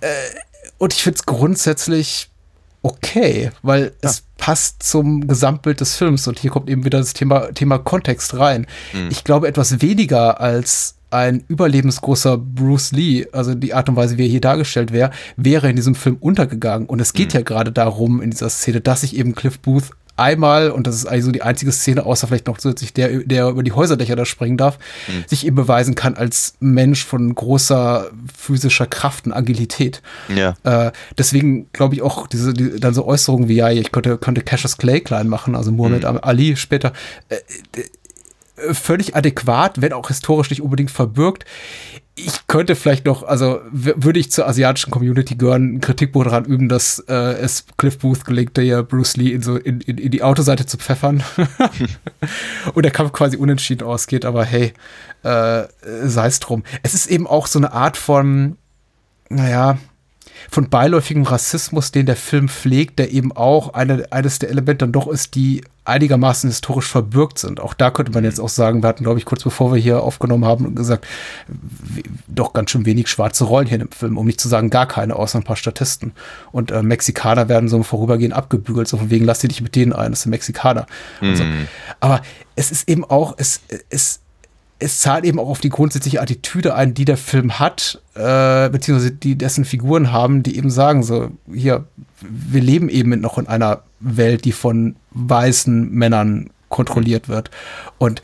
Und 0.79 0.93
ich 0.93 1.03
finde 1.03 1.16
es 1.19 1.27
grundsätzlich 1.27 2.31
okay, 2.83 3.51
weil 3.62 3.93
es 4.03 4.25
passt 4.37 4.83
zum 4.83 5.27
Gesamtbild 5.27 5.81
des 5.81 5.97
Films 5.97 6.29
und 6.29 6.39
hier 6.39 6.51
kommt 6.51 6.69
eben 6.69 6.85
wieder 6.85 6.99
das 6.99 7.15
Thema, 7.15 7.51
Thema 7.53 7.79
Kontext 7.79 8.37
rein. 8.37 8.66
Ich 9.09 9.25
glaube, 9.25 9.49
etwas 9.49 9.81
weniger 9.81 10.39
als 10.41 10.97
ein 11.15 11.45
überlebensgroßer 11.47 12.36
Bruce 12.36 12.93
Lee, 12.93 13.27
also 13.32 13.55
die 13.55 13.73
Art 13.73 13.89
und 13.89 13.97
Weise, 13.97 14.19
wie 14.19 14.24
er 14.24 14.28
hier 14.28 14.41
dargestellt 14.41 14.93
wäre, 14.93 15.11
wäre 15.36 15.70
in 15.70 15.77
diesem 15.77 15.95
Film 15.95 16.16
untergegangen. 16.19 16.89
Und 16.89 17.01
es 17.01 17.12
geht 17.12 17.32
ja 17.32 17.43
gerade 17.43 17.70
darum 17.73 18.20
in 18.20 18.31
dieser 18.31 18.51
Szene, 18.51 18.81
dass 18.81 19.03
sich 19.03 19.16
eben 19.16 19.35
Cliff 19.35 19.61
Booth 19.61 19.91
einmal, 20.16 20.70
und 20.70 20.86
das 20.86 20.97
ist 20.97 21.07
eigentlich 21.07 21.24
so 21.24 21.32
die 21.32 21.43
einzige 21.43 21.73
Szene, 21.73 22.05
außer 22.05 22.27
vielleicht 22.27 22.47
noch 22.47 22.59
zusätzlich 22.59 22.93
der, 22.93 23.09
der 23.24 23.49
über 23.49 23.62
die 23.62 23.73
Häuserdächer 23.73 24.16
da 24.16 24.24
springen 24.24 24.57
darf, 24.57 24.78
sich 25.27 25.47
eben 25.47 25.57
beweisen 25.57 25.95
kann 25.95 26.15
als 26.15 26.55
Mensch 26.61 27.05
von 27.05 27.35
großer 27.35 28.11
physischer 28.36 28.86
Kraft 28.86 29.27
und 29.27 29.32
Agilität. 29.32 30.03
Ja. 30.35 30.55
Äh, 30.62 30.93
deswegen 31.19 31.70
glaube 31.73 31.95
ich 31.95 32.03
auch 32.03 32.27
diese 32.27 32.55
die, 32.55 32.78
dann 32.78 32.95
so 32.95 33.07
Äußerungen 33.07 33.49
wie 33.49 33.55
ja, 33.55 33.70
ich 33.70 33.91
könnte, 33.91 34.19
könnte 34.19 34.43
Cassius 34.43 34.78
Clay 34.78 35.01
klein 35.01 35.28
machen, 35.28 35.55
also 35.57 35.73
Muhammad 35.73 36.05
Ali 36.05 36.57
später, 36.57 36.93
äh, 37.28 37.36
äh, 37.77 37.85
völlig 38.56 39.16
adäquat, 39.16 39.81
wenn 39.81 39.93
auch 39.93 40.09
historisch 40.09 40.51
nicht 40.51 40.62
unbedingt 40.62 40.90
verbürgt. 40.90 41.44
Ich 42.16 42.47
könnte 42.47 42.76
vielleicht 42.76 43.06
noch, 43.06 43.24
also 43.24 43.60
würde 43.72 44.20
ich 44.20 44.31
zur 44.31 44.47
asiatischen 44.47 44.93
Community 44.93 45.35
gehören, 45.35 45.62
einen 45.62 45.81
Kritikbuch 45.81 46.22
daran 46.22 46.44
üben, 46.44 46.68
dass 46.68 47.01
äh, 47.09 47.12
es 47.14 47.66
Cliff 47.76 47.98
Booth 47.98 48.24
gelingt, 48.24 48.56
ja 48.56 48.82
Bruce 48.82 49.16
Lee 49.16 49.32
in, 49.32 49.43
so 49.43 49.56
in, 49.56 49.81
in, 49.81 49.98
in 49.98 50.12
die 50.12 50.22
Autoseite 50.22 50.64
zu 50.64 50.76
pfeffern 50.76 51.24
und 52.74 52.85
der 52.85 52.93
Kampf 52.93 53.12
quasi 53.12 53.36
unentschieden 53.36 53.85
ausgeht, 53.85 54.24
aber 54.24 54.44
hey, 54.44 54.72
äh, 55.24 55.64
sei 56.05 56.26
es 56.26 56.39
drum. 56.39 56.62
Es 56.85 56.94
ist 56.94 57.09
eben 57.09 57.26
auch 57.26 57.48
so 57.48 57.59
eine 57.59 57.72
Art 57.72 57.97
von, 57.97 58.59
naja, 59.28 59.78
von 60.51 60.69
beiläufigem 60.69 61.24
Rassismus, 61.24 61.93
den 61.93 62.06
der 62.06 62.16
Film 62.16 62.48
pflegt, 62.48 62.98
der 62.98 63.12
eben 63.12 63.32
auch 63.32 63.74
eine, 63.74 64.06
eines 64.11 64.39
der 64.39 64.51
Elemente 64.51 64.85
dann 64.85 64.93
doch 64.93 65.09
ist, 65.09 65.35
die 65.35 65.62
einigermaßen 65.85 66.48
historisch 66.48 66.89
verbürgt 66.89 67.39
sind. 67.39 67.61
Auch 67.61 67.74
da 67.74 67.90
könnte 67.90 68.12
man 68.12 68.24
jetzt 68.24 68.40
auch 68.40 68.48
sagen, 68.48 68.82
wir 68.82 68.89
hatten, 68.89 69.05
glaube 69.05 69.19
ich, 69.19 69.27
kurz 69.27 69.43
bevor 69.43 69.73
wir 69.73 69.81
hier 69.81 70.02
aufgenommen 70.02 70.47
haben, 70.47 70.74
gesagt, 70.74 71.06
doch 72.27 72.55
ganz 72.55 72.70
schön 72.70 72.86
wenig 72.86 73.09
schwarze 73.09 73.44
Rollen 73.44 73.66
hier 73.66 73.81
im 73.81 73.90
Film, 73.90 74.16
um 74.16 74.27
nicht 74.27 74.40
zu 74.40 74.48
sagen 74.48 74.70
gar 74.70 74.89
keine, 74.89 75.16
außer 75.16 75.39
ein 75.39 75.44
paar 75.44 75.56
Statisten. 75.56 76.12
Und 76.52 76.70
äh, 76.70 76.82
Mexikaner 76.82 77.48
werden 77.51 77.69
so 77.69 77.77
im 77.77 77.85
Vorübergehen 77.85 78.32
abgebügelt, 78.32 78.89
so 78.89 78.97
von 78.97 79.11
wegen, 79.11 79.27
lass 79.27 79.40
dich 79.40 79.51
nicht 79.51 79.61
mit 79.61 79.77
denen 79.77 79.93
ein, 79.93 80.12
das 80.12 80.23
sind 80.23 80.31
Mexikaner. 80.31 80.86
Und 81.20 81.36
so. 81.36 81.44
Aber 82.01 82.23
es 82.56 82.70
ist 82.70 82.89
eben 82.89 83.05
auch, 83.05 83.35
es, 83.36 83.61
es, 83.90 84.20
es 84.78 85.01
zahlt 85.01 85.24
eben 85.24 85.38
auch 85.38 85.48
auf 85.48 85.60
die 85.60 85.70
grundsätzliche 85.70 86.20
Attitüde 86.20 86.74
ein, 86.74 86.94
die 86.94 87.05
der 87.05 87.16
Film 87.16 87.59
hat, 87.59 88.02
äh, 88.14 88.68
beziehungsweise 88.68 89.12
die 89.12 89.36
dessen 89.36 89.64
Figuren 89.64 90.12
haben, 90.12 90.42
die 90.42 90.56
eben 90.56 90.70
sagen, 90.70 91.02
so, 91.02 91.30
hier, 91.52 91.84
wir 92.20 92.60
leben 92.60 92.88
eben 92.88 93.20
noch 93.20 93.38
in 93.38 93.46
einer 93.46 93.82
Welt, 94.01 94.44
die 94.44 94.52
von 94.52 94.96
weißen 95.12 95.90
Männern 95.90 96.51
kontrolliert 96.68 97.28
wird. 97.28 97.51
Und 97.98 98.20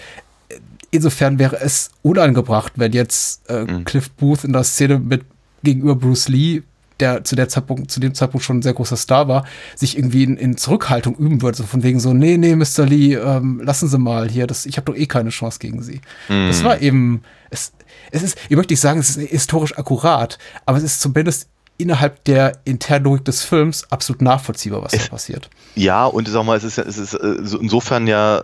insofern 0.91 1.39
wäre 1.39 1.61
es 1.61 1.91
unangebracht, 2.03 2.73
wenn 2.77 2.93
jetzt 2.93 3.49
äh, 3.49 3.65
Cliff 3.85 4.11
Booth 4.11 4.45
in 4.45 4.53
der 4.53 4.65
Szene 4.65 4.99
mit 4.99 5.25
gegenüber 5.63 5.95
Bruce 5.95 6.29
Lee 6.29 6.63
der 7.01 7.25
zu 7.25 7.37
der 7.37 7.49
Zeitpunkt, 7.49 7.91
zu 7.91 8.01
dem 8.01 8.15
Zeitpunkt 8.15 8.45
schon 8.45 8.59
ein 8.59 8.63
sehr 8.63 8.75
großer 8.75 8.97
Star 8.97 9.29
war, 9.29 9.45
sich 9.75 9.97
irgendwie 9.97 10.25
in, 10.25 10.37
in 10.37 10.57
Zurückhaltung 10.57 11.17
üben 11.17 11.43
würde, 11.43 11.59
so 11.59 11.65
von 11.65 11.83
wegen 11.83 12.01
so, 12.01 12.13
nee, 12.13 12.37
nee, 12.37 12.55
Mr. 12.55 12.87
Lee, 12.87 13.15
ähm, 13.15 13.61
lassen 13.65 13.89
Sie 13.89 13.99
mal 13.99 14.29
hier, 14.29 14.47
das, 14.47 14.67
ich 14.67 14.77
habe 14.77 14.93
doch 14.93 14.99
eh 14.99 15.07
keine 15.07 15.31
Chance 15.31 15.59
gegen 15.59 15.83
Sie. 15.83 16.01
Das 16.29 16.65
war 16.65 16.81
eben, 16.81 17.23
es, 17.51 17.73
es 18.11 18.23
ist, 18.23 18.39
ich 18.49 18.57
möchte 18.57 18.73
nicht 18.73 18.81
sagen, 18.81 19.01
es 19.01 19.17
ist 19.17 19.31
historisch 19.31 19.77
akkurat, 19.79 20.39
aber 20.67 20.79
es 20.79 20.85
ist 20.85 21.01
zumindest 21.01 21.49
innerhalb 21.79 22.25
der 22.25 22.53
internen 22.65 23.05
Logik 23.05 23.25
des 23.25 23.43
Films 23.43 23.91
absolut 23.91 24.23
nachvollziehbar, 24.23 24.83
was 24.83 24.93
da 24.93 25.09
passiert. 25.09 25.49
Ja, 25.75 26.07
und 26.07 26.29
sag 26.29 26.45
mal, 26.45 26.57
es 26.57 26.65
ist, 26.65 26.79
es 26.79 26.99
ist 26.99 27.15
äh, 27.15 27.37
so 27.43 27.59
insofern 27.59 28.07
ja 28.07 28.43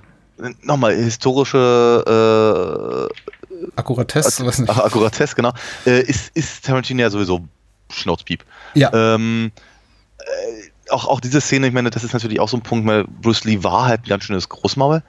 nochmal 0.63 0.95
historische 0.95 3.09
äh, 3.11 3.17
Akkuratesse, 3.77 4.47
was 4.47 4.59
nicht. 4.59 4.71
Ach, 4.71 4.79
Akkuratesse, 4.79 5.35
genau. 5.35 5.53
Äh, 5.87 6.03
ist, 6.03 6.31
ist 6.35 6.65
Tarantino 6.65 7.01
ja 7.01 7.11
sowieso 7.11 7.47
Schnauzpiep. 7.91 8.45
Ja. 8.75 8.91
Ähm, 8.93 9.53
äh, 10.19 10.91
auch, 10.91 11.07
auch 11.07 11.21
diese 11.21 11.41
Szene, 11.41 11.69
ich 11.69 11.73
meine, 11.73 11.91
das 11.91 12.05
ist 12.05 12.13
natürlich 12.13 12.41
auch 12.41 12.49
so 12.49 12.57
ein 12.57 12.63
Punkt, 12.63 12.87
weil 12.87 13.05
Bruce 13.05 13.45
Lee 13.45 13.63
war 13.63 13.87
halt 13.87 14.03
ein 14.03 14.09
ganz 14.09 14.25
schönes 14.25 14.49
Großmaul. 14.49 15.03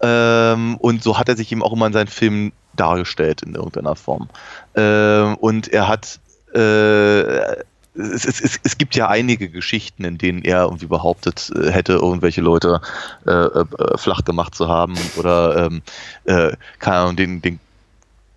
Ähm, 0.00 0.76
und 0.76 1.02
so 1.02 1.18
hat 1.18 1.28
er 1.28 1.36
sich 1.36 1.50
eben 1.52 1.62
auch 1.62 1.72
immer 1.72 1.86
in 1.86 1.92
seinen 1.92 2.08
Filmen 2.08 2.52
dargestellt 2.74 3.42
in 3.42 3.54
irgendeiner 3.54 3.96
Form. 3.96 4.28
Ähm, 4.74 5.36
und 5.36 5.68
er 5.68 5.88
hat 5.88 6.20
äh, 6.54 7.56
es, 7.98 8.24
es, 8.26 8.40
es, 8.40 8.60
es 8.62 8.78
gibt 8.78 8.94
ja 8.94 9.08
einige 9.08 9.48
Geschichten, 9.48 10.04
in 10.04 10.18
denen 10.18 10.42
er 10.42 10.64
irgendwie 10.64 10.86
behauptet 10.86 11.50
äh, 11.56 11.70
hätte, 11.70 11.94
irgendwelche 11.94 12.42
Leute 12.42 12.80
äh, 13.26 13.30
äh, 13.32 13.64
flach 13.96 14.24
gemacht 14.24 14.54
zu 14.54 14.68
haben 14.68 14.96
oder 15.16 15.66
ähm, 15.66 15.82
äh, 16.24 16.52
keine 16.78 16.96
Ahnung, 16.98 17.16
den, 17.16 17.42
den 17.42 17.58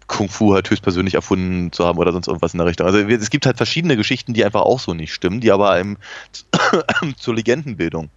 Kung 0.10 0.27
Fu 0.27 0.53
halt 0.53 0.69
höchstpersönlich 0.69 1.14
erfunden 1.14 1.72
zu 1.72 1.86
haben 1.86 1.98
oder 1.98 2.11
sonst 2.11 2.27
irgendwas 2.27 2.53
in 2.53 2.57
der 2.57 2.68
Richtung. 2.68 2.86
Also 2.86 2.98
es 2.99 3.30
gibt 3.30 3.45
halt 3.45 3.57
verschiedene 3.57 3.95
Geschichten, 3.95 4.34
die 4.34 4.44
einfach 4.44 4.61
auch 4.61 4.80
so 4.80 4.94
nicht 4.94 5.14
stimmen, 5.14 5.40
die 5.40 5.52
aber 5.52 5.72
einem 5.72 5.98
zur 7.18 7.36
Legendenbildung 7.36 8.10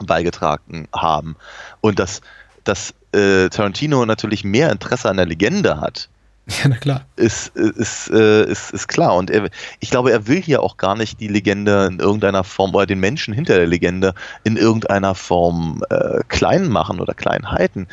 beigetragen 0.00 0.88
haben. 0.94 1.36
Und 1.80 1.98
dass, 1.98 2.20
dass 2.64 2.94
äh, 3.12 3.48
Tarantino 3.48 4.04
natürlich 4.04 4.44
mehr 4.44 4.70
Interesse 4.72 5.08
an 5.08 5.16
der 5.16 5.26
Legende 5.26 5.80
hat, 5.80 6.08
Ja, 6.62 6.68
na 6.68 6.76
klar. 6.76 7.06
ist, 7.16 7.54
ist, 7.56 8.10
äh, 8.10 8.44
ist, 8.44 8.72
ist 8.72 8.88
klar. 8.88 9.14
Und 9.14 9.30
er, 9.30 9.48
ich 9.78 9.90
glaube, 9.90 10.10
er 10.10 10.26
will 10.26 10.42
hier 10.42 10.62
auch 10.62 10.76
gar 10.76 10.96
nicht 10.96 11.20
die 11.20 11.28
Legende 11.28 11.86
in 11.86 12.00
irgendeiner 12.00 12.44
Form 12.44 12.74
oder 12.74 12.86
den 12.86 13.00
Menschen 13.00 13.32
hinter 13.32 13.56
der 13.56 13.66
Legende 13.66 14.14
in 14.42 14.56
irgendeiner 14.56 15.14
Form 15.14 15.84
äh, 15.90 16.20
klein 16.28 16.68
machen 16.68 17.00
oder 17.00 17.14
klein 17.14 17.50
halten, 17.50 17.86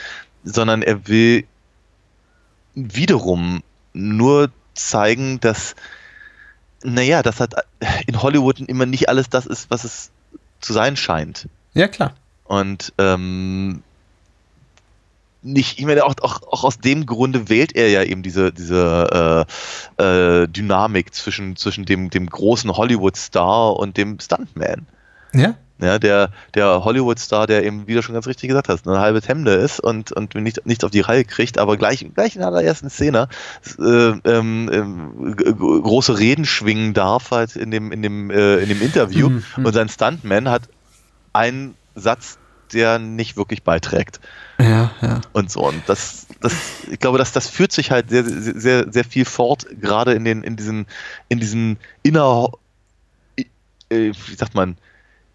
sondern 0.43 0.81
er 0.81 1.07
will 1.07 1.45
wiederum 2.77 3.63
nur 3.93 4.51
zeigen, 4.75 5.39
dass, 5.39 5.75
naja, 6.83 7.23
dass 7.23 7.39
halt 7.39 7.55
in 8.05 8.21
Hollywood 8.21 8.59
immer 8.59 8.85
nicht 8.85 9.09
alles 9.09 9.29
das 9.29 9.45
ist, 9.45 9.69
was 9.71 9.83
es 9.83 10.11
zu 10.61 10.73
sein 10.73 10.95
scheint. 10.95 11.47
Ja, 11.73 11.87
klar. 11.87 12.13
Und 12.45 12.93
ähm, 12.97 13.83
nicht, 15.41 15.79
ich 15.79 15.85
meine, 15.85 16.05
auch, 16.05 16.15
auch, 16.21 16.41
auch 16.43 16.63
aus 16.63 16.79
dem 16.79 17.05
Grunde 17.05 17.49
wählt 17.49 17.75
er 17.75 17.89
ja 17.89 18.03
eben 18.03 18.21
diese, 18.21 18.51
diese 18.51 19.45
äh, 19.99 20.03
äh, 20.43 20.47
Dynamik 20.47 21.13
zwischen, 21.13 21.55
zwischen 21.55 21.85
dem, 21.85 22.09
dem 22.09 22.27
großen 22.27 22.75
Hollywood-Star 22.75 23.75
und 23.75 23.97
dem 23.97 24.19
Stuntman. 24.19 24.87
Ja? 25.33 25.55
Ja, 25.79 25.99
der, 25.99 26.31
der 26.55 26.83
Hollywood-Star, 26.83 27.45
der 27.45 27.63
eben, 27.63 27.85
wie 27.87 27.93
du 27.93 28.01
schon 28.01 28.13
ganz 28.13 28.25
richtig 28.25 28.47
gesagt 28.47 28.67
hast, 28.67 28.87
eine 28.87 28.99
halbe 28.99 29.21
Hemde 29.25 29.53
ist 29.53 29.79
und, 29.79 30.11
und 30.11 30.33
nicht, 30.33 30.65
nichts 30.65 30.83
auf 30.83 30.89
die 30.91 31.01
Reihe 31.01 31.23
kriegt, 31.23 31.59
aber 31.59 31.77
gleich, 31.77 32.05
gleich 32.15 32.35
in 32.35 32.39
der 32.39 32.47
allerersten 32.47 32.89
Szene 32.89 33.27
äh, 33.79 33.83
ähm, 33.83 34.69
ähm, 34.73 35.35
große 35.35 36.17
Reden 36.17 36.45
schwingen 36.45 36.93
darf 36.95 37.29
halt 37.29 37.55
in 37.55 37.69
dem, 37.69 37.91
in 37.91 38.01
dem, 38.01 38.31
äh, 38.31 38.57
in 38.57 38.69
dem 38.69 38.81
Interview 38.81 39.29
Mhm. 39.29 39.43
und 39.65 39.73
sein 39.73 39.87
Stuntman 39.89 40.49
hat 40.49 40.63
einen 41.33 41.75
Satz, 41.93 42.37
der 42.73 42.97
nicht 42.99 43.37
wirklich 43.37 43.63
beiträgt 43.63 44.19
Ja, 44.59 44.91
ja. 45.01 45.21
und 45.33 45.51
so. 45.51 45.67
Und 45.67 45.81
das, 45.87 46.25
das, 46.41 46.53
ich 46.91 46.99
glaube, 46.99 47.17
dass 47.17 47.31
das 47.31 47.47
führt 47.47 47.71
sich 47.71 47.91
halt 47.91 48.09
sehr, 48.09 48.23
sehr, 48.25 48.59
sehr, 48.59 48.91
sehr 48.91 49.03
viel 49.03 49.25
fort, 49.25 49.65
gerade 49.79 50.13
in 50.13 50.25
den, 50.25 50.43
in 50.43 50.55
diesen, 50.55 50.85
in 51.29 51.39
diesen 51.39 51.77
inner, 52.03 52.49
äh, 53.37 53.45
wie 54.11 54.35
sagt 54.35 54.55
man, 54.55 54.77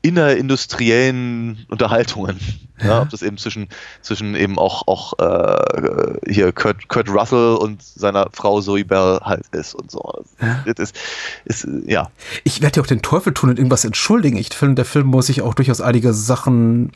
innerindustriellen 0.02 1.66
Unterhaltungen. 1.68 2.38
Ja. 2.80 2.88
Ja. 2.88 3.02
ob 3.02 3.10
das 3.10 3.22
eben 3.22 3.36
zwischen, 3.38 3.68
zwischen 4.00 4.34
eben 4.34 4.58
auch, 4.58 4.88
auch 4.88 5.18
äh, 5.18 6.18
hier 6.28 6.52
Kurt, 6.52 6.88
Kurt 6.88 7.08
Russell 7.08 7.56
und 7.56 7.82
seiner 7.82 8.28
Frau 8.32 8.60
Zoe 8.60 8.84
Bell 8.84 9.20
halt 9.22 9.44
ist 9.52 9.74
und 9.74 9.90
so. 9.90 10.24
Das 10.66 10.78
ist, 10.78 10.96
ist, 11.44 11.68
ja. 11.86 12.10
Ich 12.44 12.60
werde 12.60 12.78
ja 12.78 12.82
auch 12.82 12.86
den 12.86 13.02
Teufel 13.02 13.32
tun 13.34 13.50
und 13.50 13.58
irgendwas 13.58 13.84
entschuldigen. 13.84 14.36
Ich 14.36 14.52
finde, 14.52 14.76
der 14.76 14.84
Film 14.84 15.06
muss 15.06 15.26
sich 15.26 15.42
auch 15.42 15.54
durchaus 15.54 15.80
einige 15.80 16.12
Sachen 16.12 16.92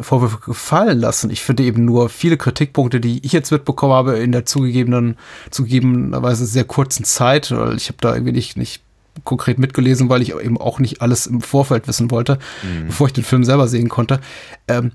Vorwürfe 0.00 0.38
gefallen 0.44 0.98
lassen. 0.98 1.30
Ich 1.30 1.42
finde 1.42 1.62
eben 1.62 1.84
nur 1.84 2.08
viele 2.08 2.36
Kritikpunkte, 2.36 3.00
die 3.00 3.24
ich 3.24 3.32
jetzt 3.32 3.50
mitbekommen 3.50 3.94
habe 3.94 4.18
in 4.18 4.32
der 4.32 4.44
zugegebenen, 4.44 5.16
zugegebenerweise 5.50 6.44
sehr 6.44 6.64
kurzen 6.64 7.04
Zeit, 7.04 7.50
weil 7.50 7.76
ich 7.76 7.88
habe 7.88 7.98
da 8.00 8.12
irgendwie 8.12 8.32
nicht, 8.32 8.56
nicht 8.56 8.83
konkret 9.22 9.58
mitgelesen, 9.58 10.08
weil 10.08 10.22
ich 10.22 10.34
eben 10.34 10.58
auch 10.58 10.80
nicht 10.80 11.00
alles 11.00 11.26
im 11.26 11.40
Vorfeld 11.40 11.86
wissen 11.86 12.10
wollte, 12.10 12.38
bevor 12.86 13.06
ich 13.06 13.12
den 13.12 13.24
Film 13.24 13.44
selber 13.44 13.68
sehen 13.68 13.88
konnte. 13.88 14.20
Ähm, 14.66 14.90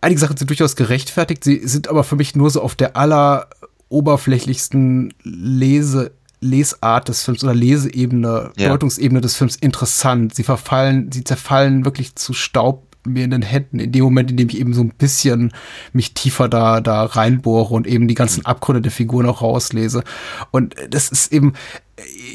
einige 0.00 0.20
Sachen 0.20 0.36
sind 0.36 0.48
durchaus 0.48 0.76
gerechtfertigt, 0.76 1.42
sie 1.42 1.60
sind 1.66 1.88
aber 1.88 2.04
für 2.04 2.16
mich 2.16 2.36
nur 2.36 2.50
so 2.50 2.62
auf 2.62 2.74
der 2.76 2.96
aller 2.96 3.48
oberflächlichsten 3.88 5.12
Lese 5.22 6.12
Lesart 6.42 7.08
des 7.08 7.22
Films 7.22 7.44
oder 7.44 7.54
Leseebene, 7.54 8.52
Ja. 8.56 8.70
Deutungsebene 8.70 9.20
des 9.20 9.36
Films 9.36 9.56
interessant. 9.56 10.34
Sie 10.34 10.42
verfallen, 10.42 11.12
sie 11.12 11.22
zerfallen 11.22 11.84
wirklich 11.84 12.14
zu 12.14 12.32
Staub 12.32 12.86
mir 13.06 13.24
in 13.24 13.30
den 13.30 13.42
Händen 13.42 13.78
in 13.78 13.92
dem 13.92 14.04
Moment, 14.04 14.30
in 14.30 14.36
dem 14.36 14.48
ich 14.48 14.58
eben 14.58 14.74
so 14.74 14.82
ein 14.82 14.90
bisschen 14.90 15.52
mich 15.92 16.12
tiefer 16.12 16.48
da, 16.48 16.80
da 16.80 17.04
reinbohre 17.04 17.74
und 17.74 17.86
eben 17.86 18.08
die 18.08 18.14
ganzen 18.14 18.44
Abgründe 18.44 18.82
der 18.82 18.92
Figuren 18.92 19.26
auch 19.26 19.40
rauslese. 19.42 20.02
Und 20.50 20.74
das 20.90 21.08
ist 21.10 21.32
eben, 21.32 21.54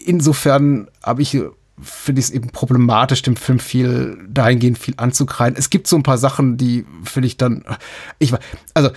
insofern 0.06 0.88
habe 1.06 1.22
ich 1.22 1.38
finde 1.82 2.20
ich 2.20 2.28
es 2.28 2.32
eben 2.32 2.50
problematisch, 2.50 3.22
dem 3.22 3.36
Film 3.36 3.60
viel 3.60 4.18
dahingehend 4.30 4.78
viel 4.78 4.94
anzukreien. 4.98 5.56
Es 5.58 5.70
gibt 5.70 5.88
so 5.88 5.98
ein 5.98 6.04
paar 6.04 6.18
Sachen, 6.18 6.58
die 6.58 6.86
finde 7.04 7.28
ich 7.28 7.38
dann, 7.38 7.66
ich 8.18 8.32
weiß, 8.32 8.40
also 8.74 8.92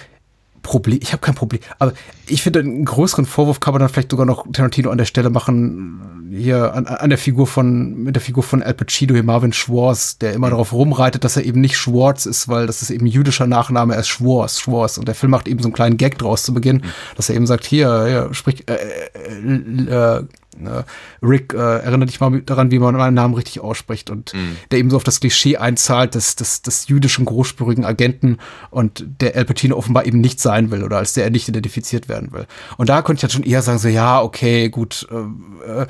Problem, 0.63 0.99
ich 1.03 1.13
habe 1.13 1.21
kein 1.21 1.35
Problem, 1.35 1.61
aber 1.79 1.93
ich 2.27 2.43
finde, 2.43 2.61
einen 2.61 2.85
größeren 2.85 3.25
Vorwurf 3.25 3.59
kann 3.59 3.73
man 3.73 3.81
dann 3.81 3.89
vielleicht 3.89 4.11
sogar 4.11 4.27
noch 4.27 4.47
Tarantino 4.53 4.91
an 4.91 4.99
der 4.99 5.07
Stelle 5.07 5.31
machen, 5.31 6.29
hier 6.31 6.75
an, 6.75 6.87
an 6.87 7.09
der 7.09 7.19
Figur 7.19 7.47
von, 7.47 7.95
mit 8.03 8.15
der 8.15 8.21
Figur 8.21 8.43
von 8.43 8.63
Al 8.63 8.75
Pacino, 8.75 9.15
hier 9.15 9.23
Marvin 9.23 9.53
Schwartz, 9.53 10.19
der 10.19 10.35
immer 10.35 10.51
darauf 10.51 10.73
rumreitet, 10.73 11.25
dass 11.25 11.37
er 11.37 11.45
eben 11.45 11.61
nicht 11.61 11.77
Schwartz 11.77 12.27
ist, 12.27 12.49
weil 12.49 12.67
das 12.67 12.83
ist 12.83 12.91
eben 12.91 13.07
jüdischer 13.07 13.47
Nachname, 13.47 13.95
er 13.95 14.01
ist 14.01 14.09
Schwartz, 14.09 14.61
Schwartz. 14.61 14.99
Und 14.99 15.09
der 15.09 15.15
Film 15.15 15.31
macht 15.31 15.49
eben 15.49 15.61
so 15.61 15.69
einen 15.69 15.75
kleinen 15.75 15.97
Gag 15.97 16.19
draus 16.19 16.43
zu 16.43 16.53
Beginn, 16.53 16.83
dass 17.17 17.31
er 17.31 17.37
eben 17.37 17.47
sagt, 17.47 17.65
hier, 17.65 18.05
hier 18.07 18.29
sprich, 18.33 18.69
äh, 18.69 18.75
äh, 18.75 20.19
äh, 20.19 20.25
äh, 20.67 20.83
Rick, 21.23 21.55
äh, 21.55 21.57
erinnere 21.57 22.07
dich 22.07 22.21
mal 22.21 22.41
daran, 22.43 22.71
wie 22.71 22.79
man 22.79 22.95
meinen 22.95 23.15
Namen 23.15 23.35
richtig 23.35 23.61
ausspricht 23.61 24.11
und 24.11 24.33
der 24.71 24.79
eben 24.79 24.91
so 24.91 24.97
auf 24.97 25.05
das 25.05 25.21
Klischee 25.21 25.57
einzahlt 25.57 26.15
des, 26.15 26.37
des, 26.37 26.63
des 26.63 26.89
jüdischen 26.89 27.25
großspürigen 27.25 27.85
Agenten 27.85 28.39
und 28.71 29.05
der 29.21 29.37
Al 29.37 29.45
Pacino 29.45 29.77
offenbar 29.77 30.07
eben 30.07 30.21
nicht 30.21 30.41
sein 30.41 30.71
will 30.71 30.83
oder 30.83 30.99
als 30.99 31.13
der 31.15 31.25
er 31.25 31.31
nicht 31.31 31.49
identifiziert 31.49 32.09
werden 32.09 32.33
will. 32.33 32.47
Und 32.77 32.89
da 32.89 33.03
könnte 33.03 33.19
ich 33.19 33.21
dann 33.23 33.31
schon 33.31 33.51
eher 33.51 33.63
sagen, 33.63 33.79
so 33.79 33.89
ja, 33.89 34.21
okay, 34.21 34.69
gut, 34.69 35.07
äh, 35.11 35.83
äh, 35.83 35.87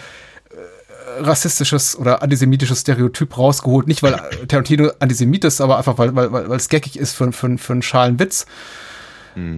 rassistisches 1.20 1.98
oder 1.98 2.22
antisemitisches 2.22 2.80
Stereotyp 2.80 3.36
rausgeholt. 3.36 3.86
Nicht, 3.86 4.02
weil 4.02 4.14
Tarantino 4.48 4.90
Antisemit 4.98 5.44
ist, 5.44 5.60
aber 5.60 5.78
einfach, 5.78 5.98
weil, 5.98 6.14
weil, 6.14 6.32
weil 6.32 6.56
es 6.56 6.68
geckig 6.68 6.98
ist 6.98 7.12
für, 7.12 7.32
für, 7.32 7.58
für 7.58 7.72
einen 7.72 7.82
schalen 7.82 8.18
Witz 8.18 8.46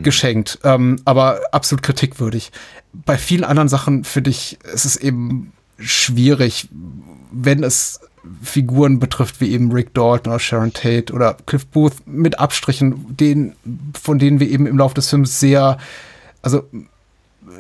geschenkt. 0.02 0.59
Ähm, 0.64 1.01
aber 1.05 1.40
absolut 1.52 1.82
kritikwürdig. 1.82 2.52
Bei 2.92 3.16
vielen 3.16 3.44
anderen 3.44 3.68
Sachen 3.68 4.05
finde 4.05 4.30
ich, 4.30 4.59
es 4.72 4.84
ist 4.84 4.97
eben 4.97 5.52
schwierig, 5.78 6.68
wenn 7.32 7.62
es 7.62 8.01
Figuren 8.42 8.98
betrifft, 8.98 9.40
wie 9.40 9.52
eben 9.52 9.72
Rick 9.72 9.94
Dalton 9.94 10.32
oder 10.32 10.40
Sharon 10.40 10.72
Tate 10.72 11.12
oder 11.12 11.36
Cliff 11.47 11.66
Booth 11.66 12.06
mit 12.06 12.38
Abstrichen, 12.38 13.16
den, 13.16 13.55
von 14.01 14.18
denen 14.18 14.40
wir 14.40 14.51
eben 14.51 14.66
im 14.66 14.76
Laufe 14.76 14.94
des 14.94 15.09
Films 15.09 15.40
sehr, 15.40 15.78
also 16.42 16.64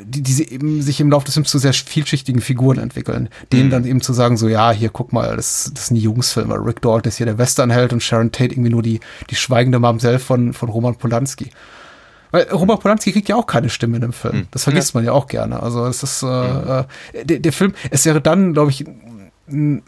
die, 0.04 0.22
die 0.22 0.52
eben 0.52 0.82
sich 0.82 1.00
im 1.00 1.10
Laufe 1.10 1.26
des 1.26 1.34
Films 1.34 1.50
zu 1.50 1.58
sehr 1.58 1.72
vielschichtigen 1.72 2.40
Figuren 2.40 2.78
entwickeln. 2.78 3.28
Denen 3.52 3.70
dann 3.70 3.84
eben 3.84 4.00
zu 4.00 4.12
sagen, 4.12 4.36
so, 4.36 4.48
ja, 4.48 4.70
hier, 4.70 4.90
guck 4.90 5.12
mal, 5.12 5.36
das, 5.36 5.70
das 5.74 5.88
sind 5.88 5.96
die 5.96 6.02
Jungsfilme. 6.02 6.54
Rick 6.54 6.82
Dalton 6.82 7.08
ist 7.08 7.16
hier 7.16 7.26
der 7.26 7.38
Westernheld 7.38 7.92
und 7.92 8.02
Sharon 8.02 8.32
Tate 8.32 8.54
irgendwie 8.54 8.70
nur 8.70 8.82
die, 8.82 9.00
die 9.30 9.34
schweigende 9.34 9.78
Mamsell 9.78 10.18
von, 10.18 10.52
von 10.52 10.68
Roman 10.68 10.94
Polanski. 10.94 11.50
Weil 12.30 12.44
Roman 12.50 12.78
Polanski 12.78 13.12
kriegt 13.12 13.28
ja 13.28 13.36
auch 13.36 13.46
keine 13.46 13.70
Stimme 13.70 13.96
in 13.96 14.02
dem 14.02 14.12
Film. 14.12 14.46
Das 14.50 14.64
vergisst 14.64 14.94
man 14.94 15.04
ja 15.04 15.12
auch 15.12 15.26
gerne. 15.26 15.62
Also 15.62 15.86
es 15.86 16.02
ist, 16.02 16.22
äh, 16.22 16.26
äh, 16.26 16.84
der, 17.24 17.38
der 17.40 17.52
Film, 17.52 17.74
es 17.90 18.04
wäre 18.04 18.20
dann, 18.20 18.52
glaube 18.52 18.70
ich, 18.70 18.84
ein, 19.48 19.82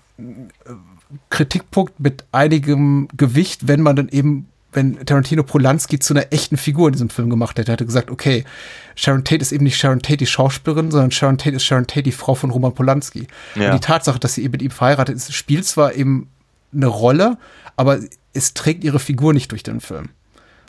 Kritikpunkt 1.31 2.01
mit 2.01 2.25
einigem 2.33 3.09
Gewicht, 3.17 3.69
wenn 3.69 3.83
man 3.83 3.97
dann 3.97 4.09
eben 4.09 4.49
wenn 4.75 5.05
Tarantino 5.05 5.43
Polanski 5.43 5.99
zu 5.99 6.15
einer 6.15 6.33
echten 6.33 6.57
Figur 6.57 6.89
in 6.89 6.93
diesem 6.93 7.11
Film 7.11 7.29
gemacht 7.29 7.59
hätte, 7.59 7.73
hätte 7.73 7.85
gesagt, 7.85 8.11
okay, 8.11 8.45
Sharon 8.97 9.23
Tate 9.23 9.43
ist 9.43 9.53
eben 9.53 9.65
nicht 9.65 9.77
Sharon 9.77 10.01
Tate 10.01 10.17
die 10.17 10.27
Schauspielerin, 10.27 10.91
sondern 10.91 11.11
Sharon 11.11 11.37
Tate 11.37 11.57
ist 11.57 11.65
Sharon 11.65 11.87
Tate 11.87 12.05
die 12.05 12.13
Frau 12.13 12.35
von 12.35 12.51
Roman 12.51 12.73
Polanski. 12.73 13.27
Ja. 13.55 13.67
Und 13.67 13.75
die 13.75 13.87
Tatsache, 13.87 14.19
dass 14.19 14.35
sie 14.35 14.43
eben 14.43 14.53
mit 14.53 14.63
ihm 14.63 14.71
verheiratet 14.71 15.17
ist, 15.17 15.35
spielt 15.35 15.67
zwar 15.67 15.95
eben 15.95 16.29
eine 16.75 16.87
Rolle, 16.87 17.37
aber 17.77 17.99
es 18.33 18.55
trägt 18.55 18.83
ihre 18.83 18.99
Figur 18.99 19.35
nicht 19.35 19.51
durch 19.51 19.63
den 19.63 19.81
Film. 19.81 20.09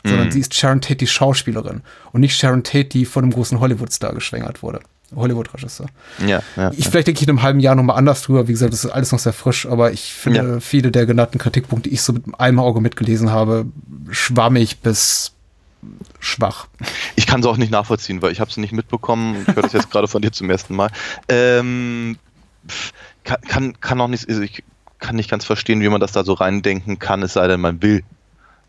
Sondern 0.06 0.30
sie 0.30 0.40
ist 0.40 0.54
Sharon 0.54 0.80
Tate 0.82 0.96
die 0.96 1.06
Schauspielerin 1.06 1.80
und 2.12 2.20
nicht 2.20 2.36
Sharon 2.38 2.62
Tate, 2.62 2.84
die 2.84 3.06
von 3.06 3.24
einem 3.24 3.32
großen 3.32 3.58
Hollywood-Star 3.58 4.12
geschwängert 4.14 4.62
wurde. 4.62 4.80
Hollywood-Regisseur. 5.16 5.86
Ja, 6.26 6.42
ja. 6.56 6.72
Ich, 6.76 6.88
vielleicht 6.88 7.06
denke 7.06 7.18
ich 7.20 7.22
in 7.22 7.30
einem 7.30 7.42
halben 7.42 7.60
Jahr 7.60 7.74
nochmal 7.74 7.96
anders 7.96 8.22
drüber. 8.22 8.48
Wie 8.48 8.52
gesagt, 8.52 8.72
das 8.72 8.84
ist 8.84 8.90
alles 8.90 9.12
noch 9.12 9.18
sehr 9.18 9.32
frisch, 9.32 9.64
aber 9.66 9.92
ich 9.92 10.12
finde 10.12 10.38
Ja. 10.54 10.60
viele 10.60 10.90
der 10.90 11.06
genannten 11.06 11.38
Kritikpunkte, 11.38 11.88
die 11.88 11.94
ich 11.94 12.02
so 12.02 12.12
mit 12.12 12.24
einem 12.38 12.58
Auge 12.58 12.80
mitgelesen 12.80 13.30
habe, 13.30 13.66
schwammig 14.10 14.80
bis 14.80 15.32
schwach. 16.18 16.66
Ich 17.16 17.26
kann 17.26 17.40
es 17.40 17.46
auch 17.46 17.56
nicht 17.56 17.70
nachvollziehen, 17.70 18.22
weil 18.22 18.32
ich 18.32 18.40
habe 18.40 18.50
es 18.50 18.56
nicht 18.56 18.72
mitbekommen. 18.72 19.44
Ich 19.46 19.54
höre 19.54 19.62
das 19.62 19.72
jetzt 19.72 19.90
gerade 19.90 20.08
von 20.08 20.20
dir 20.22 20.32
zum 20.32 20.50
ersten 20.50 20.74
Mal. 20.74 20.90
Ähm, 21.28 22.16
kann, 23.22 23.78
kann 23.80 24.00
auch 24.00 24.08
nicht, 24.08 24.28
also 24.28 24.40
ich 24.42 24.64
kann 24.98 25.16
nicht 25.16 25.30
ganz 25.30 25.44
verstehen, 25.44 25.80
wie 25.82 25.88
man 25.88 26.00
das 26.00 26.12
da 26.12 26.24
so 26.24 26.32
reindenken 26.32 26.98
kann, 26.98 27.22
es 27.22 27.34
sei 27.34 27.46
denn, 27.46 27.60
man 27.60 27.82
will. 27.82 28.02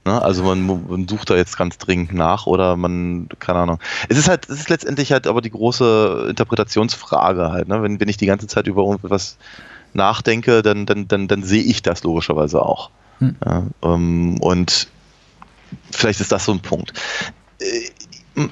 Ne? 0.05 0.21
Also 0.21 0.43
man, 0.43 0.65
man 0.65 1.07
sucht 1.07 1.29
da 1.29 1.35
jetzt 1.35 1.57
ganz 1.57 1.77
dringend 1.77 2.13
nach 2.13 2.45
oder 2.45 2.75
man, 2.75 3.27
keine 3.39 3.59
Ahnung. 3.59 3.79
Es 4.07 4.17
ist 4.17 4.29
halt, 4.29 4.47
es 4.49 4.59
ist 4.59 4.69
letztendlich 4.69 5.11
halt 5.11 5.27
aber 5.27 5.41
die 5.41 5.51
große 5.51 6.27
Interpretationsfrage 6.29 7.51
halt, 7.51 7.67
ne? 7.67 7.81
Wenn, 7.81 7.99
wenn 7.99 8.09
ich 8.09 8.17
die 8.17 8.27
ganze 8.27 8.47
Zeit 8.47 8.67
über 8.67 8.83
irgendwas 8.83 9.37
nachdenke, 9.93 10.61
dann, 10.61 10.85
dann, 10.85 11.07
dann, 11.07 11.27
dann 11.27 11.43
sehe 11.43 11.63
ich 11.63 11.81
das 11.81 12.03
logischerweise 12.03 12.61
auch. 12.61 12.91
Hm. 13.19 13.35
Ja, 13.45 13.63
ähm, 13.81 14.37
und 14.41 14.87
vielleicht 15.91 16.21
ist 16.21 16.31
das 16.31 16.45
so 16.45 16.51
ein 16.51 16.59
Punkt. 16.59 16.93
Äh, 17.59 17.89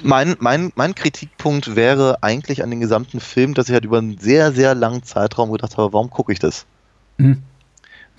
Mein, 0.02 0.38
mein, 0.40 0.72
mein 0.76 0.96
Kritikpunkt 0.96 1.76
wäre 1.76 2.20
eigentlich 2.22 2.64
an 2.64 2.70
den 2.70 2.80
gesamten 2.80 3.20
Film, 3.20 3.54
dass 3.54 3.68
ich 3.68 3.74
halt 3.74 3.84
über 3.84 3.98
einen 3.98 4.18
sehr, 4.18 4.54
sehr 4.54 4.76
langen 4.76 5.04
Zeitraum 5.04 5.52
gedacht 5.52 5.78
habe, 5.78 5.92
warum 5.92 6.10
gucke 6.10 6.32
ich 6.32 6.40
das? 6.40 6.66
Mhm. 7.18 7.44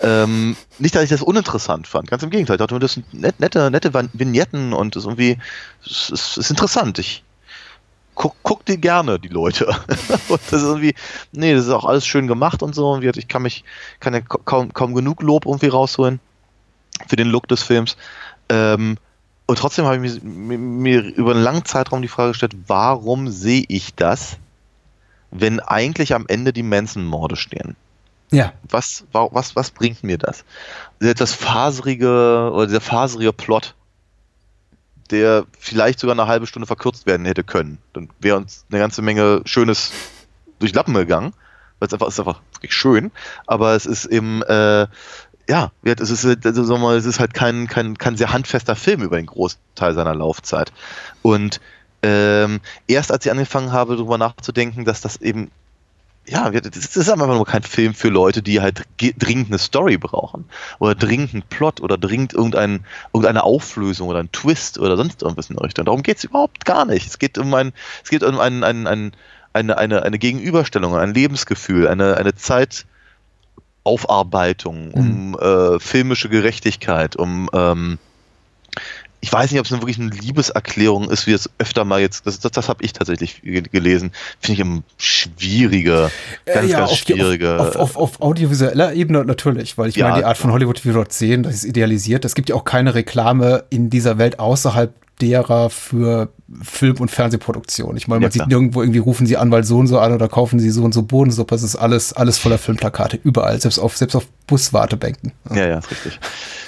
Ähm, 0.01 0.57
nicht, 0.79 0.95
dass 0.95 1.05
ich 1.05 1.11
das 1.11 1.23
uninteressant 1.23 1.87
fand, 1.87 2.11
ganz 2.11 2.23
im 2.23 2.31
Gegenteil. 2.31 2.57
Ich 2.57 2.59
dachte, 2.59 2.79
das 2.79 2.95
sind 2.95 3.15
net, 3.15 3.39
nette, 3.39 3.71
nette 3.71 3.95
Vignetten 4.13 4.73
und 4.73 4.97
das 4.97 5.05
ist 5.05 5.07
irgendwie, 5.07 5.39
es 5.85 6.11
ist, 6.11 6.37
ist 6.37 6.51
interessant. 6.51 6.99
Ich 6.99 7.23
guck, 8.15 8.35
guck 8.43 8.65
die 8.65 8.81
gerne, 8.81 9.19
die 9.19 9.29
Leute. 9.29 9.67
und 10.29 10.41
das 10.51 10.63
ist 10.63 10.69
irgendwie, 10.69 10.95
nee, 11.33 11.55
das 11.55 11.67
ist 11.67 11.71
auch 11.71 11.85
alles 11.85 12.07
schön 12.07 12.27
gemacht 12.27 12.63
und 12.63 12.75
so. 12.75 12.91
Und 12.91 13.05
ich 13.17 13.29
kann 13.29 13.43
mich, 13.43 13.65
kann 14.01 14.15
ja 14.15 14.21
ka- 14.21 14.41
kaum, 14.45 14.73
kaum 14.73 14.95
genug 14.95 15.23
Lob 15.23 15.47
irgendwie 15.47 15.69
rausholen 15.69 16.21
für 17.09 17.17
den 17.17 17.29
Look 17.29 17.49
des 17.49 17.63
Films. 17.63 17.97
Ähm, 18.49 18.99
und 19.47 19.59
trotzdem 19.59 19.85
habe 19.85 20.05
ich 20.07 20.23
mir, 20.23 20.57
mir, 20.57 20.59
mir 20.59 21.01
über 21.15 21.33
einen 21.33 21.43
langen 21.43 21.65
Zeitraum 21.65 22.03
die 22.03 22.09
Frage 22.09 22.31
gestellt, 22.31 22.57
warum 22.67 23.29
sehe 23.29 23.65
ich 23.69 23.95
das, 23.95 24.39
wenn 25.31 25.61
eigentlich 25.61 26.15
am 26.15 26.27
Ende 26.29 26.53
die 26.53 26.63
Manson-Morde 26.63 27.37
stehen? 27.37 27.77
Ja. 28.35 28.53
was, 28.69 29.05
wa- 29.13 29.29
was, 29.33 29.55
was 29.57 29.71
bringt 29.71 30.03
mir 30.03 30.19
das? 30.19 30.45
Das 30.99 31.33
faserige 31.33 32.51
oder 32.53 32.67
dieser 32.67 32.81
faserige 32.81 33.33
Plot, 33.33 33.75
der 35.11 35.45
vielleicht 35.59 36.01
sogar 36.01 36.15
eine 36.19 36.27
halbe 36.27 36.47
Stunde 36.47 36.67
verkürzt 36.67 37.07
werden 37.07 37.27
hätte 37.27 37.45
können. 37.45 37.79
Dann 37.93 38.09
wäre 38.21 38.37
uns 38.37 38.65
eine 38.71 38.81
ganze 38.81 39.03
Menge 39.03 39.43
Schönes 39.45 39.93
durch 40.59 40.75
Lappen 40.75 40.95
gegangen. 40.95 41.33
Weil 41.79 41.89
es 41.89 41.93
einfach 41.93 42.09
ist 42.09 42.21
einfach 42.21 42.41
wirklich 42.55 42.73
schön, 42.73 43.11
aber 43.49 43.75
es 43.75 43.85
ist 43.85 44.07
eben 44.07 44.43
äh, 44.43 44.87
ja, 45.49 45.73
es 45.83 46.11
ist, 46.11 46.25
halt, 46.25 46.47
also 46.47 46.65
sagen 46.65 46.81
mal, 46.81 46.97
es 46.97 47.05
ist 47.05 47.21
halt 47.21 47.35
kein, 47.35 47.67
kein, 47.67 47.99
kein 47.99 48.17
sehr 48.17 48.33
handfester 48.33 48.77
Film 48.77 49.03
über 49.03 49.17
den 49.17 49.27
Großteil 49.27 49.93
seiner 49.95 50.15
Laufzeit. 50.15 50.73
Und 51.23 51.61
ähm, 52.03 52.61
erst 52.87 53.13
als 53.13 53.27
ich 53.27 53.33
angefangen 53.33 53.73
habe, 53.73 53.97
darüber 53.97 54.19
nachzudenken, 54.19 54.85
dass 54.85 55.01
das 55.01 55.17
eben 55.21 55.51
ja, 56.27 56.51
das 56.51 56.97
ist 56.97 57.11
einfach 57.11 57.27
nur 57.27 57.45
kein 57.45 57.63
Film 57.63 57.95
für 57.95 58.09
Leute, 58.09 58.43
die 58.43 58.61
halt 58.61 58.85
ge- 58.97 59.15
dringend 59.17 59.49
eine 59.49 59.59
Story 59.59 59.99
brauchen. 59.99 60.47
Oder 60.79 60.95
dringend 60.95 61.35
einen 61.35 61.43
Plot 61.43 61.81
oder 61.81 61.99
dringend 61.99 62.33
irgendein, 62.33 62.85
irgendeine 63.13 63.45
Auflösung 63.45 64.09
oder 64.09 64.21
einen 64.21 64.33
Twist 64.33 64.79
oder 64.79 64.97
sonst 64.97 65.23
irgendwas 65.23 65.51
in 65.51 65.57
der 65.57 65.65
Richtung. 65.65 65.85
Darum 65.85 66.03
geht 66.03 66.19
es 66.19 66.25
überhaupt 66.25 66.65
gar 66.65 66.87
nicht. 66.87 67.07
Es 67.07 67.19
geht 67.19 67.37
um 67.37 67.53
ein, 67.53 67.73
es 68.03 68.11
geht 68.11 68.23
um 68.23 68.41
ein, 68.41 68.65
ein, 68.65 68.87
ein, 68.87 69.13
eine, 69.53 69.79
eine, 69.79 70.03
eine 70.03 70.19
Gegenüberstellung, 70.19 70.97
ein 70.97 71.15
Lebensgefühl, 71.15 71.89
eine, 71.89 72.17
eine 72.17 72.35
Zeitaufarbeitung, 72.35 74.93
um 74.93 75.39
äh, 75.39 75.79
filmische 75.79 76.29
Gerechtigkeit, 76.29 77.17
um 77.17 77.51
ähm, 77.53 77.99
ich 79.25 79.33
weiß 79.33 79.51
nicht, 79.51 79.59
ob 79.59 79.65
es 79.65 79.73
wirklich 79.73 79.99
eine 79.99 80.11
Liebeserklärung 80.11 81.11
ist, 81.11 81.27
wie 81.27 81.33
es 81.33 81.49
öfter 81.59 81.87
mal 81.87 81.99
jetzt, 81.99 82.27
das, 82.27 82.41
das, 82.41 82.53
das 82.53 82.69
habe 82.69 82.85
ich 82.85 82.93
tatsächlich 82.93 83.41
ge- 83.41 83.63
gelesen, 83.63 84.13
finde 84.39 84.61
ich 84.61 84.67
eine 84.67 84.83
schwierige, 84.99 86.11
ganz, 86.45 86.67
Äh, 86.67 86.71
ja, 86.71 86.79
ganz 86.81 86.91
auf, 86.93 87.01
die- 87.05 87.13
schwierige. 87.15 87.59
Auf, 87.59 87.77
auf, 87.77 87.97
auf 87.97 88.21
audiovisueller 88.21 88.93
Ebene 88.93 89.25
natürlich, 89.25 89.79
weil 89.79 89.89
ich 89.89 89.97
Ja, 89.97 90.09
meine, 90.09 90.19
die 90.19 90.25
Art 90.27 90.37
von 90.37 90.53
Hollywood, 90.53 90.79
die 90.81 90.85
wir 90.85 90.93
dort 90.93 91.13
sehen, 91.15 91.43
das 91.43 91.55
ist 91.55 91.65
idealisiert. 91.65 92.25
Es 92.27 92.35
gibt 92.35 92.51
ja 92.51 92.55
auch 92.55 92.65
keine 92.65 92.95
Reklame 92.95 93.65
in 93.71 93.89
dieser 93.89 94.19
Welt 94.19 94.39
außerhalb 94.39 94.93
derer 95.21 95.71
für 95.71 96.29
Film- 96.63 96.97
und 97.01 97.11
Fernsehproduktion. 97.11 97.97
Ich 97.97 98.09
meine, 98.09 98.21
man 98.21 98.29
Ja, 98.31 98.33
sieht 98.33 98.47
nirgendwo 98.49 98.83
irgendwie 98.83 98.99
rufen 98.99 99.27
sie 99.27 99.37
Anwalt 99.37 99.65
so 99.67 99.79
und 99.79 99.87
so 99.87 99.99
an 99.99 100.13
oder 100.13 100.29
kaufen 100.29 100.59
sie 100.59 100.71
so 100.71 100.83
und 100.85 100.93
so 100.93 101.03
Bodensuppe. 101.03 101.55
Es 101.55 101.63
ist 101.63 101.77
alles, 101.77 102.13
alles 102.13 102.39
voller 102.39 102.59
Filmplakate, 102.59 103.19
überall, 103.23 103.61
selbst 103.61 103.79
auf, 103.79 103.97
selbst 103.97 104.17
auf 104.17 104.27
Buswartebänken. 104.47 105.33
Ja, 105.51 105.67
ja, 105.67 105.79
ist 105.79 105.91
richtig. 105.91 106.19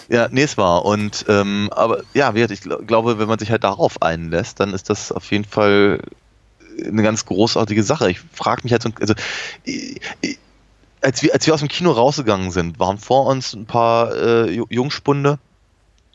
Ja, 0.09 0.29
nee, 0.31 0.43
es 0.43 0.57
war. 0.57 0.85
Und 0.85 1.25
ähm, 1.29 1.69
aber 1.73 2.03
ja, 2.15 2.33
ich 2.35 2.43
gl- 2.61 2.85
glaube, 2.85 3.19
wenn 3.19 3.29
man 3.29 3.39
sich 3.39 3.51
halt 3.51 3.65
darauf 3.65 4.01
einlässt, 4.01 4.61
dann 4.61 4.73
ist 4.73 4.89
das 4.91 5.11
auf 5.11 5.31
jeden 5.33 5.45
Fall 5.45 6.01
eine 6.87 7.03
ganz 7.03 7.25
großartige 7.27 7.83
Sache. 7.83 8.11
Ich 8.11 8.21
frage 8.33 8.61
mich 8.63 8.73
halt 8.73 8.83
so, 8.83 8.91
also 9.01 9.15
ich- 9.65 10.01
ich- 10.21 10.39
als 11.03 11.23
wir, 11.23 11.33
als 11.35 11.47
wir 11.47 11.55
aus 11.55 11.61
dem 11.61 11.69
Kino 11.69 11.91
rausgegangen 11.93 12.51
sind, 12.51 12.79
waren 12.79 12.99
vor 12.99 13.27
uns 13.27 13.55
ein 13.55 13.67
paar 13.67 14.15
äh, 14.15 14.51
Ju- 14.51 14.67
Jungspunde, 14.71 15.39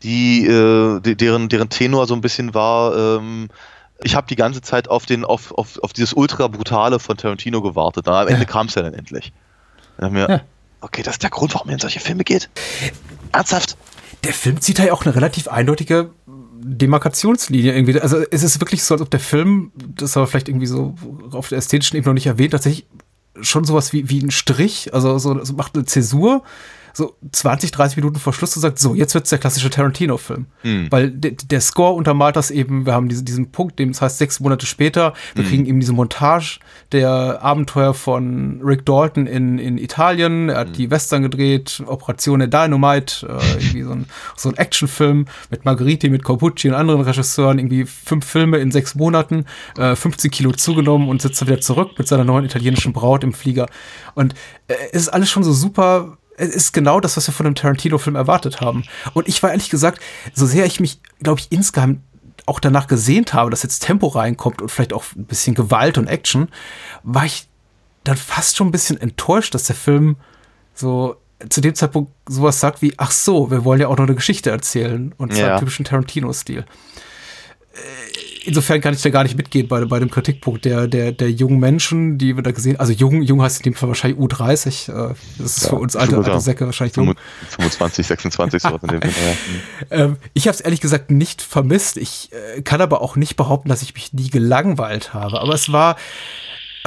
die, 0.03 0.45
äh, 0.45 0.99
deren, 1.01 1.49
deren 1.49 1.69
Tenor 1.69 2.07
so 2.07 2.13
ein 2.13 2.21
bisschen 2.21 2.53
war, 2.53 3.17
ähm, 3.17 3.49
ich 4.03 4.15
habe 4.15 4.27
die 4.27 4.35
ganze 4.35 4.61
Zeit 4.61 4.89
auf 4.89 5.05
den, 5.05 5.23
auf, 5.23 5.51
auf, 5.51 5.77
auf 5.83 5.93
dieses 5.93 6.13
ultra 6.13 6.47
brutale 6.47 6.99
von 6.99 7.17
Tarantino 7.17 7.61
gewartet. 7.61 8.05
Na, 8.07 8.21
am 8.21 8.27
Ende 8.27 8.41
Ja. 8.41 8.45
kam 8.45 8.67
es 8.67 8.75
ja 8.75 8.81
dann 8.81 8.93
endlich. 8.95 9.31
Dann 9.97 10.13
wir, 10.15 10.27
Ja. 10.29 10.41
okay, 10.81 11.03
das 11.03 11.15
ist 11.15 11.23
der 11.23 11.29
Grund, 11.29 11.53
warum 11.53 11.69
er 11.69 11.73
in 11.73 11.79
solche 11.79 11.99
Filme 11.99 12.23
geht. 12.23 12.49
Ernsthaft? 13.31 13.77
Der 14.23 14.33
Film 14.33 14.59
zieht 14.61 14.79
ja 14.79 14.91
auch 14.93 15.05
eine 15.05 15.15
relativ 15.15 15.47
eindeutige 15.47 16.09
Demarkationslinie 16.63 17.73
irgendwie. 17.73 17.99
Also 17.99 18.21
es 18.31 18.43
ist 18.43 18.59
wirklich 18.59 18.83
so, 18.83 18.93
als 18.95 19.01
ob 19.01 19.09
der 19.09 19.19
Film, 19.19 19.71
das 19.75 20.15
aber 20.17 20.27
vielleicht 20.27 20.47
irgendwie 20.47 20.67
so 20.67 20.95
auf 21.31 21.49
der 21.49 21.57
ästhetischen 21.57 21.97
Ebene 21.97 22.09
noch 22.09 22.15
nicht 22.15 22.27
erwähnt, 22.27 22.51
tatsächlich 22.51 22.85
schon 23.41 23.63
sowas 23.63 23.93
wie, 23.93 24.09
wie 24.09 24.19
ein 24.21 24.31
Strich, 24.31 24.93
also 24.93 25.17
so, 25.17 25.43
so 25.43 25.53
macht 25.53 25.75
eine 25.75 25.85
Zäsur, 25.85 26.43
so 26.93 27.15
20, 27.31 27.71
30 27.71 27.97
Minuten 27.97 28.17
vor 28.19 28.33
Schluss 28.33 28.55
und 28.55 28.61
sagt, 28.61 28.79
so, 28.79 28.95
jetzt 28.95 29.13
wird's 29.13 29.29
der 29.29 29.39
klassische 29.39 29.69
Tarantino-Film. 29.69 30.45
Weil 30.89 31.11
de, 31.11 31.35
der 31.35 31.61
Score 31.61 31.93
untermalt 31.93 32.35
das 32.35 32.51
eben, 32.51 32.85
wir 32.85 32.93
haben 32.93 33.09
diese, 33.09 33.23
diesen 33.23 33.51
Punkt, 33.51 33.79
dem 33.79 33.91
das 33.91 34.01
heißt 34.01 34.17
sechs 34.17 34.39
Monate 34.39 34.65
später, 34.65 35.13
wir 35.35 35.43
kriegen 35.43 35.65
eben 35.65 35.79
diese 35.79 35.93
Montage 35.93 36.59
der 36.91 37.39
Abenteuer 37.41 37.93
von 37.93 38.61
Rick 38.63 38.85
Dalton 38.85 39.27
in, 39.27 39.57
in 39.57 39.77
Italien, 39.77 40.49
er 40.49 40.59
hat 40.59 40.77
die 40.77 40.91
Western 40.91 41.21
gedreht, 41.21 41.81
Operation 41.85 42.39
Dynamite, 42.39 43.27
äh, 43.27 43.59
irgendwie 43.59 43.83
so 43.83 43.91
ein, 43.91 44.05
so 44.35 44.49
ein 44.49 44.57
Actionfilm 44.57 45.25
mit 45.49 45.65
Margheriti, 45.65 46.09
mit 46.09 46.23
Corbucci 46.23 46.69
und 46.69 46.75
anderen 46.75 47.01
Regisseuren, 47.01 47.59
irgendwie 47.59 47.85
fünf 47.85 48.25
Filme 48.25 48.57
in 48.57 48.71
sechs 48.71 48.95
Monaten, 48.95 49.45
äh, 49.77 49.95
15 49.95 50.31
Kilo 50.31 50.51
zugenommen 50.51 51.09
und 51.09 51.21
sitzt 51.21 51.41
dann 51.41 51.47
wieder 51.47 51.61
zurück 51.61 51.91
mit 51.97 52.07
seiner 52.07 52.23
neuen 52.23 52.45
italienischen 52.45 52.93
Braut 52.93 53.23
im 53.23 53.33
Flieger. 53.33 53.67
Und 54.15 54.33
äh, 54.67 54.75
es 54.91 55.03
ist 55.03 55.09
alles 55.09 55.29
schon 55.29 55.43
so 55.43 55.53
super 55.53 56.17
ist 56.49 56.73
genau 56.73 56.99
das, 56.99 57.17
was 57.17 57.27
wir 57.27 57.33
von 57.33 57.45
einem 57.45 57.55
Tarantino-Film 57.55 58.15
erwartet 58.15 58.61
haben. 58.61 58.83
Und 59.13 59.27
ich 59.27 59.41
war 59.43 59.51
ehrlich 59.51 59.69
gesagt, 59.69 60.01
so 60.33 60.45
sehr 60.45 60.65
ich 60.65 60.79
mich, 60.79 60.99
glaube 61.21 61.39
ich, 61.39 61.51
insgeheim 61.51 62.01
auch 62.47 62.59
danach 62.59 62.87
gesehnt 62.87 63.33
habe, 63.33 63.51
dass 63.51 63.63
jetzt 63.63 63.79
Tempo 63.83 64.07
reinkommt 64.07 64.61
und 64.61 64.69
vielleicht 64.69 64.93
auch 64.93 65.05
ein 65.15 65.25
bisschen 65.25 65.53
Gewalt 65.53 65.97
und 65.97 66.07
Action, 66.07 66.49
war 67.03 67.25
ich 67.25 67.47
dann 68.03 68.17
fast 68.17 68.57
schon 68.57 68.67
ein 68.67 68.71
bisschen 68.71 68.99
enttäuscht, 68.99 69.53
dass 69.53 69.65
der 69.65 69.75
Film 69.75 70.17
so 70.73 71.17
zu 71.49 71.61
dem 71.61 71.75
Zeitpunkt 71.75 72.11
sowas 72.27 72.59
sagt 72.59 72.81
wie, 72.81 72.93
ach 72.97 73.11
so, 73.11 73.51
wir 73.51 73.63
wollen 73.63 73.79
ja 73.81 73.87
auch 73.87 73.97
noch 73.97 74.05
eine 74.05 74.15
Geschichte 74.15 74.49
erzählen 74.49 75.13
und 75.17 75.33
zwar 75.33 75.41
Ja. 75.47 75.53
im 75.53 75.59
typischen 75.59 75.85
Tarantino-Stil. 75.85 76.65
Insofern 78.43 78.81
kann 78.81 78.93
ich 78.93 79.01
da 79.01 79.09
gar 79.11 79.23
nicht 79.23 79.37
mitgehen 79.37 79.67
bei, 79.67 79.85
bei 79.85 79.99
dem 79.99 80.09
Kritikpunkt 80.09 80.65
der, 80.65 80.87
der, 80.87 81.11
der 81.11 81.29
jungen 81.29 81.59
Menschen, 81.59 82.17
die 82.17 82.35
wir 82.35 82.41
da 82.41 82.51
gesehen 82.51 82.79
Also 82.79 82.91
jung, 82.91 83.21
jung 83.21 83.41
heißt 83.41 83.59
in 83.59 83.63
dem 83.65 83.73
Fall 83.75 83.89
wahrscheinlich 83.89 84.19
U30. 84.19 84.91
äh, 84.91 85.13
Das 85.37 85.57
ist 85.57 85.67
für 85.69 85.75
uns 85.75 85.95
alte, 85.95 86.17
alte. 86.17 86.39
Säcke 86.39 86.65
wahrscheinlich 86.65 86.95
jung. 86.95 87.13
25, 87.49 88.07
26, 88.07 88.61
sowas 88.61 88.81
in 88.83 88.89
dem 88.89 89.01
ja. 89.01 89.09
Ähm, 90.05 90.17
ich 90.33 90.47
habe 90.47 90.55
es 90.55 90.61
ehrlich 90.61 90.81
gesagt 90.81 91.11
nicht 91.11 91.41
vermisst. 91.41 91.97
Ich 91.97 92.29
äh, 92.31 92.61
kann 92.63 92.81
aber 92.81 93.01
auch 93.01 93.15
nicht 93.15 93.35
behaupten, 93.35 93.69
dass 93.69 93.83
ich 93.83 93.93
mich 93.93 94.13
nie 94.13 94.29
gelangweilt 94.29 95.13
habe. 95.13 95.39
Aber 95.39 95.53
es 95.53 95.71
war, 95.71 95.97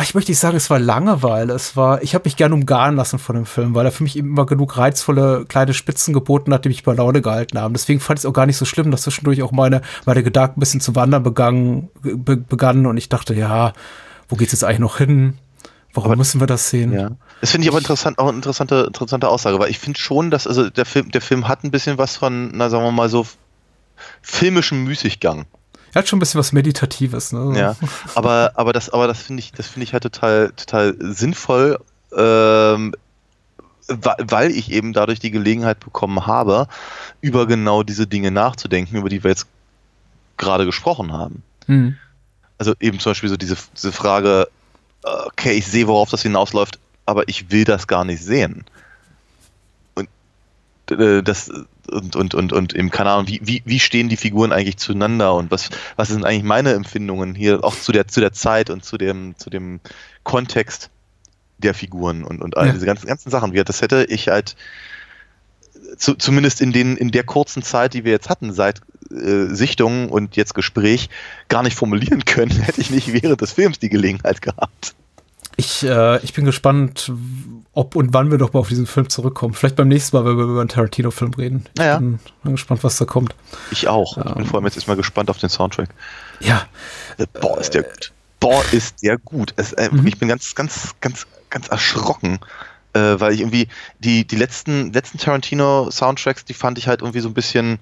ich 0.03 0.15
möchte 0.15 0.33
nicht 0.33 0.41
sagen, 0.41 0.57
es 0.57 0.71
war 0.71 0.81
Langeweile. 0.81 1.53
Es 1.53 1.77
war, 1.77 2.03
ich 2.03 2.15
habe 2.15 2.25
mich 2.25 2.37
gerne 2.37 2.55
umgarnen 2.55 2.97
lassen 2.97 3.19
von 3.19 3.37
dem 3.37 3.47
Film, 3.47 3.75
weil 3.75 3.87
er 3.87 3.93
für 3.93 4.03
mich 4.03 4.17
eben 4.17 4.29
immer 4.29 4.45
genug 4.45 4.77
reizvolle 4.77 5.45
kleine 5.47 5.73
Spitzen 5.73 6.13
geboten 6.13 6.53
hat, 6.53 6.65
die 6.65 6.69
mich 6.69 6.83
bei 6.83 6.95
Laune 6.95 7.23
gehalten 7.23 7.59
haben. 7.59 7.75
Deswegen 7.75 8.01
fand 8.01 8.19
ich 8.19 8.25
es 8.25 8.27
auch 8.27 8.33
gar 8.33 8.47
nicht 8.47 8.57
so 8.57 8.65
schlimm, 8.65 8.91
dass 8.91 9.03
zwischendurch 9.03 9.43
auch 9.43 9.53
meine, 9.53 9.83
meine 10.05 10.25
Gedanken 10.25 10.59
ein 10.59 10.61
bisschen 10.61 10.81
zu 10.81 10.97
wandern 10.97 11.23
begangen, 11.23 11.91
be 12.03 12.37
begannen 12.37 12.87
und 12.87 12.97
ich 12.97 13.09
dachte, 13.09 13.35
ja, 13.35 13.73
wo 14.29 14.37
geht's 14.37 14.53
jetzt 14.53 14.65
eigentlich 14.65 14.81
noch 14.81 14.99
hin? 14.99 15.39
Warum 15.93 16.19
müssen 16.19 16.41
wir 16.41 16.49
das 16.49 16.71
sehen? 16.71 16.93
Ja. 16.93 17.13
Das 17.41 17.53
finde 17.53 17.67
ich 17.67 17.71
aber 17.71 17.79
interessant, 17.79 18.19
auch 18.19 18.27
eine 18.27 18.37
interessante, 18.37 18.85
interessante 18.89 19.29
Aussage, 19.29 19.61
weil 19.61 19.71
ich 19.71 19.79
finde 19.79 19.99
schon, 20.01 20.33
dass 20.33 20.49
also 20.49 20.69
der 20.69 20.87
Film, 20.87 21.13
der 21.13 21.21
Film 21.21 21.47
hat 21.47 21.63
ein 21.63 21.71
bisschen 21.71 21.99
was 21.99 22.17
von, 22.17 22.51
na 22.53 22.69
sagen 22.69 22.83
wir 22.83 22.91
mal 22.91 23.09
so, 23.09 23.27
filmischem 24.21 24.83
Müßiggang. 24.83 25.47
Er 25.95 26.01
hat 26.01 26.09
schon 26.09 26.17
ein 26.17 26.21
bisschen 26.21 26.41
was 26.41 26.53
Meditatives, 26.53 27.33
ne? 27.33 27.59
Ja. 27.59 27.77
Aber, 28.15 28.53
aber 28.57 28.73
das, 28.73 28.91
aber 28.91 29.07
das 29.07 29.23
finde 29.23 29.41
ich, 29.41 29.53
das 29.53 29.69
finde 29.69 29.85
ich 29.85 29.93
halt 29.93 30.03
total, 30.03 30.53
total 30.57 30.97
sinnvoll, 30.99 31.79
ähm, 32.17 32.95
weil 33.87 34.51
ich 34.51 34.73
eben 34.73 34.93
dadurch 34.93 35.21
die 35.21 35.31
Gelegenheit 35.31 35.81
bekommen 35.81 36.27
habe, 36.27 36.67
über 37.21 37.47
genau 37.47 37.83
diese 37.83 38.07
Dinge 38.07 38.31
nachzudenken, 38.31 38.97
über 38.97 39.09
die 39.09 39.23
wir 39.23 39.31
jetzt 39.31 39.47
gerade 40.37 40.67
gesprochen 40.67 41.13
haben. 41.13 41.43
Hm. 41.67 41.97
Also 42.59 42.75
eben 42.81 42.99
zum 42.99 43.11
Beispiel 43.11 43.29
so 43.29 43.37
diese, 43.37 43.57
diese 43.77 43.93
Frage, 43.93 44.49
okay, 45.05 45.53
ich 45.53 45.67
sehe, 45.67 45.87
worauf 45.87 46.11
das 46.11 46.23
hinausläuft, 46.23 46.79
aber 47.07 47.29
ich 47.29 47.51
will 47.51 47.65
das 47.65 47.87
gar 47.87 48.05
nicht 48.05 48.23
sehen. 48.23 48.65
Und 49.95 50.09
äh, 50.91 51.23
das, 51.23 51.51
und, 51.91 52.17
und, 52.17 52.35
und, 52.35 52.53
und 52.53 52.93
keine 52.93 53.11
Ahnung, 53.11 53.29
wie, 53.29 53.41
wie, 53.43 53.63
wie 53.65 53.81
stehen 53.81 54.09
die 54.09 54.17
Figuren 54.17 54.53
eigentlich 54.53 54.77
zueinander 54.77 55.35
und 55.35 55.51
was, 55.51 55.71
was 55.97 56.09
sind 56.09 56.25
eigentlich 56.25 56.43
meine 56.45 56.73
Empfindungen 56.73 57.35
hier 57.35 57.63
auch 57.65 57.75
zu 57.77 57.93
der, 57.93 58.09
zu 58.09 58.21
der 58.21 58.33
Zeit 58.33 58.71
und 58.71 58.85
zu 58.85 58.97
dem, 58.99 59.35
zu 59.37 59.51
dem 59.51 59.81
Kontext 60.23 60.91
der 61.59 61.75
Figuren 61.75 62.25
und, 62.25 62.43
und 62.43 62.57
all 62.57 62.67
Ja. 62.67 62.73
diese 62.73 62.87
ganzen, 62.87 63.07
ganzen 63.07 63.31
Sachen. 63.31 63.53
Das 63.53 63.81
hätte 63.83 64.07
ich 64.09 64.29
halt 64.29 64.57
zu, 65.97 66.15
zumindest 66.15 66.61
in, 66.61 66.73
den, 66.73 66.97
in 66.97 67.11
der 67.11 67.25
kurzen 67.25 67.63
Zeit, 67.63 67.95
die 67.95 68.05
wir 68.05 68.13
jetzt 68.13 68.29
hatten, 68.29 68.53
seit 68.53 68.81
äh, 69.11 69.47
Sichtung 69.47 70.09
und 70.09 70.37
jetzt 70.37 70.55
Gespräch, 70.55 71.09
gar 71.49 71.63
nicht 71.63 71.77
formulieren 71.77 72.25
können, 72.25 72.51
hätte 72.63 72.81
ich 72.81 72.91
nicht 72.91 73.13
während 73.13 73.41
des 73.41 73.53
Films 73.53 73.79
die 73.79 73.91
Gelegenheit 73.91 74.43
gehabt. 74.43 74.95
Ich, 75.57 75.85
äh, 75.85 76.19
ich 76.25 76.33
bin 76.35 76.45
gespannt, 76.45 77.13
ob 77.73 77.95
und 77.95 78.13
wann 78.13 78.31
wir 78.31 78.39
doch 78.39 78.53
mal 78.53 78.61
auf 78.61 78.69
diesen 78.69 78.87
Film 78.87 79.09
zurückkommen. 79.09 79.55
Vielleicht 79.55 79.77
beim 79.77 79.89
nächsten 79.89 80.17
Mal, 80.17 80.25
wenn 80.25 80.37
wir 80.37 80.45
über 80.45 80.61
einen 80.61 80.69
Tarantino-Film 80.69 81.33
reden. 81.35 81.65
Ich 81.75 81.79
Naja. 81.81 81.99
bin, 81.99 82.19
bin 82.43 82.53
gespannt, 82.53 82.83
was 82.83 82.97
da 82.97 83.05
kommt. 83.05 83.35
Ich 83.71 83.87
auch. 83.89 84.17
Ich 84.19 84.35
bin 84.35 84.47
vor 84.47 84.57
allem 84.57 84.65
jetzt 84.67 84.77
erstmal 84.77 84.97
gespannt 84.97 85.31
auf 85.31 85.39
den 85.39 85.49
Soundtrack. 85.49 85.91
Ja, 86.41 86.67
Äh, 87.19 87.27
Boah, 87.41 87.59
ist 87.61 87.71
der 87.75 87.85
gut. 87.85 88.13
Boah, 88.41 88.63
ist 88.73 89.03
der 89.03 89.17
gut. 89.19 89.55
Es, 89.57 89.73
äh, 89.75 89.91
Ich 90.05 90.19
bin 90.19 90.29
ganz, 90.29 90.55
ganz, 90.57 90.95
ganz, 91.01 91.27
ganz 91.51 91.69
erschrocken, 91.69 92.41
äh, 92.93 93.21
weil 93.21 93.33
ich 93.33 93.41
irgendwie 93.41 93.69
die, 94.01 94.27
die 94.27 94.37
letzten, 94.37 94.93
letzten 94.93 95.19
Tarantino-Soundtracks, 95.19 96.45
die 96.45 96.55
fand 96.55 96.79
ich 96.79 96.89
halt 96.89 97.01
irgendwie 97.01 97.21
so 97.21 97.29
ein 97.29 97.35
bisschen, 97.35 97.79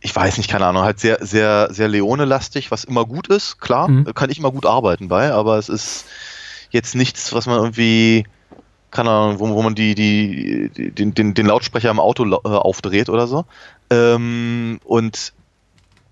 ich 0.00 0.14
weiß 0.14 0.36
nicht, 0.36 0.50
keine 0.50 0.66
Ahnung, 0.66 0.82
halt 0.82 1.00
sehr, 1.00 1.18
sehr, 1.24 1.68
sehr 1.72 1.88
Leone-lastig, 1.88 2.70
was 2.70 2.84
immer 2.84 3.06
gut 3.06 3.28
ist, 3.28 3.58
klar, 3.58 3.88
Mhm. 3.88 4.06
äh, 4.06 4.12
kann 4.12 4.28
ich 4.30 4.38
immer 4.38 4.52
gut 4.52 4.66
arbeiten 4.66 5.08
bei, 5.08 5.32
aber 5.32 5.56
es 5.58 5.68
ist 5.70 6.04
jetzt 6.74 6.94
nichts, 6.94 7.32
was 7.32 7.46
man 7.46 7.58
irgendwie, 7.58 8.26
keine 8.90 9.10
Ahnung, 9.10 9.38
wo, 9.38 9.48
wo 9.48 9.62
man 9.62 9.74
die, 9.74 9.94
die, 9.94 10.70
die, 10.76 10.90
den, 10.90 11.14
den, 11.14 11.34
den 11.34 11.46
Lautsprecher 11.46 11.90
im 11.90 12.00
Auto 12.00 12.24
äh, 12.24 12.48
aufdreht 12.48 13.08
oder 13.08 13.26
so. 13.26 13.46
Ähm, 13.90 14.78
und 14.84 15.32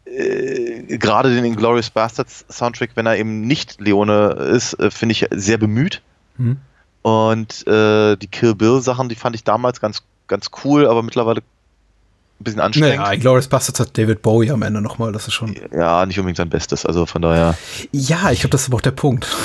äh, 0.07 0.97
gerade 0.99 1.35
den 1.35 1.45
Inglourious 1.45 1.91
Bastards 1.91 2.45
Soundtrack, 2.49 2.91
wenn 2.95 3.07
er 3.07 3.17
eben 3.19 3.43
nicht 3.43 3.81
Leone 3.81 4.31
ist, 4.53 4.75
äh, 4.75 4.91
finde 4.91 5.13
ich 5.13 5.27
sehr 5.31 5.59
bemüht. 5.59 6.03
Mhm. 6.39 6.59
Und 7.03 7.67
äh, 7.67 8.17
die 8.17 8.29
Kill 8.29 8.55
Bill 8.55 8.81
Sachen, 8.81 9.09
die 9.09 9.17
fand 9.17 9.35
ich 9.35 9.45
damals 9.45 9.81
ganz, 9.81 10.03
ganz 10.29 10.51
cool, 10.65 10.87
aber 10.87 11.03
mittlerweile 11.03 11.41
ein 11.41 12.45
bisschen 12.45 12.61
anstrengend. 12.61 12.99
naja, 12.99 13.19
Glorious 13.19 13.49
Bastards 13.49 13.81
hat 13.81 13.97
David 13.97 14.23
Bowie 14.23 14.51
am 14.51 14.63
Ende 14.63 14.81
nochmal, 14.81 15.13
das 15.13 15.27
ist 15.27 15.35
schon. 15.35 15.57
Ja, 15.73 16.07
nicht 16.07 16.19
unbedingt 16.19 16.37
sein 16.37 16.49
Bestes, 16.49 16.87
also 16.87 17.07
von 17.07 17.23
daher. 17.23 17.57
Ja, 17.91 18.31
ich 18.31 18.41
glaube, 18.41 18.51
das 18.51 18.63
ist 18.63 18.69
aber 18.69 18.77
auch 18.77 18.83
der 18.83 18.93
Punkt. 18.93 19.27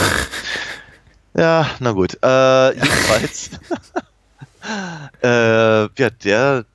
Ja, 1.38 1.68
na 1.80 1.92
gut. 1.92 2.18
Äh, 2.24 2.74
jedenfalls. 2.74 3.52
äh, 5.24 5.82
ja, 5.84 6.10
der. 6.24 6.66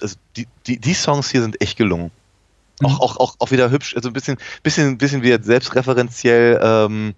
Also 0.00 0.16
die, 0.36 0.46
die, 0.66 0.78
die 0.78 0.94
Songs 0.94 1.30
hier 1.30 1.42
sind 1.42 1.60
echt 1.60 1.76
gelungen. 1.76 2.10
Auch, 2.82 3.00
auch, 3.00 3.16
auch, 3.16 3.34
auch 3.38 3.50
wieder 3.50 3.70
hübsch, 3.70 3.96
also 3.96 4.08
ein 4.08 4.12
bisschen, 4.12 4.38
bisschen, 4.62 4.98
bisschen 4.98 5.22
wieder 5.22 5.42
selbstreferenziell 5.42 6.60
ähm, 6.62 7.14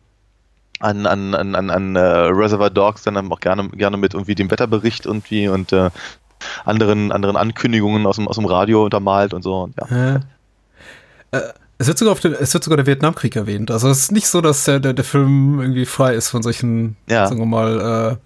an, 0.78 1.06
an, 1.06 1.34
an, 1.34 1.54
an, 1.54 1.70
an 1.70 1.96
äh, 1.96 2.00
Reservoir 2.00 2.70
Dogs, 2.70 3.02
dann 3.02 3.30
auch 3.30 3.40
gerne, 3.40 3.68
gerne 3.68 3.98
mit 3.98 4.14
irgendwie 4.14 4.34
dem 4.34 4.50
Wetterbericht 4.50 5.04
irgendwie 5.04 5.48
und 5.48 5.72
äh, 5.72 5.90
anderen, 6.64 7.12
anderen 7.12 7.36
Ankündigungen 7.36 8.06
aus 8.06 8.16
dem, 8.16 8.26
aus 8.26 8.36
dem 8.36 8.46
Radio 8.46 8.84
untermalt 8.84 9.34
und 9.34 9.42
so. 9.42 9.62
Und 9.64 9.74
ja. 9.76 10.16
Äh, 10.16 10.20
äh, 11.32 11.52
es 11.80 11.86
wird 11.86 11.96
sogar 11.98 12.12
auf 12.12 12.20
den, 12.20 12.34
es 12.34 12.52
wird 12.52 12.62
sogar 12.62 12.76
der 12.76 12.84
Vietnamkrieg 12.86 13.34
erwähnt. 13.36 13.70
Also 13.70 13.88
es 13.88 14.00
ist 14.00 14.12
nicht 14.12 14.28
so, 14.28 14.42
dass 14.42 14.64
der, 14.64 14.80
der, 14.80 14.92
der 14.92 15.04
Film 15.04 15.60
irgendwie 15.60 15.86
frei 15.86 16.14
ist 16.14 16.28
von 16.28 16.42
solchen, 16.42 16.96
Ja. 17.08 17.26
sagen 17.26 17.40
wir 17.40 17.46
mal, 17.46 18.18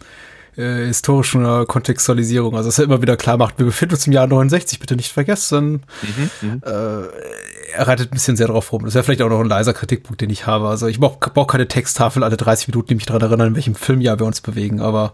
äh, 0.56 0.60
äh, 0.60 0.86
historischen 0.86 1.44
äh, 1.44 1.64
Kontextualisierung. 1.64 2.56
Also 2.56 2.68
dass 2.68 2.78
er 2.80 2.84
immer 2.84 3.00
wieder 3.00 3.16
klar 3.16 3.36
macht, 3.36 3.58
wir 3.58 3.66
befinden 3.66 3.94
uns 3.94 4.06
im 4.08 4.12
Jahr 4.12 4.26
69, 4.26 4.80
bitte 4.80 4.96
nicht 4.96 5.12
vergessen. 5.12 5.82
Mhm, 6.42 6.62
Äh, 6.64 6.70
er 7.76 7.88
reitet 7.88 8.10
ein 8.10 8.14
bisschen 8.14 8.36
sehr 8.36 8.46
drauf 8.48 8.72
rum. 8.72 8.84
Das 8.84 8.94
wäre 8.94 9.02
vielleicht 9.04 9.22
auch 9.22 9.28
noch 9.28 9.40
ein 9.40 9.46
leiser 9.48 9.72
Kritikpunkt, 9.72 10.20
den 10.20 10.30
ich 10.30 10.46
habe. 10.46 10.68
Also 10.68 10.86
ich 10.88 10.98
brauche 11.00 11.18
brauch 11.30 11.46
keine 11.46 11.66
Texttafel 11.68 12.22
alle 12.24 12.36
30 12.36 12.68
Minuten, 12.68 12.88
die 12.88 12.94
mich 12.96 13.06
daran 13.06 13.22
erinnern, 13.22 13.48
in 13.48 13.54
welchem 13.56 13.74
Filmjahr 13.76 14.18
wir 14.18 14.26
uns 14.26 14.40
bewegen. 14.40 14.80
Aber 14.80 15.12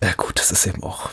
äh, 0.00 0.12
gut, 0.16 0.38
das 0.38 0.50
ist 0.50 0.66
eben 0.66 0.82
auch, 0.82 1.10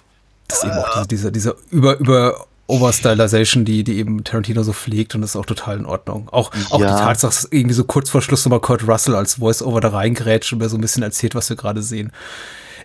das 0.47 0.59
ist 0.59 0.63
eben 0.65 0.73
auch 0.77 1.05
diese, 1.05 1.31
diese, 1.31 1.31
diese 1.31 1.55
über, 1.71 1.97
über 1.99 2.45
Overstylization, 2.71 3.65
die, 3.65 3.83
die 3.83 3.97
eben 3.97 4.23
Tarantino 4.23 4.63
so 4.63 4.73
pflegt 4.73 5.13
und 5.15 5.21
das 5.21 5.31
ist 5.31 5.35
auch 5.35 5.45
total 5.45 5.77
in 5.77 5.85
Ordnung. 5.85 6.29
Auch, 6.31 6.51
auch 6.71 6.79
Ja. 6.79 6.95
die 6.95 7.03
Tatsache, 7.03 7.31
dass 7.33 7.47
irgendwie 7.51 7.73
so 7.75 7.83
kurz 7.83 8.09
vor 8.09 8.21
Schluss 8.21 8.45
nochmal 8.45 8.61
Kurt 8.61 8.87
Russell 8.87 9.15
als 9.15 9.35
Voice-Over 9.35 9.81
da 9.81 9.89
reingrätscht 9.89 10.53
und 10.53 10.59
mir 10.59 10.69
so 10.69 10.77
ein 10.77 10.81
bisschen 10.81 11.03
erzählt, 11.03 11.35
was 11.35 11.49
wir 11.49 11.57
gerade 11.57 11.81
sehen. 11.81 12.11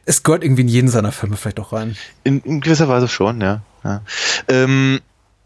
Es 0.05 0.23
gehört 0.23 0.45
irgendwie 0.45 0.63
in 0.63 0.69
jeden 0.69 0.89
seiner 0.89 1.13
Filme 1.13 1.37
vielleicht 1.37 1.59
auch 1.61 1.73
rein. 1.73 1.97
In, 2.25 2.41
in 2.41 2.61
gewisser 2.61 2.89
Weise 2.89 3.09
schon, 3.09 3.41
ja. 3.41 3.63
ja. 3.85 4.03
Ähm, 4.49 5.01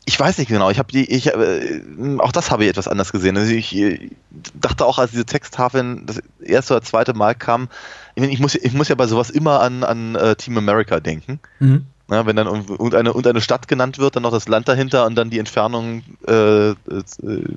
ich 0.07 0.19
weiß 0.19 0.39
nicht 0.39 0.49
genau. 0.49 0.71
Ich 0.71 0.79
habe 0.79 0.91
die, 0.91 1.05
ich 1.11 1.29
äh, 1.29 1.83
auch 2.19 2.33
das 2.33 2.51
habe 2.51 2.65
ich 2.65 2.71
etwas 2.71 2.89
anders 2.89 3.13
gesehen. 3.13 3.37
Also 3.37 3.53
ich 3.53 3.75
äh, 3.77 4.11
dachte 4.55 4.85
auch, 4.85 4.99
als 4.99 5.13
diese 5.13 5.25
Texttafeln 5.25 6.05
das 6.07 6.21
erste 6.43 6.75
oder 6.75 6.83
zweite 6.83 7.15
Mal 7.15 7.35
kamen, 7.35 7.69
ich, 8.17 8.25
ich 8.25 8.41
muss, 8.41 8.55
ich 8.55 8.73
muss 8.73 8.89
ja 8.89 8.95
bei 8.97 9.07
sowas 9.07 9.31
immer 9.31 9.61
an, 9.61 9.85
an 9.85 10.15
äh, 10.17 10.35
Team 10.37 10.59
America 10.59 11.01
denken. 11.01 11.41
Mhm. 11.59 11.87
Ja, 12.11 12.27
wenn 12.27 12.35
dann 12.37 12.49
irgendeine, 12.49 13.11
irgendeine 13.11 13.41
Stadt 13.41 13.69
genannt 13.69 13.99
wird, 13.99 14.17
dann 14.17 14.25
noch 14.25 14.33
das 14.33 14.49
Land 14.49 14.67
dahinter 14.69 15.07
und 15.07 15.15
dann 15.15 15.31
die 15.31 15.39
Entfernung 15.39 16.03
äh, 16.27 16.71
äh, 16.71 16.75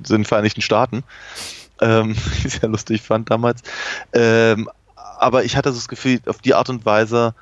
sind 0.03 0.27
Vereinigten 0.27 0.61
Staaten. 0.61 1.03
Ähm, 1.81 2.15
ich 2.43 2.53
sehr 2.53 2.69
lustig 2.69 3.01
fand 3.01 3.31
damals. 3.31 3.61
Ähm, 4.13 4.69
aber 5.19 5.43
ich 5.43 5.57
hatte 5.57 5.71
so 5.71 5.77
das 5.77 5.88
Gefühl, 5.88 6.19
auf 6.27 6.39
die 6.39 6.53
Art 6.53 6.69
und 6.69 6.85
Weise, 6.85 7.34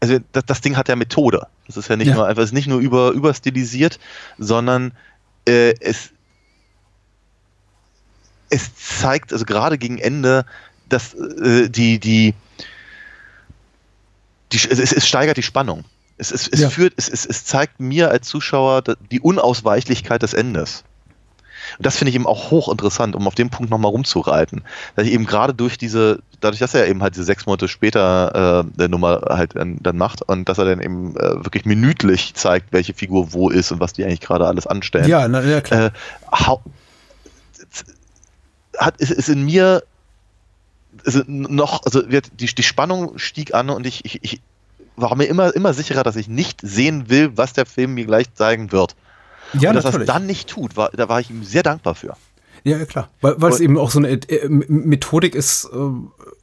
also 0.00 0.18
das, 0.32 0.44
das 0.44 0.60
Ding 0.60 0.76
hat 0.76 0.88
ja 0.88 0.96
Methode. 0.96 1.46
Das 1.66 1.76
ist 1.76 1.88
ja 1.88 1.96
nicht 1.96 2.08
Ja. 2.08 2.14
nur 2.14 2.26
einfach, 2.26 2.42
es 2.42 2.50
ist 2.50 2.54
nicht 2.54 2.68
nur 2.68 2.80
über, 2.80 3.12
überstilisiert, 3.12 3.98
sondern 4.38 4.92
äh, 5.48 5.74
es, 5.80 6.10
es 8.50 8.74
zeigt, 8.76 9.32
also 9.32 9.44
gerade 9.46 9.78
gegen 9.78 9.98
Ende, 9.98 10.44
dass 10.88 11.14
äh, 11.14 11.70
die, 11.70 11.98
die, 11.98 12.34
die 14.52 14.56
es, 14.58 14.92
es 14.92 15.08
steigert 15.08 15.38
die 15.38 15.42
Spannung. 15.42 15.84
Es, 16.18 16.30
es, 16.30 16.48
es 16.48 16.60
Ja. 16.60 16.70
führt, 16.70 16.94
es, 16.96 17.08
es, 17.08 17.26
es 17.26 17.44
zeigt 17.44 17.80
mir 17.80 18.10
als 18.10 18.28
Zuschauer 18.28 18.82
die 19.10 19.20
Unausweichlichkeit 19.20 20.22
des 20.22 20.34
Endes. 20.34 20.84
Und 21.78 21.86
das 21.86 21.96
finde 21.96 22.10
ich 22.10 22.16
eben 22.16 22.26
auch 22.26 22.50
hochinteressant, 22.50 23.16
um 23.16 23.26
auf 23.26 23.34
dem 23.34 23.48
Punkt 23.48 23.70
nochmal 23.70 23.90
rumzureiten. 23.90 24.62
Dass 24.94 25.06
ich 25.06 25.12
eben 25.12 25.24
gerade 25.26 25.54
durch 25.54 25.78
diese, 25.78 26.18
dadurch, 26.40 26.58
dass 26.58 26.74
er 26.74 26.86
eben 26.86 27.02
halt 27.02 27.14
diese 27.14 27.24
sechs 27.24 27.46
Monate 27.46 27.66
später 27.68 28.64
äh, 28.66 28.78
der 28.78 28.88
Nummer 28.88 29.22
halt 29.28 29.56
dann, 29.56 29.78
dann 29.80 29.96
macht 29.96 30.22
und 30.22 30.48
dass 30.48 30.58
er 30.58 30.66
dann 30.66 30.80
eben 30.80 31.16
äh, 31.16 31.44
wirklich 31.44 31.64
minütlich 31.64 32.34
zeigt, 32.34 32.72
welche 32.72 32.94
Figur 32.94 33.32
wo 33.32 33.48
ist 33.48 33.72
und 33.72 33.80
was 33.80 33.92
die 33.92 34.04
eigentlich 34.04 34.20
gerade 34.20 34.46
alles 34.46 34.66
anstellen. 34.66 35.08
Ja, 35.08 35.26
na, 35.28 35.40
ja 35.42 35.60
klar. 35.60 35.86
Äh, 35.86 35.90
hat, 38.78 38.96
ist, 38.98 39.10
ist 39.10 39.28
in 39.28 39.44
mir 39.44 39.82
also 41.06 41.22
noch, 41.26 41.84
also 41.84 42.10
wird, 42.10 42.40
die, 42.40 42.46
die 42.46 42.62
Spannung 42.62 43.18
stieg 43.18 43.54
an 43.54 43.70
und 43.70 43.86
ich, 43.86 44.04
ich, 44.04 44.18
ich 44.22 44.40
war 44.96 45.14
mir 45.16 45.24
immer, 45.24 45.54
immer 45.54 45.72
sicherer, 45.74 46.02
dass 46.02 46.16
ich 46.16 46.28
nicht 46.28 46.60
sehen 46.62 47.08
will, 47.08 47.36
was 47.36 47.52
der 47.52 47.66
Film 47.66 47.94
mir 47.94 48.06
gleich 48.06 48.32
zeigen 48.34 48.72
wird. 48.72 48.94
ja, 49.52 49.70
und 49.70 49.76
dass 49.76 49.84
er 49.84 50.00
es 50.00 50.06
dann 50.06 50.26
nicht 50.26 50.48
tut, 50.48 50.76
war, 50.76 50.90
da 50.90 51.08
war 51.08 51.20
ich 51.20 51.30
ihm 51.30 51.44
sehr 51.44 51.62
dankbar 51.62 51.94
für. 51.94 52.16
Ja, 52.64 52.84
klar. 52.84 53.08
Weil, 53.20 53.40
weil 53.40 53.52
es 53.52 53.60
eben 53.60 53.76
auch 53.78 53.90
so 53.90 53.98
eine 53.98 54.10
äh, 54.10 54.48
Methodik 54.48 55.34
ist, 55.34 55.64
äh, 55.72 55.78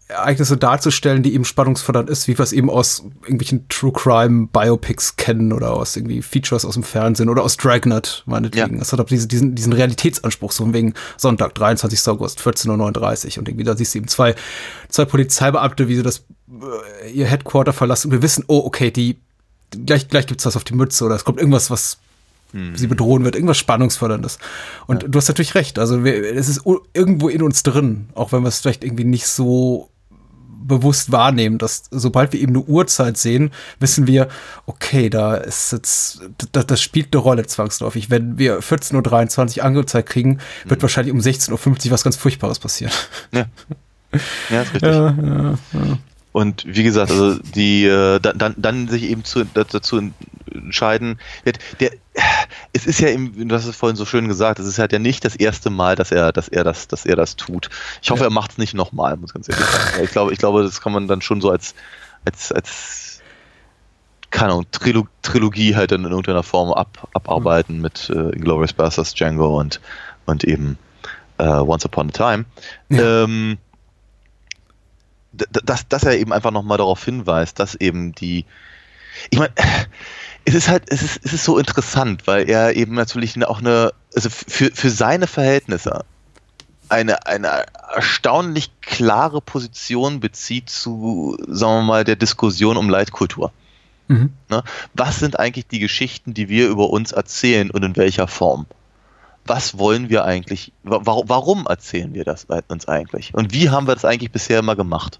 Ereignisse 0.10 0.57
darzustellen, 0.57 1.22
die 1.22 1.36
eben 1.36 1.45
spannungsfördernd 1.45 2.10
ist, 2.10 2.27
wie 2.27 2.38
wir 2.38 2.44
es 2.44 2.52
eben 2.52 2.69
aus 2.69 3.03
irgendwelchen 3.22 3.68
True 3.69 3.91
Crime 3.94 4.48
Biopics 4.52 5.18
kennen 5.18 5.53
oder 5.53 5.72
aus 5.72 5.95
irgendwie 5.95 6.23
Features 6.23 6.65
aus 6.65 6.73
dem 6.73 6.84
Fernsehen 6.84 7.30
oder 7.30 7.44
aus 7.44 7.57
Dragnet, 7.57 8.23
meinetwegen. 8.26 8.77
Ja. 8.77 8.81
Es 8.81 8.91
hat 8.91 8.99
auch 8.99 9.06
diese, 9.06 9.27
diesen, 9.27 9.53
diesen 9.53 9.72
Realitätsanspruch, 9.72 10.52
so 10.52 10.73
wegen 10.73 10.95
Sonntag, 11.15 11.53
23. 11.53 12.07
August, 12.07 12.40
14.39 12.40 13.34
Uhr 13.34 13.38
und 13.40 13.49
irgendwie 13.49 13.64
da 13.64 13.77
siehst 13.77 13.94
du 13.94 13.99
eben 13.99 14.07
zwei, 14.07 14.34
zwei 14.90 15.06
Polizeibeamte, 15.06 15.88
wie 15.88 15.95
sie 15.95 16.03
das, 16.03 16.26
äh, 17.03 17.11
ihr 17.11 17.27
Headquarter 17.27 17.72
verlassen 17.72 18.07
und 18.07 18.14
wir 18.14 18.23
wissen, 18.23 18.44
oh, 18.48 18.64
okay, 18.65 18.90
die, 18.90 19.19
gleich, 19.86 20.07
gleich 20.07 20.26
gibt's 20.26 20.45
was 20.45 20.56
auf 20.56 20.64
die 20.64 20.73
Mütze 20.73 21.06
oder 21.06 21.15
es 21.15 21.23
kommt 21.23 21.38
irgendwas, 21.38 21.69
was 21.69 21.99
sie 22.52 22.88
bedrohen 22.88 23.23
wird, 23.26 23.36
irgendwas 23.36 23.60
Spannungsförderndes. 23.60 24.40
Und 24.88 25.06
du 25.07 25.18
hast 25.19 25.27
natürlich 25.27 25.53
recht, 25.53 25.77
also 25.77 26.03
wir, 26.03 26.36
es 26.36 26.49
ist 26.49 26.64
irgendwo 26.94 27.30
in 27.30 27.44
uns 27.44 27.61
drin, 27.61 28.10
auch 28.15 28.31
wenn 28.31 28.41
wir 28.41 28.48
es 28.48 28.61
vielleicht 28.61 28.84
irgendwie 28.84 29.03
nicht 29.03 29.27
so 29.27 29.91
bewusst 30.61 31.11
wahrnehmen, 31.11 31.57
dass 31.57 31.84
sobald 31.91 32.34
wir 32.34 32.40
eben 32.40 32.56
eine 32.56 32.65
Uhrzeit 32.65 33.18
sehen, 33.18 33.52
wissen 33.80 34.07
wir, 34.07 34.27
okay, 34.65 35.10
da 35.10 35.36
ist 35.36 35.72
jetzt, 35.72 36.22
das, 36.52 36.65
das 36.68 36.81
spielt 36.81 37.14
eine 37.14 37.22
Rolle 37.22 37.45
zwangsläufig. 37.45 38.10
Wenn 38.10 38.38
wir 38.38 38.60
14.23 38.60 39.57
Uhr 39.57 39.65
angezeigt 39.65 40.10
kriegen, 40.10 40.40
wird 40.65 40.81
wahrscheinlich 40.81 41.14
um 41.14 41.19
16.50 41.19 41.86
Uhr 41.86 41.91
was 41.91 42.03
ganz 42.03 42.15
Furchtbares 42.15 42.60
passieren. 42.60 42.94
Ja. 43.31 43.45
Ja, 44.49 44.64
ist 44.64 44.73
richtig. 44.73 45.60
Und 46.31 46.64
wie 46.68 46.84
gesagt, 46.84 47.11
also 47.11 47.40
die 47.56 47.86
äh, 47.86 48.19
dann, 48.19 48.38
dann, 48.38 48.56
dann 48.57 48.88
sich 48.88 49.03
eben 49.03 49.23
zu, 49.23 49.45
dazu 49.45 50.02
entscheiden, 50.65 51.19
der, 51.45 51.53
der, 51.80 51.91
es 52.73 52.86
ist 52.86 52.99
ja 52.99 53.10
eben, 53.10 53.48
du 53.48 53.56
hast 53.56 53.65
es 53.65 53.76
vorhin 53.76 53.95
so 53.95 54.06
schön 54.06 54.27
gesagt, 54.27 54.60
es 54.60 54.68
ist 54.68 54.80
halt 54.80 54.91
ja 54.94 54.99
nicht 54.99 55.23
das 55.26 55.36
erste 55.36 55.69
Mal, 55.69 55.95
dass 55.95 56.11
er, 56.11 56.31
dass 56.31 56.48
er 56.48 56.64
das, 56.64 56.88
dass 56.88 57.06
er 57.06 57.15
das 57.15 57.36
tut. 57.36 57.69
Ich 58.02 58.11
hoffe, 58.11 58.22
Ja. 58.23 58.27
er 58.27 58.31
macht 58.34 58.52
es 58.52 58.57
nicht 58.57 58.73
nochmal, 58.73 59.18
muss 59.18 59.34
ganz 59.34 59.49
ehrlich 59.49 59.65
sagen. 59.65 60.03
Ich 60.03 60.11
glaube, 60.11 60.34
ich 60.34 60.40
glaube, 60.40 60.64
das 60.64 60.81
kann 60.81 60.91
man 60.94 61.07
dann 61.07 61.22
schon 61.22 61.41
so 61.41 61.49
als, 61.52 61.76
als, 62.26 62.52
als 62.52 63.22
keine 64.31 64.52
Ahnung, 64.52 64.65
Trilo 64.72 65.07
Trilogie 65.23 65.76
halt 65.76 65.91
in 65.91 66.03
irgendeiner 66.03 66.44
Form 66.44 66.72
ab, 66.72 67.07
abarbeiten 67.14 67.81
mit 67.81 68.10
äh, 68.10 68.30
Inglourious 68.36 68.73
Basterds, 68.73 69.14
Django 69.15 69.60
und, 69.60 69.80
und 70.27 70.44
eben 70.44 70.77
äh, 71.40 71.45
Once 71.48 71.86
Upon 71.86 72.10
a 72.10 72.11
Time. 72.11 72.45
Ähm, 72.91 73.57
d- 75.31 75.45
d- 75.49 75.61
dass, 75.64 75.88
dass 75.88 76.03
er 76.03 76.18
eben 76.18 76.31
einfach 76.34 76.52
nochmal 76.52 76.77
darauf 76.77 77.03
hinweist, 77.03 77.60
dass 77.60 77.73
eben 77.76 78.14
die, 78.14 78.45
ich 79.31 79.40
meine, 79.40 79.53
es 80.45 80.56
ist 80.56 80.68
halt, 80.68 80.84
es 80.88 81.02
ist, 81.02 81.20
es 81.24 81.34
ist 81.34 81.44
so 81.44 81.57
interessant, 81.57 82.28
weil 82.28 82.49
er 82.49 82.76
eben 82.76 82.95
natürlich 82.95 83.44
auch 83.45 83.60
eine, 83.60 83.94
also 84.16 84.30
für, 84.30 84.72
für 84.74 84.90
seine 84.90 85.28
Verhältnisse 85.28 86.06
eine, 86.90 87.26
eine 87.28 87.66
erstaunlich 87.94 88.72
klare 88.82 89.41
Position 89.41 90.20
bezieht 90.20 90.70
zu, 90.70 91.38
sagen 91.48 91.82
wir 91.82 91.88
mal, 91.88 92.03
der 92.03 92.16
Diskussion 92.16 92.78
um 92.78 92.90
Leitkultur. 92.90 93.52
Mhm. 94.07 94.34
Ne? 94.49 94.64
Was 94.95 95.20
sind 95.20 95.40
eigentlich 95.40 95.68
die 95.68 95.80
Geschichten, 95.80 96.34
die 96.34 96.49
wir 96.49 96.68
über 96.68 96.90
uns 96.90 97.11
erzählen 97.11 97.70
und 97.70 97.84
in 97.84 97.95
welcher 97.95 98.28
Form? 98.28 98.66
Was 99.45 99.78
wollen 99.78 100.10
wir 100.10 100.26
eigentlich, 100.26 100.74
wa 100.84 101.02
warum, 101.03 101.66
erzählen 101.68 102.14
wir 102.14 102.24
das 102.24 102.48
uns 102.68 102.88
eigentlich? 102.88 103.34
Und 103.34 103.53
wie 103.53 103.70
haben 103.70 103.88
wir 103.88 103.95
das 103.95 104.06
eigentlich 104.06 104.32
bisher 104.32 104.60
immer 104.60 104.76
gemacht? 104.76 105.20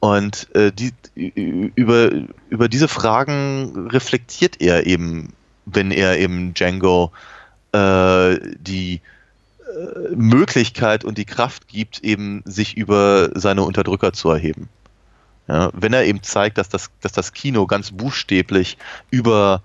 Und 0.00 0.48
äh, 0.54 0.72
die, 0.72 0.92
über, 1.14 2.10
über 2.48 2.68
diese 2.68 2.88
Fragen 2.88 3.88
reflektiert 3.90 4.60
er 4.60 4.86
eben, 4.86 5.34
wenn 5.66 5.90
er 5.90 6.18
eben 6.18 6.54
Django 6.54 7.12
äh, 7.72 8.38
die 8.58 9.02
äh, 9.70 10.14
Möglichkeit 10.14 11.04
und 11.04 11.18
die 11.18 11.26
Kraft 11.26 11.68
gibt, 11.68 12.02
eben 12.02 12.42
sich 12.46 12.76
über 12.78 13.30
seine 13.34 13.62
Unterdrücker 13.62 14.14
zu 14.14 14.30
erheben. 14.30 14.70
Ja, 15.48 15.70
wenn 15.74 15.92
er 15.92 16.04
eben 16.04 16.22
zeigt, 16.22 16.58
dass 16.58 16.68
das, 16.68 16.90
dass 17.00 17.12
das 17.12 17.32
Kino 17.32 17.66
ganz 17.66 17.90
buchstäblich 17.90 18.78
über, 19.10 19.62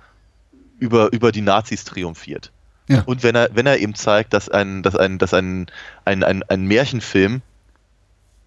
über, 0.80 1.14
über 1.14 1.32
die 1.32 1.42
Nazis 1.42 1.86
triumphiert. 1.86 2.52
Ja. 2.90 3.04
Und 3.06 3.24
wenn 3.24 3.36
er, 3.36 3.50
wenn 3.54 3.66
er 3.66 3.80
eben 3.80 3.96
zeigt, 3.96 4.34
dass 4.34 4.50
ein, 4.50 4.84
dass 4.84 4.96
ein, 4.96 5.18
dass 5.18 5.34
ein, 5.34 5.68
ein, 6.04 6.24
ein, 6.24 6.44
ein 6.44 6.66
Märchenfilm 6.66 7.42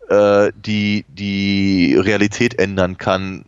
äh, 0.09 0.53
die, 0.55 1.05
die 1.09 1.97
Realität 1.97 2.59
ändern 2.59 2.99
kann 2.99 3.45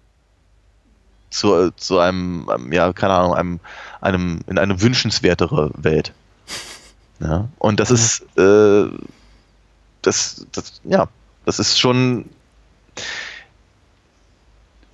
zu, 1.30 1.70
zu 1.76 1.98
einem, 1.98 2.48
einem, 2.48 2.72
ja, 2.72 2.92
keine 2.92 3.14
Ahnung, 3.14 3.34
einem, 3.34 3.60
einem, 4.00 4.40
in 4.46 4.58
eine 4.58 4.80
wünschenswertere 4.80 5.70
Welt. 5.74 6.12
Ja, 7.22 7.50
und 7.58 7.78
das 7.78 7.90
ist, 7.90 8.22
äh, 8.38 8.88
das, 10.00 10.46
das, 10.52 10.80
ja, 10.84 11.06
das 11.44 11.58
ist 11.58 11.78
schon, 11.78 12.30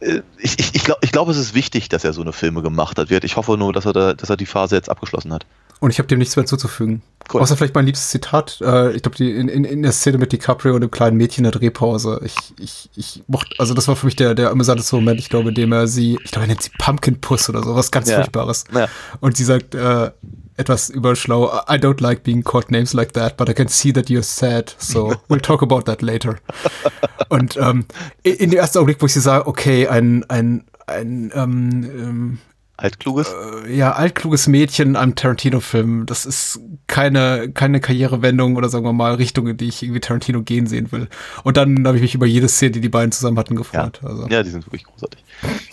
äh, 0.00 0.22
ich, 0.38 0.58
ich, 0.58 0.74
ich 0.74 0.84
glaube, 0.84 1.00
ich 1.04 1.12
glaub, 1.12 1.28
es 1.28 1.36
ist 1.36 1.54
wichtig, 1.54 1.88
dass 1.88 2.02
er 2.02 2.12
so 2.12 2.22
eine 2.22 2.32
Filme 2.32 2.62
gemacht 2.62 2.98
hat. 2.98 3.10
Ich 3.10 3.36
hoffe 3.36 3.56
nur, 3.56 3.72
dass 3.72 3.86
er, 3.86 3.92
da, 3.92 4.14
dass 4.14 4.28
er 4.28 4.36
die 4.36 4.46
Phase 4.46 4.74
jetzt 4.74 4.90
abgeschlossen 4.90 5.32
hat. 5.32 5.46
Und 5.80 5.90
ich 5.90 5.98
habe 5.98 6.08
dem 6.08 6.18
nichts 6.18 6.34
mehr 6.36 6.46
zuzufügen. 6.46 7.02
Cool. 7.32 7.40
Außer 7.40 7.56
vielleicht 7.56 7.74
mein 7.74 7.86
liebstes 7.86 8.10
Zitat. 8.10 8.60
Äh, 8.60 8.92
ich 8.92 9.02
glaube, 9.02 9.24
in, 9.24 9.48
in, 9.48 9.64
in 9.64 9.82
der 9.82 9.92
Szene 9.92 10.18
mit 10.18 10.32
DiCaprio 10.32 10.74
und 10.74 10.80
dem 10.80 10.90
kleinen 10.90 11.16
Mädchen 11.16 11.44
in 11.44 11.50
der 11.50 11.58
Drehpause. 11.58 12.20
Ich, 12.24 12.36
ich, 12.58 12.88
ich 12.94 13.24
mochte, 13.26 13.50
also 13.58 13.74
das 13.74 13.88
war 13.88 13.96
für 13.96 14.06
mich 14.06 14.16
der, 14.16 14.34
der 14.34 14.50
amüsanteste 14.50 14.94
Moment, 14.96 15.18
ich 15.18 15.28
glaube, 15.28 15.48
in 15.48 15.54
dem 15.54 15.72
er 15.72 15.88
sie, 15.88 16.18
ich 16.24 16.30
glaube, 16.30 16.44
er 16.44 16.48
nennt 16.48 16.62
sie 16.62 16.70
Pumpkin 16.78 17.20
Puss 17.20 17.48
oder 17.48 17.62
so, 17.62 17.74
was 17.74 17.90
ganz 17.90 18.08
Ja. 18.08 18.16
Furchtbares. 18.16 18.64
Ja. 18.72 18.88
Und 19.20 19.36
sie 19.36 19.44
sagt 19.44 19.74
äh, 19.74 20.10
etwas 20.56 20.88
überschlau, 20.88 21.48
I 21.68 21.74
don't 21.74 22.00
like 22.00 22.22
being 22.22 22.42
called 22.42 22.70
names 22.70 22.92
like 22.92 23.12
that, 23.14 23.36
but 23.36 23.48
I 23.48 23.54
can 23.54 23.68
see 23.68 23.92
that 23.92 24.06
you're 24.08 24.22
sad, 24.22 24.74
so 24.78 25.14
we'll 25.28 25.40
talk 25.40 25.62
about 25.62 25.82
that 25.82 26.02
later. 26.02 26.36
Und 27.28 27.56
ähm, 27.56 27.84
in, 28.22 28.34
in 28.34 28.50
dem 28.50 28.58
ersten 28.60 28.78
Augenblick, 28.78 29.02
wo 29.02 29.06
ich 29.06 29.12
sie 29.12 29.20
sage, 29.20 29.46
okay, 29.46 29.88
ein, 29.88 30.24
ein, 30.28 30.64
ein 30.86 31.32
ähm, 31.34 31.84
ähm, 31.84 32.38
Altkluges? 32.78 33.34
ja, 33.70 33.92
altkluges 33.92 34.48
Mädchen 34.48 34.90
in 34.90 34.96
einem 34.96 35.14
Tarantino-Film. 35.14 36.04
Das 36.06 36.26
ist 36.26 36.60
keine, 36.86 37.50
keine 37.50 37.80
Karrierewendung 37.80 38.56
oder 38.56 38.68
sagen 38.68 38.84
wir 38.84 38.92
mal 38.92 39.14
Richtung, 39.14 39.46
in 39.46 39.56
die 39.56 39.68
ich 39.68 39.82
irgendwie 39.82 40.00
Tarantino 40.00 40.42
gehen 40.42 40.66
sehen 40.66 40.92
will. 40.92 41.08
Und 41.42 41.56
dann 41.56 41.86
habe 41.86 41.96
ich 41.96 42.02
mich 42.02 42.14
über 42.14 42.26
jede 42.26 42.48
Szene, 42.48 42.72
die 42.72 42.80
die 42.82 42.88
beiden 42.90 43.12
zusammen 43.12 43.38
hatten, 43.38 43.54
Ja. 43.54 43.58
gefreut. 43.60 44.00
Also. 44.02 44.26
ja, 44.28 44.42
die 44.42 44.50
sind 44.50 44.66
wirklich 44.66 44.84
großartig. 44.84 45.24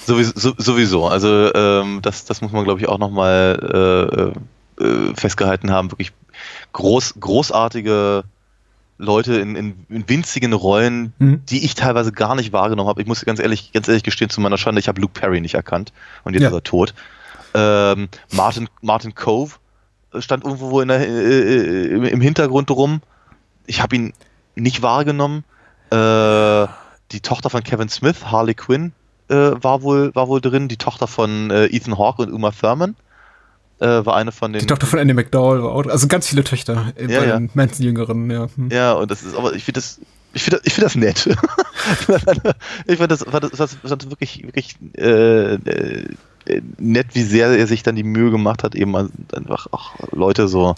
Sowieso, 0.05 0.31
so- 0.35 0.53
sowieso. 0.57 1.07
also 1.07 1.53
ähm, 1.53 1.99
das, 2.01 2.23
das 2.25 2.41
muss 2.41 2.51
man, 2.53 2.63
glaube 2.63 2.79
ich, 2.79 2.87
auch 2.87 2.99
nochmal 2.99 4.33
äh, 4.79 4.83
äh, 4.83 5.13
festgehalten 5.15 5.71
haben. 5.71 5.91
Wirklich 5.91 6.13
groß, 6.71 7.15
großartige 7.19 8.23
Leute 8.97 9.35
in, 9.39 9.55
in, 9.55 9.85
in 9.89 10.07
winzigen 10.07 10.53
Rollen, 10.53 11.13
Mhm. 11.19 11.41
die 11.49 11.65
ich 11.65 11.75
teilweise 11.75 12.11
gar 12.11 12.35
nicht 12.35 12.53
wahrgenommen 12.53 12.87
habe. 12.89 13.01
Ich 13.01 13.07
muss 13.07 13.25
ganz 13.25 13.39
ehrlich, 13.39 13.71
ganz 13.73 13.87
ehrlich 13.87 14.03
gestehen, 14.03 14.29
zu 14.29 14.39
meiner 14.41 14.57
Schande, 14.57 14.79
ich 14.79 14.87
habe 14.87 15.01
Luke 15.01 15.19
Perry 15.19 15.41
nicht 15.41 15.55
erkannt 15.55 15.91
und 16.23 16.33
jetzt 16.33 16.43
Ja. 16.43 16.49
ist 16.49 16.53
er 16.55 16.63
tot. 16.63 16.93
Ähm, 17.55 18.07
Martin, 18.31 18.67
Martin 18.81 19.13
Cove 19.15 19.55
stand 20.19 20.43
irgendwo 20.43 20.79
in 20.81 20.87
der, 20.89 20.99
äh, 21.07 21.09
äh, 21.09 21.85
im- 21.87 22.03
im 22.05 22.21
Hintergrund 22.21 22.69
rum. 22.71 23.01
Ich 23.65 23.81
habe 23.81 23.95
ihn 23.95 24.13
nicht 24.55 24.81
wahrgenommen. 24.81 25.43
Äh, 25.91 26.67
die 27.11 27.19
Tochter 27.21 27.49
von 27.49 27.63
Kevin 27.63 27.89
Smith, 27.89 28.25
Harley 28.25 28.53
Quinn, 28.55 28.93
äh, 29.29 29.35
war, 29.35 29.81
wohl, 29.83 30.13
war 30.15 30.27
wohl 30.27 30.41
drin. 30.41 30.67
Die 30.67 30.77
Tochter 30.77 31.07
von 31.07 31.49
äh, 31.51 31.65
Ethan 31.65 31.97
Hawke 31.97 32.23
und 32.23 32.31
Uma 32.33 32.51
Thurman 32.51 32.95
äh, 33.83 34.05
war 34.05 34.15
eine 34.15 34.31
von 34.31 34.53
den. 34.53 34.61
Die 34.61 34.65
Tochter 34.65 34.87
von 34.87 34.99
Andy 34.99 35.13
McDowell 35.13 35.61
war 35.61 35.71
auch, 35.71 35.85
also 35.85 36.07
ganz 36.07 36.27
viele 36.27 36.43
Töchter 36.43 36.93
äh, 36.95 37.11
Ja, 37.11 37.19
bei 37.19 37.27
ja. 37.27 37.37
den 37.37 37.49
Manson-Jüngeren, 37.53 38.31
ja. 38.31 38.47
Hm. 38.55 38.69
Ja, 38.71 38.93
und 38.93 39.11
das 39.11 39.23
ist, 39.23 39.35
aber 39.35 39.53
ich 39.53 39.65
finde 39.65 39.79
das, 39.79 39.99
ich 40.33 40.43
finde 40.43 40.57
das, 40.57 40.67
ich 40.67 40.73
finde 40.73 40.85
das 40.85 40.95
nett. 40.95 41.27
ich 42.87 42.97
finde 42.97 43.07
das, 43.09 43.23
fand 43.23 43.43
das, 43.43 43.51
das, 43.51 43.77
das 43.81 44.09
wirklich, 44.09 44.43
wirklich 44.43 44.75
äh, 44.97 45.55
äh, 45.55 46.07
nett, 46.77 47.07
wie 47.13 47.23
sehr 47.23 47.49
er 47.49 47.67
sich 47.67 47.83
dann 47.83 47.95
die 47.95 48.03
Mühe 48.03 48.31
gemacht 48.31 48.63
hat, 48.63 48.73
eben 48.73 48.95
einfach 48.95 49.67
auch 49.71 49.93
Leute 50.11 50.47
so 50.47 50.75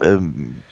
ähm, 0.00 0.62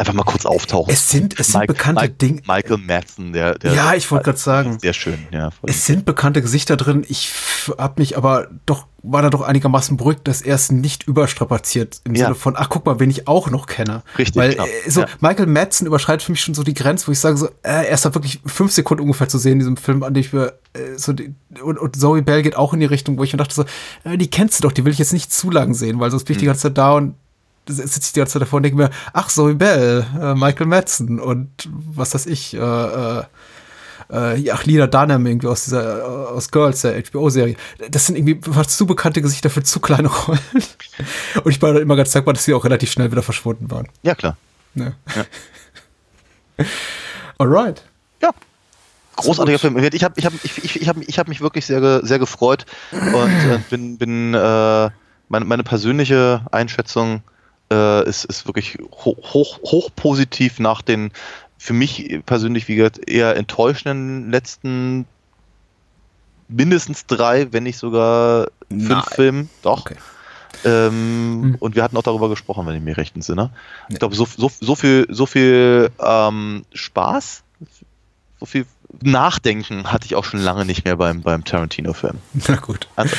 einfach 0.00 0.14
mal 0.14 0.24
kurz 0.24 0.44
auftauchen. 0.46 0.92
Es 0.92 1.08
sind, 1.10 1.38
es 1.38 1.48
sind 1.48 1.66
bekannte 1.66 2.08
Dinge. 2.08 2.42
Michael 2.46 2.78
Madsen, 2.78 3.32
der, 3.32 3.58
der 3.58 3.72
Ja, 3.74 3.94
ich 3.94 4.10
wollte 4.10 4.24
gerade 4.24 4.38
sagen. 4.38 4.78
sehr 4.80 4.92
schön, 4.94 5.18
ja. 5.30 5.50
Es 5.62 5.86
sind 5.86 6.04
bekannte 6.04 6.42
Gesichter 6.42 6.76
drin. 6.76 7.04
Ich 7.08 7.32
habe 7.78 8.00
mich 8.00 8.16
aber 8.16 8.48
doch, 8.66 8.86
war 9.02 9.22
da 9.22 9.30
doch 9.30 9.42
einigermaßen 9.42 9.96
beruhigt, 9.96 10.26
dass 10.26 10.42
er 10.42 10.54
es 10.56 10.72
nicht 10.72 11.06
überstrapaziert 11.06 12.00
im 12.04 12.14
Ja. 12.14 12.24
Sinne 12.26 12.34
von, 12.34 12.54
ach 12.56 12.68
guck 12.68 12.84
mal, 12.86 12.98
wen 13.00 13.10
ich 13.10 13.28
auch 13.28 13.50
noch 13.50 13.66
kenne. 13.66 14.02
Richtig, 14.18 14.36
Weil 14.36 14.50
genau. 14.52 14.64
äh, 14.64 14.90
so 14.90 15.02
Ja. 15.02 15.06
Michael 15.20 15.46
Madsen 15.46 15.86
überschreitet 15.86 16.22
für 16.22 16.32
mich 16.32 16.40
schon 16.40 16.54
so 16.54 16.62
die 16.62 16.74
Grenze, 16.74 17.06
wo 17.06 17.12
ich 17.12 17.18
sage 17.20 17.36
so, 17.36 17.46
äh, 17.46 17.50
er 17.62 17.88
ist 17.90 18.04
da 18.04 18.14
wirklich 18.14 18.40
fünf 18.46 18.72
Sekunden 18.72 19.02
ungefähr 19.02 19.28
zu 19.28 19.38
sehen 19.38 19.52
in 19.52 19.58
diesem 19.60 19.76
Film, 19.76 20.02
an 20.02 20.14
dem 20.14 20.20
ich 20.22 20.32
mir 20.32 20.54
äh, 20.74 20.96
so 20.96 21.12
die, 21.12 21.34
und, 21.62 21.78
und 21.78 21.96
Zoe 21.96 22.22
Bell 22.22 22.42
geht 22.42 22.56
auch 22.56 22.72
in 22.74 22.80
die 22.80 22.86
Richtung, 22.86 23.18
wo 23.18 23.24
ich 23.24 23.32
mir 23.32 23.38
dachte 23.38 23.54
so, 23.54 23.64
äh, 24.04 24.16
die 24.16 24.30
kennst 24.30 24.58
du 24.58 24.62
doch, 24.68 24.72
die 24.72 24.84
will 24.84 24.92
ich 24.92 24.98
jetzt 24.98 25.12
nicht 25.12 25.32
zu 25.32 25.50
lang 25.50 25.74
sehen, 25.74 26.00
weil 26.00 26.10
sonst 26.10 26.24
bin 26.24 26.34
ich 26.34 26.38
die 26.38 26.44
Mhm. 26.44 26.50
ganze 26.50 26.62
Zeit 26.62 26.78
da 26.78 26.92
und 26.94 27.14
sitze 27.66 28.00
ich 28.00 28.12
die 28.12 28.20
ganze 28.20 28.34
Zeit 28.34 28.42
davor 28.42 28.58
und 28.58 28.62
denke 28.64 28.76
mir, 28.76 28.90
ach 29.12 29.28
Zoe 29.28 29.54
Bell, 29.54 30.06
äh, 30.20 30.34
Michael 30.34 30.66
Madsen 30.66 31.20
und 31.20 31.50
was 31.68 32.14
weiß 32.14 32.26
ich, 32.26 32.54
äh, 32.54 32.58
äh, 32.58 33.24
äh, 34.12 34.36
ja, 34.38 34.54
ach, 34.54 34.64
Lina 34.64 34.86
Dunham 34.86 35.26
irgendwie 35.26 35.46
aus 35.46 35.64
dieser, 35.64 36.00
äh, 36.00 36.02
aus 36.02 36.50
Girls, 36.50 36.82
der 36.82 37.00
HBO-Serie. 37.00 37.56
Das 37.90 38.06
sind 38.06 38.16
irgendwie 38.16 38.40
fast 38.50 38.76
zu 38.76 38.86
bekannte 38.86 39.22
Gesichter 39.22 39.50
für 39.50 39.62
zu 39.62 39.80
kleine 39.80 40.08
Rollen. 40.08 40.40
Und 41.44 41.50
ich 41.50 41.62
war 41.62 41.72
dann 41.72 41.82
immer 41.82 41.96
ganz 41.96 42.10
dankbar, 42.10 42.34
dass 42.34 42.44
sie 42.44 42.54
auch 42.54 42.64
relativ 42.64 42.90
schnell 42.90 43.10
wieder 43.10 43.22
verschwunden 43.22 43.70
waren. 43.70 43.88
Ja, 44.02 44.14
klar. 44.14 44.36
Ne? 44.74 44.94
Alright. 47.38 47.84
Ja. 48.20 48.30
Großartiger 49.16 49.58
Film. 49.58 49.76
Ich 49.78 50.04
habe 50.04 50.14
ich 50.16 50.24
hab, 50.24 50.32
ich, 50.42 50.64
ich, 50.64 50.80
ich 50.80 50.88
hab, 50.88 50.96
ich 50.96 51.18
hab 51.18 51.28
mich 51.28 51.40
wirklich 51.40 51.66
sehr, 51.66 52.04
sehr 52.04 52.18
gefreut 52.18 52.66
und 52.92 53.30
äh, 53.30 53.58
bin, 53.68 53.98
bin 53.98 54.34
äh, 54.34 54.90
meine, 55.28 55.44
meine 55.44 55.62
persönliche 55.62 56.42
Einschätzung 56.50 57.22
äh, 57.72 58.08
ist, 58.08 58.24
ist 58.24 58.46
wirklich 58.46 58.78
hoch, 58.92 59.16
hoch, 59.34 59.60
hoch 59.62 59.90
positiv 59.94 60.58
nach 60.58 60.82
den 60.82 61.12
für 61.58 61.72
mich 61.74 62.20
persönlich, 62.24 62.68
wie 62.68 62.76
gesagt, 62.76 63.08
eher 63.08 63.36
enttäuschenden 63.36 64.30
letzten 64.30 65.06
mindestens 66.48 67.06
drei, 67.06 67.52
wenn 67.52 67.64
nicht 67.64 67.78
sogar 67.78 68.48
fünf 68.68 68.88
Nein. 68.88 69.02
Filmen. 69.10 69.50
Doch. 69.62 69.80
Okay. 69.80 69.96
Ähm, 70.64 71.42
Hm. 71.42 71.56
Und 71.60 71.74
wir 71.74 71.82
hatten 71.82 71.96
auch 71.96 72.02
darüber 72.02 72.28
gesprochen, 72.28 72.66
wenn 72.66 72.76
ich 72.76 72.82
mich 72.82 72.96
recht 72.96 73.14
entsinne. 73.14 73.50
Ich 73.88 73.98
glaube, 73.98 74.14
so, 74.14 74.26
so, 74.26 74.50
so 74.60 74.74
viel, 74.74 75.06
so 75.08 75.26
viel 75.26 75.90
ähm, 76.00 76.64
Spaß, 76.72 77.42
so 78.38 78.46
viel 78.46 78.66
Nachdenken 79.02 79.92
hatte 79.92 80.06
ich 80.06 80.16
auch 80.16 80.24
schon 80.24 80.40
lange 80.40 80.64
nicht 80.64 80.84
mehr 80.84 80.96
beim, 80.96 81.22
beim 81.22 81.44
Tarantino-Film. 81.44 82.16
Na 82.48 82.56
gut. 82.56 82.88
Also, 82.96 83.14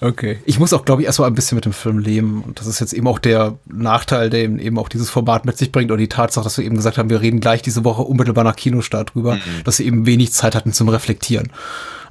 Okay. 0.00 0.40
Ich 0.44 0.58
muss 0.58 0.72
auch, 0.72 0.84
glaube 0.84 1.02
ich, 1.02 1.06
erstmal 1.06 1.30
ein 1.30 1.34
bisschen 1.34 1.56
mit 1.56 1.64
dem 1.64 1.72
Film 1.72 1.98
leben. 1.98 2.42
Und 2.42 2.60
das 2.60 2.66
ist 2.66 2.80
jetzt 2.80 2.92
eben 2.92 3.06
auch 3.06 3.18
der 3.18 3.56
Nachteil, 3.66 4.28
der 4.30 4.42
eben, 4.42 4.78
auch 4.78 4.88
dieses 4.88 5.10
Format 5.10 5.44
mit 5.46 5.56
sich 5.56 5.72
bringt. 5.72 5.90
Oder 5.90 5.98
die 5.98 6.08
Tatsache, 6.08 6.44
dass 6.44 6.58
wir 6.58 6.64
eben 6.64 6.76
gesagt 6.76 6.98
haben, 6.98 7.10
wir 7.10 7.20
reden 7.20 7.40
gleich 7.40 7.62
diese 7.62 7.84
Woche 7.84 8.02
unmittelbar 8.02 8.44
nach 8.44 8.56
Kinostart 8.56 9.14
drüber, 9.14 9.38
dass 9.64 9.78
wir 9.78 9.86
eben 9.86 10.06
wenig 10.06 10.32
Zeit 10.32 10.54
hatten 10.54 10.72
zum 10.72 10.88
Reflektieren. 10.88 11.50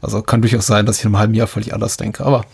Also 0.01 0.21
kann 0.21 0.41
durchaus 0.41 0.67
sein, 0.67 0.85
dass 0.85 0.97
ich 0.97 1.03
in 1.03 1.09
einem 1.09 1.19
halben 1.19 1.33
Jahr 1.33 1.47
völlig 1.47 1.73
anders 1.73 1.97
denke. 1.97 2.25
Aber 2.25 2.45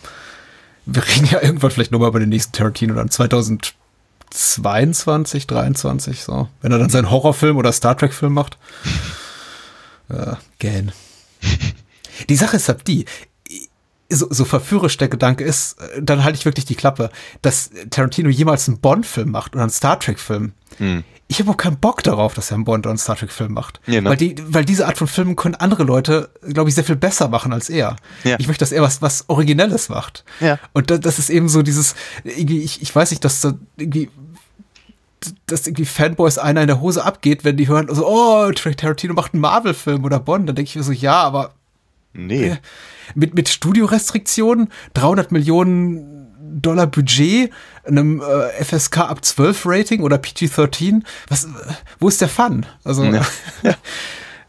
wir 0.86 1.06
reden 1.06 1.28
ja 1.30 1.42
irgendwann 1.42 1.70
vielleicht 1.70 1.92
nochmal 1.92 2.08
über 2.08 2.20
den 2.20 2.28
nächsten 2.28 2.52
Tarantino 2.52 2.94
dann 2.94 3.10
2022, 3.10 5.46
23, 5.46 6.22
so. 6.22 6.48
Wenn 6.60 6.72
er 6.72 6.78
dann 6.78 6.90
seinen 6.90 7.10
Horrorfilm 7.10 7.56
oder 7.56 7.72
Star 7.72 7.96
Trek-Film 7.96 8.34
macht. 8.34 8.58
Ja, 10.12 10.38
gähn. 10.58 10.92
Die 12.28 12.36
Sache 12.36 12.56
ist 12.56 12.68
halt 12.68 12.86
die, 12.86 13.06
so, 14.10 14.26
so 14.30 14.44
verführerisch 14.44 14.96
der 14.96 15.08
Gedanke 15.08 15.44
ist, 15.44 15.80
äh, 15.80 16.02
dann 16.02 16.24
halte 16.24 16.38
ich 16.38 16.44
wirklich 16.44 16.64
die 16.64 16.74
Klappe, 16.74 17.10
dass 17.42 17.70
Tarantino 17.90 18.28
jemals 18.28 18.68
einen 18.68 18.80
Bond-Film 18.80 19.30
macht 19.30 19.54
oder 19.54 19.62
einen 19.62 19.70
Star 19.70 19.98
Trek-Film. 19.98 20.52
Hm. 20.78 21.04
Ich 21.28 21.38
habe 21.38 21.52
auch 21.52 21.56
keinen 21.56 21.78
Bock 21.78 22.02
darauf, 22.02 22.34
dass 22.34 22.50
er 22.50 22.56
einen 22.56 22.64
Bond 22.64 22.86
oder 22.86 22.90
einen 22.90 22.98
Star 22.98 23.14
Trek-Film 23.14 23.52
macht. 23.52 23.80
Ja, 23.86 24.00
ne? 24.00 24.10
weil, 24.10 24.16
die, 24.16 24.34
weil 24.48 24.64
diese 24.64 24.86
Art 24.86 24.98
von 24.98 25.06
Filmen 25.06 25.36
können 25.36 25.54
andere 25.54 25.84
Leute, 25.84 26.30
glaube 26.42 26.68
ich, 26.68 26.74
sehr 26.74 26.82
viel 26.82 26.96
besser 26.96 27.28
machen 27.28 27.52
als 27.52 27.70
er. 27.70 27.96
Ja. 28.24 28.34
Ich 28.40 28.48
möchte, 28.48 28.62
dass 28.62 28.72
er 28.72 28.82
was, 28.82 29.00
was 29.00 29.28
Originelles 29.28 29.88
macht. 29.88 30.24
Ja. 30.40 30.58
Und 30.72 30.90
da, 30.90 30.98
das 30.98 31.20
ist 31.20 31.30
eben 31.30 31.48
so 31.48 31.62
dieses, 31.62 31.94
ich, 32.24 32.82
ich 32.82 32.94
weiß 32.94 33.12
nicht, 33.12 33.24
dass 33.24 33.40
da 33.42 33.54
irgendwie 33.76 34.10
dass 35.46 35.66
irgendwie 35.66 35.84
Fanboys 35.84 36.38
einer 36.38 36.62
in 36.62 36.66
der 36.66 36.80
Hose 36.80 37.04
abgeht, 37.04 37.44
wenn 37.44 37.56
die 37.56 37.68
hören, 37.68 37.88
so, 37.94 38.06
oh, 38.08 38.50
Tarantino 38.52 39.14
macht 39.14 39.34
einen 39.34 39.40
Marvel-Film 39.42 40.04
oder 40.04 40.18
Bond. 40.18 40.48
Dann 40.48 40.56
denke 40.56 40.68
ich 40.68 40.76
mir 40.76 40.82
so, 40.82 40.92
ja, 40.92 41.20
aber 41.22 41.52
Nee. 42.12 42.56
mit, 43.14 43.34
mit 43.34 43.48
Studiorestriktionen, 43.48 44.68
300 44.94 45.30
Millionen 45.32 46.26
Dollar 46.60 46.86
Budget, 46.86 47.52
einem 47.84 48.20
äh, 48.20 48.64
FSK 48.64 48.98
ab 48.98 49.24
12 49.24 49.62
Rating 49.66 50.02
oder 50.02 50.16
PG-13, 50.16 51.02
was, 51.28 51.44
äh, 51.44 51.48
wo 52.00 52.08
ist 52.08 52.20
der 52.20 52.28
Fun? 52.28 52.66
Also, 52.84 53.04
Ja. 53.04 53.22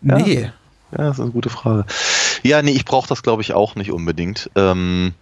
nee. 0.02 0.50
Ja, 0.92 0.98
das 0.98 1.18
ist 1.18 1.22
eine 1.22 1.32
gute 1.32 1.50
Frage. 1.50 1.86
Ja, 2.44 2.62
nee, 2.62 2.72
ich 2.72 2.86
brauche 2.86 3.08
das, 3.08 3.24
glaube 3.24 3.42
ich, 3.44 3.54
auch 3.54 3.76
nicht 3.76 3.92
unbedingt. 3.92 4.50
Ähm, 4.56 5.14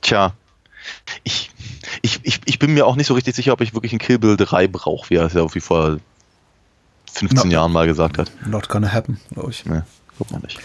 tja, 0.00 0.32
ich, 1.24 1.50
ich, 2.02 2.20
ich, 2.22 2.40
ich 2.44 2.58
bin 2.58 2.74
mir 2.74 2.86
auch 2.86 2.96
nicht 2.96 3.06
so 3.06 3.14
richtig 3.14 3.34
sicher, 3.34 3.52
ob 3.52 3.60
ich 3.60 3.74
wirklich 3.74 3.92
ein 3.92 3.98
Kill 3.98 4.18
Bill 4.18 4.36
3 4.36 4.68
brauche, 4.68 5.10
wie 5.10 5.16
er 5.16 5.26
es 5.26 5.32
ja 5.32 5.40
irgendwie 5.40 5.60
vor 5.60 5.98
15 7.12 7.48
No. 7.48 7.54
Jahren 7.54 7.72
mal 7.72 7.86
gesagt 7.86 8.18
hat. 8.18 8.30
Not 8.46 8.68
gonna 8.68 8.92
happen, 8.92 9.20
glaube 9.32 9.50
ich. 9.50 9.64
Nee, 9.66 9.82
guck 10.18 10.30
mal 10.30 10.40
nicht. 10.40 10.58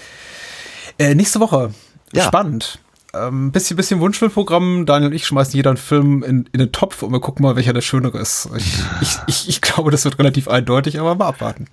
Äh, 0.97 1.15
nächste 1.15 1.39
Woche. 1.39 1.73
Ja. 2.11 2.23
Spannend. 2.23 2.79
Ähm, 3.13 3.51
bisschen, 3.51 3.75
bisschen 3.77 3.99
Wunschfilmprogramm. 3.99 4.85
Daniel 4.85 5.09
und 5.09 5.15
ich 5.15 5.25
schmeißen 5.25 5.55
jeder 5.55 5.71
einen 5.71 5.77
Film 5.77 6.23
in, 6.23 6.49
in 6.51 6.59
den 6.59 6.71
Topf 6.71 7.01
und 7.01 7.11
wir 7.11 7.19
gucken 7.19 7.43
mal, 7.43 7.55
welcher 7.55 7.73
der 7.73 7.81
schönere 7.81 8.19
ist. 8.19 8.49
Ich, 8.55 8.79
ich, 9.01 9.17
ich, 9.27 9.49
ich 9.49 9.61
glaube, 9.61 9.91
das 9.91 10.05
wird 10.05 10.19
relativ 10.19 10.47
eindeutig, 10.47 10.99
aber 10.99 11.15
mal 11.15 11.27
abwarten. 11.27 11.67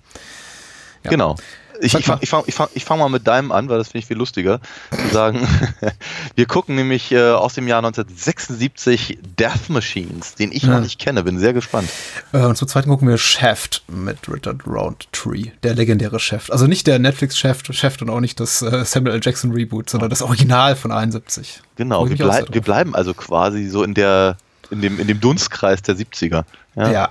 Ja. 1.03 1.11
Genau. 1.11 1.35
Ich, 1.79 1.93
ich 1.93 2.05
fange 2.05 2.17
mal. 2.17 2.19
ich 2.23 2.29
fang, 2.29 2.43
ich 2.47 2.55
fang, 2.55 2.67
ich 2.73 2.85
fang 2.85 2.99
mal 2.99 3.09
mit 3.09 3.27
deinem 3.27 3.51
an, 3.51 3.69
weil 3.69 3.77
das 3.77 3.87
finde 3.89 3.99
ich 3.99 4.05
viel 4.05 4.17
lustiger. 4.17 4.59
Zu 4.91 5.13
sagen, 5.13 5.47
wir 6.35 6.45
gucken 6.45 6.75
nämlich 6.75 7.11
äh, 7.11 7.31
aus 7.31 7.53
dem 7.53 7.67
Jahr 7.67 7.79
1976 7.79 9.19
Death 9.37 9.69
Machines, 9.69 10.35
den 10.35 10.51
ich 10.51 10.63
noch 10.63 10.75
Ja. 10.75 10.79
nicht 10.81 10.99
kenne. 10.99 11.23
Bin 11.23 11.39
sehr 11.39 11.53
gespannt. 11.53 11.89
Äh, 12.33 12.39
und 12.39 12.55
zum 12.57 12.67
zweiten 12.67 12.89
gucken 12.89 13.07
wir 13.07 13.17
Shaft 13.17 13.83
mit 13.87 14.17
Richard 14.27 14.65
Roundtree, 14.67 15.51
der 15.63 15.75
legendäre 15.75 16.19
Shaft. 16.19 16.51
Also 16.51 16.67
nicht 16.67 16.87
der 16.87 16.99
Netflix-Shaft 16.99 17.73
Shaft 17.73 18.01
und 18.01 18.09
auch 18.09 18.19
nicht 18.19 18.39
das 18.39 18.61
äh, 18.61 18.85
Samuel 18.85 19.15
L. 19.15 19.21
Jackson 19.23 19.51
Reboot, 19.51 19.89
sondern 19.89 20.09
das 20.09 20.21
Original 20.21 20.75
von 20.75 20.91
71. 20.91 21.61
Wo 21.61 21.67
Genau, 21.77 22.03
wir, 22.05 22.11
mich 22.11 22.23
auch 22.23 22.25
sehr 22.25 22.31
blei 22.31 22.41
drauf 22.45 22.53
wir 22.53 22.61
bleiben 22.61 22.95
also 22.95 23.13
quasi 23.13 23.67
so 23.67 23.83
in 23.83 23.93
der 23.93 24.37
in 24.69 24.81
dem, 24.81 24.99
in 24.99 25.07
dem 25.07 25.19
Dunstkreis 25.19 25.81
der 25.81 25.95
70er. 25.95 26.43
Ja, 26.75 26.91
Ja, 26.91 27.05
äh, 27.05 27.09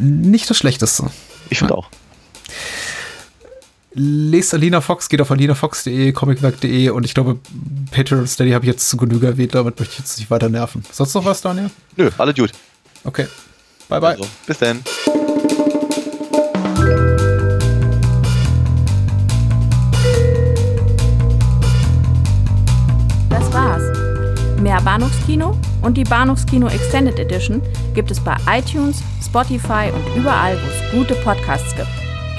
nicht 0.00 0.48
das 0.48 0.56
Schlechteste. 0.56 1.10
Ich 1.50 1.58
finde 1.58 1.74
auch. 1.74 1.88
Lest 3.94 4.54
Alina 4.54 4.80
Fox, 4.80 5.08
geht 5.08 5.20
auf 5.20 5.30
alinafox.de, 5.30 6.12
comicwerk.de 6.12 6.88
und 6.90 7.04
ich 7.04 7.12
glaube, 7.12 7.38
Patreon 7.90 8.20
und 8.20 8.26
Steady 8.26 8.52
habe 8.52 8.64
ich 8.64 8.70
jetzt 8.70 8.88
zu 8.88 8.96
Genüge 8.96 9.26
erwähnt, 9.26 9.54
damit 9.54 9.78
möchte 9.78 9.92
ich 9.92 9.98
jetzt 9.98 10.18
nicht 10.18 10.30
weiter 10.30 10.48
nerven. 10.48 10.82
Sonst 10.90 11.14
noch 11.14 11.24
was, 11.24 11.42
Daniel? 11.42 11.70
Nö, 11.96 12.10
alle 12.16 12.32
gut. 12.32 12.52
Okay. 13.04 13.26
Bye, 13.88 14.00
bye. 14.00 14.10
Also, 14.12 14.26
bis 14.46 14.58
dann. 14.58 14.82
Das 23.28 23.52
war's. 23.52 23.82
Mehr 24.62 24.80
Bahnhofskino 24.80 25.58
und 25.82 25.98
die 25.98 26.04
Bahnhofskino 26.04 26.68
Extended 26.68 27.18
Edition 27.18 27.60
gibt 27.94 28.10
es 28.10 28.20
bei 28.20 28.36
iTunes, 28.48 29.02
Spotify 29.22 29.90
und 29.92 30.16
überall, 30.18 30.56
wo 30.56 30.66
es 30.66 30.92
gute 30.92 31.14
Podcasts 31.22 31.74
gibt. 31.76 32.01